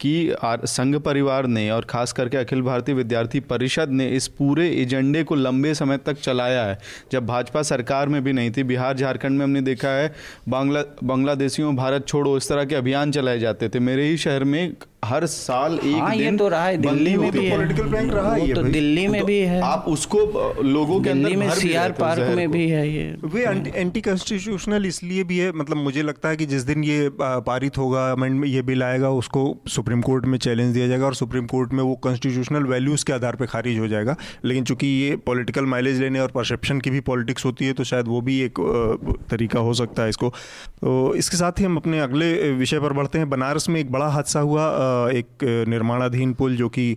कि 0.01 0.35
संघ 0.43 0.97
परिवार 0.97 1.47
ने 1.47 1.69
और 1.71 1.85
खास 1.85 2.13
करके 2.13 2.37
अखिल 2.37 2.63
भारतीय 2.63 2.95
विद्यार्थी 2.95 3.41
परिषद 3.43 3.91
ने 3.91 4.09
इस 4.09 4.29
पूरे 4.29 4.69
एजेंडे 4.73 5.23
को 5.25 5.35
लंबे 5.35 5.75
समय 5.75 5.99
तक 5.99 6.21
चलाया 6.21 6.65
है। 6.65 6.79
जब 7.13 7.27
भाजपा 7.27 7.63
सरकार 7.65 8.09
में 8.09 8.23
भी 8.25 8.33
नहीं 8.33 8.51
थी 8.51 8.63
बिहार 8.65 8.97
झारखंड 8.97 9.39
में 9.39 9.45
हमने 9.45 9.61
देखा 9.63 9.89
है 9.91 10.13
बांग्ला 10.49 10.83
बांग्लादेशियों 11.05 11.75
भारत 11.77 12.07
छोड़ो 12.09 12.37
इस 12.37 12.49
तरह 12.49 12.65
के 12.65 12.75
अभियान 12.75 13.13
चलाए 13.13 13.39
जाते 13.39 13.69
थे। 13.69 13.81
मेरे 13.81 14.09
ही 14.09 14.17
शहर 14.17 14.45
में 14.45 14.77
हर 15.05 15.25
साल 15.27 15.75
एक 15.75 15.97
हाँ, 15.97 16.17
दिन 16.17 16.37
तो 16.37 16.47
रहा 16.49 16.65
है 16.65 16.77
दिल्ली 16.77 17.17
में 17.17 17.31
भी 17.33 17.51
पॉलिटिकल 17.51 17.89
प्रैंक 17.89 18.13
रहा 18.13 18.33
है 18.35 18.55
तो 18.55 18.63
दिल्ली 18.63 19.07
में 19.09 19.21
तो 19.21 19.27
भी 19.27 19.39
है। 19.39 19.61
आप 19.63 19.85
उसको 19.89 20.63
लोगों 20.63 21.01
के 21.01 21.11
अंदर 21.11 21.37
में 21.37 21.51
सीआर 21.51 21.93
पार्क 21.93 22.35
में 22.37 22.51
भी 22.51 22.69
है 22.69 22.89
ये। 22.89 23.05
वे 23.25 23.45
एंटी 23.75 24.01
कॉन्स्टिट्यूशनल 24.01 24.87
इसलिए 24.87 25.25
भी 25.25 25.39
है 25.39 25.53
मतलब 25.53 25.77
मुझे 25.77 26.03
लगता 26.03 26.29
है 26.29 26.37
कि 26.37 26.47
जिस 26.47 26.63
दिन 26.63 26.85
ये 26.85 27.11
पारित 27.21 27.79
होगा 27.79 28.11
अमेंडमेंट 28.13 28.53
ये 28.55 28.63
बिल 28.63 28.83
आएगा 28.83 29.11
उसको 29.13 29.45
सुप्रीम 29.87 30.01
कोर्ट 30.03 30.25
में 30.27 30.37
चैलेंज 30.39 30.73
दिया 30.75 30.87
जाएगा 30.89 31.07
और 31.07 31.15
सुप्रीम 31.15 31.45
कोर्ट 31.47 31.73
में 31.73 31.83
वो 31.83 31.95
कॉन्स्टिट्यूशनल 32.05 32.63
वैल्यूज़ 32.67 33.05
के 33.05 33.13
आधार 33.13 33.37
पर 33.37 33.47
खारिज 33.47 33.79
हो 33.79 33.89
जाएगा। 33.89 34.17
लेकिन 34.45 34.65
चूँकि 34.65 34.87
ये 34.87 35.17
पॉलिटिकल 35.27 35.65
माइलेज 35.65 36.01
लेने 36.01 36.21
और 36.21 36.31
परसेप्शन 36.31 36.81
की 36.81 36.91
भी 36.91 37.01
पॉलिटिक्स 37.01 37.45
होती 37.45 37.67
है 37.67 37.73
तो 37.73 37.85
शायद 37.85 38.09
वो 38.09 38.21
भी 38.21 38.39
एक 38.41 38.59
तरीका 39.31 39.61
हो 39.61 39.75
सकता 39.75 40.03
है 40.03 40.09
इसको। 40.09 40.29
तो 40.29 41.15
इसके 41.15 41.37
साथ 41.37 41.61
ही 41.61 41.65
हम 41.65 41.77
अपने 41.77 42.01
अगले 42.01 42.53
विषय 42.53 42.81
पर 42.81 42.93
बढ़ते 42.93 43.19
हैं। 43.19 43.29
बनारस 43.31 43.69
में 43.69 43.81
एक 43.81 43.93
बड़ा 43.93 44.09
हादसा 44.09 44.41
हुआ 44.41 44.67
एक 45.13 45.45
निर्माणाधीन 45.69 46.33
पुल 46.35 46.57
जो 46.57 46.69
कि 46.69 46.91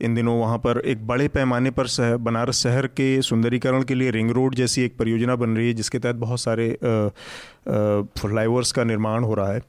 इन 0.00 0.14
दिनों 0.14 0.38
वहाँ 0.40 0.58
पर 0.58 0.82
एक 0.86 1.06
बड़े 1.06 1.28
पैमाने 1.28 1.70
पर 1.70 2.16
बनारस 2.20 2.62
शहर 2.62 2.86
के 2.86 3.10
सुंदरीकरण 3.22 3.82
के 3.82 3.94
लिए 3.94 4.10
रिंग 4.10 4.30
रोड 4.30 4.54
जैसी 4.54 4.82
एक 4.82 4.96
परियोजना 4.98 5.36
बन 5.36 5.56
रही 5.56 5.66
है, 5.66 5.74
जिसके 5.74 5.98
तहत 5.98 6.16
बहुत 6.16 6.40
सारे 6.40 6.76
फ्लाईओवर्स 7.68 8.72
का 8.72 8.84
निर्माण 8.84 9.24
हो 9.24 9.34
रहा 9.34 9.52
है। 9.52 9.60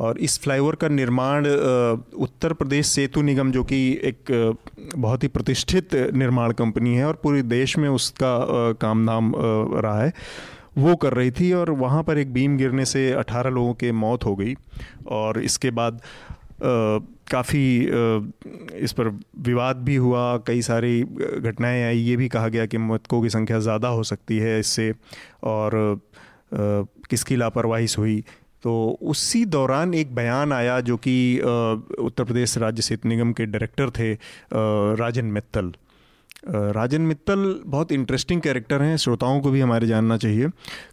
और 0.00 0.18
इस 0.18 0.38
फ्लाईओवर 0.40 0.74
का 0.74 0.88
निर्माण 0.88 1.46
उत्तर 1.46 2.52
प्रदेश 2.52 2.86
सेतु 2.86 3.22
निगम, 3.22 3.50
जो 3.52 3.64
कि 3.64 3.78
एक 4.04 4.56
बहुत 4.96 5.22
ही 5.22 5.28
प्रतिष्ठित 5.28 5.94
निर्माण 6.14 6.52
कंपनी 6.54 6.94
है 6.94 7.06
और 7.06 7.20
पूरे 7.22 7.42
देश 7.44 7.76
में 7.78 7.88
उसका 7.88 8.36
काम 8.80 8.98
नाम 9.00 9.32
रहा 9.36 10.02
है, 10.02 10.12
वो 10.78 10.94
कर 10.96 11.14
रही 11.14 11.30
थी 11.30 11.52
और 11.54 11.70
वहाँ 11.76 12.02
पर 12.02 12.18
एक 12.18 12.32
बीम 12.32 12.56
गिरने 12.56 12.84
से 12.84 13.10
18 13.14 13.50
लोगों 13.50 13.74
के 13.74 13.92
मौत 13.94 14.24
हो 14.24 14.34
गई। 14.36 14.54
और 15.08 15.40
इसके 15.40 15.70
बाद 15.72 16.00
काफ़ी 17.30 17.62
इस 18.76 18.92
पर 18.92 19.08
विवाद 19.44 19.76
भी 19.76 19.94
हुआ, 19.96 20.36
कई 20.46 20.62
सारी 20.62 21.02
घटनाएँ 21.02 21.82
आई। 21.84 21.98
ये 21.98 22.16
भी 22.16 22.28
कहा 22.28 22.48
गया 22.48 22.66
कि 22.66 22.78
मृतकों 22.78 23.20
की 23.22 23.28
संख्या 23.30 23.58
ज़्यादा 23.58 23.88
हो 23.88 24.02
सकती 24.02 24.38
है 24.38 24.58
इससे। 24.60 24.92
और 25.44 26.00
किसकी 26.52 27.36
लापरवाही 27.36 27.86
हुई? 27.98 28.20
तो 28.62 28.98
उसी 29.02 29.44
दौरान 29.44 29.94
एक 29.94 30.14
बयान 30.14 30.52
आया 30.52 30.80
जो 30.80 30.96
कि 30.96 31.16
उत्तर 32.00 32.24
प्रदेश 32.24 32.56
राज्य 32.58 32.82
सेतु 32.82 33.08
निगम 33.08 33.32
के 33.32 33.46
डायरेक्टर 33.46 33.90
थे 33.90 34.12
राजन 34.96 35.24
मित्तल। 35.24 35.72
राजन 36.46 37.00
मित्तल 37.02 37.38
बहुत 37.66 37.92
इंटरेस्टिंग 37.92 38.40
कैरेक्टर 38.40 38.82
हैं, 38.82 38.96
श्रोताओं 38.96 39.40
को 39.40 39.50
भी 39.50 39.60
हमारे 39.60 39.86
जानना 39.86 40.16
चाहिए 40.16 40.48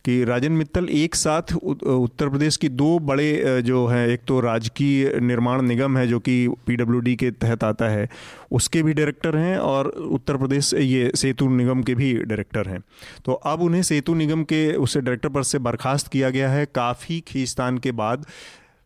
कि 0.06 0.24
राजन 0.24 0.52
मित्तल 0.52 0.88
एक 0.92 1.16
साथ 1.16 1.54
उत्तर 1.54 2.30
प्रदेश 2.30 2.58
की 2.58 2.70
दो 2.70 2.98
बड़े 3.02 3.62
जो 3.62 3.86
हैं, 3.88 4.08
एक 4.08 4.22
तो 4.28 4.40
राजकीय 4.40 5.20
निर्माण 5.22 5.62
निगम 5.62 5.98
है 5.98 6.08
जो 6.08 6.20
कि 6.20 6.48
पीडब्ल्यूडी 6.68 7.16
के 7.16 7.32
तहत 7.34 7.64
आता 7.64 7.90
है, 7.90 8.08
उसके 8.52 8.84
भी 8.84 8.94
डायरेक्टर 8.94 9.38
हैं 9.38 9.58
और 9.58 9.88
उत्तर 9.88 10.38
प्रदेश 10.38 10.74
ये 10.74 11.12
सेतु 11.16 11.50
निगम 11.50 11.84
के 11.84 11.96
भी 11.96 12.14
डायरेक्टर 12.16 12.68
हैं। 12.68 12.80
तो 13.26 13.34
अब 13.34 13.62
उन्हें 13.62 13.82
सेतु 13.84 14.14
निगम 14.14 14.44
के 14.44 14.66
उससे 14.76 15.02
डायरेक्टर 15.02 15.30
पर 15.30 15.44
से 15.44 15.60
बर्खास्त 15.60 16.08
किया 16.08 16.30
गया 16.30 16.50
है, 16.50 16.66
काफ़ी 16.66 17.20
खींचतान 17.28 17.78
के 17.78 17.92
बाद 17.94 18.26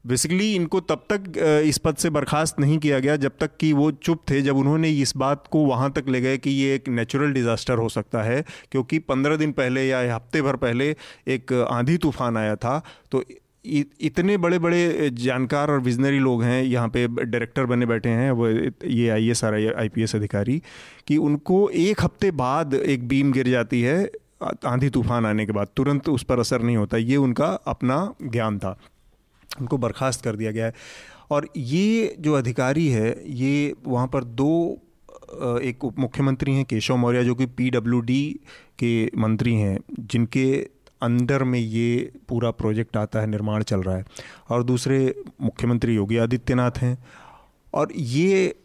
बेसिकली 0.07 0.53
इनको 0.55 0.79
तब 0.81 1.05
तक 1.11 1.37
इस 1.65 1.77
पद 1.77 1.95
से 1.95 2.09
बर्खास्त 2.09 2.59
नहीं 2.59 2.77
किया 2.79 2.99
गया 2.99 3.15
जब 3.17 3.31
तक 3.39 3.57
कि 3.59 3.71
वो 3.73 3.89
चुप 3.93 4.21
थे, 4.29 4.41
जब 4.41 4.57
उन्होंने 4.57 4.89
इस 4.91 5.15
बात 5.17 5.47
को 5.51 5.65
वहाँ 5.65 5.91
तक 5.91 6.09
ले 6.09 6.21
गए 6.21 6.37
कि 6.37 6.49
ये 6.51 6.75
एक 6.75 6.87
नेचुरल 6.89 7.33
डिज़ास्टर 7.33 7.77
हो 7.77 7.89
सकता 7.89 8.23
है। 8.23 8.43
क्योंकि 8.71 8.99
पंद्रह 9.01 9.35
दिन 9.37 9.51
पहले 9.53 9.87
या 9.87 10.15
हफ़्ते 10.15 10.41
भर 10.41 10.55
पहले 10.57 10.95
एक 11.29 11.53
आंधी 11.69 11.97
तूफ़ान 11.97 12.37
आया 12.37 12.55
था। 12.57 12.81
तो 13.11 13.23
इतने 13.65 14.37
बड़े 14.37 14.59
बड़े 14.59 15.09
जानकार 15.13 15.71
और 15.71 15.79
विजनरी 15.79 16.19
लोग 16.19 16.43
हैं, 16.43 16.61
यहाँ 16.63 16.87
पे 16.87 17.07
डायरेक्टर 17.07 17.65
बने 17.65 17.85
बैठे 17.85 18.09
हैं, 18.09 18.31
वो 18.31 18.47
ये 18.47 19.09
I 19.09 19.29
S 19.29 19.43
or 19.43 19.53
I 19.53 19.89
P 19.89 20.03
S 20.03 20.15
अधिकारी, 20.15 20.61
कि 21.07 21.17
उनको 21.19 21.69
एक 21.71 22.01
हफ़्ते 22.01 22.31
बाद 22.33 22.73
एक 22.75 23.07
बीम 23.07 23.31
गिर 23.31 23.49
जाती 23.49 23.81
है, 23.81 24.03
आंधी 24.65 24.89
तूफ़ान 24.89 25.25
आने 25.25 25.45
के 25.45 25.51
बाद। 25.51 25.67
तुरंत 25.75 26.09
उस 26.09 26.23
पर 26.23 26.39
असर 26.39 26.61
नहीं 26.61 26.77
होता, 26.77 26.97
ये 26.97 27.17
उनका 27.17 27.47
अपना 27.67 27.97
ज्ञान 28.23 28.59
था। 28.59 28.77
उनको 29.61 29.77
बर्खास्त 29.77 30.23
कर 30.23 30.35
दिया 30.35 30.51
गया 30.51 30.65
है। 30.65 30.73
और 31.31 31.49
ये 31.57 32.15
जो 32.19 32.33
अधिकारी 32.33 32.87
है, 32.87 33.23
ये 33.25 33.73
वहाँ 33.87 34.07
पर 34.07 34.23
दो 34.23 34.81
एक 35.63 35.85
उप 35.85 35.99
मुख्यमंत्री 35.99 36.53
हैं, 36.53 36.65
केशव 36.65 36.97
मौर्य 36.97 37.23
जो 37.23 37.35
कि 37.35 37.45
पीडब्ल्यूडी 37.45 38.39
के 38.79 39.11
मंत्री 39.17 39.55
हैं, 39.55 39.79
जिनके 39.99 40.69
अंदर 41.01 41.43
में 41.43 41.59
ये 41.59 42.11
पूरा 42.27 42.51
प्रोजेक्ट 42.51 42.97
आता 42.97 43.19
है, 43.19 43.27
निर्माण 43.27 43.63
चल 43.63 43.79
रहा 43.79 43.95
है। 43.95 44.05
और 44.49 44.63
दूसरे 44.63 45.15
मुख्यमंत्री 45.41 45.95
योगी 45.95 46.17
आदित्यनाथ 46.17 46.71
हैं। 46.77 47.05
और 47.73 47.87
ये 47.95 48.55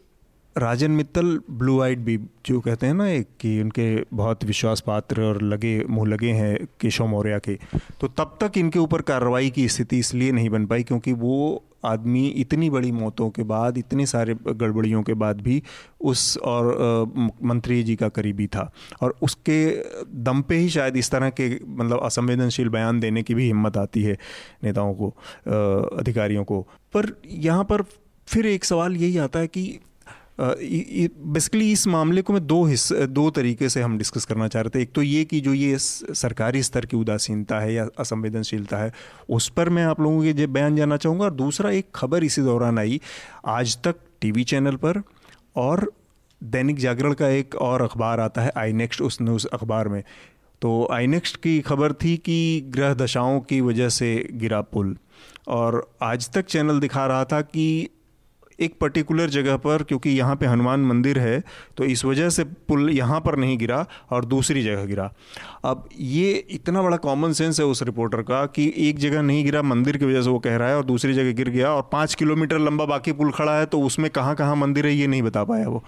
राजन 0.57 0.91
मित्तल 0.91 1.39
ब्लू 1.51 1.79
आइड 1.81 1.99
भी 1.99 2.17
जो 2.45 2.59
कहते 2.59 2.87
हैं 2.87 2.93
ना 2.93 3.07
एक 3.09 3.27
कि 3.39 3.59
उनके 3.61 3.85
बहुत 4.13 4.43
विश्वास 4.43 4.81
पात्र 4.87 5.21
और 5.21 5.41
लगे, 5.41 5.83
मुँह 5.85 6.09
लगे 6.09 6.31
हैं 6.31 6.67
केशव 6.81 7.07
मौर्य 7.07 7.39
के 7.45 7.55
तो 8.01 8.07
तब 8.07 8.37
तक 8.41 8.57
इनके 8.57 8.79
ऊपर 8.79 9.01
कार्रवाई 9.01 9.49
की 9.49 9.67
स्थिति 9.67 9.99
इसलिए 9.99 10.31
नहीं 10.31 10.49
बन 10.49 10.65
पाई 10.65 10.83
क्योंकि 10.83 11.13
वो 11.13 11.63
आदमी 11.85 12.27
इतनी 12.27 12.69
बड़ी 12.69 12.91
मौतों 12.91 13.29
के 13.29 13.43
बाद, 13.43 13.77
इतने 13.77 14.05
सारे 14.05 14.35
गड़बड़ियों 14.47 15.01
के 15.03 15.13
बाद 15.13 15.41
भी 15.41 15.61
उस 16.01 16.37
और 16.37 17.33
मंत्री 17.43 17.81
जी 17.83 17.95
का 17.95 18.07
करीबी 18.09 18.47
था। 18.47 18.71
और 19.01 19.15
उसके 19.21 19.65
दम 20.23 20.41
पे 20.41 20.57
ही 20.57 20.69
शायद 20.69 20.97
इस 20.97 21.11
तरह 21.11 21.29
के 21.29 21.49
मतलब 21.67 21.99
असंवेदनशील 22.03 22.69
बयान 22.69 22.99
देने 22.99 23.23
की 23.23 23.33
भी 23.33 23.45
हिम्मत 23.45 23.77
आती 23.77 24.03
है 24.03 24.17
नेताओं 24.63 24.93
को 24.93 25.09
अधिकारियों 25.97 26.43
को। 26.43 26.61
पर 26.93 27.11
यहाँ 27.27 27.63
पर 27.63 27.83
फिर 28.27 28.45
एक 28.45 28.65
सवाल 28.65 28.95
यही 28.95 29.17
आता 29.17 29.39
है 29.39 29.47
कि 29.47 29.79
बेसिकली 30.39 31.71
इस 31.71 31.85
मामले 31.87 32.21
को 32.21 32.33
मैं 32.33 32.45
दो 32.47 32.63
हिस्से 32.65 33.07
दो 33.07 33.29
तरीके 33.29 33.69
से 33.69 33.81
हम 33.81 33.97
डिस्कस 33.97 34.25
करना 34.25 34.47
चाह 34.47 34.61
रहे 34.61 34.69
थे। 34.69 34.81
एक 34.81 34.91
तो 34.93 35.01
ये 35.01 35.23
कि 35.25 35.39
जो 35.41 35.53
ये 35.53 35.77
सरकारी 35.77 36.63
स्तर 36.63 36.85
की 36.85 36.97
उदासीनता 36.97 37.59
है 37.59 37.73
या 37.73 37.87
असंवेदनशीलता 37.99 38.77
है, 38.77 38.91
उस 39.29 39.49
पर 39.49 39.69
मैं 39.69 39.83
आप 39.85 40.01
लोगों 40.01 40.33
के 40.33 40.47
बयान 40.47 40.75
जानना 40.75 40.97
चाहूँगा। 40.97 41.25
और 41.25 41.33
दूसरा, 41.33 41.71
एक 41.71 41.87
खबर 41.95 42.23
इसी 42.23 42.41
दौरान 42.41 42.79
आई, 42.79 43.01
आज 43.45 43.77
तक 43.83 43.95
टीवी 44.21 44.43
चैनल 44.43 44.75
पर 44.75 45.01
और 45.55 45.91
दैनिक 46.41 46.77
जागरण 46.79 47.13
का 47.13 47.27
एक 47.27 47.55
और 47.55 47.81
अखबार 47.81 48.19
आता 48.19 48.41
है 48.41 48.51
आई 48.57 48.73
नेक्स्ट 48.73 49.01
उस 49.01 49.17
न्यूज़ 49.21 49.47
अखबार 49.53 49.87
में। 49.87 50.03
तो 50.61 50.87
आई 50.91 51.07
नेक्स्ट 51.07 51.37
की 51.37 51.59
खबर 51.61 51.93
थी 51.93 52.15
कि 52.17 52.61
ग्रह 52.67 52.93
दशाओं 52.93 53.39
की 53.39 53.59
वजह 53.61 53.89
से 53.89 54.27
गिरा 54.33 54.61
पुल। 54.61 54.95
और 55.47 55.95
आज 56.01 56.29
तक 56.29 56.45
चैनल 56.45 56.79
दिखा 56.79 57.05
रहा 57.07 57.25
था 57.25 57.41
कि 57.41 57.89
एक 58.59 58.77
पर्टिकुलर 58.81 59.29
जगह 59.29 59.57
पर, 59.57 59.83
क्योंकि 59.83 60.09
यहाँ 60.09 60.35
पे 60.35 60.45
हनुमान 60.45 60.85
मंदिर 60.85 61.19
है 61.19 61.43
तो 61.77 61.83
इस 61.85 62.05
वजह 62.05 62.29
से 62.29 62.43
पुल 62.43 62.89
यहाँ 62.89 63.19
पर 63.21 63.37
नहीं 63.37 63.57
गिरा 63.57 63.85
और 64.11 64.25
दूसरी 64.25 64.63
जगह 64.63 64.85
गिरा। 64.85 65.11
अब 65.65 65.87
ये 65.99 66.31
इतना 66.51 66.81
बड़ा 66.81 66.97
कॉमन 66.99 67.33
सेंस 67.33 67.59
है 67.59 67.65
उस 67.65 67.83
रिपोर्टर 67.83 68.21
का 68.21 68.45
कि 68.47 68.71
एक 68.79 68.99
जगह 68.99 69.21
नहीं 69.21 69.43
गिरा, 69.45 69.61
मंदिर 69.63 69.97
की 69.97 70.05
वजह 70.05 70.21
से 70.21 70.29
वो 70.29 70.39
कह 70.39 70.55
रहा 70.57 70.69
है 70.69 70.77
और 70.77 70.85
दूसरी 70.85 71.13
जगह 71.13 71.31
गिर 71.33 71.49
गया 71.49 71.71
और 71.71 71.89
पाँच 71.91 72.15
किलोमीटर 72.15 72.59
लंबा 72.59 72.85
बाकी 72.85 73.11
पुल 73.13 73.31
खड़ा 73.31 73.57
है 73.57 73.65
तो 73.65 73.81
उसमें 73.81 74.09
कहाँ 74.11 74.35
कहाँ 74.35 74.55
मंदिर 74.55 74.85
है, 74.85 74.93
ये 74.93 75.07
नहीं 75.07 75.21
बता 75.21 75.43
पाया 75.43 75.67
वो। 75.67 75.83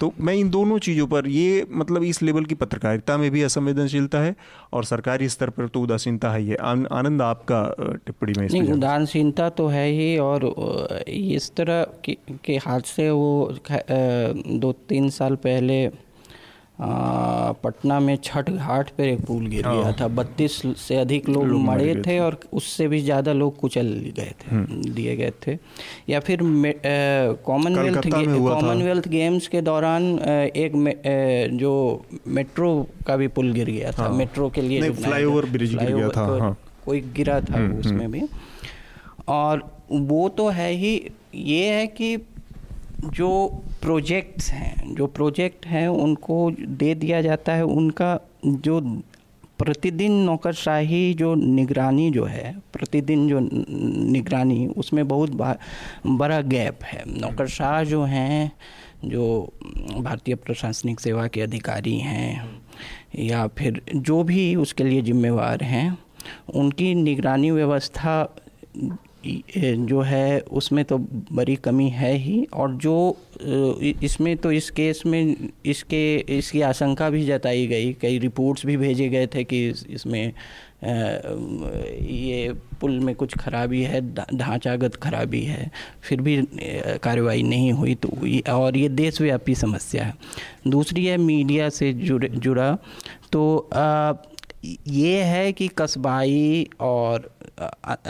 तो 0.00 0.12
मैं 0.20 0.34
इन 0.34 0.50
दोनों 0.50 0.78
चीज़ों 0.78 1.06
पर 1.06 1.26
ये 1.26 1.66
मतलब 1.72 2.02
इस 2.02 2.22
लेवल 2.22 2.44
की 2.44 2.54
पत्रकारिता 2.54 3.16
में 3.16 3.30
भी 3.30 3.42
असंवेदनशीलता 3.42 4.18
है 4.18 4.34
और 4.72 4.84
सरकारी 4.84 5.28
स्तर 5.28 5.50
पर 5.50 5.68
तो 5.68 5.80
उदासीनता 5.80 6.30
है 6.30 6.44
ये। 6.44 6.54
आनंद 6.54 7.22
आपका 7.22 7.62
टिप्पणी 8.06 8.32
में 8.38 8.48
नहीं 8.48 8.72
उदासीनता 8.72 9.48
तो 9.50 9.66
है 9.66 9.86
ही 9.88 10.18
और 10.18 10.44
इस 11.08 11.50
तरह 11.56 11.86
के 12.44 12.56
हादसे 12.56 13.10
वो 13.10 13.54
दो 13.70 14.72
तीन 14.88 15.08
साल 15.10 15.36
पहले 15.36 15.86
पटना 16.80 17.98
में 18.00 18.16
छठ 18.16 18.50
घाट 18.50 18.90
पर 18.90 19.04
एक 19.04 19.20
पुल 19.26 19.46
गिर 19.46 19.62
गया 19.62 19.84
हाँ। 19.84 19.94
था 20.00 20.08
बत्तीस 20.08 20.60
से 20.78 20.96
अधिक 20.96 21.28
लोग 21.28 21.46
मरे 21.62 21.94
थे 22.06 22.18
और 22.18 22.38
उससे 22.52 22.86
भी 22.88 23.00
ज़्यादा 23.00 23.32
लोग 23.32 23.56
कुचल 23.56 23.86
गए 24.16 24.34
थे 24.42 24.50
हम्म। 24.50 24.92
दिए 24.94 25.16
गए 25.16 25.32
थे 25.46 25.56
या 26.08 26.20
फिर 26.20 26.40
कॉमनवेल्थ 27.44 28.08
कॉमनवेल्थ 28.08 29.08
गेम्स 29.08 29.48
के 29.48 29.60
दौरान 29.60 30.18
एक 30.18 30.76
ए, 31.06 31.48
जो 31.52 32.04
मेट्रो 32.28 32.70
का 33.06 33.16
भी 33.16 33.28
पुल 33.28 33.52
गिर 33.52 33.70
गया 33.70 33.92
था 33.92 34.02
हाँ। 34.02 34.12
मेट्रो 34.12 34.48
के 34.50 34.62
लिए 34.62 34.90
फ्लाईओवर 34.92 35.46
ब्रिज 35.48 35.74
गिर 35.74 35.94
गया 35.94 36.08
था 36.08 36.26
हाँ। 36.40 36.56
कोई 36.84 37.00
गिरा 37.16 37.40
था 37.40 37.56
हम्म, 37.56 37.78
उसमें 37.78 38.04
हम्म। 38.04 38.12
भी 38.12 38.22
और 39.28 39.70
वो 39.90 40.28
तो 40.28 40.48
है 40.48 40.70
ही 40.72 40.94
ये 41.34 41.66
है 41.68 41.86
कि 41.86 42.16
जो 43.04 43.62
प्रोजेक्ट्स 43.82 44.50
हैं, 44.50 44.94
जो 44.94 45.06
प्रोजेक्ट 45.06 45.66
हैं, 45.66 45.88
उनको 45.88 46.50
दे 46.60 46.94
दिया 46.94 47.22
जाता 47.22 47.52
है। 47.52 47.64
उनका 47.64 48.20
जो 48.46 48.80
प्रतिदिन 49.58 50.12
नौकरशाही 50.12 51.14
जो 51.14 51.34
निगरानी 51.34 52.10
जो 52.10 52.24
है, 52.24 52.56
प्रतिदिन 52.72 53.28
जो 53.28 53.38
निगरानी, 54.12 54.66
उसमें 54.66 55.08
बहुत 55.08 55.30
बड़ा 56.06 56.40
गैप 56.40 56.84
है। 56.84 57.02
नौकरशाह 57.20 57.84
जो 57.84 58.04
हैं, 58.04 58.52
जो 59.04 59.52
भारतीय 59.96 60.34
प्रशासनिक 60.34 61.00
सेवा 61.00 61.26
के 61.26 61.40
अधिकारी 61.40 61.98
हैं, 61.98 62.60
या 63.18 63.46
फिर 63.46 63.82
जो 63.96 64.22
भी 64.22 64.54
उसके 64.56 64.84
लिए 64.84 65.02
जिम्मेवार 65.02 65.62
हैं, 65.62 65.98
उनकी 66.54 66.94
निगरानी 66.94 67.50
व्यवस्था 67.50 68.36
जो 69.56 70.00
है 70.00 70.40
उसमें 70.40 70.84
तो 70.84 70.98
बड़ी 71.32 71.56
कमी 71.56 71.88
है 71.90 72.12
ही 72.16 72.44
और 72.54 72.74
जो 72.74 73.16
इसमें 74.02 74.36
तो 74.36 74.52
इस 74.52 74.70
केस 74.70 75.02
में 75.06 75.36
इसके 75.66 76.02
इसकी 76.38 76.60
आशंका 76.60 77.10
भी 77.10 77.24
जताई 77.26 77.66
गई। 77.66 77.92
कई 77.92 78.18
रिपोर्ट्स 78.18 78.66
भी 78.66 78.76
भेजे 78.76 79.08
गए 79.08 79.26
थे 79.26 79.44
कि 79.44 79.66
इसमें 79.90 80.32
ये 80.84 82.52
पुल 82.80 82.98
में 83.00 83.14
कुछ 83.14 83.36
खराबी 83.38 83.82
है 83.82 84.00
ढांचागत 84.14 84.94
खराबी 84.94 85.42
है 85.42 85.70
फिर 86.02 86.20
भी 86.20 86.36
कार्रवाई 87.02 87.42
नहीं 87.42 87.72
हुई 87.72 87.94
तो 87.94 88.08
और 88.52 88.76
ये 88.76 88.88
देशव्यापी 88.88 89.54
समस्या 89.54 90.04
है। 90.04 90.14
दूसरी 90.68 91.06
है 91.06 91.16
मीडिया 91.16 91.68
से 91.68 91.92
जुड़े 91.92 92.28
जुड़ा। 92.28 92.76
तो 93.32 93.68
आ, 93.74 94.12
ये 94.88 95.22
है 95.22 95.52
कि 95.52 95.68
कस्बाई 95.68 96.68
और 96.80 97.30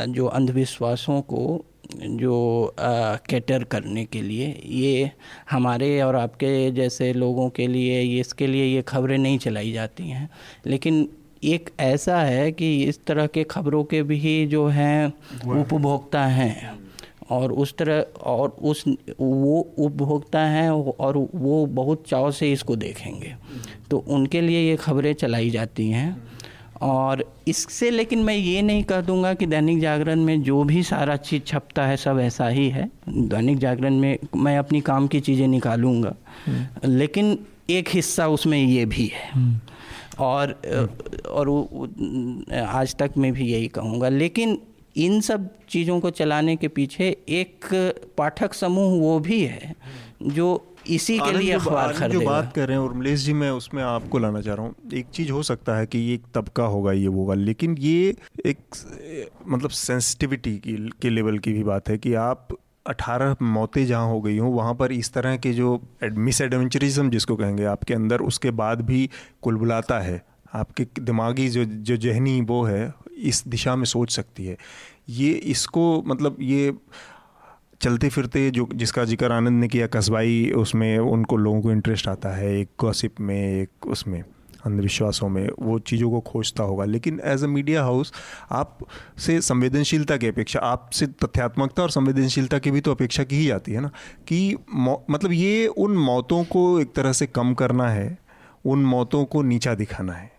जो 0.09 0.27
अंधविश्वासों 0.27 1.21
को 1.21 1.65
जो 1.95 2.75
कैटर 3.31 3.65
करने 3.65 4.05
के 4.05 4.23
लिए 4.23 4.63
ये 4.67 5.11
हमारे 5.51 6.01
और 6.03 6.17
आपके 6.17 6.71
जैसे 6.71 7.13
लोगों 7.13 7.51
के 7.51 7.67
लिए 7.67 8.01
ये 8.01 8.21
इसके 8.21 8.47
लिए 8.47 8.65
ये 8.65 8.83
खबरें 8.83 9.19
नहीं 9.19 9.39
चलाई 9.39 9.73
जाती 9.73 10.09
हैं। 10.09 10.31
लेकिन 10.67 11.09
एक 11.45 11.71
ऐसा 11.81 12.23
है 12.23 12.53
कि 12.53 12.85
इस 12.85 13.05
तरह 13.05 13.27
के 13.27 13.45
खबरों 13.45 13.85
के 13.85 14.03
भी 14.03 14.47
जो 14.47 14.67
हैं। 14.67 15.13
उपभोक्ता 15.61 16.27
हैं। 16.27 16.79
और 17.31 17.53
उस 17.53 17.77
तरह 17.77 18.01
और 18.23 18.49
उस 18.49 18.85
वो 19.21 19.75
उपभोक्ता 19.79 20.41
हैं 20.41 20.71
और 20.71 21.29
वो 21.35 21.67
बहुत 21.67 22.05
चाव 22.09 22.31
से 22.31 22.53
इसको 22.53 22.77
देखेंगे। 22.77 23.35
तो 23.91 23.99
उनके 23.99 24.41
लिए 24.41 24.71
ये 24.71 24.77
खबरें 24.77 25.15
चलाई 25.15 25.51
जाती 25.51 25.89
हैं। 25.91 26.38
और 26.83 27.25
इससे 27.49 27.91
लेकिन 27.91 28.19
मैं 28.19 28.35
ये 28.35 28.61
नहीं 28.63 28.83
कह 28.85 29.01
दूँगा 29.01 29.33
कि 29.35 29.47
दैनिक 29.47 29.81
जागरण 29.81 30.21
में 30.21 30.43
जो 30.43 30.63
भी 30.65 30.83
सारा 30.83 31.17
चीज़ 31.19 31.43
छपता 31.43 31.87
है 31.87 31.97
सब 31.97 32.19
ऐसा 32.21 32.49
ही 32.49 32.69
है 32.71 32.91
दैनिक 33.09 33.59
जागरण 33.59 33.95
में 33.95 34.19
मैं 34.37 34.57
अपनी 34.59 34.81
काम 34.83 35.07
की 35.07 35.21
चीज़ें 35.21 35.47
निकालूँगा 35.49 36.15
हम्म। 36.47 36.91
लेकिन 36.91 37.39
एक 37.71 37.89
हिस्सा 37.89 38.29
उसमें 38.29 38.59
ये 38.59 38.85
भी 38.87 39.07
है 39.07 39.31
हम्म। 39.33 39.61
और 40.19 40.53
और 41.29 41.49
आज 42.53 42.95
तक 42.97 43.17
मैं 43.17 43.33
भी 43.33 43.47
यही 43.47 43.69
कहूँगा 43.71 44.09
लेकिन 44.09 44.59
इन 44.97 45.21
सब 45.21 45.49
चीज़ों 45.69 45.99
को 46.01 46.11
चलाने 46.11 46.55
के 46.57 46.69
पीछे 46.69 47.17
एक 47.31 47.67
पाठक 48.19 48.55
समूह 48.55 48.99
वो 49.01 49.19
भी 49.21 49.41
है 49.43 49.75
जो 50.25 50.49
इसी 50.89 51.19
के 51.19 51.33
लिए 51.33 51.53
अखबार 51.53 51.93
खरीदेगा 51.93 52.21
जो 52.21 52.27
बात 52.27 52.53
कर 52.55 52.69
रहे 52.69 52.77
हैं 52.77 52.85
उर्मलेश 52.85 53.21
जी 53.21 53.33
मैं 53.33 53.51
उसमें 53.51 53.83
आपको 53.83 54.19
लाना 54.19 54.41
चाह 54.41 54.55
रहा 54.55 54.67
हूँ। 54.67 54.75
एक 54.95 55.07
चीज़ 55.07 55.31
हो 55.33 55.43
सकता 55.43 55.77
है 55.77 55.87
कि 55.87 55.99
ये 55.99 56.15
एक 56.15 56.25
तबका 56.35 56.65
होगा 56.67 56.93
ये 56.93 57.07
होगा 57.07 57.35
लेकिन 57.35 57.77
ये 57.79 58.15
एक 58.47 58.59
मतलब 59.49 59.71
सेंसिटिविटी 59.71 60.57
की 60.59 60.77
के 61.03 61.11
लेवल 61.11 61.39
की 61.39 61.53
भी 61.53 61.65
बात 61.65 61.89
है 61.89 61.99
कि 61.99 62.15
आप 62.15 62.57
अठारह 62.87 63.37
मौतें 63.43 63.85
जहाँ 63.87 64.07
हो 64.09 64.21
गई 64.21 64.39
हों 64.39 64.53
वहाँ 64.53 64.75
पर 64.75 64.93
इस 64.93 65.13
तरह 65.13 65.37
के 65.37 65.53
जो 65.53 65.81
मिस 66.05 66.41
एडवेंचरिज्म 66.41 67.11
जिसको 67.11 67.37
कहेंगे 67.37 67.65
आपके 67.65 67.95
अंदर 67.95 68.21
उसके 68.23 68.51
बाद 68.51 68.81
भी 68.81 69.09
कुलबुलाता 69.43 69.99
है। 70.01 70.23
आपके 70.55 70.87
दिमागी 71.01 71.49
जो 71.49 71.65
जो 71.65 71.97
जहनी 71.97 72.41
वो 72.41 72.63
है 72.65 72.95
इस 73.23 73.43
दिशा 73.49 73.75
में 73.77 73.85
सोच 73.85 74.11
सकती 74.11 74.47
है। 74.47 74.57
ये 75.09 75.33
इसको 75.53 75.85
मतलब 76.07 76.37
ये 76.41 76.73
चलते 77.81 78.09
फिरते 78.09 78.51
जो, 78.51 78.69
जिसका 78.75 79.05
ज़िक्र 79.05 79.33
आनंद 79.33 79.61
ने 79.61 79.69
किया, 79.69 79.87
कस्बाई, 79.89 80.51
उसमें 80.57 80.99
उनको 80.99 81.37
लोगों 81.37 81.61
को 81.63 81.73
इंटरेस्ट 81.73 82.09
आता 82.09 82.29
है, 82.29 82.59
एक 82.61 82.69
गॉसिप 82.81 83.21
में, 83.21 83.63
एक 83.63 83.87
उसमें, 83.87 84.23
अंधविश्वासों 84.67 85.29
में, 85.29 85.49
वो 85.61 85.79
चीज़ों 85.81 86.11
को 86.11 86.21
खोजता 86.21 86.63
होगा। 86.63 86.85
लेकिन 86.85 87.21
एज 87.25 87.45
अ 87.45 87.47
मीडिया 87.47 87.83
हाउस 87.83 88.13
आप 88.53 88.79
से 89.19 89.41
संवेदनशीलता 89.41 90.17
की 90.17 90.27
अपेक्षा 90.27 90.61
आपसे 90.61 91.07
तथ्यात्मकता 91.07 91.83
और 91.83 91.91
संवेदनशीलता 91.91 92.59
की 92.59 92.71
भी 92.71 92.81
तो 92.81 92.91
अपेक्षा 92.91 93.25
की 93.25 93.37
ही 93.37 93.47
जाती 93.47 93.73
है 93.73 93.81
ना, 93.81 93.91
कि 94.29 94.57
मतलब 95.11 95.33
ये 95.33 95.67
उन 95.67 95.97
मौतों 95.99 96.43
को 96.47 96.81
एक 96.81 96.93
तरह 96.95 97.13
से 97.13 97.27
कम 97.29 97.55
करना 97.55 97.89
है, 97.89 98.19
उन 98.65 98.85
मौतों 98.87 99.25
को 99.25 99.43
नीचा 99.43 99.75
दिखाना 99.75 100.13
है। 100.13 100.31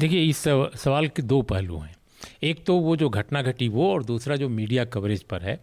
देखिए, 0.00 0.22
इस 0.22 0.44
सवाल 0.76 1.08
के 1.08 1.22
दो 1.22 1.42
पहलू 1.42 1.78
हैं। 1.78 1.94
एक 2.42 2.64
तो 2.66 2.74
वो 2.74 2.94
जो 2.96 3.08
घटना 3.08 3.40
घटी 3.42 3.68
वो, 3.68 3.90
और 3.92 4.04
दूसरा 4.04 4.36
जो 4.36 4.48
मीडिया 4.48 4.84
कवरेज 4.84 5.22
पर 5.22 5.42
है 5.42 5.58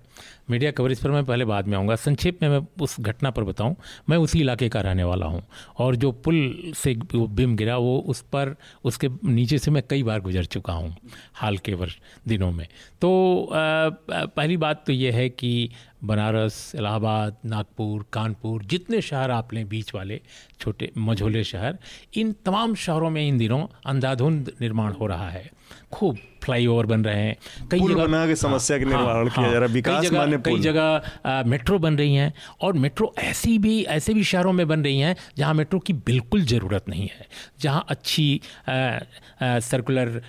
मीडिया 0.51 0.71
कवरेज 0.71 0.99
पर 0.99 1.11
मैं 1.11 1.23
पहले 1.25 1.45
बाद 1.45 1.67
में 1.67 1.77
आऊँगा। 1.77 1.95
संक्षेप 1.95 2.41
में 2.41 2.49
मैं 2.49 2.59
उस 2.81 2.95
घटना 2.99 3.29
पर 3.31 3.43
बताऊँ। 3.43 3.75
मैं 4.09 4.17
उसी 4.17 4.39
इलाके 4.39 4.69
का 4.69 4.81
रहने 4.81 5.03
वाला 5.03 5.25
हूँ। 5.25 5.43
और 5.77 5.95
जो 5.95 6.11
पुल 6.11 6.71
से 6.75 6.93
वो 7.15 7.27
बिम 7.29 7.55
गिरा 7.55 7.77
वो 7.77 7.97
उस 8.07 8.21
पर 8.33 8.55
उसके 8.83 9.09
नीचे 9.25 9.57
से 9.57 9.71
मैं 9.71 9.83
कई 9.89 10.03
बार 10.03 10.19
गुजर 10.21 10.45
चुका 10.45 10.73
हूँ 10.73 10.95
हाल 11.33 11.57
के 11.57 11.73
वर्ष 11.73 11.97
दिनों 12.27 12.51
में। 12.51 12.65
तो 13.01 13.11
आ, 13.45 13.89
पहली 14.25 14.57
बात 14.57 14.83
तो 14.87 14.93
ये 14.93 15.11
है 15.11 15.29
कि 15.29 15.69
बनारस 16.03 16.55
इलाहाबाद 16.75 17.35
नागपुर 17.45 18.05
कानपुर 18.13 18.63
जितने 18.63 19.01
शहर 19.01 19.31
आप 19.31 19.53
लें 19.53 19.67
बीच 19.69 19.93
वाले 19.95 20.19
छोटे 20.59 20.91
मझोले 20.97 21.43
शहर 21.43 21.77
इन 22.17 22.31
तमाम 22.45 22.75
शहरों 22.75 23.09
में 23.09 23.27
इन 23.27 23.37
दिनों 23.37 23.65
अंधाधुंध 23.85 24.51
निर्माण 24.61 24.93
हो 24.93 25.07
रहा 25.07 25.29
है। 25.29 25.49
खूब 25.91 26.17
फ्लाईओवर 26.43 26.85
बन 26.85 27.03
रहे 27.05 27.21
हैं। 27.21 27.67
कई 27.71 27.79
जगह 27.79 28.05
बना 28.05 28.25
के 28.27 28.35
समस्या 28.35 28.77
के 28.77 28.85
निर्माण 28.85 29.29
किया 29.29 29.51
जा 29.51 29.57
रहा 29.57 29.67
है 29.67 29.73
विकास 29.73 30.01
कई 30.01 30.09
जगह 30.09 30.21
कई 30.45 30.59
जगह 30.59 31.43
मेट्रो 31.47 31.79
बन 31.79 31.97
रही 31.97 32.15
हैं 32.15 32.33
और 32.61 32.73
मेट्रो 32.73 33.13
ऐसी 33.19 33.57
भी 33.57 33.81
ऐसे 33.91 34.13
भी 34.13 34.23
शहरों 34.23 34.53
में 34.53 34.67
बन 34.67 34.83
रही 34.83 34.99
हैं 34.99 35.15
जहाँ 35.37 35.53
मेट्रो 35.53 35.79
की 35.79 35.93
बिल्कुल 35.93 36.41
ज़रूरत 36.45 36.89
नहीं 36.89 37.07
है। 37.07 37.27
जहाँ 37.61 37.85
अच्छी 37.89 38.41
circular 39.43 40.21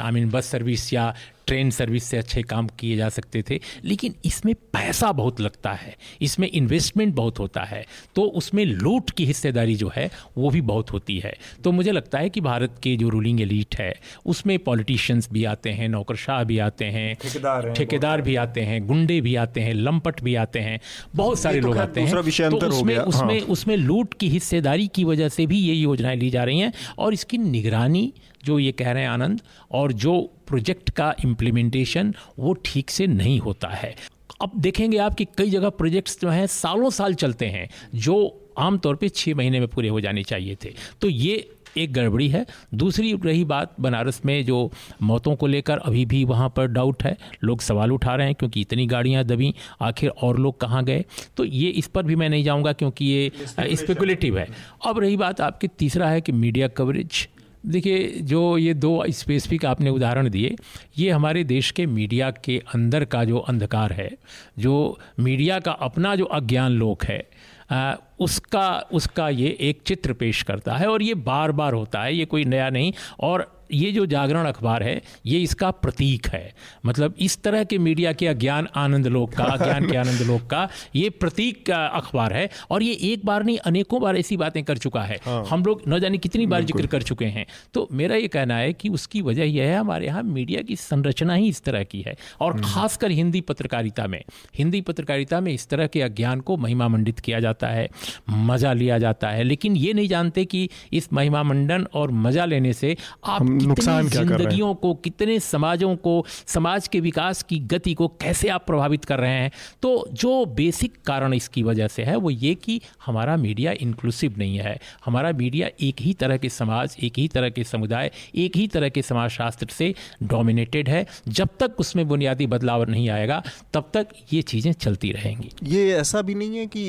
I 0.00 0.10
mean 0.10 0.30
bus 0.30 0.46
service 0.46 0.92
या 0.92 1.14
ट्रेन 1.46 1.70
सर्विस 1.70 2.04
से 2.04 2.16
अच्छे 2.16 2.42
काम 2.42 2.66
किए 2.66 2.96
जा 2.96 3.08
सकते 3.08 3.42
थे 3.50 3.60
लेकिन 3.84 4.14
इसमें 4.24 4.54
पैसा 4.54 5.12
बहुत 5.12 5.40
लगता 5.40 5.72
है 5.72 5.96
इसमें 6.22 6.48
इन्वेस्टमेंट 6.48 7.14
बहुत 7.14 7.38
होता 7.38 7.62
है 7.62 7.84
तो 8.14 8.22
उसमें 8.22 8.64
लूट 8.64 9.10
की 9.10 9.26
हिस्सेदारी 9.26 9.74
जो 9.74 9.92
है 9.96 10.10
वो 10.38 10.50
भी 10.50 10.60
बहुत 10.60 10.92
होती 10.92 11.18
है। 11.18 11.34
तो 11.64 11.72
मुझे 11.72 11.92
लगता 11.92 12.18
है 12.18 12.30
कि 12.30 12.40
भारत 12.40 12.78
के 12.82 12.96
जो 12.96 13.08
रूलिंग 13.08 13.40
एलिट 13.40 13.76
है 13.76 13.94
उसमें 14.26 14.58
पॉलिटिशियंस 14.58 15.28
भी 15.32 15.44
आते 15.44 15.70
हैं 15.70 15.88
नौकरशाह 15.88 16.44
भी 16.44 16.58
आते 16.58 16.84
हैं 16.84 17.14
ठेकेदार 17.14 17.72
ठेकेदार 17.72 18.22
भी 18.22 18.36
आते 18.36 18.60
हैं 18.60 18.86
गुंडे 18.86 19.20
भी 19.20 19.36
आते 19.36 19.60
हैं 19.60 19.74
लंपट 19.74 20.22
भी 20.22 20.34
आते 20.34 20.58
हैं 20.58 20.80
बहुत 21.16 21.38
सारे 21.38 21.60
तो 21.60 21.66
लोग 21.66 21.78
आते 21.78 22.00
हैं। 22.00 22.10
तो 22.50 22.66
उसमें 22.66 22.96
उसमें 22.98 23.40
हाँ। 23.40 23.46
उसमें 23.46 23.76
लूट 23.76 24.14
की 24.14 24.28
हिस्सेदारी 24.28 24.86
की 24.86 25.04
वजह 25.04 25.28
से 25.28 25.46
भी 25.46 25.58
ये 25.58 25.74
योजनाएँ 25.74 26.16
ली 26.16 26.30
जा 26.30 26.44
रही 26.44 26.58
हैं 26.58 26.72
और 26.98 27.12
इसकी 27.12 27.38
निगरानी 27.38 28.12
जो 28.44 28.58
ये 28.58 28.72
कह 28.72 28.92
रहे 28.92 29.02
हैं 29.02 29.10
आनंद 29.10 29.40
और 29.70 29.92
जो 29.92 30.20
प्रोजेक्ट 30.46 30.90
का 30.90 31.14
इम्प्लीमेंटेशन 31.24 32.14
वो 32.38 32.52
ठीक 32.64 32.90
से 32.90 33.06
नहीं 33.06 33.38
होता 33.40 33.68
है। 33.68 33.94
अब 34.42 34.52
देखेंगे 34.56 34.98
आप 34.98 35.14
कि 35.14 35.24
कई 35.38 35.50
जगह 35.50 35.68
प्रोजेक्ट्स 35.70 36.20
जो 36.20 36.28
हैं 36.28 36.46
सालों 36.46 36.90
साल 36.90 37.14
चलते 37.14 37.46
हैं 37.46 37.68
जो 37.94 38.16
आमतौर 38.58 38.96
पे 38.96 39.08
छः 39.08 39.34
महीने 39.34 39.60
में 39.60 39.68
पूरे 39.68 39.88
हो 39.88 40.00
जाने 40.00 40.22
चाहिए 40.22 40.56
थे। 40.64 40.74
तो 41.00 41.08
ये 41.08 41.50
एक 41.78 41.92
गड़बड़ी 41.92 42.28
है। 42.28 42.44
दूसरी 42.74 43.12
रही 43.14 43.44
बात 43.44 43.74
बनारस 43.80 44.20
में 44.24 44.44
जो 44.44 44.70
मौतों 45.02 45.34
को 45.36 45.46
लेकर 45.46 45.78
अभी 45.78 46.04
भी 46.06 46.24
वहाँ 46.24 46.48
पर 46.56 46.66
डाउट 46.66 47.02
है। 47.02 47.16
लोग 47.44 47.60
सवाल 47.60 47.92
उठा 47.92 48.14
रहे 48.14 48.26
हैं 48.26 48.34
क्योंकि 48.34 48.60
इतनी 48.60 48.86
गाड़ियाँ 48.86 49.24
दबी 49.24 49.54
आखिर 49.80 50.10
और 50.10 50.38
लोग 50.38 50.60
कहाँ 50.60 50.84
गए? 50.84 51.04
तो 51.36 51.44
ये 51.44 51.68
इस 51.68 51.86
पर 51.86 52.02
भी 52.02 52.16
मैं 52.16 52.28
नहीं 52.28 52.44
जाऊँगा 52.44 52.72
क्योंकि 52.72 53.04
ये 53.04 53.32
स्पेकुलेटिव 53.76 54.38
है। 54.38 54.46
अब 54.86 54.98
रही 54.98 55.16
बात 55.16 55.40
आपकी 55.40 55.68
तीसरा 55.68 56.08
है 56.08 56.20
कि 56.20 56.32
मीडिया 56.32 56.68
कवरेज। 56.68 57.28
देखिए 57.66 58.08
जो 58.22 58.56
ये 58.58 58.74
दो 58.74 59.04
स्पेसिफिक 59.10 59.64
आपने 59.64 59.90
उदाहरण 59.90 60.28
दिए 60.28 60.56
ये 60.98 61.10
हमारे 61.10 61.44
देश 61.44 61.70
के 61.70 61.86
मीडिया 61.86 62.30
के 62.44 62.58
अंदर 62.74 63.04
का 63.04 63.24
जो 63.24 63.38
अंधकार 63.38 63.92
है 63.92 64.10
जो 64.58 64.76
मीडिया 65.20 65.58
का 65.58 65.72
अपना 65.82 66.14
जो 66.16 66.24
अज्ञान 66.24 66.72
लोक 66.72 67.04
है 67.04 67.22
आ, 67.70 67.94
उसका 68.20 68.68
उसका 68.92 69.28
ये 69.28 69.56
एक 69.60 69.80
चित्र 69.86 70.12
पेश 70.12 70.42
करता 70.42 70.74
है 70.76 70.88
और 70.88 71.02
ये 71.02 71.14
बार 71.24 71.52
बार 71.52 71.72
होता 71.72 72.02
है 72.02 72.14
ये 72.16 72.24
कोई 72.24 72.44
नया 72.44 72.68
नहीं 72.70 72.92
और 73.20 73.46
ये 73.72 73.90
जो 73.92 74.04
जागरण 74.06 74.46
अखबार 74.46 74.82
है 74.82 75.00
ये 75.26 75.38
इसका 75.40 75.70
प्रतीक 75.70 76.26
है। 76.26 76.52
मतलब 76.86 77.14
इस 77.18 77.42
तरह 77.42 77.64
के 77.64 77.78
मीडिया 77.78 78.12
के 78.12 78.26
अज्ञान 78.26 78.68
आनंद 78.76 79.06
लोक 79.06 79.32
का 79.32 79.44
अज्ञान 79.44 79.88
के 79.90 79.96
आनंद 79.96 80.22
लोक 80.22 80.46
का 80.50 80.68
ये 80.96 81.08
प्रतीक 81.10 81.64
का 81.66 81.84
अखबार 81.86 82.32
है। 82.32 82.48
और 82.70 82.82
ये 82.82 82.92
एक 83.12 83.24
बार 83.26 83.44
नहीं 83.44 83.58
अनेकों 83.58 84.00
बार 84.02 84.16
ऐसी 84.16 84.36
बातें 84.36 84.62
कर 84.64 84.78
चुका 84.78 85.02
है। 85.02 85.18
हाँ। 85.24 85.44
हम 85.44 85.64
लोग 85.64 85.82
न 85.88 85.98
जाने 86.00 86.18
कितनी 86.18 86.46
बार 86.46 86.64
ज़िक्र 86.64 86.86
कर 86.86 87.02
चुके 87.02 87.24
हैं। 87.26 87.46
तो 87.74 87.86
मेरा 87.92 88.16
ये 88.16 88.28
कहना 88.28 88.56
है 88.56 88.72
कि 88.72 88.88
उसकी 88.88 89.22
वजह 89.22 89.44
यह 89.44 89.64
है 89.64 89.78
हमारे 89.78 90.06
यहाँ 90.06 90.22
मीडिया 90.24 90.62
की 90.62 90.76
संरचना 90.76 91.34
ही 91.34 91.48
इस 91.48 91.62
तरह 91.64 91.84
की 91.84 92.00
है। 92.02 92.16
और 92.40 92.52
हम्म। 92.52 92.64
खासकर 92.64 93.10
हिंदी 93.10 93.40
पत्रकारिता 93.40 94.06
में 94.06 94.22
हिंदी 94.56 94.80
पत्रकारिता 94.80 95.40
में 95.40 95.52
इस 95.52 95.68
तरह 95.68 95.86
के 95.86 96.00
अज्ञान 96.02 96.40
को 96.40 96.56
महिमा 96.56 96.88
मंडित 96.88 97.20
किया 97.20 97.40
जाता 97.40 97.68
है 97.68 97.88
मज़ा 98.30 98.72
लिया 98.72 98.98
जाता 98.98 99.28
है। 99.28 99.42
लेकिन 99.44 99.76
ये 99.76 99.92
नहीं 99.92 100.08
जानते 100.08 100.44
कि 100.44 100.68
इस 100.92 101.12
महिमा 101.12 101.42
मंडन 101.42 101.86
और 101.94 102.10
मज़ा 102.10 102.44
लेने 102.44 102.72
से 102.72 102.96
आप 103.26 103.42
नुकसान 103.56 104.08
क्या 104.08 104.24
कर 104.24 104.40
रहे 104.40 104.54
हैं? 104.56 104.74
को 104.74 104.92
कितने 104.94 105.38
समाजों 105.40 105.94
को 105.96 106.24
समाज 106.46 106.88
के 106.88 107.00
विकास 107.00 107.42
की 107.42 107.58
गति 107.66 107.94
को 107.94 108.08
कैसे 108.20 108.48
आप 108.48 108.66
प्रभावित 108.66 109.04
कर 109.04 109.18
रहे 109.18 109.32
हैं? 109.32 109.50
तो 109.82 110.08
जो 110.12 110.44
बेसिक 110.54 110.94
कारण 111.06 111.34
इसकी 111.34 111.62
वजह 111.62 111.88
से 111.88 112.02
है 112.02 112.16
वो 112.16 112.30
ये 112.30 112.54
कि 112.56 112.80
हमारा 113.06 113.36
मीडिया 113.36 113.72
इंक्लूसिव 113.80 114.34
नहीं 114.38 114.58
है। 114.58 114.78
हमारा 115.04 115.32
मीडिया 115.32 115.68
एक 115.80 116.00
ही 116.00 116.12
तरह 116.14 116.36
के 116.36 116.48
समाज 116.48 116.96
एक 117.02 117.18
ही 117.18 117.28
तरह 117.28 117.50
के 117.50 117.64
समुदाय 117.64 118.10
एक 118.36 118.56
ही 118.56 118.66
तरह 118.68 118.88
के 118.88 119.02
समाज 119.02 119.30
शास्त्र 119.30 119.66
से 119.70 119.94
डोमिनेटेड 120.22 120.88
है। 120.88 121.06
जब 121.28 121.48
तक 121.60 121.80
उसमें 121.80 122.06
बुनियादी 122.08 122.46
बदलाव 122.46 122.84
नहीं 122.90 123.08
आएगा 123.10 123.42
तब 123.74 123.90
तक 123.94 124.08
ये 124.32 124.42
चीज़ें 124.42 124.72
चलती 124.72 125.12
रहेंगी। 125.12 125.50
ये 125.64 125.90
ऐसा 125.94 126.22
भी 126.22 126.34
नहीं 126.34 126.58
है 126.58 126.66
कि 126.66 126.86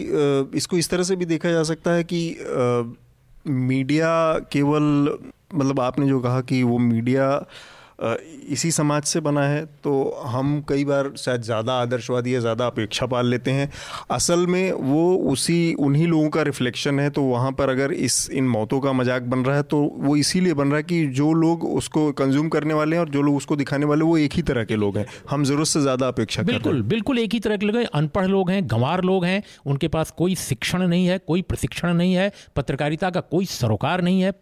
इसको 0.58 0.78
इस 0.78 0.90
तरह 0.90 1.04
से 1.04 1.16
भी 1.16 1.26
देखा 1.26 1.52
जा 1.52 1.64
सकता 1.64 1.92
है 1.92 2.04
कि 2.04 2.20
मीडिया 3.48 4.10
केवल 4.52 4.84
मतलब 5.56 5.80
आपने 5.80 6.08
जो 6.08 6.20
कहा 6.22 6.42
कि 6.42 6.62
वो 6.64 6.78
मीडिया 6.80 7.30
इसी 8.00 8.70
समाज 8.72 9.04
से 9.04 9.20
बना 9.22 9.42
है 9.42 9.64
तो 9.84 9.94
हम 10.28 10.62
कई 10.70 10.84
बार 10.86 11.12
शायद 11.18 11.42
ज़्यादा 11.44 11.74
आदर्शवादी 11.82 12.34
या 12.36 12.40
ज़्यादा 12.40 12.66
अपेक्षा 12.68 13.06
पाल 13.06 13.28
लेते 13.28 13.52
हैं। 13.52 13.70
असल 14.12 14.46
में 14.48 14.72
वो 14.74 15.16
उसी 15.32 15.74
उन्हीं 15.76 16.08
लोगों 16.08 16.30
का 16.30 16.42
रिफ्लेक्शन 16.44 17.00
है 17.00 17.10
तो 17.10 17.22
वहाँ 17.24 17.52
पर 17.52 17.70
अगर 17.70 17.92
इस 17.94 18.30
इन 18.32 18.48
मौतों 18.48 18.80
का 18.80 18.94
मज़ाक 18.94 19.22
बन 19.26 19.44
रहा 19.46 19.56
है 19.56 19.64
तो 19.66 19.82
वो 19.98 20.16
इसीलिए 20.18 20.54
बन 20.54 20.68
रहा 20.68 20.78
है 20.78 20.84
कि 20.84 21.06
जो 21.16 21.32
लोग 21.36 21.64
उसको 21.66 22.12
कंज्यूम 22.14 22.50
करने 22.50 22.74
वाले 22.74 22.96
हैं 22.96 23.04
और 23.04 23.10
जो 23.10 23.22
लोग 23.22 23.36
उसको 23.36 23.56
दिखाने 23.56 23.86
वाले 23.86 24.06
वो 24.06 24.18
एक 24.18 24.34
ही 24.34 24.42
तरह 24.44 24.64
के 24.64 24.76
लोग 24.76 24.98
हैं। 24.98 25.06
हम 25.30 25.44
ज़रूरत 25.44 25.68
से 25.68 25.82
ज़्यादा 25.82 26.08
अपेक्षा 26.08 26.44
बिल्कुल 26.44 26.82
बिल्कुल 26.86 27.20
एक 27.20 27.34
ही 27.34 27.40
तरह 27.40 27.58
के 27.58 27.66
लोग 27.66 27.76
हैं 27.76 27.86
अनपढ़ 27.94 28.28
लोग 28.28 28.52
हैं 28.52 28.62
गंवार 28.68 29.04
लोग 29.04 29.26
हैं 29.26 29.42
उनके 29.66 29.88
पास 29.88 30.12
कोई 30.18 30.36
शिक्षण 30.38 30.88
नहीं 30.88 31.08
है 31.08 31.18
कोई 31.28 31.42
प्रशिक्षण 31.44 31.94
नहीं 31.94 32.14
है 32.14 32.32
पत्रकारिता 32.56 33.10
का 33.10 33.20
कोई 33.22 33.46
सरोकार 33.48 34.02
नहीं 34.02 34.22
है। 34.22 34.34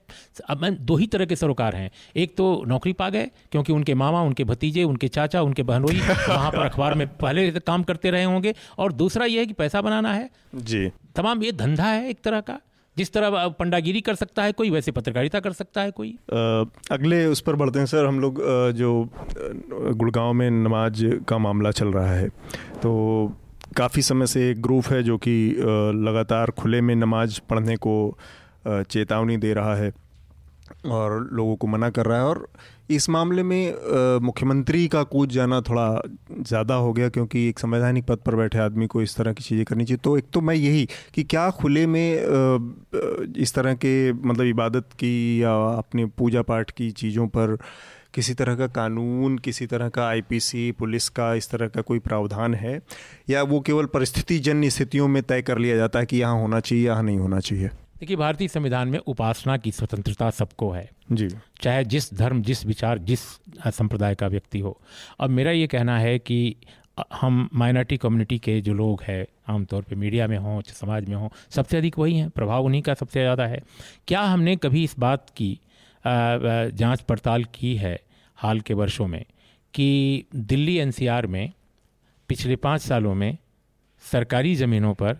अब 0.49 0.67
दो 0.81 0.95
ही 0.97 1.07
तरह 1.07 1.25
के 1.25 1.35
सरोकार 1.35 1.75
हैं 1.75 1.89
एक 2.15 2.35
तो 2.37 2.45
नौकरी 2.67 2.93
पा 2.93 3.09
गए 3.09 3.29
क्योंकि 3.53 3.73
उनके 3.73 3.93
मामा 3.95 4.21
उनके 4.21 4.43
भतीजे 4.43 4.83
उनके 4.83 5.07
चाचा 5.09 5.41
उनके 5.41 5.63
बहनोई 5.63 5.99
वहाँ 5.99 6.51
पर 6.51 6.59
अखबार 6.59 6.93
में 6.93 7.07
पहले 7.17 7.49
काम 7.51 7.83
करते 7.83 8.11
रहे 8.11 8.23
होंगे। 8.23 8.53
और 8.77 8.93
दूसरा 8.93 9.25
ये 9.25 9.39
है 9.39 9.45
कि 9.45 9.53
पैसा 9.53 9.81
बनाना 9.81 10.13
है। 10.13 10.29
जी। 10.55 10.87
तमाम 11.15 11.43
ये 11.43 11.51
धंधा 11.53 11.83
है 11.83 12.09
एक 12.09 12.21
तरह 12.23 12.41
का। 12.41 12.59
जिस 12.97 13.11
तरह 13.13 13.47
पंडागिरी 13.59 14.01
कर 14.01 14.15
सकता 14.15 14.43
है 14.43 14.51
कोई 14.51 14.69
वैसे 14.69 14.91
पत्रकारिता 14.91 15.39
कर 15.39 15.51
सकता 15.51 15.81
है 15.81 15.91
कोई। 15.91 16.09
आ, 16.09 16.65
अगले 16.91 17.25
उस 17.25 17.41
पर 17.41 17.55
बढ़ते 17.55 17.79
हैं 17.79 17.85
सर। 17.85 18.05
हम 18.05 18.19
लोग 18.19 18.41
जो 18.73 18.91
गुड़गांव 19.93 20.33
में 20.33 20.49
नमाज़ 20.51 21.05
का 21.27 21.37
मामला 21.37 21.71
चल 21.71 21.87
रहा 21.87 22.11
है 22.11 22.27
तो 22.77 22.91
काफ़ी 23.77 24.01
समय 24.01 24.27
से 24.27 24.49
एक 24.51 24.61
ग्रुप 24.61 24.85
है 24.85 25.03
जो 25.03 25.17
कि 25.17 25.35
लगातार 26.05 26.51
खुले 26.51 26.81
में 26.81 26.95
नमाज़ 26.95 27.39
पढ़ने 27.49 27.75
को 27.77 27.93
चेतावनी 28.67 29.37
दे 29.37 29.53
रहा 29.53 29.75
है। 29.75 29.91
और 30.85 31.27
लोगों 31.31 31.55
को 31.55 31.67
मना 31.67 31.89
कर 31.89 32.05
रहा 32.05 32.17
है। 32.17 32.25
और 32.25 32.47
इस 32.89 33.09
मामले 33.09 33.43
में 33.43 34.19
मुख्यमंत्री 34.21 34.87
का 34.87 35.03
कूद 35.05 35.29
जाना 35.29 35.59
थोड़ा 35.61 36.01
ज़्यादा 36.39 36.75
हो 36.75 36.91
गया 36.93 37.09
क्योंकि 37.09 37.47
एक 37.49 37.59
संवैधानिक 37.59 38.05
पद 38.05 38.17
पर 38.25 38.35
बैठे 38.35 38.59
आदमी 38.59 38.87
को 38.87 39.01
इस 39.01 39.15
तरह 39.17 39.33
की 39.33 39.43
चीज़ें 39.43 39.65
करनी 39.65 39.85
चाहिए। 39.85 39.99
तो 40.03 40.17
एक 40.17 40.25
तो 40.33 40.41
मैं 40.41 40.55
यही 40.55 40.87
कि 41.15 41.23
क्या 41.23 41.49
खुले 41.51 41.85
में 41.87 43.33
इस 43.37 43.53
तरह 43.53 43.73
के 43.75 44.11
मतलब 44.13 44.45
इबादत 44.45 44.89
की 44.99 45.43
या 45.43 45.53
अपने 45.67 46.05
पूजा 46.17 46.41
पाठ 46.41 46.71
की 46.71 46.89
चीज़ों 46.91 47.27
पर 47.27 47.57
किसी 48.13 48.33
तरह 48.33 48.55
का 48.55 48.67
कानून, 48.69 49.37
किसी 49.37 49.65
तरह 49.65 49.89
का 49.89 50.07
आईपीसी, 50.07 50.71
पुलिस 50.71 51.07
का 51.09 51.33
इस 51.33 51.49
तरह 51.49 51.67
का 51.67 51.81
कोई 51.81 51.99
प्रावधान 51.99 52.55
है? 52.55 52.79
या 53.29 53.43
वो 53.43 53.59
केवल 53.59 53.85
परिस्थितिजन्य 53.85 54.69
स्थितियों 54.69 55.07
में 55.07 55.21
तय 55.23 55.41
कर 55.41 55.57
लिया 55.57 55.75
जाता 55.77 55.99
है 55.99 56.05
कि 56.05 56.17
यहाँ 56.17 56.41
होना 56.41 56.59
चाहिए, 56.59 56.85
यहाँ 56.85 57.03
नहीं 57.03 57.17
होना 57.19 57.39
चाहिए? 57.39 57.69
देखिए 58.03 58.17
भारतीय 58.17 58.47
संविधान 58.47 58.87
में 58.87 58.97
उपासना 58.99 59.55
की 59.57 59.71
स्वतंत्रता 59.71 60.29
सबको 60.29 60.69
है। 60.71 60.89
जी। 61.11 61.27
चाहे 61.61 61.83
जिस 61.85 62.13
धर्म 62.13 62.41
जिस 62.43 62.65
विचार 62.65 62.97
जिस 62.99 63.19
संप्रदाय 63.67 64.15
का 64.15 64.27
व्यक्ति 64.27 64.59
हो। 64.59 64.77
अब 65.19 65.29
मेरा 65.29 65.51
ये 65.51 65.67
कहना 65.67 65.97
है 65.99 66.17
कि 66.19 66.55
हम 67.13 67.47
माइनॉरिटी 67.53 67.97
कम्युनिटी 67.97 68.39
के 68.39 68.59
जो 68.61 68.73
लोग 68.73 69.03
हैं 69.03 69.25
आमतौर 69.47 69.83
पे 69.83 69.95
मीडिया 69.95 70.27
में 70.27 70.37
हों 70.37 70.61
समाज 70.73 71.09
में 71.09 71.15
हों 71.15 71.29
सबसे 71.49 71.77
अधिक 71.77 71.99
वही 71.99 72.17
हैं। 72.17 72.29
प्रभाव 72.29 72.65
उन्हीं 72.65 72.81
का 72.81 72.93
सबसे 72.93 73.19
ज़्यादा 73.19 73.45
है। 73.45 73.61
क्या 74.07 74.21
हमने 74.23 74.55
कभी 74.55 74.83
इस 74.83 74.99
बात 74.99 75.29
की 75.29 75.59
जाँच 76.05 77.01
पड़ताल 77.01 77.43
की 77.55 77.75
है 77.77 77.99
हाल 78.37 78.59
के 78.59 78.73
वर्षों 78.73 79.07
में 79.07 79.23
कि 79.73 80.25
दिल्ली 80.35 80.77
एनसीआर 80.77 81.27
में 81.27 81.51
पिछले 82.29 82.55
पाँच 82.55 82.81
सालों 82.81 83.15
में 83.15 83.37
सरकारी 84.03 84.55
ज़मीनों 84.55 84.93
पर 84.93 85.17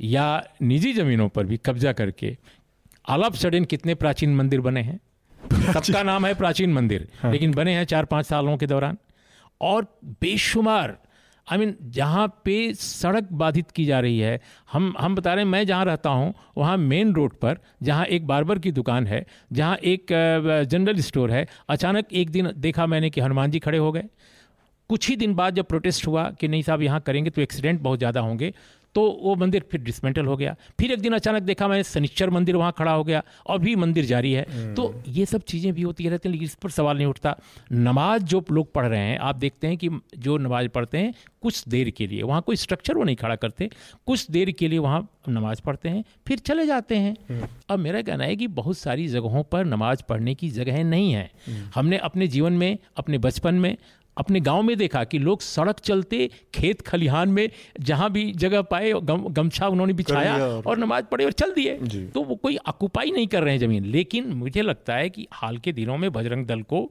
या 0.00 0.26
निजी 0.62 0.92
ज़मीनों 0.92 1.28
पर 1.28 1.46
भी 1.46 1.56
कब्जा 1.66 1.92
करके 1.92 2.36
आलाप 3.04 3.34
सडन 3.34 3.64
कितने 3.64 3.94
प्राचीन 3.94 4.34
मंदिर 4.36 4.60
बने 4.60 4.80
हैं? 4.82 5.00
सबका 5.72 6.02
नाम 6.02 6.26
है 6.26 6.34
प्राचीन 6.34 6.72
मंदिर 6.72 7.08
हाँ। 7.20 7.32
लेकिन 7.32 7.52
बने 7.54 7.74
हैं 7.74 7.84
चार 7.84 8.04
पाँच 8.04 8.26
सालों 8.26 8.56
के 8.56 8.66
दौरान। 8.66 8.96
और 9.60 9.86
बेशुमार 10.20 10.96
आई 11.46 11.58
मीन 11.58 11.74
जहाँ 11.90 12.26
पे 12.44 12.54
सड़क 12.74 13.28
बाधित 13.32 13.70
की 13.70 13.84
जा 13.84 13.98
रही 14.00 14.18
है 14.18 14.40
हम 14.72 14.92
हम 14.98 15.14
बता 15.14 15.34
रहे 15.34 15.44
हैं 15.44 15.50
मैं 15.50 15.66
जहाँ 15.66 15.84
रहता 15.84 16.10
हूँ 16.10 16.32
वहाँ 16.56 16.76
मेन 16.76 17.12
रोड 17.14 17.34
पर 17.34 17.58
जहाँ 17.82 18.04
एक 18.06 18.26
बार्बर 18.26 18.58
की 18.58 18.72
दुकान 18.72 19.06
है 19.06 19.24
जहाँ 19.52 19.76
एक 19.84 20.06
जनरल 20.70 21.00
स्टोर 21.00 21.30
है 21.30 21.46
अचानक 21.68 22.12
एक 22.12 22.30
दिन 22.30 22.52
देखा 22.56 22.86
मैंने 22.86 23.10
कि 23.10 23.20
हनुमान 23.20 23.50
जी 23.50 23.58
खड़े 23.58 23.78
हो 23.78 23.92
गए। 23.92 24.04
कुछ 24.90 25.08
ही 25.08 25.16
दिन 25.16 25.34
बाद 25.34 25.54
जब 25.54 25.64
प्रोटेस्ट 25.64 26.06
हुआ 26.06 26.28
कि 26.30 26.48
नहीं 26.48 26.62
साहब 26.62 26.82
यहाँ 26.82 27.00
करेंगे 27.00 27.30
तो 27.30 27.42
एक्सीडेंट 27.42 27.80
बहुत 27.80 27.98
ज़्यादा 27.98 28.20
होंगे 28.20 28.52
तो 28.96 29.02
वो 29.22 29.34
मंदिर 29.36 29.64
फिर 29.70 29.80
डिसमेंटल 29.82 30.26
हो 30.26 30.36
गया 30.36 30.54
फिर 30.78 30.92
एक 30.92 31.00
दिन 31.00 31.12
अचानक 31.12 31.42
देखा 31.42 31.66
मैंने 31.68 31.82
शनिश्चर 31.84 32.30
मंदिर 32.30 32.56
वहाँ 32.56 32.72
खड़ा 32.72 32.92
हो 32.92 33.02
गया 33.04 33.22
और 33.46 33.58
भी 33.58 33.74
मंदिर 33.76 34.04
जारी 34.04 34.32
है 34.32 34.74
तो 34.74 34.86
हम्म। 34.86 35.12
ये 35.12 35.26
सब 35.26 35.42
चीज़ें 35.44 35.72
भी 35.72 35.82
होती 35.82 36.08
रहती 36.08 36.28
हैं 36.28 36.32
लेकिन 36.32 36.44
इस 36.44 36.54
पर 36.54 36.70
सवाल 36.70 36.96
नहीं 36.96 37.06
उठता 37.06 37.36
नमाज़ 37.72 38.22
जो 38.24 38.44
लोग 38.50 38.72
पढ़ 38.72 38.86
रहे 38.86 39.00
हैं 39.00 39.18
आप 39.20 39.36
देखते 39.36 39.66
हैं 39.66 39.76
कि 39.76 39.90
जो 40.18 40.36
नमाज़ 40.38 40.68
पढ़ते 40.68 40.98
हैं 40.98 41.12
कुछ 41.42 41.62
देर 41.68 41.90
के 41.90 42.06
लिए 42.06 42.22
वहाँ 42.22 42.40
कोई 42.42 42.56
स्ट्रक्चर 42.56 42.94
वो 42.94 43.04
नहीं 43.04 43.16
खड़ा 43.16 43.36
करते 43.36 43.68
कुछ 44.06 44.30
देर 44.30 44.50
के 44.52 44.68
लिए 44.68 44.78
वहाँ 44.78 45.06
नमाज़ 45.30 45.60
पढ़ते 45.62 45.88
हैं 45.88 46.04
फिर 46.26 46.38
चले 46.40 46.66
जाते 46.66 46.96
हैं 46.96 47.14
हम्म। 47.30 47.48
अब 47.70 47.78
मेरा 47.78 48.02
कहना 48.02 48.24
है 48.24 48.36
कि 48.36 48.46
बहुत 48.54 48.78
सारी 48.78 49.06
जगहों 49.08 49.42
पर 49.52 49.64
नमाज़ 49.66 50.02
पढ़ने 50.08 50.34
की 50.34 50.50
जगह 50.52 50.82
नहीं 50.86 51.12
हैं 51.12 51.30
हम्म। 51.46 51.70
हमने 51.74 51.98
अपने 52.04 52.26
जीवन 52.28 52.52
में 52.54 52.78
अपने 52.96 53.18
बचपन 53.20 53.54
में 53.56 53.76
अपने 54.16 54.40
गाँव 54.40 54.62
में 54.62 54.76
देखा 54.76 55.02
कि 55.04 55.18
लोग 55.18 55.40
सड़क 55.40 55.78
चलते 55.78 56.28
खेत 56.54 56.80
खलिहान 56.80 57.28
में 57.28 57.48
जहाँ 57.80 58.10
भी 58.10 58.30
जगह 58.32 58.62
पाए 58.62 58.92
गम, 58.92 59.26
गमछा 59.28 59.68
उन्होंने 59.68 59.92
बिछाया 59.92 60.36
और 60.66 60.78
नमाज़ 60.78 61.04
पढ़े 61.04 61.24
और 61.24 61.32
चल 61.32 61.52
दिए। 61.52 61.74
तो 62.06 62.22
वो 62.22 62.36
कोई 62.36 62.56
अकुपाई 62.66 63.10
नहीं 63.10 63.26
कर 63.26 63.42
रहे 63.42 63.54
हैं 63.54 63.60
ज़मीन। 63.60 63.84
लेकिन 63.86 64.32
मुझे 64.34 64.62
लगता 64.62 64.94
है 64.94 65.10
कि 65.10 65.26
हाल 65.32 65.58
के 65.58 65.72
दिनों 65.72 65.96
में 65.96 66.10
बजरंग 66.12 66.46
दल 66.46 66.62
को 66.62 66.90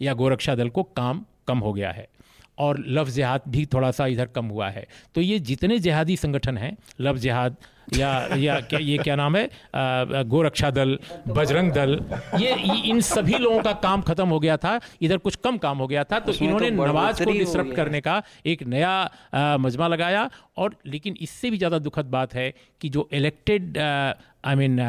या 0.00 0.14
गोरक्षा 0.14 0.54
दल 0.54 0.68
को 0.68 0.82
काम 0.82 1.24
कम 1.48 1.58
हो 1.58 1.72
गया 1.72 1.90
है 1.90 2.08
और 2.58 2.84
लव 2.88 3.08
जिहाद 3.10 3.40
भी 3.48 3.64
थोड़ा 3.66 3.90
सा 3.90 4.06
इधर 4.06 4.26
कम 4.26 4.46
हुआ 4.46 4.68
है। 4.68 4.86
तो 5.14 5.20
ये 5.20 5.38
जितने 5.38 5.78
जिहादी 5.78 6.16
संगठन 6.16 6.58
हैं 6.58 6.76
लव 7.00 7.18
जिहाद 7.18 7.56
या 7.94 8.10
या 8.36 8.58
क्या 8.62 8.78
ये 8.80 8.96
क्या 8.98 9.16
नाम 9.16 9.36
है? 9.36 9.48
गोरक्षा 10.26 10.70
दल 10.72 10.98
बजरंग 11.28 11.72
दल 11.72 11.98
ये 12.40 12.52
इन 12.84 13.00
सभी 13.02 13.38
लोगों 13.38 13.62
का 13.62 13.72
काम 13.82 14.02
खत्म 14.02 14.28
हो 14.28 14.38
गया 14.40 14.56
था। 14.56 14.78
इधर 15.02 15.18
कुछ 15.18 15.36
कम 15.44 15.58
काम 15.58 15.78
हो 15.78 15.86
गया 15.86 16.04
था 16.04 16.18
तो 16.20 16.32
इन्होंने 16.34 16.70
तो 16.70 16.86
नमाज़ 16.86 17.24
को 17.24 17.32
डिसरप्ट 17.32 17.74
करने 17.76 18.00
का 18.00 18.22
एक 18.46 18.62
नया 18.64 19.56
मजमा 19.58 19.88
लगाया। 19.88 20.28
और 20.56 20.76
लेकिन 20.86 21.16
इससे 21.20 21.50
भी 21.50 21.58
ज़्यादा 21.58 21.78
दुखद 21.80 22.06
बात 22.10 22.34
है 22.34 22.52
कि 22.80 22.88
जो 22.88 23.08
इलेक्टेड 23.12 23.78
आई 23.78 24.54
मीन 24.54 24.80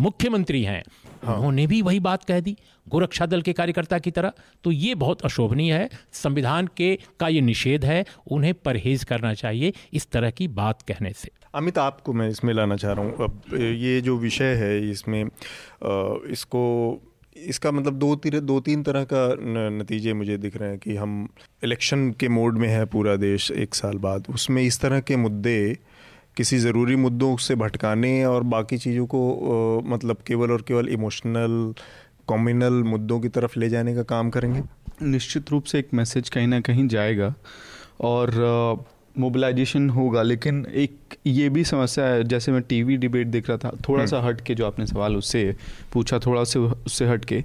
मुख्यमंत्री 0.00 0.62
हैं 0.64 0.82
हाँ। 1.24 1.36
उन्होंने 1.36 1.66
भी 1.66 1.80
वही 1.82 2.00
बात 2.00 2.24
कह 2.24 2.40
दी 2.40 2.56
गोरक्षा 2.86 3.26
दल 3.26 3.42
के 3.42 3.52
कार्यकर्ता 3.52 3.98
की 3.98 4.10
तरह। 4.10 4.32
तो 4.64 4.70
ये 4.72 4.94
बहुत 4.96 5.22
अशोभनीय 5.24 5.72
है। 5.74 5.88
संविधान 6.12 6.68
के 6.76 6.94
का 7.20 7.28
ये 7.28 7.40
निषेध 7.42 7.84
है 7.84 8.04
उन्हें 8.28 8.54
परहेज 8.56 9.04
करना 9.04 9.34
चाहिए 9.34 9.72
इस 9.92 10.10
तरह 10.10 10.30
की 10.30 10.48
बात 10.50 10.82
कहने 10.82 11.12
से। 11.12 11.30
अमित 11.54 11.78
आपको 11.78 12.12
मैं 12.12 12.28
इसमें 12.28 12.52
लाना 12.54 12.76
चाह 12.76 12.92
रहा 12.92 13.04
हूँ। 13.04 13.24
अब 13.24 13.54
ये 13.54 14.00
जो 14.00 14.16
विषय 14.18 14.54
है 14.54 14.90
इसमें 14.90 15.24
इसको, 16.32 16.62
इसका 17.36 17.70
मतलब 17.72 17.98
दो 17.98 18.14
तीन 18.16 18.38
दो 18.46 18.58
तीन 18.60 18.82
तरह 18.82 19.04
का 19.12 19.26
नतीजे 19.70 20.12
मुझे 20.12 20.36
दिख 20.38 20.56
रहे 20.56 20.68
हैं 20.68 20.78
कि 20.78 20.96
हम 20.96 21.28
इलेक्शन 21.64 22.10
के 22.20 22.28
मोड 22.28 22.58
में 22.58 22.68
है 22.68 22.84
पूरा 22.86 23.16
देश 23.16 23.50
एक 23.50 23.74
साल 23.74 23.98
बाद। 23.98 24.26
उसमें 24.30 24.62
इस 24.62 24.80
तरह 24.80 25.00
के 25.00 25.16
मुद्दे 25.16 25.76
किसी 26.36 26.58
ज़रूरी 26.58 26.96
मुद्दों 26.96 27.36
से 27.36 27.54
भटकाने 27.54 28.24
और 28.24 28.42
बाकी 28.42 28.78
चीज़ों 28.78 29.06
को 29.06 29.82
मतलब 29.86 30.22
केवल 30.26 30.52
और 30.52 30.62
केवल 30.68 30.88
इमोशनल, 30.88 31.74
कॉम्युनल 32.26 32.82
मुद्दों 32.84 33.20
की 33.20 33.28
तरफ़ 33.28 33.58
ले 33.60 33.68
जाने 33.68 33.94
का 33.94 34.02
काम 34.04 34.30
करेंगे? 34.30 34.62
निश्चित 35.02 35.50
रूप 35.50 35.64
से 35.64 35.78
एक 35.78 35.88
मैसेज 35.94 36.28
कहीं 36.28 36.46
ना 36.46 36.60
कहीं 36.60 36.86
जाएगा। 36.88 37.34
और 38.00 38.30
मोबिलाइजेशन 39.18 39.88
होगा 39.90 40.22
लेकिन 40.22 40.64
एक 40.74 41.16
ये 41.26 41.48
भी 41.48 41.64
समस्या 41.64 42.04
है 42.04 42.24
जैसे 42.24 42.52
मैं 42.52 42.62
टीवी 42.62 42.96
डिबेट 42.96 43.26
देख 43.26 43.48
रहा 43.48 43.58
था 43.58 43.70
थोड़ा 43.88 44.00
हम्म। 44.00 44.10
सा 44.10 44.20
हट 44.20 44.40
के 44.40 44.54
जो 44.54 44.66
आपने 44.66 44.86
सवाल 44.86 45.16
उससे 45.16 45.54
पूछा 45.92 46.18
थोड़ा 46.18 46.44
से 46.44 46.58
उससे 46.58 47.06
हट 47.06 47.24
के 47.24 47.42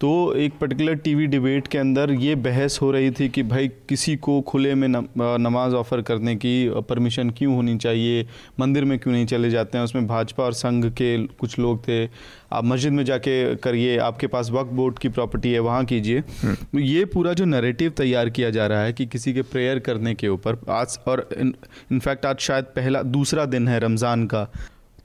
तो 0.00 0.34
एक 0.34 0.52
पर्टिकुलर 0.60 0.94
टीवी 0.94 1.26
डिबेट 1.26 1.66
के 1.68 1.78
अंदर 1.78 2.10
ये 2.12 2.34
बहस 2.36 2.78
हो 2.82 2.90
रही 2.90 3.10
थी 3.10 3.28
कि 3.28 3.42
भाई 3.42 3.68
किसी 3.88 4.16
को 4.16 4.40
खुले 4.40 4.74
में 4.74 4.88
नमाज़ 4.88 5.74
ऑफ़र 5.74 6.02
करने 6.02 6.34
की 6.36 6.82
परमिशन 6.88 7.30
क्यों 7.30 7.54
होनी 7.54 7.76
चाहिए? 7.76 8.26
मंदिर 8.60 8.84
में 8.84 8.98
क्यों 8.98 9.14
नहीं 9.14 9.26
चले 9.26 9.50
जाते 9.50 9.78
हैं? 9.78 9.84
उसमें 9.84 10.06
भाजपा 10.06 10.44
और 10.44 10.52
संघ 10.52 10.84
के 10.92 11.16
कुछ 11.26 11.58
लोग 11.58 11.82
थे। 11.88 12.04
आप 12.04 12.64
मस्जिद 12.64 12.92
में 12.92 13.04
जाके 13.04 13.54
करिए 13.56 13.96
आपके 13.98 14.26
पास 14.26 14.50
वक्त 14.50 14.72
बोर्ड 14.72 14.98
की 14.98 15.08
प्रॉपर्टी 15.08 15.52
है 15.52 15.60
वहाँ 15.60 15.84
कीजिए। 15.84 16.18
हम्म। 16.42 16.54
तो 16.54 16.78
ये 16.78 17.04
पूरा 17.04 17.32
जो 17.32 17.44
नरेटिव 17.44 17.90
तैयार 17.96 18.30
किया 18.30 18.50
जा 18.50 18.66
रहा 18.66 18.82
है 18.82 18.92
कि 18.92 19.06
किसी 19.06 19.34
के 19.34 19.42
प्रेयर 19.44 19.78
करने 19.78 20.14
के 20.14 20.28
ऊपर 20.28 20.58
आज 20.72 20.98
और 21.08 21.28
इनफैक्ट 21.40 22.26
आज 22.26 22.38
शायद 22.40 22.64
पहला 22.76 23.02
दूसरा 23.02 23.44
दिन 23.46 23.68
है 23.68 23.78
रमज़ान 23.80 24.26
का। 24.26 24.48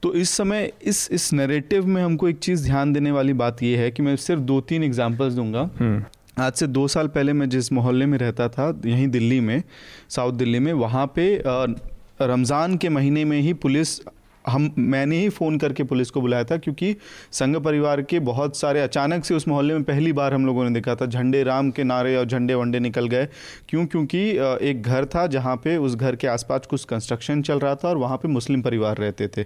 तो 0.02 0.12
इस 0.14 0.30
समय 0.30 0.70
इस 0.82 1.08
इस 1.12 1.32
नैरेटिव 1.32 1.86
में 1.86 2.02
हमको 2.02 2.28
एक 2.28 2.38
चीज़ 2.38 2.64
ध्यान 2.64 2.92
देने 2.92 3.10
वाली 3.10 3.32
बात 3.32 3.62
यह 3.62 3.80
है 3.80 3.90
कि 3.90 4.02
मैं 4.02 4.14
सिर्फ़ 4.16 4.40
दो 4.40 4.60
तीन 4.60 4.84
एग्जाम्पल्स 4.84 5.34
दूँगा। 5.34 5.68
हम्म। 5.78 6.04
आज 6.38 6.52
से 6.52 6.66
दो 6.66 6.86
साल 6.88 7.08
पहले 7.08 7.32
मैं 7.32 7.48
जिस 7.48 7.72
मोहल्ले 7.72 8.06
में 8.06 8.16
रहता 8.18 8.48
था 8.48 8.68
यहीं 8.86 9.08
दिल्ली 9.08 9.40
में 9.40 9.62
साउथ 10.10 10.32
दिल्ली 10.32 10.58
में 10.58 10.72
वहाँ 10.72 11.06
पे 11.06 11.42
रमज़ान 11.46 12.76
के 12.76 12.88
महीने 12.88 13.24
में 13.24 13.38
ही 13.40 13.52
पुलिस 13.54 14.00
हम 14.44 14.70
मैंने 14.78 15.18
ही 15.18 15.28
फ़ोन 15.28 15.58
करके 15.58 15.82
पुलिस 15.82 16.10
को 16.10 16.20
बुलाया 16.20 16.44
था 16.44 16.56
क्योंकि 16.56 16.94
संघ 17.32 17.56
परिवार 17.56 18.02
के 18.02 18.18
बहुत 18.20 18.56
सारे 18.56 18.80
अचानक 18.80 19.24
से 19.24 19.34
उस 19.34 19.46
मोहल्ले 19.48 19.74
में 19.74 19.82
पहली 19.82 20.12
बार 20.12 20.34
हम 20.34 20.46
लोगों 20.46 20.64
ने 20.64 20.70
देखा 20.70 20.94
था 20.94 21.06
झंडे 21.06 21.42
राम 21.42 21.70
के 21.70 21.84
नारे 21.84 22.16
और 22.16 22.24
झंडे 22.24 22.54
वंडे 22.54 22.78
निकल 22.78 23.08
गए। 23.08 23.28
क्यों? 23.68 23.86
क्योंकि 23.86 24.22
एक 24.70 24.82
घर 24.82 25.04
था 25.04 25.26
जहाँ 25.26 25.56
पे 25.56 25.76
उस 25.76 25.94
घर 25.94 26.16
के 26.16 26.26
आसपास 26.26 26.66
कुछ 26.70 26.84
कंस्ट्रक्शन 26.84 27.42
चल 27.42 27.58
रहा 27.58 27.74
था 27.74 27.88
और 27.88 27.96
वहाँ 27.96 28.16
पे 28.16 28.28
मुस्लिम 28.28 28.62
परिवार 28.62 28.96
रहते 28.96 29.28
थे। 29.28 29.44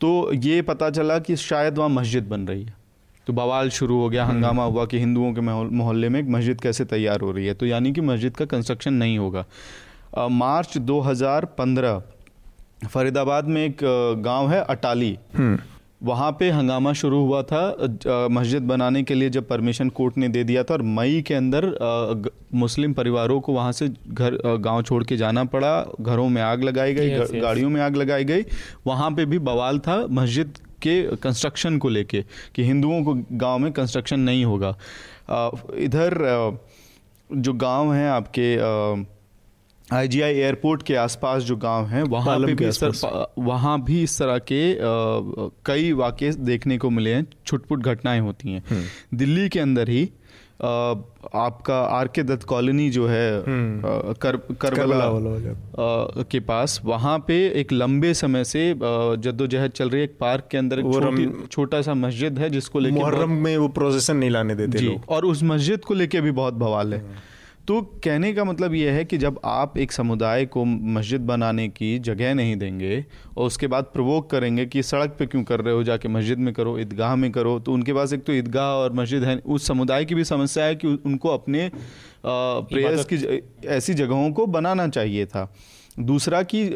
तो 0.00 0.32
ये 0.34 0.62
पता 0.62 0.90
चला 0.90 1.18
कि 1.18 1.36
शायद 1.36 1.78
वहाँ 1.78 1.88
मस्जिद 1.90 2.28
बन 2.28 2.46
रही 2.46 2.64
है 2.64 2.74
तो 3.26 3.32
बवाल 3.32 3.70
शुरू 3.70 4.00
हो 4.00 4.08
गया 4.08 4.24
हम्म। 4.24 4.36
हंगामा 4.36 4.64
हुआ 4.64 4.84
कि 4.86 4.98
हिंदुओं 4.98 5.32
के 5.34 5.40
मोहल्ले 5.40 6.08
में 6.08 6.18
एक 6.20 6.28
मस्जिद 6.28 6.60
कैसे 6.60 6.84
तैयार 6.84 7.20
हो 7.20 7.30
रही 7.32 7.46
है 7.46 7.54
तो 7.54 7.66
यानी 7.66 7.92
कि 7.92 8.00
मस्जिद 8.00 8.36
का 8.36 8.44
कंस्ट्रक्शन 8.44 8.94
नहीं 8.94 9.18
होगा 9.18 9.44
मार्च 10.32 10.76
2015 10.80 12.00
फरीदाबाद 12.86 13.48
में 13.48 13.64
एक 13.64 13.78
गाँव 14.24 14.50
है 14.50 14.60
अटाली 14.64 15.16
हम्म। 15.36 15.58
वहाँ 16.00 16.30
पे 16.38 16.50
हंगामा 16.50 16.92
शुरू 16.92 17.20
हुआ 17.20 17.42
था 17.42 18.28
मस्जिद 18.30 18.62
बनाने 18.62 19.02
के 19.02 19.14
लिए 19.14 19.30
जब 19.30 19.46
परमिशन 19.48 19.88
कोर्ट 19.88 20.18
ने 20.18 20.28
दे 20.28 20.42
दिया 20.44 20.64
था 20.64 20.74
और 20.74 20.82
मई 20.82 21.22
के 21.22 21.34
अंदर 21.34 22.28
मुस्लिम 22.54 22.92
परिवारों 22.92 23.40
को 23.40 23.52
वहाँ 23.52 23.72
से 23.72 23.88
घर 23.88 24.38
गाँव 24.60 24.82
छोड़ 24.82 25.02
के 25.04 25.16
जाना 25.16 25.44
पड़ा। 25.44 25.86
घरों 26.00 26.28
में 26.28 26.42
आग 26.42 26.64
लगाई 26.64 26.94
गई 26.94 27.40
गाड़ियों 27.40 27.70
में 27.70 27.80
आग 27.82 27.96
लगाई 27.96 28.24
गई। 28.24 28.44
वहाँ 28.86 29.10
पे 29.10 29.24
भी 29.24 29.38
बवाल 29.40 29.78
था 29.78 29.96
मस्जिद 30.10 30.58
के 30.82 31.02
कंस्ट्रक्शन 31.16 31.78
को 31.78 31.88
लेके 31.88 32.24
कि 32.54 32.64
हिंदुओं 32.64 33.02
को 33.04 33.14
गाँव 33.32 33.58
में 33.58 33.72
कंस्ट्रक्शन 33.72 34.20
नहीं 34.20 34.44
होगा। 34.44 34.76
इधर 35.78 36.58
जो 37.30 37.52
गाँव 37.52 37.92
हैं 37.94 38.08
आपके 38.10 38.56
आईजीआई 39.92 40.34
एयरपोर्ट 40.34 40.82
के 40.82 40.94
आसपास 40.96 41.42
जो 41.44 41.56
गाँव 41.56 41.86
हैं 41.86 42.02
वहाँ 42.04 42.38
पे 42.40 42.54
भी 42.54 42.66
इस 42.66 42.82
वहाँ 43.38 43.80
भी 43.84 44.02
इस 44.02 44.18
तरह 44.18 44.38
के 44.50 44.62
आ, 44.72 45.48
कई 45.66 45.92
वाक्य 45.94 46.30
देखने 46.42 46.78
को 46.78 46.90
मिले 46.90 47.12
हैं 47.14 47.26
छुटपुट 47.46 47.82
घटनाएँ 47.82 48.20
होती 48.20 48.52
हैं 48.52 48.62
हम्म। 48.70 49.18
दिल्ली 49.18 49.48
के 49.48 49.60
अंदर 49.60 49.88
ही 49.88 50.02
आ, 50.04 50.68
आपका 51.34 51.78
आर 51.90 52.08
के 52.08 52.22
दत्त 52.22 52.44
कॉलोनी 52.44 52.88
जो 52.90 53.06
है 53.06 53.28
हम्म। 53.42 54.12
कर 54.22 54.36
करबला 54.60 55.08
के 56.24 56.40
पास 56.40 56.80
वहाँ 56.84 57.18
पे 57.28 57.36
एक 57.60 57.72
लंबे 57.72 58.12
समय 58.14 58.44
से 58.44 58.72
जद्दोजहद 58.78 59.70
चल 59.72 59.90
रही 59.90 60.00
है 60.00 60.04
एक 60.04 60.16
पार्क 60.20 60.48
के 60.50 60.58
अंदर 60.58 60.78
एक 60.78 61.46
छोटा 61.52 61.82
सा 61.82 61.94
मस्जिद 61.96 62.38
है 62.38 62.50
जिसको 62.50 62.78
लेकर 62.78 62.94
मुहर्रम 62.94 63.38
में 63.38 63.56
वो 63.56 63.68
प्रोसेसन 63.78 64.16
नहीं 64.16 64.30
लाने 64.30 64.54
देते 64.54 64.78
लोग 64.80 65.10
और 65.10 65.26
उस 65.26 65.42
मस्जिद 65.44 65.84
को 65.84 65.94
लेके 65.94 66.20
भी 66.20 66.30
बहुत 66.32 66.54
बवाल 66.56 66.94
है 66.94 67.00
हम्म। 67.00 67.34
तो 67.68 67.82
कहने 67.82 68.32
का 68.32 68.44
मतलब 68.44 68.74
यह 68.74 68.92
है 68.92 69.04
कि 69.04 69.18
जब 69.18 69.40
आप 69.44 69.78
एक 69.78 69.92
समुदाय 69.92 70.46
को 70.46 70.64
मस्जिद 70.64 71.20
बनाने 71.20 71.68
की 71.68 71.98
जगह 71.98 72.34
नहीं 72.34 72.56
देंगे 72.56 73.04
और 73.36 73.46
उसके 73.46 73.66
बाद 73.66 73.84
प्रवोक 73.84 74.30
करेंगे 74.30 74.66
कि 74.66 74.82
सड़क 74.82 75.16
पे 75.18 75.26
क्यों 75.26 75.44
कर 75.44 75.60
रहे 75.60 75.74
हो 75.74 75.82
जाके 75.84 76.08
मस्जिद 76.08 76.38
में 76.38 76.54
करो 76.54 76.78
ईदगाह 76.78 77.16
में 77.16 77.32
करो 77.32 77.58
तो 77.60 77.72
उनके 77.72 77.92
पास 77.92 78.12
एक 78.12 78.24
तो 78.24 78.32
ईदगाह 78.32 78.64
और 78.64 78.92
मस्जिद 78.92 79.24
है 79.24 79.36
उस 79.36 79.66
समुदाय 79.66 80.04
की 80.04 80.14
भी 80.14 80.24
समस्या 80.24 80.64
है 80.64 80.74
कि 80.74 80.86
उनको 80.88 81.28
अपने 81.28 81.70
प्रेयर्स 82.26 83.06
की 83.12 83.42
ऐसी 83.66 83.94
जगहों 83.94 84.32
को 84.32 84.46
बनाना 84.46 84.88
चाहिए 84.88 85.26
था। 85.26 85.54
दूसरा 86.00 86.42
कि 86.42 86.70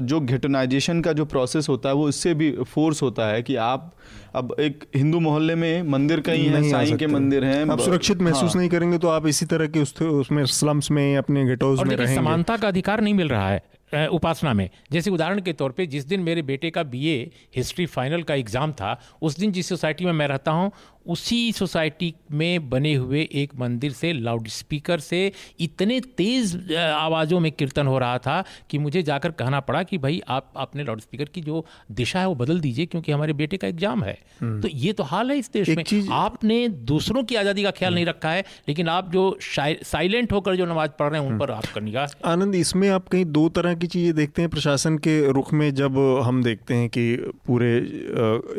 जो 0.00 0.20
घेटनाइजेशन 0.20 1.00
का 1.00 1.12
जो 1.12 1.24
प्रोसेस 1.24 1.68
होता 1.68 1.88
है 1.88 1.94
वो 1.94 2.08
इससे 2.08 2.34
भी 2.34 2.50
फोर्स 2.64 3.02
होता 3.02 3.26
है 3.26 3.42
कि 3.42 3.56
आप 3.56 3.92
अब 4.34 4.54
एक 4.60 4.84
हिंदू 4.96 5.20
मोहल्ले 5.20 5.54
में 5.54 5.82
मंदिर 5.88 6.20
कहीं 6.20 6.48
है 6.48 6.62
साईं 6.70 6.96
के 6.96 7.06
मंदिर 7.06 7.44
हैं 7.44 7.70
आप 7.70 7.80
सुरक्षित 7.80 8.22
महसूस 8.22 8.52
हाँ। 8.52 8.60
नहीं 8.60 8.70
करेंगे 8.70 8.98
तो 8.98 9.08
आप 9.08 9.26
इसी 9.26 9.46
तरह 9.46 9.66
के 9.66 9.80
उस, 9.80 10.02
उसमें 10.02 10.44
स्लम्स 10.46 10.90
में 10.90 11.16
अपने 11.16 11.44
गेटोज 11.44 11.82
में 11.82 11.96
रहेंगे। 11.96 12.14
समानता 12.14 12.56
का 12.56 12.68
अधिकार 12.68 13.00
नहीं 13.00 13.14
मिल 13.14 13.28
रहा 13.28 13.48
है 13.48 13.62
उपासना 13.94 14.52
में। 14.54 14.68
जैसे 14.92 15.10
उदाहरण 15.10 15.40
के 15.40 15.52
तौर 15.52 15.70
पे 15.70 15.86
जिस 15.86 16.04
दिन 16.04 16.20
मेरे 16.20 16.42
बेटे 16.42 16.70
का 16.70 16.82
बीए 16.82 17.30
हिस्ट्री 17.56 17.86
फाइनल 17.86 18.22
का 18.22 18.34
एग्ज़ाम 18.34 18.72
था 18.72 18.98
उस 19.22 19.38
दिन 19.38 19.52
जिस 19.52 19.68
सोसाइटी 19.68 20.04
में 20.04 20.12
मैं 20.12 20.28
रहता 20.28 20.50
हूँ 20.50 20.70
उसी 21.06 21.40
सोसाइटी 21.52 22.12
में 22.32 22.68
बने 22.70 22.94
हुए 22.94 23.28
एक 23.34 23.54
मंदिर 23.58 23.92
से 23.92 24.12
लाउड 24.12 24.48
स्पीकर 24.50 25.00
से 25.00 25.20
इतने 25.60 26.00
तेज़ 26.16 26.56
आवाज़ों 26.74 27.40
में 27.40 27.50
कीर्तन 27.52 27.86
हो 27.86 27.98
रहा 27.98 28.18
था 28.18 28.42
कि 28.70 28.78
मुझे 28.78 29.02
जाकर 29.02 29.30
कहना 29.34 29.60
पड़ा 29.60 29.82
कि 29.82 29.98
भाई 29.98 30.20
आप 30.28 30.52
अपने 30.56 30.84
लाउड 30.84 31.00
स्पीकर 31.00 31.28
की 31.34 31.40
जो 31.40 31.64
दिशा 31.92 32.20
है 32.20 32.26
वो 32.26 32.34
बदल 32.34 32.60
दीजिए 32.60 32.86
क्योंकि 32.86 33.12
हमारे 33.12 33.32
बेटे 33.34 33.56
का 33.56 33.68
एग्ज़ाम 33.68 34.04
है 34.04 34.18
हम्म। 34.40 34.60
तो 34.60 34.68
ये 34.68 34.92
तो 34.92 35.02
हाल 35.04 35.30
है 35.30 35.36
इस 35.38 35.50
देश 35.52 35.68
में 35.70 36.08
आपने 36.14 36.68
दूसरों 36.86 37.22
की 37.24 37.36
आज़ादी 37.36 37.62
का 37.62 37.70
ख्याल 37.72 37.94
नहीं 37.94 38.06
रखा 38.06 38.30
है 38.30 38.44
लेकिन 38.68 38.88
आप 38.88 39.10
जो 39.10 39.24
साइलेंट 39.42 40.32
होकर 40.32 40.56
जो 40.56 40.66
नमाज़ 40.66 40.90
पढ़ 40.98 41.10
रहे 41.10 41.20
हैं 41.20 41.28
उन 41.28 41.38
पर 41.38 41.50
आपका 41.52 41.80
निगाह 41.82 42.30
आनंद 42.30 42.54
इसमें 42.54 42.88
आप 42.90 43.08
कहीं 43.08 43.24
दो 43.32 43.48
तरह 43.50 43.74
की 43.74 43.86
चीज़ें 43.88 44.14
देखते 44.14 44.42
हैं 44.42 44.50
प्रशासन 44.50 44.98
के 44.98 45.16
रुख 45.32 45.52
में 45.54 45.68
जब 45.74 45.98
हम 46.24 46.42
देखते 46.42 46.74
हैं 46.74 46.88
कि 46.88 47.04
पूरे 47.46 47.72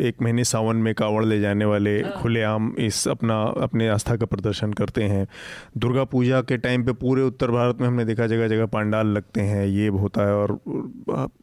एक 0.07 0.21
महीने 0.21 0.43
सावन 0.45 0.75
में 0.77 0.93
कावड़ 0.95 1.23
ले 1.25 1.39
जाने 1.39 1.65
वाले 1.65 1.99
हाँ। 2.01 2.11
खुलेआम 2.35 2.71
इस 2.79 3.07
अपना 3.07 3.41
अपने 3.63 3.87
आस्था 3.89 4.15
का 4.15 4.25
प्रदर्शन 4.25 4.73
करते 4.73 5.03
हैं। 5.03 5.27
दुर्गा 5.77 6.03
पूजा 6.03 6.41
के 6.41 6.57
टाइम 6.57 6.83
पे 6.85 6.93
पूरे 6.93 7.21
उत्तर 7.23 7.51
भारत 7.51 7.81
में 7.81 7.87
हमने 7.87 8.05
देखा 8.05 8.27
जगह 8.27 8.47
जगह 8.47 8.65
पंडाल 8.65 9.07
लगते 9.07 9.41
हैं 9.41 9.65
ये 9.67 9.87
होता 9.87 10.27
है 10.27 10.33
और 10.35 10.51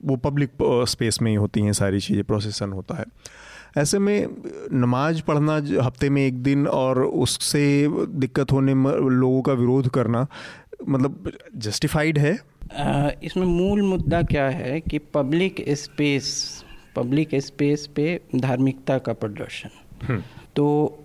वो 0.04 0.16
पब्लिक 0.24 0.50
स्पेस 0.88 1.20
में 1.22 1.30
ही 1.30 1.36
होती 1.36 1.60
हैं 1.60 1.72
सारी 1.72 2.00
चीज़ें 2.00 2.24
प्रोसेसन 2.24 2.72
होता 2.72 2.96
है। 2.96 3.04
ऐसे 3.78 3.98
में 3.98 4.26
नमाज़ 4.72 5.22
पढ़ना 5.22 5.54
हफ़्ते 5.84 6.10
में 6.10 6.26
एक 6.26 6.42
दिन 6.42 6.66
और 6.68 7.02
उससे 7.04 7.64
दिक्कत 8.16 8.52
होने 8.52 8.74
में 8.74 8.90
लोगों 8.92 9.40
का 9.42 9.52
विरोध 9.52 9.88
करना 9.88 10.26
मतलब 10.88 11.30
जस्टिफाइड 11.58 12.18
है? 12.18 12.38
इसमें 13.24 13.46
मूल 13.46 13.82
मुद्दा 13.82 14.22
क्या 14.22 14.48
है 14.50 14.80
कि 14.80 14.98
पब्लिक 15.14 15.64
स्पेस 15.78 16.28
पब्लिक 16.96 17.34
स्पेस 17.34 17.86
पे 17.96 18.20
धार्मिकता 18.36 18.98
का 18.98 19.12
प्रदर्शन। 19.12 19.70
हम्म। 20.02 20.22
तो 20.56 20.98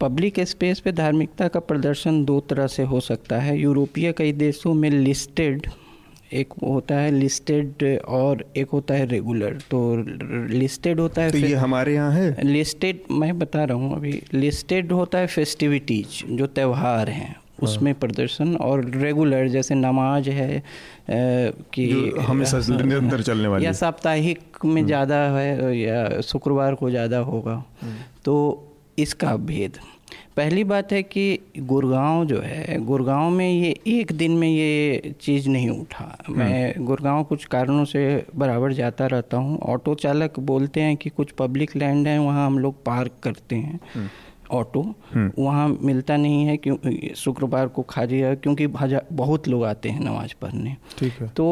पब्लिक 0.00 0.40
स्पेस 0.40 0.80
पे 0.80 0.92
धार्मिकता 0.92 1.48
का 1.48 1.60
प्रदर्शन 1.62 2.24
दो 2.24 2.38
तरह 2.40 2.66
से 2.68 2.82
हो 2.84 3.00
सकता 3.00 3.38
है। 3.40 3.58
यूरोपीय 3.58 4.12
कई 4.12 4.32
देशों 4.34 4.74
में 4.74 4.90
लिस्टेड 4.90 5.66
एक 6.32 6.52
होता 6.62 6.94
है 6.94 7.10
लिस्टेड 7.10 7.82
और 8.08 8.44
एक 8.56 8.70
होता 8.70 8.94
है 8.94 9.06
रेगुलर 9.06 9.58
तो 9.70 9.80
लिस्टेड 10.50 11.00
होता 11.00 11.22
है 11.22 11.30
तो 11.30 11.38
ये 11.38 11.54
हमारे 11.56 11.94
यहाँ 11.94 12.12
है? 12.12 12.44
लिस्टेड 12.44 13.00
मैं 13.12 13.38
बता 13.38 13.64
रहा 13.64 13.76
हूँ 13.78 13.96
अभी। 13.96 14.20
लिस्टेड 14.34 14.92
होता 14.92 15.18
है 15.18 15.26
फेस्टिविटीज 15.26 16.22
जो 16.30 16.46
त्यौहार 16.48 17.10
हैं 17.10 17.34
उसमें 17.62 17.92
प्रदर्शन 17.94 18.54
और 18.58 18.84
रेगुलर 18.92 19.48
जैसे 19.48 19.74
नमाज़ 19.74 20.28
है 20.30 20.62
कि 21.74 21.90
हमेशा 22.20 22.58
निरंतर 22.70 23.22
चलने 23.22 23.48
वाली। 23.48 23.64
या 23.66 23.72
साप्ताहिक 23.72 24.64
में 24.64 24.72
हम्म। 24.72 24.86
ज़्यादा 24.86 25.16
है 25.30 25.76
या 25.78 26.20
शुक्रवार 26.22 26.74
को 26.74 26.90
ज़्यादा 26.90 27.18
होगा। 27.26 27.62
हम्म। 27.82 27.94
तो 28.24 28.36
इसका 29.02 29.36
भेद 29.44 29.78
पहली 30.36 30.62
बात 30.64 30.92
है 30.92 31.02
कि 31.02 31.38
गुड़गांव 31.60 32.24
जो 32.24 32.40
है 32.40 32.78
गुड़गांव 32.84 33.30
में 33.30 33.48
ये 33.48 33.74
एक 33.88 34.12
दिन 34.12 34.32
में 34.32 34.48
ये 34.48 35.14
चीज़ 35.20 35.48
नहीं 35.48 35.70
उठा 35.70 36.04
हम्म। 36.28 36.38
मैं 36.38 36.84
गुड़गांव 36.84 37.22
कुछ 37.24 37.44
कारणों 37.44 37.84
से 37.84 38.02
बराबर 38.34 38.72
जाता 38.72 39.06
रहता 39.06 39.36
हूँ 39.36 39.58
ऑटो 39.66 39.94
चालक 39.96 40.38
बोलते 40.48 40.80
हैं 40.80 40.96
कि 40.96 41.10
कुछ 41.10 41.30
पब्लिक 41.38 41.76
लैंड 41.76 42.08
है 42.08 42.18
वहाँ 42.18 42.46
हम 42.46 42.58
लोग 42.58 42.82
पार्क 42.84 43.18
करते 43.22 43.56
हैं 43.56 44.08
ऑटो 44.52 44.82
हम्म। 45.14 45.30
वहाँ 45.38 45.68
मिलता 45.82 46.16
नहीं 46.16 46.44
है 46.46 46.56
क्यों 46.56 46.76
शुक्रवार 47.16 47.68
को 47.68 47.82
खाली 47.90 48.18
है 48.18 48.34
क्योंकि 48.36 48.66
बहुत 48.66 49.48
लोग 49.48 49.64
आते 49.64 49.88
हैं 49.88 50.00
नमाज़ 50.00 50.34
पढ़ने 50.40 50.76
ठीक 50.98 51.20
है 51.20 51.28
तो 51.36 51.48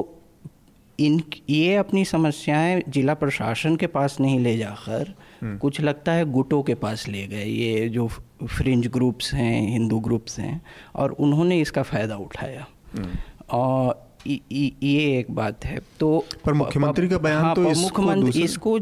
इन 0.99 1.23
ये 1.51 1.75
अपनी 1.77 2.05
समस्याएँ 2.07 2.83
जिला 2.89 3.15
प्रशासन 3.17 3.77
के 3.77 3.87
पास 3.89 4.17
नहीं 4.21 4.39
ले 4.41 4.57
जाकर 4.57 5.03
हम्म। 5.03 5.28
कुछ 5.45 5.81
लगता 5.81 6.13
है 6.13 6.25
गुटों 6.33 6.63
के 6.63 6.75
पास 6.77 7.07
ले 7.09 7.27
गए 7.27 7.45
ये 7.45 7.89
जो 7.89 8.07
फ्रिंज 8.09 8.87
ग्रुप्स 8.89 9.33
हैं 9.35 9.61
हिंदू 9.69 9.99
ग्रुप्स 10.01 10.39
हैं 10.39 10.61
और 10.95 11.13
उन्होंने 11.21 11.61
इसका 11.61 11.83
फ़ायदा 11.85 12.17
उठाया 12.19 12.67
हम्म। 12.93 13.19
और 13.51 14.07
ये 14.27 15.19
एक 15.19 15.31
बात 15.31 15.65
है 15.65 15.79
तो 16.01 16.09
पर 16.45 16.53
मुख्यमंत्री 16.53 17.09
का 17.09 17.19
बयान 17.19 17.45
हाँ, 17.45 17.55
तो 17.55 17.63
मुख्यमंत्री 17.63 18.43
इसको 18.43 18.79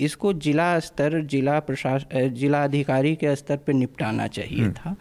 इसको 0.00 0.32
जिला 0.38 0.78
स्तर 0.80 1.20
जिला 1.24 1.58
प्रशासन 1.60 2.34
जिला 2.34 2.62
अधिकारी 2.64 3.14
के 3.16 3.34
स्तर 3.36 3.56
पे 3.56 3.72
निपटाना 3.72 4.26
चाहिए 4.28 4.60
हम्म। 4.60 4.72
था 4.72 4.96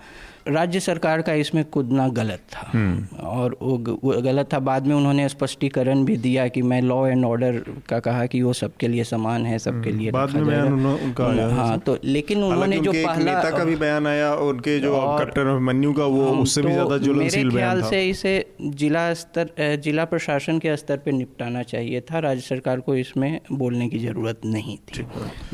राज्य 0.47 0.79
सरकार 0.79 1.21
का 1.21 1.33
इसमें 1.35 1.63
कूदना 1.65 2.07
गलत 2.09 2.39
था। 2.53 2.69
हम्म। 2.73 3.17
और 3.27 3.55
वो 3.61 3.77
गलत 4.21 4.49
था। 4.53 4.59
बाद 4.61 4.87
में 4.87 4.95
उन्होंने 4.95 5.27
स्पष्टीकरण 5.29 6.03
भी 6.05 6.17
दिया 6.19 6.47
कि 6.47 6.61
मैं 6.63 6.81
लॉ 6.81 7.05
एंड 7.07 7.25
ऑर्डर 7.25 7.59
का 7.89 7.99
कहा 7.99 8.25
कि 8.25 8.41
वो 8.41 8.53
सबके 8.53 8.87
लिए 8.87 9.03
समान 9.03 9.45
है 9.45 9.59
सबके 9.59 9.89
हम्म। 9.89 9.99
लिए 9.99 10.11
बाद 10.11 10.35
में 10.35 10.45
बयान 10.45 10.85
उनका 10.85 11.25
आया। 11.25 11.47
हाँ 11.55 11.77
तो 11.79 11.97
लेकिन 12.05 12.43
उन्होंने 12.43 12.79
जो 12.79 12.91
पहला 12.91 13.15
नेता 13.15 13.57
का 13.57 13.63
भी 13.63 13.75
बयान 13.75 14.07
आया 14.07 14.33
उनके 14.43 14.79
जो 14.79 14.93
कट्टर 15.19 15.57
मन्यू 15.61 15.93
का 15.93 16.05
वो 16.05 16.25
उससे 16.33 16.61
भी 16.61 16.67
तो 16.67 16.73
ज़्यादा 16.73 17.13
मेरे 17.13 17.43
ख्याल 17.49 17.81
से 17.83 18.03
इसे 18.09 18.33
जिला 18.61 19.13
स्तर 19.13 19.77
जिला 19.83 20.05
प्रशासन 20.05 20.59
के 20.59 20.75
स्तर 20.77 20.97
पर 20.97 21.11
निपटाना 21.13 21.63
चाहिए 21.65 22.01
था। 22.01 22.19
राज्य 22.19 22.41
सरकार 22.43 22.79
को 22.79 22.95
इसमें 22.95 23.39
बोलने 23.51 23.87
की 23.89 23.99
ज़रूरत 23.99 24.41
नहीं 24.45 24.77
थी। 24.89 25.05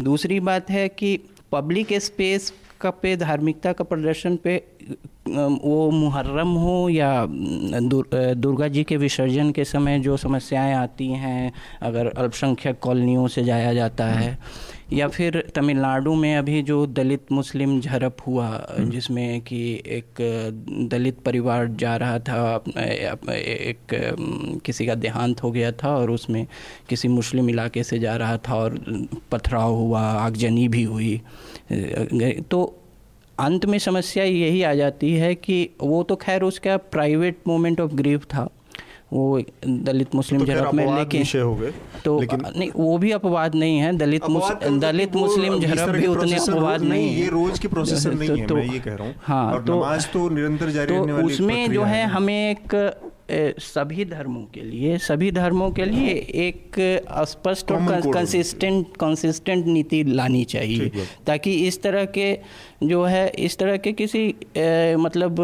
दूसरी 0.03 0.39
बात 0.41 0.69
है 0.69 0.87
कि 0.89 1.19
पब्लिक 1.51 1.93
स्पेस 2.01 2.51
का 2.81 2.89
पे 2.89 3.17
धार्मिकता 3.17 3.73
का 3.73 3.83
प्रदर्शन 3.83 4.35
पे 4.35 4.63
वो 5.63 5.91
मुहर्रम 5.91 6.47
हो 6.47 6.89
या 6.89 7.25
दुर, 7.29 8.09
दुर्गा 8.33 8.67
जी 8.67 8.83
के 8.83 8.97
विसर्जन 8.97 9.51
के 9.51 9.63
समय 9.65 9.99
जो 9.99 10.17
समस्याएँ 10.17 10.73
आती 10.73 11.07
हैं 11.07 11.53
अगर 11.81 12.07
अल्पसंख्यक 12.07 12.79
कॉलोनियों 12.79 13.27
से 13.27 13.43
जाया 13.43 13.73
जाता 13.73 14.05
है 14.05 14.37
या 14.93 15.07
फिर 15.07 15.51
तमिलनाडु 15.55 16.13
में 16.15 16.35
अभी 16.35 16.61
जो 16.61 16.85
दलित 16.87 17.31
मुस्लिम 17.31 17.79
झड़प 17.81 18.17
हुआ 18.27 18.67
जिसमें 18.79 19.41
कि 19.41 19.73
एक 19.73 20.21
दलित 20.91 21.19
परिवार 21.19 21.67
जा 21.67 21.95
रहा 21.97 22.19
था 22.19 22.63
एक 23.33 23.95
किसी 24.65 24.85
का 24.85 24.95
देहांत 24.95 25.43
हो 25.43 25.51
गया 25.51 25.71
था 25.71 25.97
और 25.97 26.11
उसमें 26.11 26.47
किसी 26.89 27.07
मुस्लिम 27.07 27.49
इलाके 27.49 27.83
से 27.83 27.99
जा 27.99 28.15
रहा 28.15 28.37
था 28.37 28.55
और 28.55 28.79
पथराव 29.31 29.73
हुआ 29.73 30.01
आगजनी 30.01 30.67
भी 30.67 30.83
हुई। 30.83 31.21
तो 32.49 32.61
अंत 33.39 33.65
में 33.65 33.77
समस्या 33.79 34.23
यही 34.23 34.61
आ 34.63 34.73
जाती 34.75 35.13
है 35.15 35.33
कि 35.35 35.69
वो 35.81 36.03
तो 36.03 36.15
खैर 36.17 36.43
उसका 36.43 36.77
प्राइवेट 36.93 37.37
मोमेंट 37.47 37.81
ऑफ़ 37.81 37.91
ग्रीफ 37.95 38.25
था। 38.25 38.49
वो 39.13 39.39
दलित 39.65 40.15
मुस्लिम 40.15 40.41
तो 40.41 40.45
झड़प 40.45 40.73
में 40.73 40.85
लेकिन 40.95 41.23
हो 41.41 41.55
गए 41.55 41.71
तो 42.05 42.19
लेकिन 42.19 42.41
नहीं 42.57 42.69
वो 42.75 42.97
भी 42.97 43.11
अपवाद 43.11 43.55
नहीं 43.55 43.77
है। 43.77 43.95
दलित 43.97 44.25
दलित 44.81 45.15
मुस्लिम 45.15 45.59
झड़प 45.59 45.89
भी 45.89 46.05
उतने 46.07 46.35
अपवाद 46.35 46.81
नहीं 46.81 47.07
है 47.07 47.21
ये 47.21 47.29
रोज 47.29 47.59
की 47.59 47.67
प्रोसेस 47.67 48.05
नहीं 48.05 48.29
है 48.29 48.45
तो, 48.47 48.55
मैं 48.55 48.65
ये 48.65 48.79
कह 48.79 48.95
रहा 48.95 49.07
हूँ। 49.07 49.15
हाँ 49.23 49.63
तो 49.63 49.81
तो 50.13 50.29
निरंतर 50.29 50.69
जारी 50.69 50.97
तो 50.97 51.25
उसमें 51.25 51.71
जो 51.73 51.83
है। 51.83 52.05
हमें 52.07 52.51
एक 52.51 52.75
सभी 53.59 54.05
धर्मों 54.05 54.41
के 54.53 54.61
लिए 54.61 54.97
सभी 54.97 55.31
धर्मों 55.31 55.69
के 55.71 55.85
लिए 55.85 56.13
एक 56.45 56.79
स्पष्ट 57.27 57.71
और 57.71 58.11
कंसिस्टेंट 58.13 58.97
कंसिस्टेंट 58.99 59.65
नीति 59.65 60.03
लानी 60.03 60.43
चाहिए 60.45 61.05
ताकि 61.27 61.53
इस 61.67 61.81
तरह 61.81 62.05
के 62.17 62.27
जो 62.83 63.03
है 63.03 63.27
इस 63.39 63.57
तरह 63.57 63.77
के 63.77 63.91
किसी 63.91 64.23
ए, 64.57 64.95
मतलब 64.99 65.39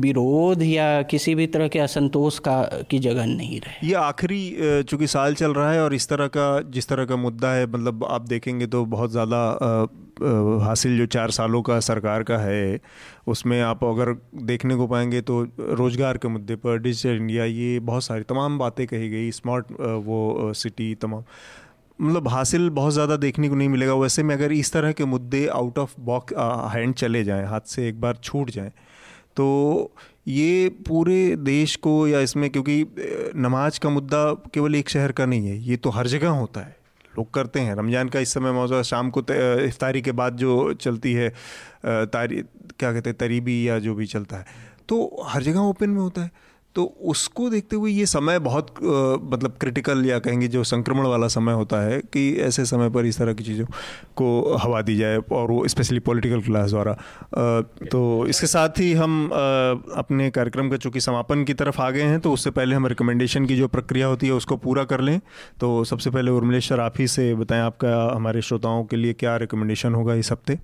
विरोध 0.00 0.62
या 0.62 0.90
किसी 1.02 1.34
भी 1.34 1.46
तरह 1.46 1.68
के 1.68 1.78
असंतोष 1.78 2.38
का 2.38 2.62
की 2.90 2.98
जगह 2.98 3.26
नहीं 3.26 3.60
रहे। 3.60 3.88
ये 3.88 3.94
आखिरी 3.94 4.82
चूँकि 4.82 5.06
साल 5.06 5.34
चल 5.34 5.52
रहा 5.52 5.72
है 5.72 5.82
और 5.82 5.94
इस 5.94 6.08
तरह 6.08 6.26
का 6.26 6.48
जिस 6.70 6.88
तरह 6.88 7.04
का 7.04 7.16
मुद्दा 7.16 7.52
है 7.52 7.66
मतलब 7.66 8.04
आप 8.10 8.28
देखेंगे 8.28 8.66
तो 8.66 8.84
बहुत 8.86 9.10
ज़्यादा 9.10 9.42
हासिल 10.62 10.96
जो 10.98 11.06
चार 11.08 11.30
सालों 11.30 11.62
का 11.62 11.78
सरकार 11.82 12.22
का 12.22 12.38
है, 12.38 12.80
उसमें 13.26 13.60
आप 13.62 13.84
अगर 13.84 14.12
देखने 14.44 14.76
को 14.76 14.86
पाएँगे 14.86 15.20
तो 15.22 15.42
रोज़गार 15.60 16.18
के 16.18 16.28
मुद्दे 16.28 16.56
पर, 16.56 16.78
डिजिटल 16.78 17.16
इंडिया, 17.16 17.44
ये 17.44 17.80
बहुत 17.80 18.04
सारी 18.04 18.22
तमाम 18.24 18.58
बातें 18.58 18.86
कही 18.86 19.08
गई, 19.10 19.30
स्मार्ट 19.32 19.72
वो 20.04 20.52
सिटी 20.54 20.94
तमाम। 20.96 21.24
मतलब 21.98 22.28
हासिल 22.28 22.68
बहुत 22.70 22.92
ज़्यादा 22.92 23.16
देखने 23.18 23.48
को 23.48 23.54
नहीं 23.54 23.68
मिलेगा। 23.68 23.94
वैसे 23.96 24.22
में 24.22 24.34
अगर 24.34 24.52
इस 24.52 24.72
तरह 24.72 24.92
के 24.92 25.04
मुद्दे 25.06 25.46
आउट 25.48 25.78
ऑफ़ 25.78 25.94
बॉक्स 26.02 26.34
हैंड 26.74 26.94
चले 26.94 27.24
जाएँ, 27.24 27.46
हाथ 27.46 27.60
से 27.66 27.88
एक 27.88 28.00
बार 28.00 28.16
छूट 28.24 28.50
जाएँ 28.50 28.70
तो 29.36 29.92
ये 30.28 30.68
पूरे 30.86 31.36
देश 31.38 31.74
को 31.76 31.92
या 32.08 32.20
इसमें, 32.20 32.48
क्योंकि 32.50 32.84
नमाज़ 33.36 33.78
का 33.80 33.90
मुद्दा 33.90 34.32
केवल 34.54 34.74
एक 34.74 34.88
शहर 34.88 35.12
का 35.12 35.26
नहीं 35.26 35.46
है, 35.46 35.56
ये 35.60 35.76
तो 35.76 35.90
हर 35.90 36.06
जगह 36.08 36.28
होता 36.30 36.60
है। 36.60 36.76
लोग 37.14 37.32
करते 37.34 37.60
हैं। 37.60 37.74
रमज़ान 37.76 38.08
का 38.08 38.20
इस 38.20 38.32
समय 38.32 38.52
मौजूद 38.52 38.82
शाम 38.84 39.10
को 39.10 39.20
इफ्तारी 39.60 40.02
के 40.02 40.12
बाद 40.12 40.36
जो 40.36 40.72
चलती 40.74 41.12
है 41.12 41.28
तारी, 41.86 42.42
क्या 42.78 42.92
कहते 42.92 43.10
हैं, 43.10 43.16
तरीबी 43.18 43.68
या 43.68 43.78
जो 43.78 43.94
भी 43.94 44.06
चलता 44.08 44.36
है 44.36 44.68
तो 44.88 45.24
हर 45.24 45.42
जगह 45.42 45.60
ओपन 45.60 45.90
में 45.90 46.00
होता 46.00 46.22
है। 46.22 46.30
तो 46.74 46.84
उसको 46.84 47.48
देखते 47.50 47.76
हुए 47.76 47.90
ये 47.90 48.06
समय 48.06 48.38
बहुत 48.38 48.74
मतलब 49.32 49.56
क्रिटिकल 49.60 50.04
या 50.06 50.18
कहेंगे 50.18 50.48
जो 50.48 50.64
संक्रमण 50.64 51.06
वाला 51.06 51.28
समय 51.28 51.52
होता 51.52 51.80
है 51.82 51.98
कि 52.12 52.22
ऐसे 52.40 52.64
समय 52.64 52.90
पर 52.90 53.06
इस 53.06 53.18
तरह 53.18 53.32
की 53.32 53.44
चीज़ों 53.44 53.64
को 54.16 54.56
हवा 54.56 54.82
दी 54.82 54.96
जाए 54.96 55.16
और 55.32 55.50
वो 55.50 55.66
स्पेशली 55.68 55.98
पॉलिटिकल 55.98 56.40
क्लास 56.40 56.70
द्वारा। 56.70 56.92
तो 57.86 58.26
इसके 58.26 58.46
साथ 58.46 58.78
ही 58.78 58.92
हम 58.92 59.24
अपने 59.96 60.30
कार्यक्रम 60.30 60.70
का 60.70 60.76
चूँकि 60.76 61.00
समापन 61.00 61.44
की 61.44 61.54
तरफ़ 61.54 61.80
आ 61.80 61.90
गए 61.90 62.02
हैं 62.02 62.20
तो 62.20 62.32
उससे 62.32 62.50
पहले 62.50 62.76
हम 62.76 62.86
रिकमेंडेशन 62.86 63.46
की 63.46 63.56
जो 63.56 63.68
प्रक्रिया 63.68 64.06
होती 64.06 64.26
है 64.26 64.32
उसको 64.32 64.56
पूरा 64.56 64.84
कर 64.84 65.00
लें। 65.00 65.18
तो 65.60 65.72
सबसे 65.84 66.10
पहले 66.10 66.30
उर्मिलेश्वर 66.30 66.80
आप 66.80 66.94
ही 66.98 67.06
से 67.08 67.34
बताएँ 67.34 67.60
आपका, 67.60 68.16
हमारे 68.16 68.42
श्रोताओं 68.42 68.84
के 68.84 68.96
लिए 68.96 69.12
क्या 69.12 69.36
रिकमेंडेशन 69.36 69.94
होगा 69.94 70.14
इस 70.14 70.32
हफ़्ते? 70.32 70.58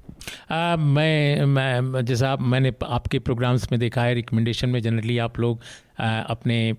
मैं 0.77 1.45
मैं, 1.47 2.05
जैसा 2.05 2.31
आप, 2.31 2.43
मैंने 2.43 2.73
आपके 2.85 3.19
प्रोग्राम्स 3.19 3.69
में 3.73 3.79
देखा 3.81 4.03
है 4.03 4.15
रिकमेंडेशन 4.15 4.69
में 4.69 4.81
जनरली 4.83 5.19
आप 5.19 5.39
लोग 5.41 5.61
अपने 6.01 6.75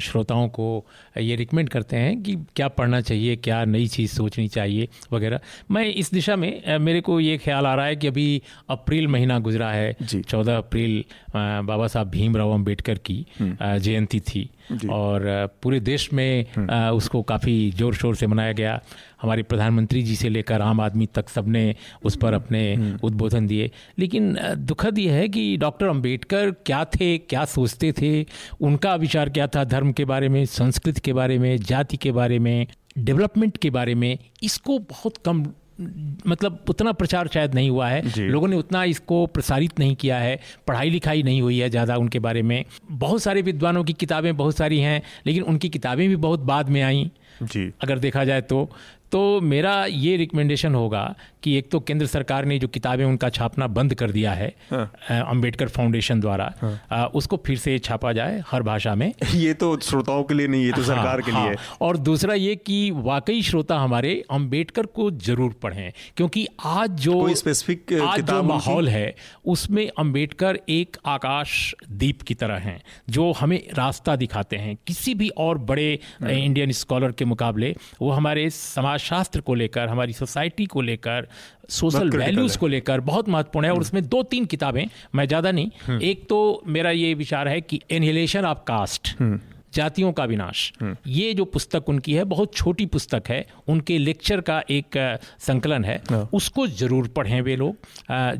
श्रोताओं 0.00 0.48
को 0.48 0.86
ये 1.18 1.36
रिकमेंड 1.36 1.68
करते 1.68 1.96
हैं 1.96 2.22
कि 2.22 2.36
क्या 2.56 2.68
पढ़ना 2.68 3.00
चाहिए 3.00 3.36
क्या 3.36 3.64
नई 3.64 3.86
चीज़ 3.86 4.12
सोचनी 4.12 4.48
चाहिए 4.48 4.88
वगैरह। 5.12 5.40
मैं 5.70 5.84
इस 5.84 6.10
दिशा 6.12 6.36
में 6.36 6.78
मेरे 6.78 7.00
को 7.00 7.20
ये 7.20 7.38
ख्याल 7.38 7.66
आ 7.66 7.74
रहा 7.74 7.86
है 7.86 7.96
कि 7.96 8.06
अभी 8.06 8.42
अप्रैल 8.70 9.08
महीना 9.08 9.38
गुजरा 9.38 9.70
है। 9.70 9.96
चौदह 10.02 10.56
अप्रैल 10.56 11.04
बाबा 11.36 11.86
साहब 11.86 12.10
भीमराव 12.10 12.52
अंबेडकर 12.52 12.98
की 12.98 13.26
हम्म। 13.40 13.78
जयंती 13.78 14.20
थी। 14.20 14.48
और 14.90 15.22
पूरे 15.62 15.80
देश 15.80 16.12
में 16.12 16.46
हम्म। 16.56 16.96
उसको 16.96 17.22
काफ़ी 17.22 17.70
ज़ोर 17.70 17.94
शोर 17.94 18.16
से 18.16 18.26
मनाया 18.26 18.52
गया। 18.52 18.80
हमारे 19.22 19.42
प्रधानमंत्री 19.42 20.02
जी 20.02 20.16
से 20.16 20.28
लेकर 20.28 20.60
आम 20.62 20.80
आदमी 20.80 21.06
तक 21.14 21.28
सबने 21.28 21.74
उस 22.04 22.16
पर 22.16 22.34
अपने 22.34 22.62
हम्म। 22.74 22.98
उद्बोधन 23.02 23.46
दिए। 23.46 23.70
लेकिन 23.98 24.36
दुखद 24.58 24.98
ये 24.98 25.10
है 25.12 25.28
कि 25.28 25.56
डॉक्टर 25.56 25.86
अंबेडकर 25.86 26.50
क्या 26.66 26.84
थे 26.94 27.16
क्या 27.18 27.44
सोचते 27.44 27.92
थे? 27.92 28.26
उनका 28.60 28.94
विचार 28.96 29.28
क्या 29.28 29.46
था 29.46 29.64
धर्म 29.64 29.92
के 29.92 30.04
बारे 30.04 30.28
में 30.28 30.44
संस्कृति 30.46 31.00
के 31.00 31.12
बारे 31.12 31.38
में 31.38 31.56
जाति 31.56 31.96
के 31.96 32.12
बारे 32.12 32.38
में 32.38 32.66
डेवलपमेंट 32.98 33.56
के 33.56 33.70
बारे 33.70 33.94
में? 33.94 34.18
इसको 34.42 34.78
बहुत 34.90 35.16
कम 35.16 35.44
मतलब 35.80 36.64
उतना 36.68 36.92
प्रचार 36.92 37.28
शायद 37.28 37.54
नहीं 37.54 37.70
हुआ 37.70 37.88
है। 37.88 38.02
लोगों 38.20 38.48
ने 38.48 38.56
उतना 38.56 38.84
इसको 38.84 39.24
प्रसारित 39.26 39.78
नहीं 39.78 39.94
किया 39.96 40.18
है 40.18 40.38
पढ़ाई 40.66 40.90
लिखाई 40.90 41.22
नहीं 41.22 41.40
हुई 41.42 41.58
है 41.58 41.70
ज़्यादा 41.70 41.96
उनके 41.96 42.18
बारे 42.18 42.42
में। 42.42 42.64
बहुत 42.90 43.22
सारे 43.22 43.42
विद्वानों 43.42 43.84
की 43.84 43.92
किताबें 43.92 44.36
बहुत 44.36 44.56
सारी 44.56 44.78
हैं 44.80 45.00
लेकिन 45.26 45.42
उनकी 45.42 45.68
किताबें 45.68 46.08
भी 46.08 46.16
बहुत 46.18 46.40
बाद 46.44 46.68
में 46.68 46.82
आईं। 46.82 47.08
जी। 47.42 47.72
अगर 47.82 47.98
देखा 47.98 48.24
जाए 48.24 48.40
तो 48.42 48.68
तो 49.12 49.40
मेरा 49.40 49.84
ये 49.86 50.16
रिकमेंडेशन 50.16 50.74
होगा 50.74 51.14
कि 51.42 51.56
एक 51.58 51.70
तो 51.70 51.80
केंद्र 51.80 52.06
सरकार 52.06 52.44
ने 52.44 52.58
जो 52.58 52.68
किताबें 52.68 53.04
उनका 53.04 53.28
छापना 53.28 53.66
बंद 53.66 53.94
कर 53.94 54.10
दिया 54.10 54.32
है 54.32 54.54
हाँ। 54.70 54.84
अंबेडकर 55.10 55.68
फाउंडेशन 55.68 56.20
द्वारा 56.20 56.52
हाँ। 56.60 57.06
उसको 57.06 57.36
फिर 57.46 57.58
से 57.58 57.78
छापा 57.78 58.12
जाए 58.12 58.42
हर 58.50 58.62
भाषा 58.62 58.94
में। 58.94 59.12
ये 59.34 59.54
तो 59.54 59.78
श्रोताओं 59.80 60.22
के 60.24 60.34
लिए 60.34 60.46
नहीं 60.46 60.64
ये 60.64 60.72
तो 60.72 60.82
हाँ, 60.82 60.86
सरकार 60.86 61.20
के 61.20 61.32
हाँ, 61.32 61.46
लिए 61.48 61.56
और 61.80 61.96
दूसरा 61.96 62.34
ये 62.34 62.54
कि 62.56 62.90
वाकई 62.90 63.42
श्रोता 63.42 63.78
हमारे 63.78 64.24
अंबेडकर 64.30 64.86
को 64.86 65.10
ज़रूर 65.10 65.52
पढ़ें 65.62 65.92
क्योंकि 66.16 66.46
आज 66.64 66.90
जो 66.90 67.34
स्पेसिफिक 67.34 67.92
आज 68.02 68.20
जो 68.20 68.42
माहौल 68.42 68.88
है 68.88 69.14
उसमें 69.44 69.88
अंबेडकर 69.98 70.58
एक 70.68 70.96
आकाश 71.06 71.74
दीप 71.90 72.22
की 72.22 72.34
तरह 72.34 72.58
हैं 72.58 72.80
जो 73.10 73.32
हमें 73.32 73.58
रास्ता 73.74 74.16
दिखाते 74.16 74.56
हैं। 74.56 74.76
किसी 74.86 75.14
भी 75.14 75.28
और 75.28 75.58
बड़े 75.58 75.98
इंडियन 76.22 76.72
स्कॉलर 76.72 77.12
के 77.12 77.24
मुकाबले 77.24 77.74
वो 78.02 78.10
हमारे 78.10 78.50
समाज 78.50 78.99
शास्त्र 79.00 79.40
को 79.40 79.54
लेकर 79.54 79.88
हमारी 79.88 80.12
सोसाइटी 80.12 80.66
को 80.66 80.80
लेकर 80.82 81.28
सोशल 81.70 82.10
वैल्यूज़ 82.12 82.58
को 82.58 82.66
लेकर 82.66 83.00
बहुत 83.02 83.28
महत्वपूर्ण 83.28 83.66
है 83.66 83.72
और 83.72 83.76
हम्म। 83.76 83.86
उसमें 83.86 84.08
दो 84.08 84.22
तीन 84.24 84.44
किताबें 84.46 84.84
मैं 85.14 85.26
ज़्यादा 85.26 85.50
नहीं 85.50 85.70
हम्म। 85.86 86.00
एक 86.02 86.26
तो 86.28 86.40
मेरा 86.68 86.90
ये 86.92 87.14
विचार 87.14 87.48
है 87.48 87.60
कि 87.60 87.80
एनहिलेशन 87.90 88.44
ऑफ़ 88.44 88.58
कास्ट 88.66 89.14
जातियों 89.74 90.12
का 90.12 90.24
विनाश 90.24 90.72
हम्म। 90.80 90.96
ये 91.08 91.32
जो 91.34 91.44
पुस्तक 91.46 91.88
उनकी 91.88 92.14
है 92.14 92.24
बहुत 92.24 92.54
छोटी 92.54 92.86
पुस्तक 92.86 93.28
है 93.28 93.44
उनके 93.68 93.98
लेक्चर 93.98 94.40
का 94.40 94.62
एक 94.70 94.98
संकलन 95.40 95.84
है 95.84 96.00
हाँ। 96.10 96.28
उसको 96.32 96.66
ज़रूर 96.76 97.08
पढ़ें 97.08 97.40
वे 97.40 97.56
लोग 97.56 97.76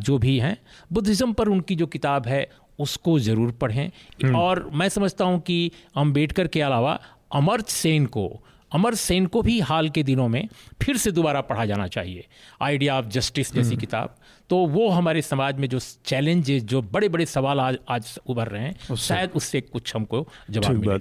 जो 0.01 0.19
भी 0.19 0.39
हैं 0.39 0.57
बुद्धिज़्म 0.93 1.32
पर 1.32 1.49
उनकी 1.49 1.77
जो 1.77 1.87
किताब 1.87 2.27
है 2.27 2.47
उसको 2.78 3.19
ज़रूर 3.20 3.51
पढ़ें 3.61 4.32
और 4.35 4.69
मैं 4.74 4.89
समझता 4.89 5.24
हूँ 5.24 5.41
कि 5.41 5.70
अंबेडकर 5.97 6.47
के 6.47 6.61
अलावा 6.61 6.99
अमर्त्य 7.32 7.73
सेन 7.73 8.07
को 8.07 8.28
अमर 8.73 8.95
सेन 8.95 9.27
को 9.27 9.43
भी 9.43 9.59
हाल 9.61 9.89
के 9.89 10.03
दिनों 10.03 10.29
में 10.29 10.49
फिर 10.83 10.97
से 10.97 11.11
दोबारा 11.13 11.41
पढ़ा 11.43 11.65
जाना 11.67 11.87
चाहिए। 11.89 12.27
आइडिया 12.63 12.99
ऑफ़ 12.99 13.07
जस्टिस 13.09 13.53
जैसी 13.55 13.69
हम्म। 13.69 13.81
किताब। 13.81 14.15
तो 14.51 14.57
वो 14.69 14.89
हमारे 14.89 15.23
समाज 15.23 15.59
में 15.59 15.69
जो 15.69 15.79
चैलेंजेस 16.07 16.63
जो 16.65 16.83
बड़े 16.93 17.09
बड़े 17.09 17.27
सवाल 17.27 17.61
आज 17.61 17.79
आज 17.89 18.19
उभर 18.27 18.49
रहे 18.49 18.63
हैं 18.63 18.97
शायद 18.97 19.31
उससे 19.37 19.61
कुछ 19.63 19.95
हमको 19.97 20.27
जवाब 20.51 20.77
मिले। 20.77 20.95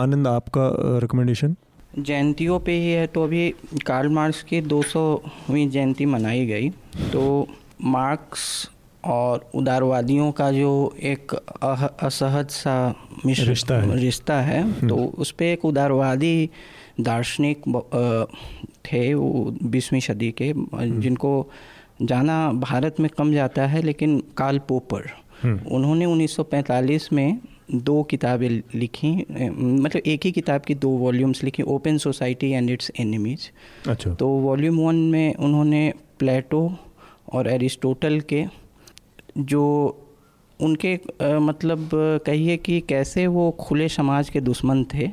आनंद 0.00 0.26
आपका 0.26 0.70
रिकमेंडेशन 1.00 1.56
जयंतियों 1.98 2.58
पे 2.60 2.72
ही 2.72 2.90
है 2.92 3.06
तो 3.06 3.22
अभी 3.24 3.48
कार्ल 3.86 4.08
मार्क्स 4.08 4.42
की 4.42 4.60
200वीं 4.62 5.68
जयंती 5.70 6.06
मनाई 6.06 6.46
गई। 6.46 6.68
तो 7.12 7.22
मार्क्स 7.82 8.44
और 9.04 9.48
उदारवादियों 9.54 10.30
का 10.32 10.50
जो 10.52 10.72
एक 11.02 11.34
असहज 12.02 12.50
सा 12.50 12.74
मिश्र 13.26 13.44
रिश्ता 13.44 13.74
है, 13.74 13.96
रिश्ता 13.96 14.40
है 14.40 14.62
हम्म। 14.62 14.88
तो 14.88 14.96
उस 14.96 15.30
पर 15.30 15.44
एक 15.44 15.64
उदारवादी 15.64 16.50
दार्शनिक 17.00 17.62
थे 18.86 19.02
वो 19.14 19.54
बीसवीं 19.64 20.00
सदी 20.00 20.30
के 20.32 20.48
हम्म। 20.50 21.00
जिनको 21.00 21.30
जाना 22.02 22.36
भारत 22.60 23.00
में 23.00 23.08
कम 23.18 23.32
जाता 23.32 23.66
है 23.66 23.82
लेकिन 23.82 24.22
काल 24.36 24.58
पोपर 24.68 25.06
हम्म। 25.42 25.74
उन्होंने 25.76 26.06
1945 26.06 27.12
में 27.12 27.38
दो 27.70 28.02
किताबें 28.02 28.48
लिखी 28.50 29.10
मतलब 29.20 30.02
एक 30.06 30.24
ही 30.24 30.32
किताब 30.32 30.60
की 30.60 30.74
दो 30.76 30.88
वॉल्यूम्स 30.98 31.42
लिखी 31.44 31.62
open 31.68 31.98
society 31.98 32.50
and 32.50 32.70
its 32.70 32.90
enemies 33.00 33.50
अच्छा 33.88 34.14
तो 34.14 34.28
वॉल्यूम 34.40 34.78
वन 34.78 34.96
में 35.06 35.34
उन्होंने 35.36 35.92
प्लेटो 36.18 36.62
और 37.32 37.48
एरिस्टोटल 37.48 38.20
के 38.28 38.44
जो 39.38 39.64
उनके 40.60 40.94
आ, 40.94 41.38
मतलब 41.38 41.88
कहिए 42.26 42.56
कि 42.58 42.80
कैसे 42.88 43.26
वो 43.28 43.50
खुले 43.60 43.88
समाज 43.90 44.30
के 44.30 44.40
दुश्मन 44.40 44.84
थे 44.94 45.10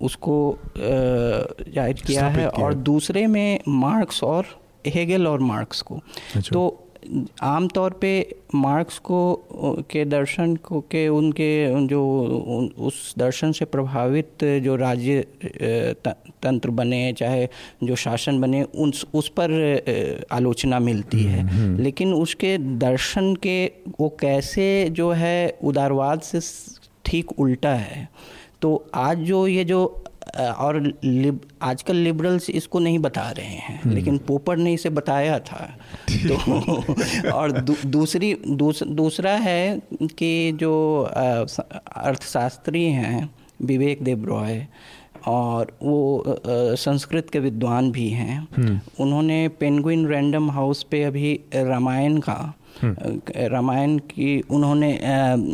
उसको 0.00 0.36
ज़ाहिर 0.78 2.02
किया 2.06 2.26
है 2.28 2.48
और 2.48 2.74
दूसरे 2.90 3.26
में 3.26 3.58
मार्क्स 3.68 4.22
और 4.24 4.46
हेगल 4.86 5.26
और 5.26 5.40
मार्क्स 5.42 5.82
को 5.82 6.00
अच्छा। 6.36 6.52
तो 6.52 6.68
आम 7.42 7.66
तौर 7.68 7.92
पे 8.00 8.12
मार्क्स 8.54 8.98
को 8.98 9.20
के 9.90 10.04
दर्शन 10.04 10.54
को 10.56 10.80
के 10.90 11.06
उनके 11.08 11.86
जो 11.86 12.02
उस 12.78 13.14
दर्शन 13.18 13.52
से 13.52 13.64
प्रभावित 13.64 14.44
जो 14.64 14.76
राज्य 14.76 15.24
तंत्र 16.04 16.70
बने 16.70 17.12
चाहे 17.12 17.48
जो 17.82 17.96
शासन 17.96 18.40
बने 18.40 18.62
उन 18.62 18.92
उस 19.14 19.28
पर 19.38 20.26
आलोचना 20.32 20.78
मिलती 20.80 21.22
है 21.22 21.40
हम्म, 21.40 21.50
हम्म। 21.52 21.82
लेकिन 21.82 22.12
उसके 22.12 22.56
दर्शन 22.78 23.34
के 23.42 23.64
वो 24.00 24.08
कैसे 24.20 24.68
जो 24.90 25.10
है 25.12 25.58
उदारवाद 25.64 26.20
से 26.22 26.40
ठीक 27.04 27.38
उल्टा 27.38 27.74
है 27.74 28.08
तो 28.62 28.84
आज 28.94 29.18
जो 29.18 29.46
ये 29.46 29.64
जो 29.64 29.84
और 30.36 30.80
लिब, 31.04 31.40
आजकल 31.62 31.96
लिबरल्स 31.96 32.48
इसको 32.50 32.78
नहीं 32.78 32.98
बता 32.98 33.30
रहे 33.30 33.46
हैं 33.46 33.80
हम्म। 33.82 33.94
लेकिन 33.94 34.18
पोपर 34.18 34.56
ने 34.56 34.72
इसे 34.72 34.90
बताया 34.90 35.38
था 35.38 35.66
तो 36.08 37.30
और 37.32 37.52
दू, 37.52 37.76
दूसरी 37.86 38.34
दूस, 38.46 38.82
दूसरा 38.82 39.32
है 39.38 39.80
कि 40.00 40.52
जो 40.52 40.72
अर्थशास्त्री 41.02 42.84
हैं 42.84 43.28
विवेक 43.62 44.02
देव 44.02 44.24
रॉय 44.24 44.66
और 45.26 45.72
वो 45.82 46.38
संस्कृत 46.76 47.30
के 47.30 47.38
विद्वान 47.38 47.90
भी 47.92 48.08
हैं 48.08 48.38
हम्म। 48.56 48.78
उन्होंने 49.00 49.46
पेंगुइन 49.60 50.06
रैंडम 50.06 50.50
हाउस 50.50 50.82
पे 50.82 51.02
अभी 51.02 51.38
रामायण 51.54 52.18
का 52.18 52.38
हम्म। 52.82 53.20
रामायण 53.46 53.98
की 54.06 54.40
उन्होंने 54.50 54.92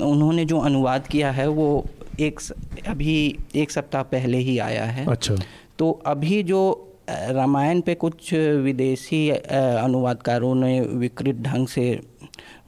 उन्होंने 0.03 0.45
जो 0.45 0.59
अनुवाद 0.61 1.07
किया 1.07 1.31
है 1.31 1.47
वो 1.49 1.85
एक 2.21 2.41
अभी 2.89 3.15
एक 3.55 3.71
सप्ताह 3.71 4.03
पहले 4.09 4.39
ही 4.39 4.59
आया 4.59 4.85
है। 4.85 5.07
अच्छा। 5.07 5.35
तो 5.79 5.91
अभी 6.07 6.43
जो 6.43 6.61
रामायण 7.09 7.81
पे 7.81 7.95
कुछ 7.95 8.33
विदेशी 8.63 9.29
अनुवादकारों 9.31 10.55
ने 10.55 10.81
विकृत 10.81 11.37
ढंग 11.43 11.67
से 11.69 11.85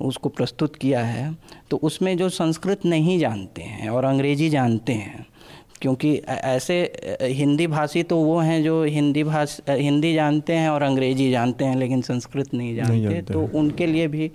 उसको 0.00 0.28
प्रस्तुत 0.28 0.76
किया 0.76 1.00
है 1.00 1.34
तो 1.70 1.76
उसमें 1.82 2.16
जो 2.16 2.28
संस्कृत 2.28 2.84
नहीं 2.86 3.18
जानते 3.18 3.62
हैं 3.62 3.88
और 3.88 4.04
अंग्रेज़ी 4.04 4.48
जानते 4.50 4.92
हैं 4.92 5.26
क्योंकि 5.80 6.14
ऐसे 6.28 6.80
हिंदी 7.22 7.66
भाषी 7.66 8.02
तो 8.02 8.16
वो 8.16 8.38
हैं 8.40 8.62
जो 8.62 8.82
हिंदी 8.84 9.24
भाषा 9.24 9.72
हिंदी 9.72 10.14
जानते 10.14 10.52
हैं 10.52 10.68
और 10.68 10.82
अंग्रेज़ी 10.82 11.30
जानते 11.30 11.64
हैं 11.64 11.76
लेकिन 11.76 12.00
संस्कृत 12.02 12.54
नहीं 12.54 12.74
जानते, 12.76 12.92
नहीं 12.92 13.02
जानते 13.02 13.32
तो 13.32 13.58
उनके 13.58 13.86
लिए 13.86 14.08
भी 14.08 14.30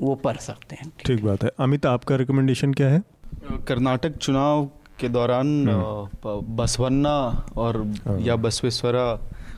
वो 0.00 0.14
पढ़ 0.14 0.36
सकते 0.36 0.76
हैं। 0.76 0.90
ठीक 1.06 1.24
बात 1.24 1.44
है। 1.44 1.50
अमित 1.58 1.86
आपका 1.86 2.16
रिकमेंडेशन 2.16 2.72
क्या 2.74 2.88
है? 2.88 3.02
कर्नाटक 3.68 4.16
चुनाव 4.16 4.64
के 5.00 5.08
दौरान 5.08 5.68
हम्म। 5.68 6.56
बसवन्ना 6.56 7.16
और 7.56 7.76
हाँ। 8.06 8.18
या 8.20 8.36
बसवेश्वरा 8.36 9.06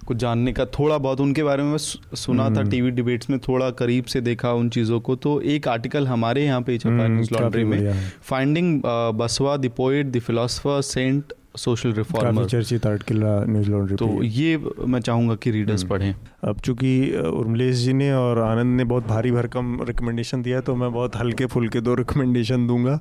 को 0.07 0.15
जानने 0.15 0.53
का 0.53 0.65
थोड़ा 0.67 0.97
बहुत 0.99 1.21
उनके 1.21 1.43
बारे 1.43 1.63
में 1.63 1.77
सुना 1.79 2.49
था 2.51 2.63
टीवी 2.63 2.79
हम्म। 2.79 2.97
डिबेट्स 2.97 3.31
में 3.31 3.39
थोड़ा 3.39 3.71
करीब 3.71 4.05
से 4.05 4.21
देखा 4.21 4.53
उन 4.53 4.69
चीज़ों 4.71 5.01
को 5.01 5.17
तो 5.17 5.41
एक 5.47 5.69
आर्टिकल 5.69 6.07
हमारे 6.07 6.45
यहाँ 6.45 6.61
पे 6.63 6.79
छपा 6.79 7.07
न्यूज़ 7.09 7.31
हम्म, 7.31 7.43
लॉन्ड्री 7.43 7.65
में 7.65 8.11
finding 8.23 8.81
Basava 9.15 9.57
the 9.57 9.71
poet 9.77 10.07
the 10.07 10.21
philosopher 10.21 10.81
saint 10.83 11.33
social 11.55 11.93
reformer 11.93 12.45
चर्चित 12.47 12.87
आर्टिकल 12.87 13.23
न्यूज़ 13.49 13.71
लॉन्ड्री 13.71 13.97
तो 13.97 14.23
ये 14.23 14.57
मैं 14.87 15.01
चाहूँगा 15.01 15.35
कि 15.35 15.51
रीडर्स 15.51 15.83
हम्म। 15.83 15.91
पढ़ें। 15.91 16.15
अब 16.45 16.61
चूँकि 16.61 16.91
उर्मलेश 17.29 17.77
जी 17.77 17.93
ने 17.93 18.13
और 18.13 18.39
आनंद 18.39 18.77
ने 18.77 18.85
बहुत 18.85 19.07
भारी 19.07 19.31
भरकम 19.33 19.79
रिकमेंडेशन 19.83 20.43
दिया 20.43 20.61
तो 20.61 20.75
मैं 20.77 20.93
बहुत 20.93 21.17
हल्के 21.17 21.47
फुल्के 21.47 21.81
दो 21.81 21.95
रिकमेंडेशन 21.95 22.67
दूँगा। 22.67 22.95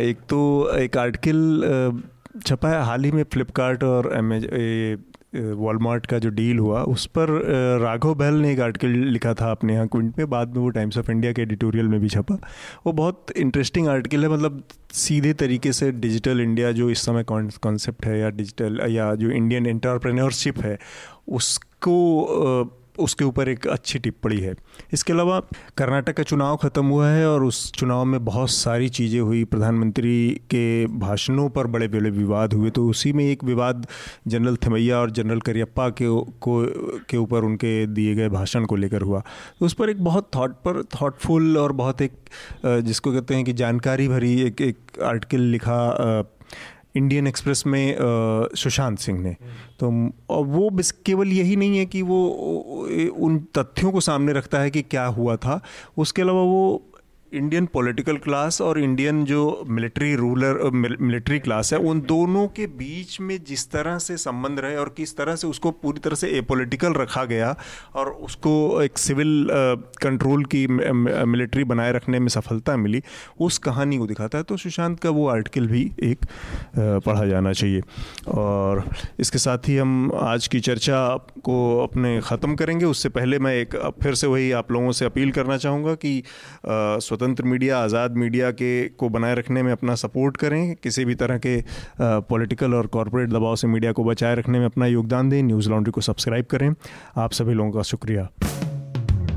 एक 0.00 0.18
तो 0.28 0.40
एक 0.78 0.96
आर्टिकल 0.98 2.02
छपा 2.46 2.68
है 2.68 2.82
हाल 2.84 3.04
ही 3.04 3.10
में 3.10 3.24
फ्लिपकार्ट 3.32 3.84
और 3.84 4.12
अमेज 4.12 4.44
वॉलमार्ट 5.34 6.06
का 6.06 6.18
जो 6.18 6.30
डील 6.30 6.58
हुआ, 6.58 6.82
उस 6.84 7.06
पर 7.08 7.28
राघव 7.82 8.14
बहल 8.14 8.34
ने 8.34 8.52
एक 8.52 8.60
आर्टिकल 8.60 8.88
लिखा 8.88 9.32
था 9.34 9.50
अपने 9.50 9.74
यहाँ 9.74 9.86
क्विंट 9.88 10.18
में, 10.18 10.28
बाद 10.30 10.48
में 10.48 10.62
वो 10.62 10.68
टाइम्स 10.70 10.98
ऑफ़ 10.98 11.10
इंडिया 11.10 11.32
के 11.32 11.42
एडिटोरियल 11.42 11.88
में 11.88 12.00
भी 12.00 12.08
छपा। 12.08 12.38
वो 12.86 12.92
बहुत 12.92 13.32
इंटरेस्टिंग 13.36 13.88
आर्टिकल 13.88 14.22
है 14.22 14.28
मतलब 14.28 14.62
सीधे 14.94 15.32
तरीके 15.34 15.72
से 15.72 15.90
डिजिटल 15.92 16.40
इंडिया 16.40 16.72
जो 16.72 16.90
इस 16.90 17.04
समय 17.06 17.24
कॉन्सेप्ट 17.24 18.06
है 18.06 18.18
या 18.18 18.30
डिजिटल 18.30 18.80
या 18.90 19.14
जो 19.14 19.30
इंडियन 19.30 19.66
एंटरप्रेन्योरशिप 19.66 20.58
है, 20.58 20.78
उसको 21.28 22.80
उसके 22.98 23.24
ऊपर 23.24 23.48
एक 23.48 23.66
अच्छी 23.68 23.98
टिप्पणी 23.98 24.36
है। 24.36 24.54
इसके 24.92 25.12
अलावा 25.12 25.38
कर्नाटक 25.78 26.16
का 26.16 26.22
चुनाव 26.22 26.56
ख़त्म 26.56 26.84
हुआ 26.86 27.08
है 27.08 27.26
और 27.28 27.44
उस 27.44 27.70
चुनाव 27.72 28.04
में 28.04 28.24
बहुत 28.24 28.50
सारी 28.50 28.88
चीज़ें 28.90 29.20
हुई। 29.20 29.44
प्रधानमंत्री 29.44 30.28
के 30.50 30.86
भाषणों 30.98 31.48
पर 31.50 31.66
बड़े 31.66 31.88
बड़े 31.88 32.10
विवाद 32.10 32.54
हुए 32.54 32.70
तो 32.70 32.86
उसी 32.88 33.12
में 33.12 33.24
एक 33.24 33.44
विवाद 33.44 33.86
जनरल 34.26 34.56
थमैया 34.66 34.98
और 34.98 35.10
जनरल 35.10 35.40
करियप्पा 35.40 35.88
के 35.90 36.06
को, 36.40 36.62
के 37.10 37.16
ऊपर 37.16 37.44
उनके 37.44 37.86
दिए 37.86 38.14
गए 38.14 38.28
भाषण 38.28 38.64
को 38.64 38.76
लेकर 38.76 39.02
हुआ। 39.02 39.22
तो 39.60 39.66
उस 39.66 39.74
पर 39.74 39.90
एक 39.90 40.04
बहुत 40.04 40.30
थॉट 40.36 40.52
पर 40.66 40.82
थॉटफुल 41.00 41.58
और 41.58 41.72
बहुत 41.72 42.02
एक 42.02 42.12
जिसको 42.64 43.12
कहते 43.12 43.34
हैं 43.34 43.44
कि 43.44 43.52
जानकारी 43.54 44.08
भरी 44.08 44.40
एक 44.42 44.60
एक 44.60 45.02
आर्टिकल 45.02 45.40
लिखा 45.52 45.80
इंडियन 46.94 47.26
एक्सप्रेस 47.26 47.62
में 47.66 47.96
सुशांत 48.54 48.98
सिंह 48.98 49.20
ने। 49.20 49.36
तो 49.80 49.90
वो 50.30 50.70
बस, 50.70 50.90
केवल 51.06 51.28
यही 51.28 51.56
नहीं 51.56 51.78
है 51.78 51.86
कि 51.86 52.02
वो 52.02 52.26
उन 53.18 53.38
तथ्यों 53.58 53.92
को 53.92 54.00
सामने 54.00 54.32
रखता 54.32 54.60
है 54.60 54.70
कि 54.70 54.82
क्या 54.82 55.04
हुआ 55.06 55.36
था। 55.36 55.60
उसके 55.96 56.22
अलावा 56.22 56.42
वो 56.42 56.82
इंडियन 57.32 57.66
पॉलिटिकल 57.66 58.16
क्लास 58.16 58.60
और 58.60 58.78
इंडियन 58.80 59.24
जो 59.24 59.42
मिलिट्री 59.68 60.14
रूलर 60.14 60.58
मिलिट्री 60.72 61.38
क्लास 61.38 61.72
है, 61.72 61.78
उन 61.80 62.00
दोनों 62.08 62.46
के 62.48 62.66
बीच 62.68 63.20
में 63.20 63.38
जिस 63.44 63.70
तरह 63.70 63.98
से 63.98 64.16
संबंध 64.16 64.60
रहे 64.60 64.76
और 64.76 64.92
किस 64.96 65.16
तरह 65.16 65.36
से 65.36 65.46
उसको 65.46 65.70
पूरी 65.72 66.00
तरह 66.00 66.14
से 66.14 66.28
एपोलिटिकल 66.38 66.92
रखा 66.94 67.24
गया 67.24 67.54
और 67.94 68.10
उसको 68.10 68.82
एक 68.82 68.98
सिविल 68.98 69.46
कंट्रोल 70.02 70.44
की 70.44 70.66
मिलिट्री 70.66 71.64
बनाए 71.64 71.92
रखने 71.92 72.18
में 72.20 72.28
सफलता 72.28 72.76
मिली, 72.76 73.02
उस 73.40 73.58
कहानी 73.60 73.98
को 73.98 74.06
दिखाता 74.06 74.38
है। 74.38 74.44
तो 74.44 74.56
सुशांत 74.56 74.98
का 75.00 75.10
वो 75.10 75.28
आर्टिकल 75.28 75.66
भी 75.66 75.82
एक 76.02 76.26
पढ़ा 76.76 77.24
जाना 77.26 77.52
चाहिए। 77.52 77.80
और 78.28 78.84
इसके 79.20 79.38
साथ 79.38 79.68
ही 79.68 79.76
हम 79.76 80.10
आज 80.16 80.46
की 80.46 80.60
चर्चा 80.60 81.00
को 81.44 81.58
अपने 81.82 82.20
ख़त्म 82.20 82.54
करेंगे। 82.54 82.84
उससे 82.86 83.08
पहले 83.10 83.38
मैं 83.38 83.54
एक, 83.54 83.76
फिर 84.02 84.14
से 84.14 84.26
वही 84.26 84.50
आप 84.52 84.72
लोगों 84.72 84.92
से 84.92 85.04
अपील 85.04 85.30
करना 85.32 85.56
चाहूँगा 85.58 85.94
कि 85.96 86.22
स्वतंत्र 87.22 87.44
मीडिया, 87.44 87.78
आज़ाद 87.78 88.16
मीडिया 88.16 88.50
के 88.50 88.88
को 88.98 89.08
बनाए 89.08 89.34
रखने 89.34 89.62
में 89.62 89.70
अपना 89.72 89.94
सपोर्ट 89.94 90.36
करें, 90.36 90.74
किसी 90.82 91.04
भी 91.04 91.14
तरह 91.14 91.38
के 91.38 91.62
पॉलिटिकल 92.00 92.74
और 92.74 92.86
कॉरपोरेट 92.86 93.28
दबाव 93.30 93.56
से 93.56 93.68
मीडिया 93.68 93.92
को 93.92 94.04
बचाए 94.04 94.34
रखने 94.34 94.58
में 94.58 94.64
अपना 94.66 94.86
योगदान 94.86 95.28
दें। 95.28 95.42
न्यूज़ 95.42 95.68
लॉन्ड्री 95.70 95.92
को 95.92 96.00
सब्सक्राइब 96.00 96.46
करें। 96.46 96.68
आप 97.16 97.32
सभी 97.32 97.54
लोगों 97.54 97.70
का 97.72 97.82
शुक्रिया। 97.82 98.28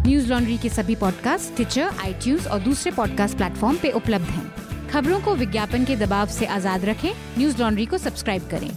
न्यूज़ 0.07 0.29
लॉन्ड्री 0.29 0.57
के 0.57 0.69
सभी 0.69 0.95
पॉडकास्ट 0.95 1.55
ट्विटर 1.55 1.91
आई 1.99 2.35
और 2.51 2.59
दूसरे 2.59 2.91
पॉडकास्ट 2.91 3.37
प्लेटफॉर्म 3.37 3.77
पे 3.77 3.91
उपलब्ध 3.91 4.29
हैं। 4.29 4.89
खबरों 4.89 5.19
को 5.19 5.35
विज्ञापन 5.35 5.85
के 5.85 5.95
दबाव 5.95 6.27
से 6.29 6.45
आज़ाद 6.57 6.85
रखें। 6.85 7.11
न्यूज़ 7.37 7.61
लॉन्ड्री 7.61 7.85
को 7.85 7.97
सब्सक्राइब 7.97 8.49
करें। 8.51 8.69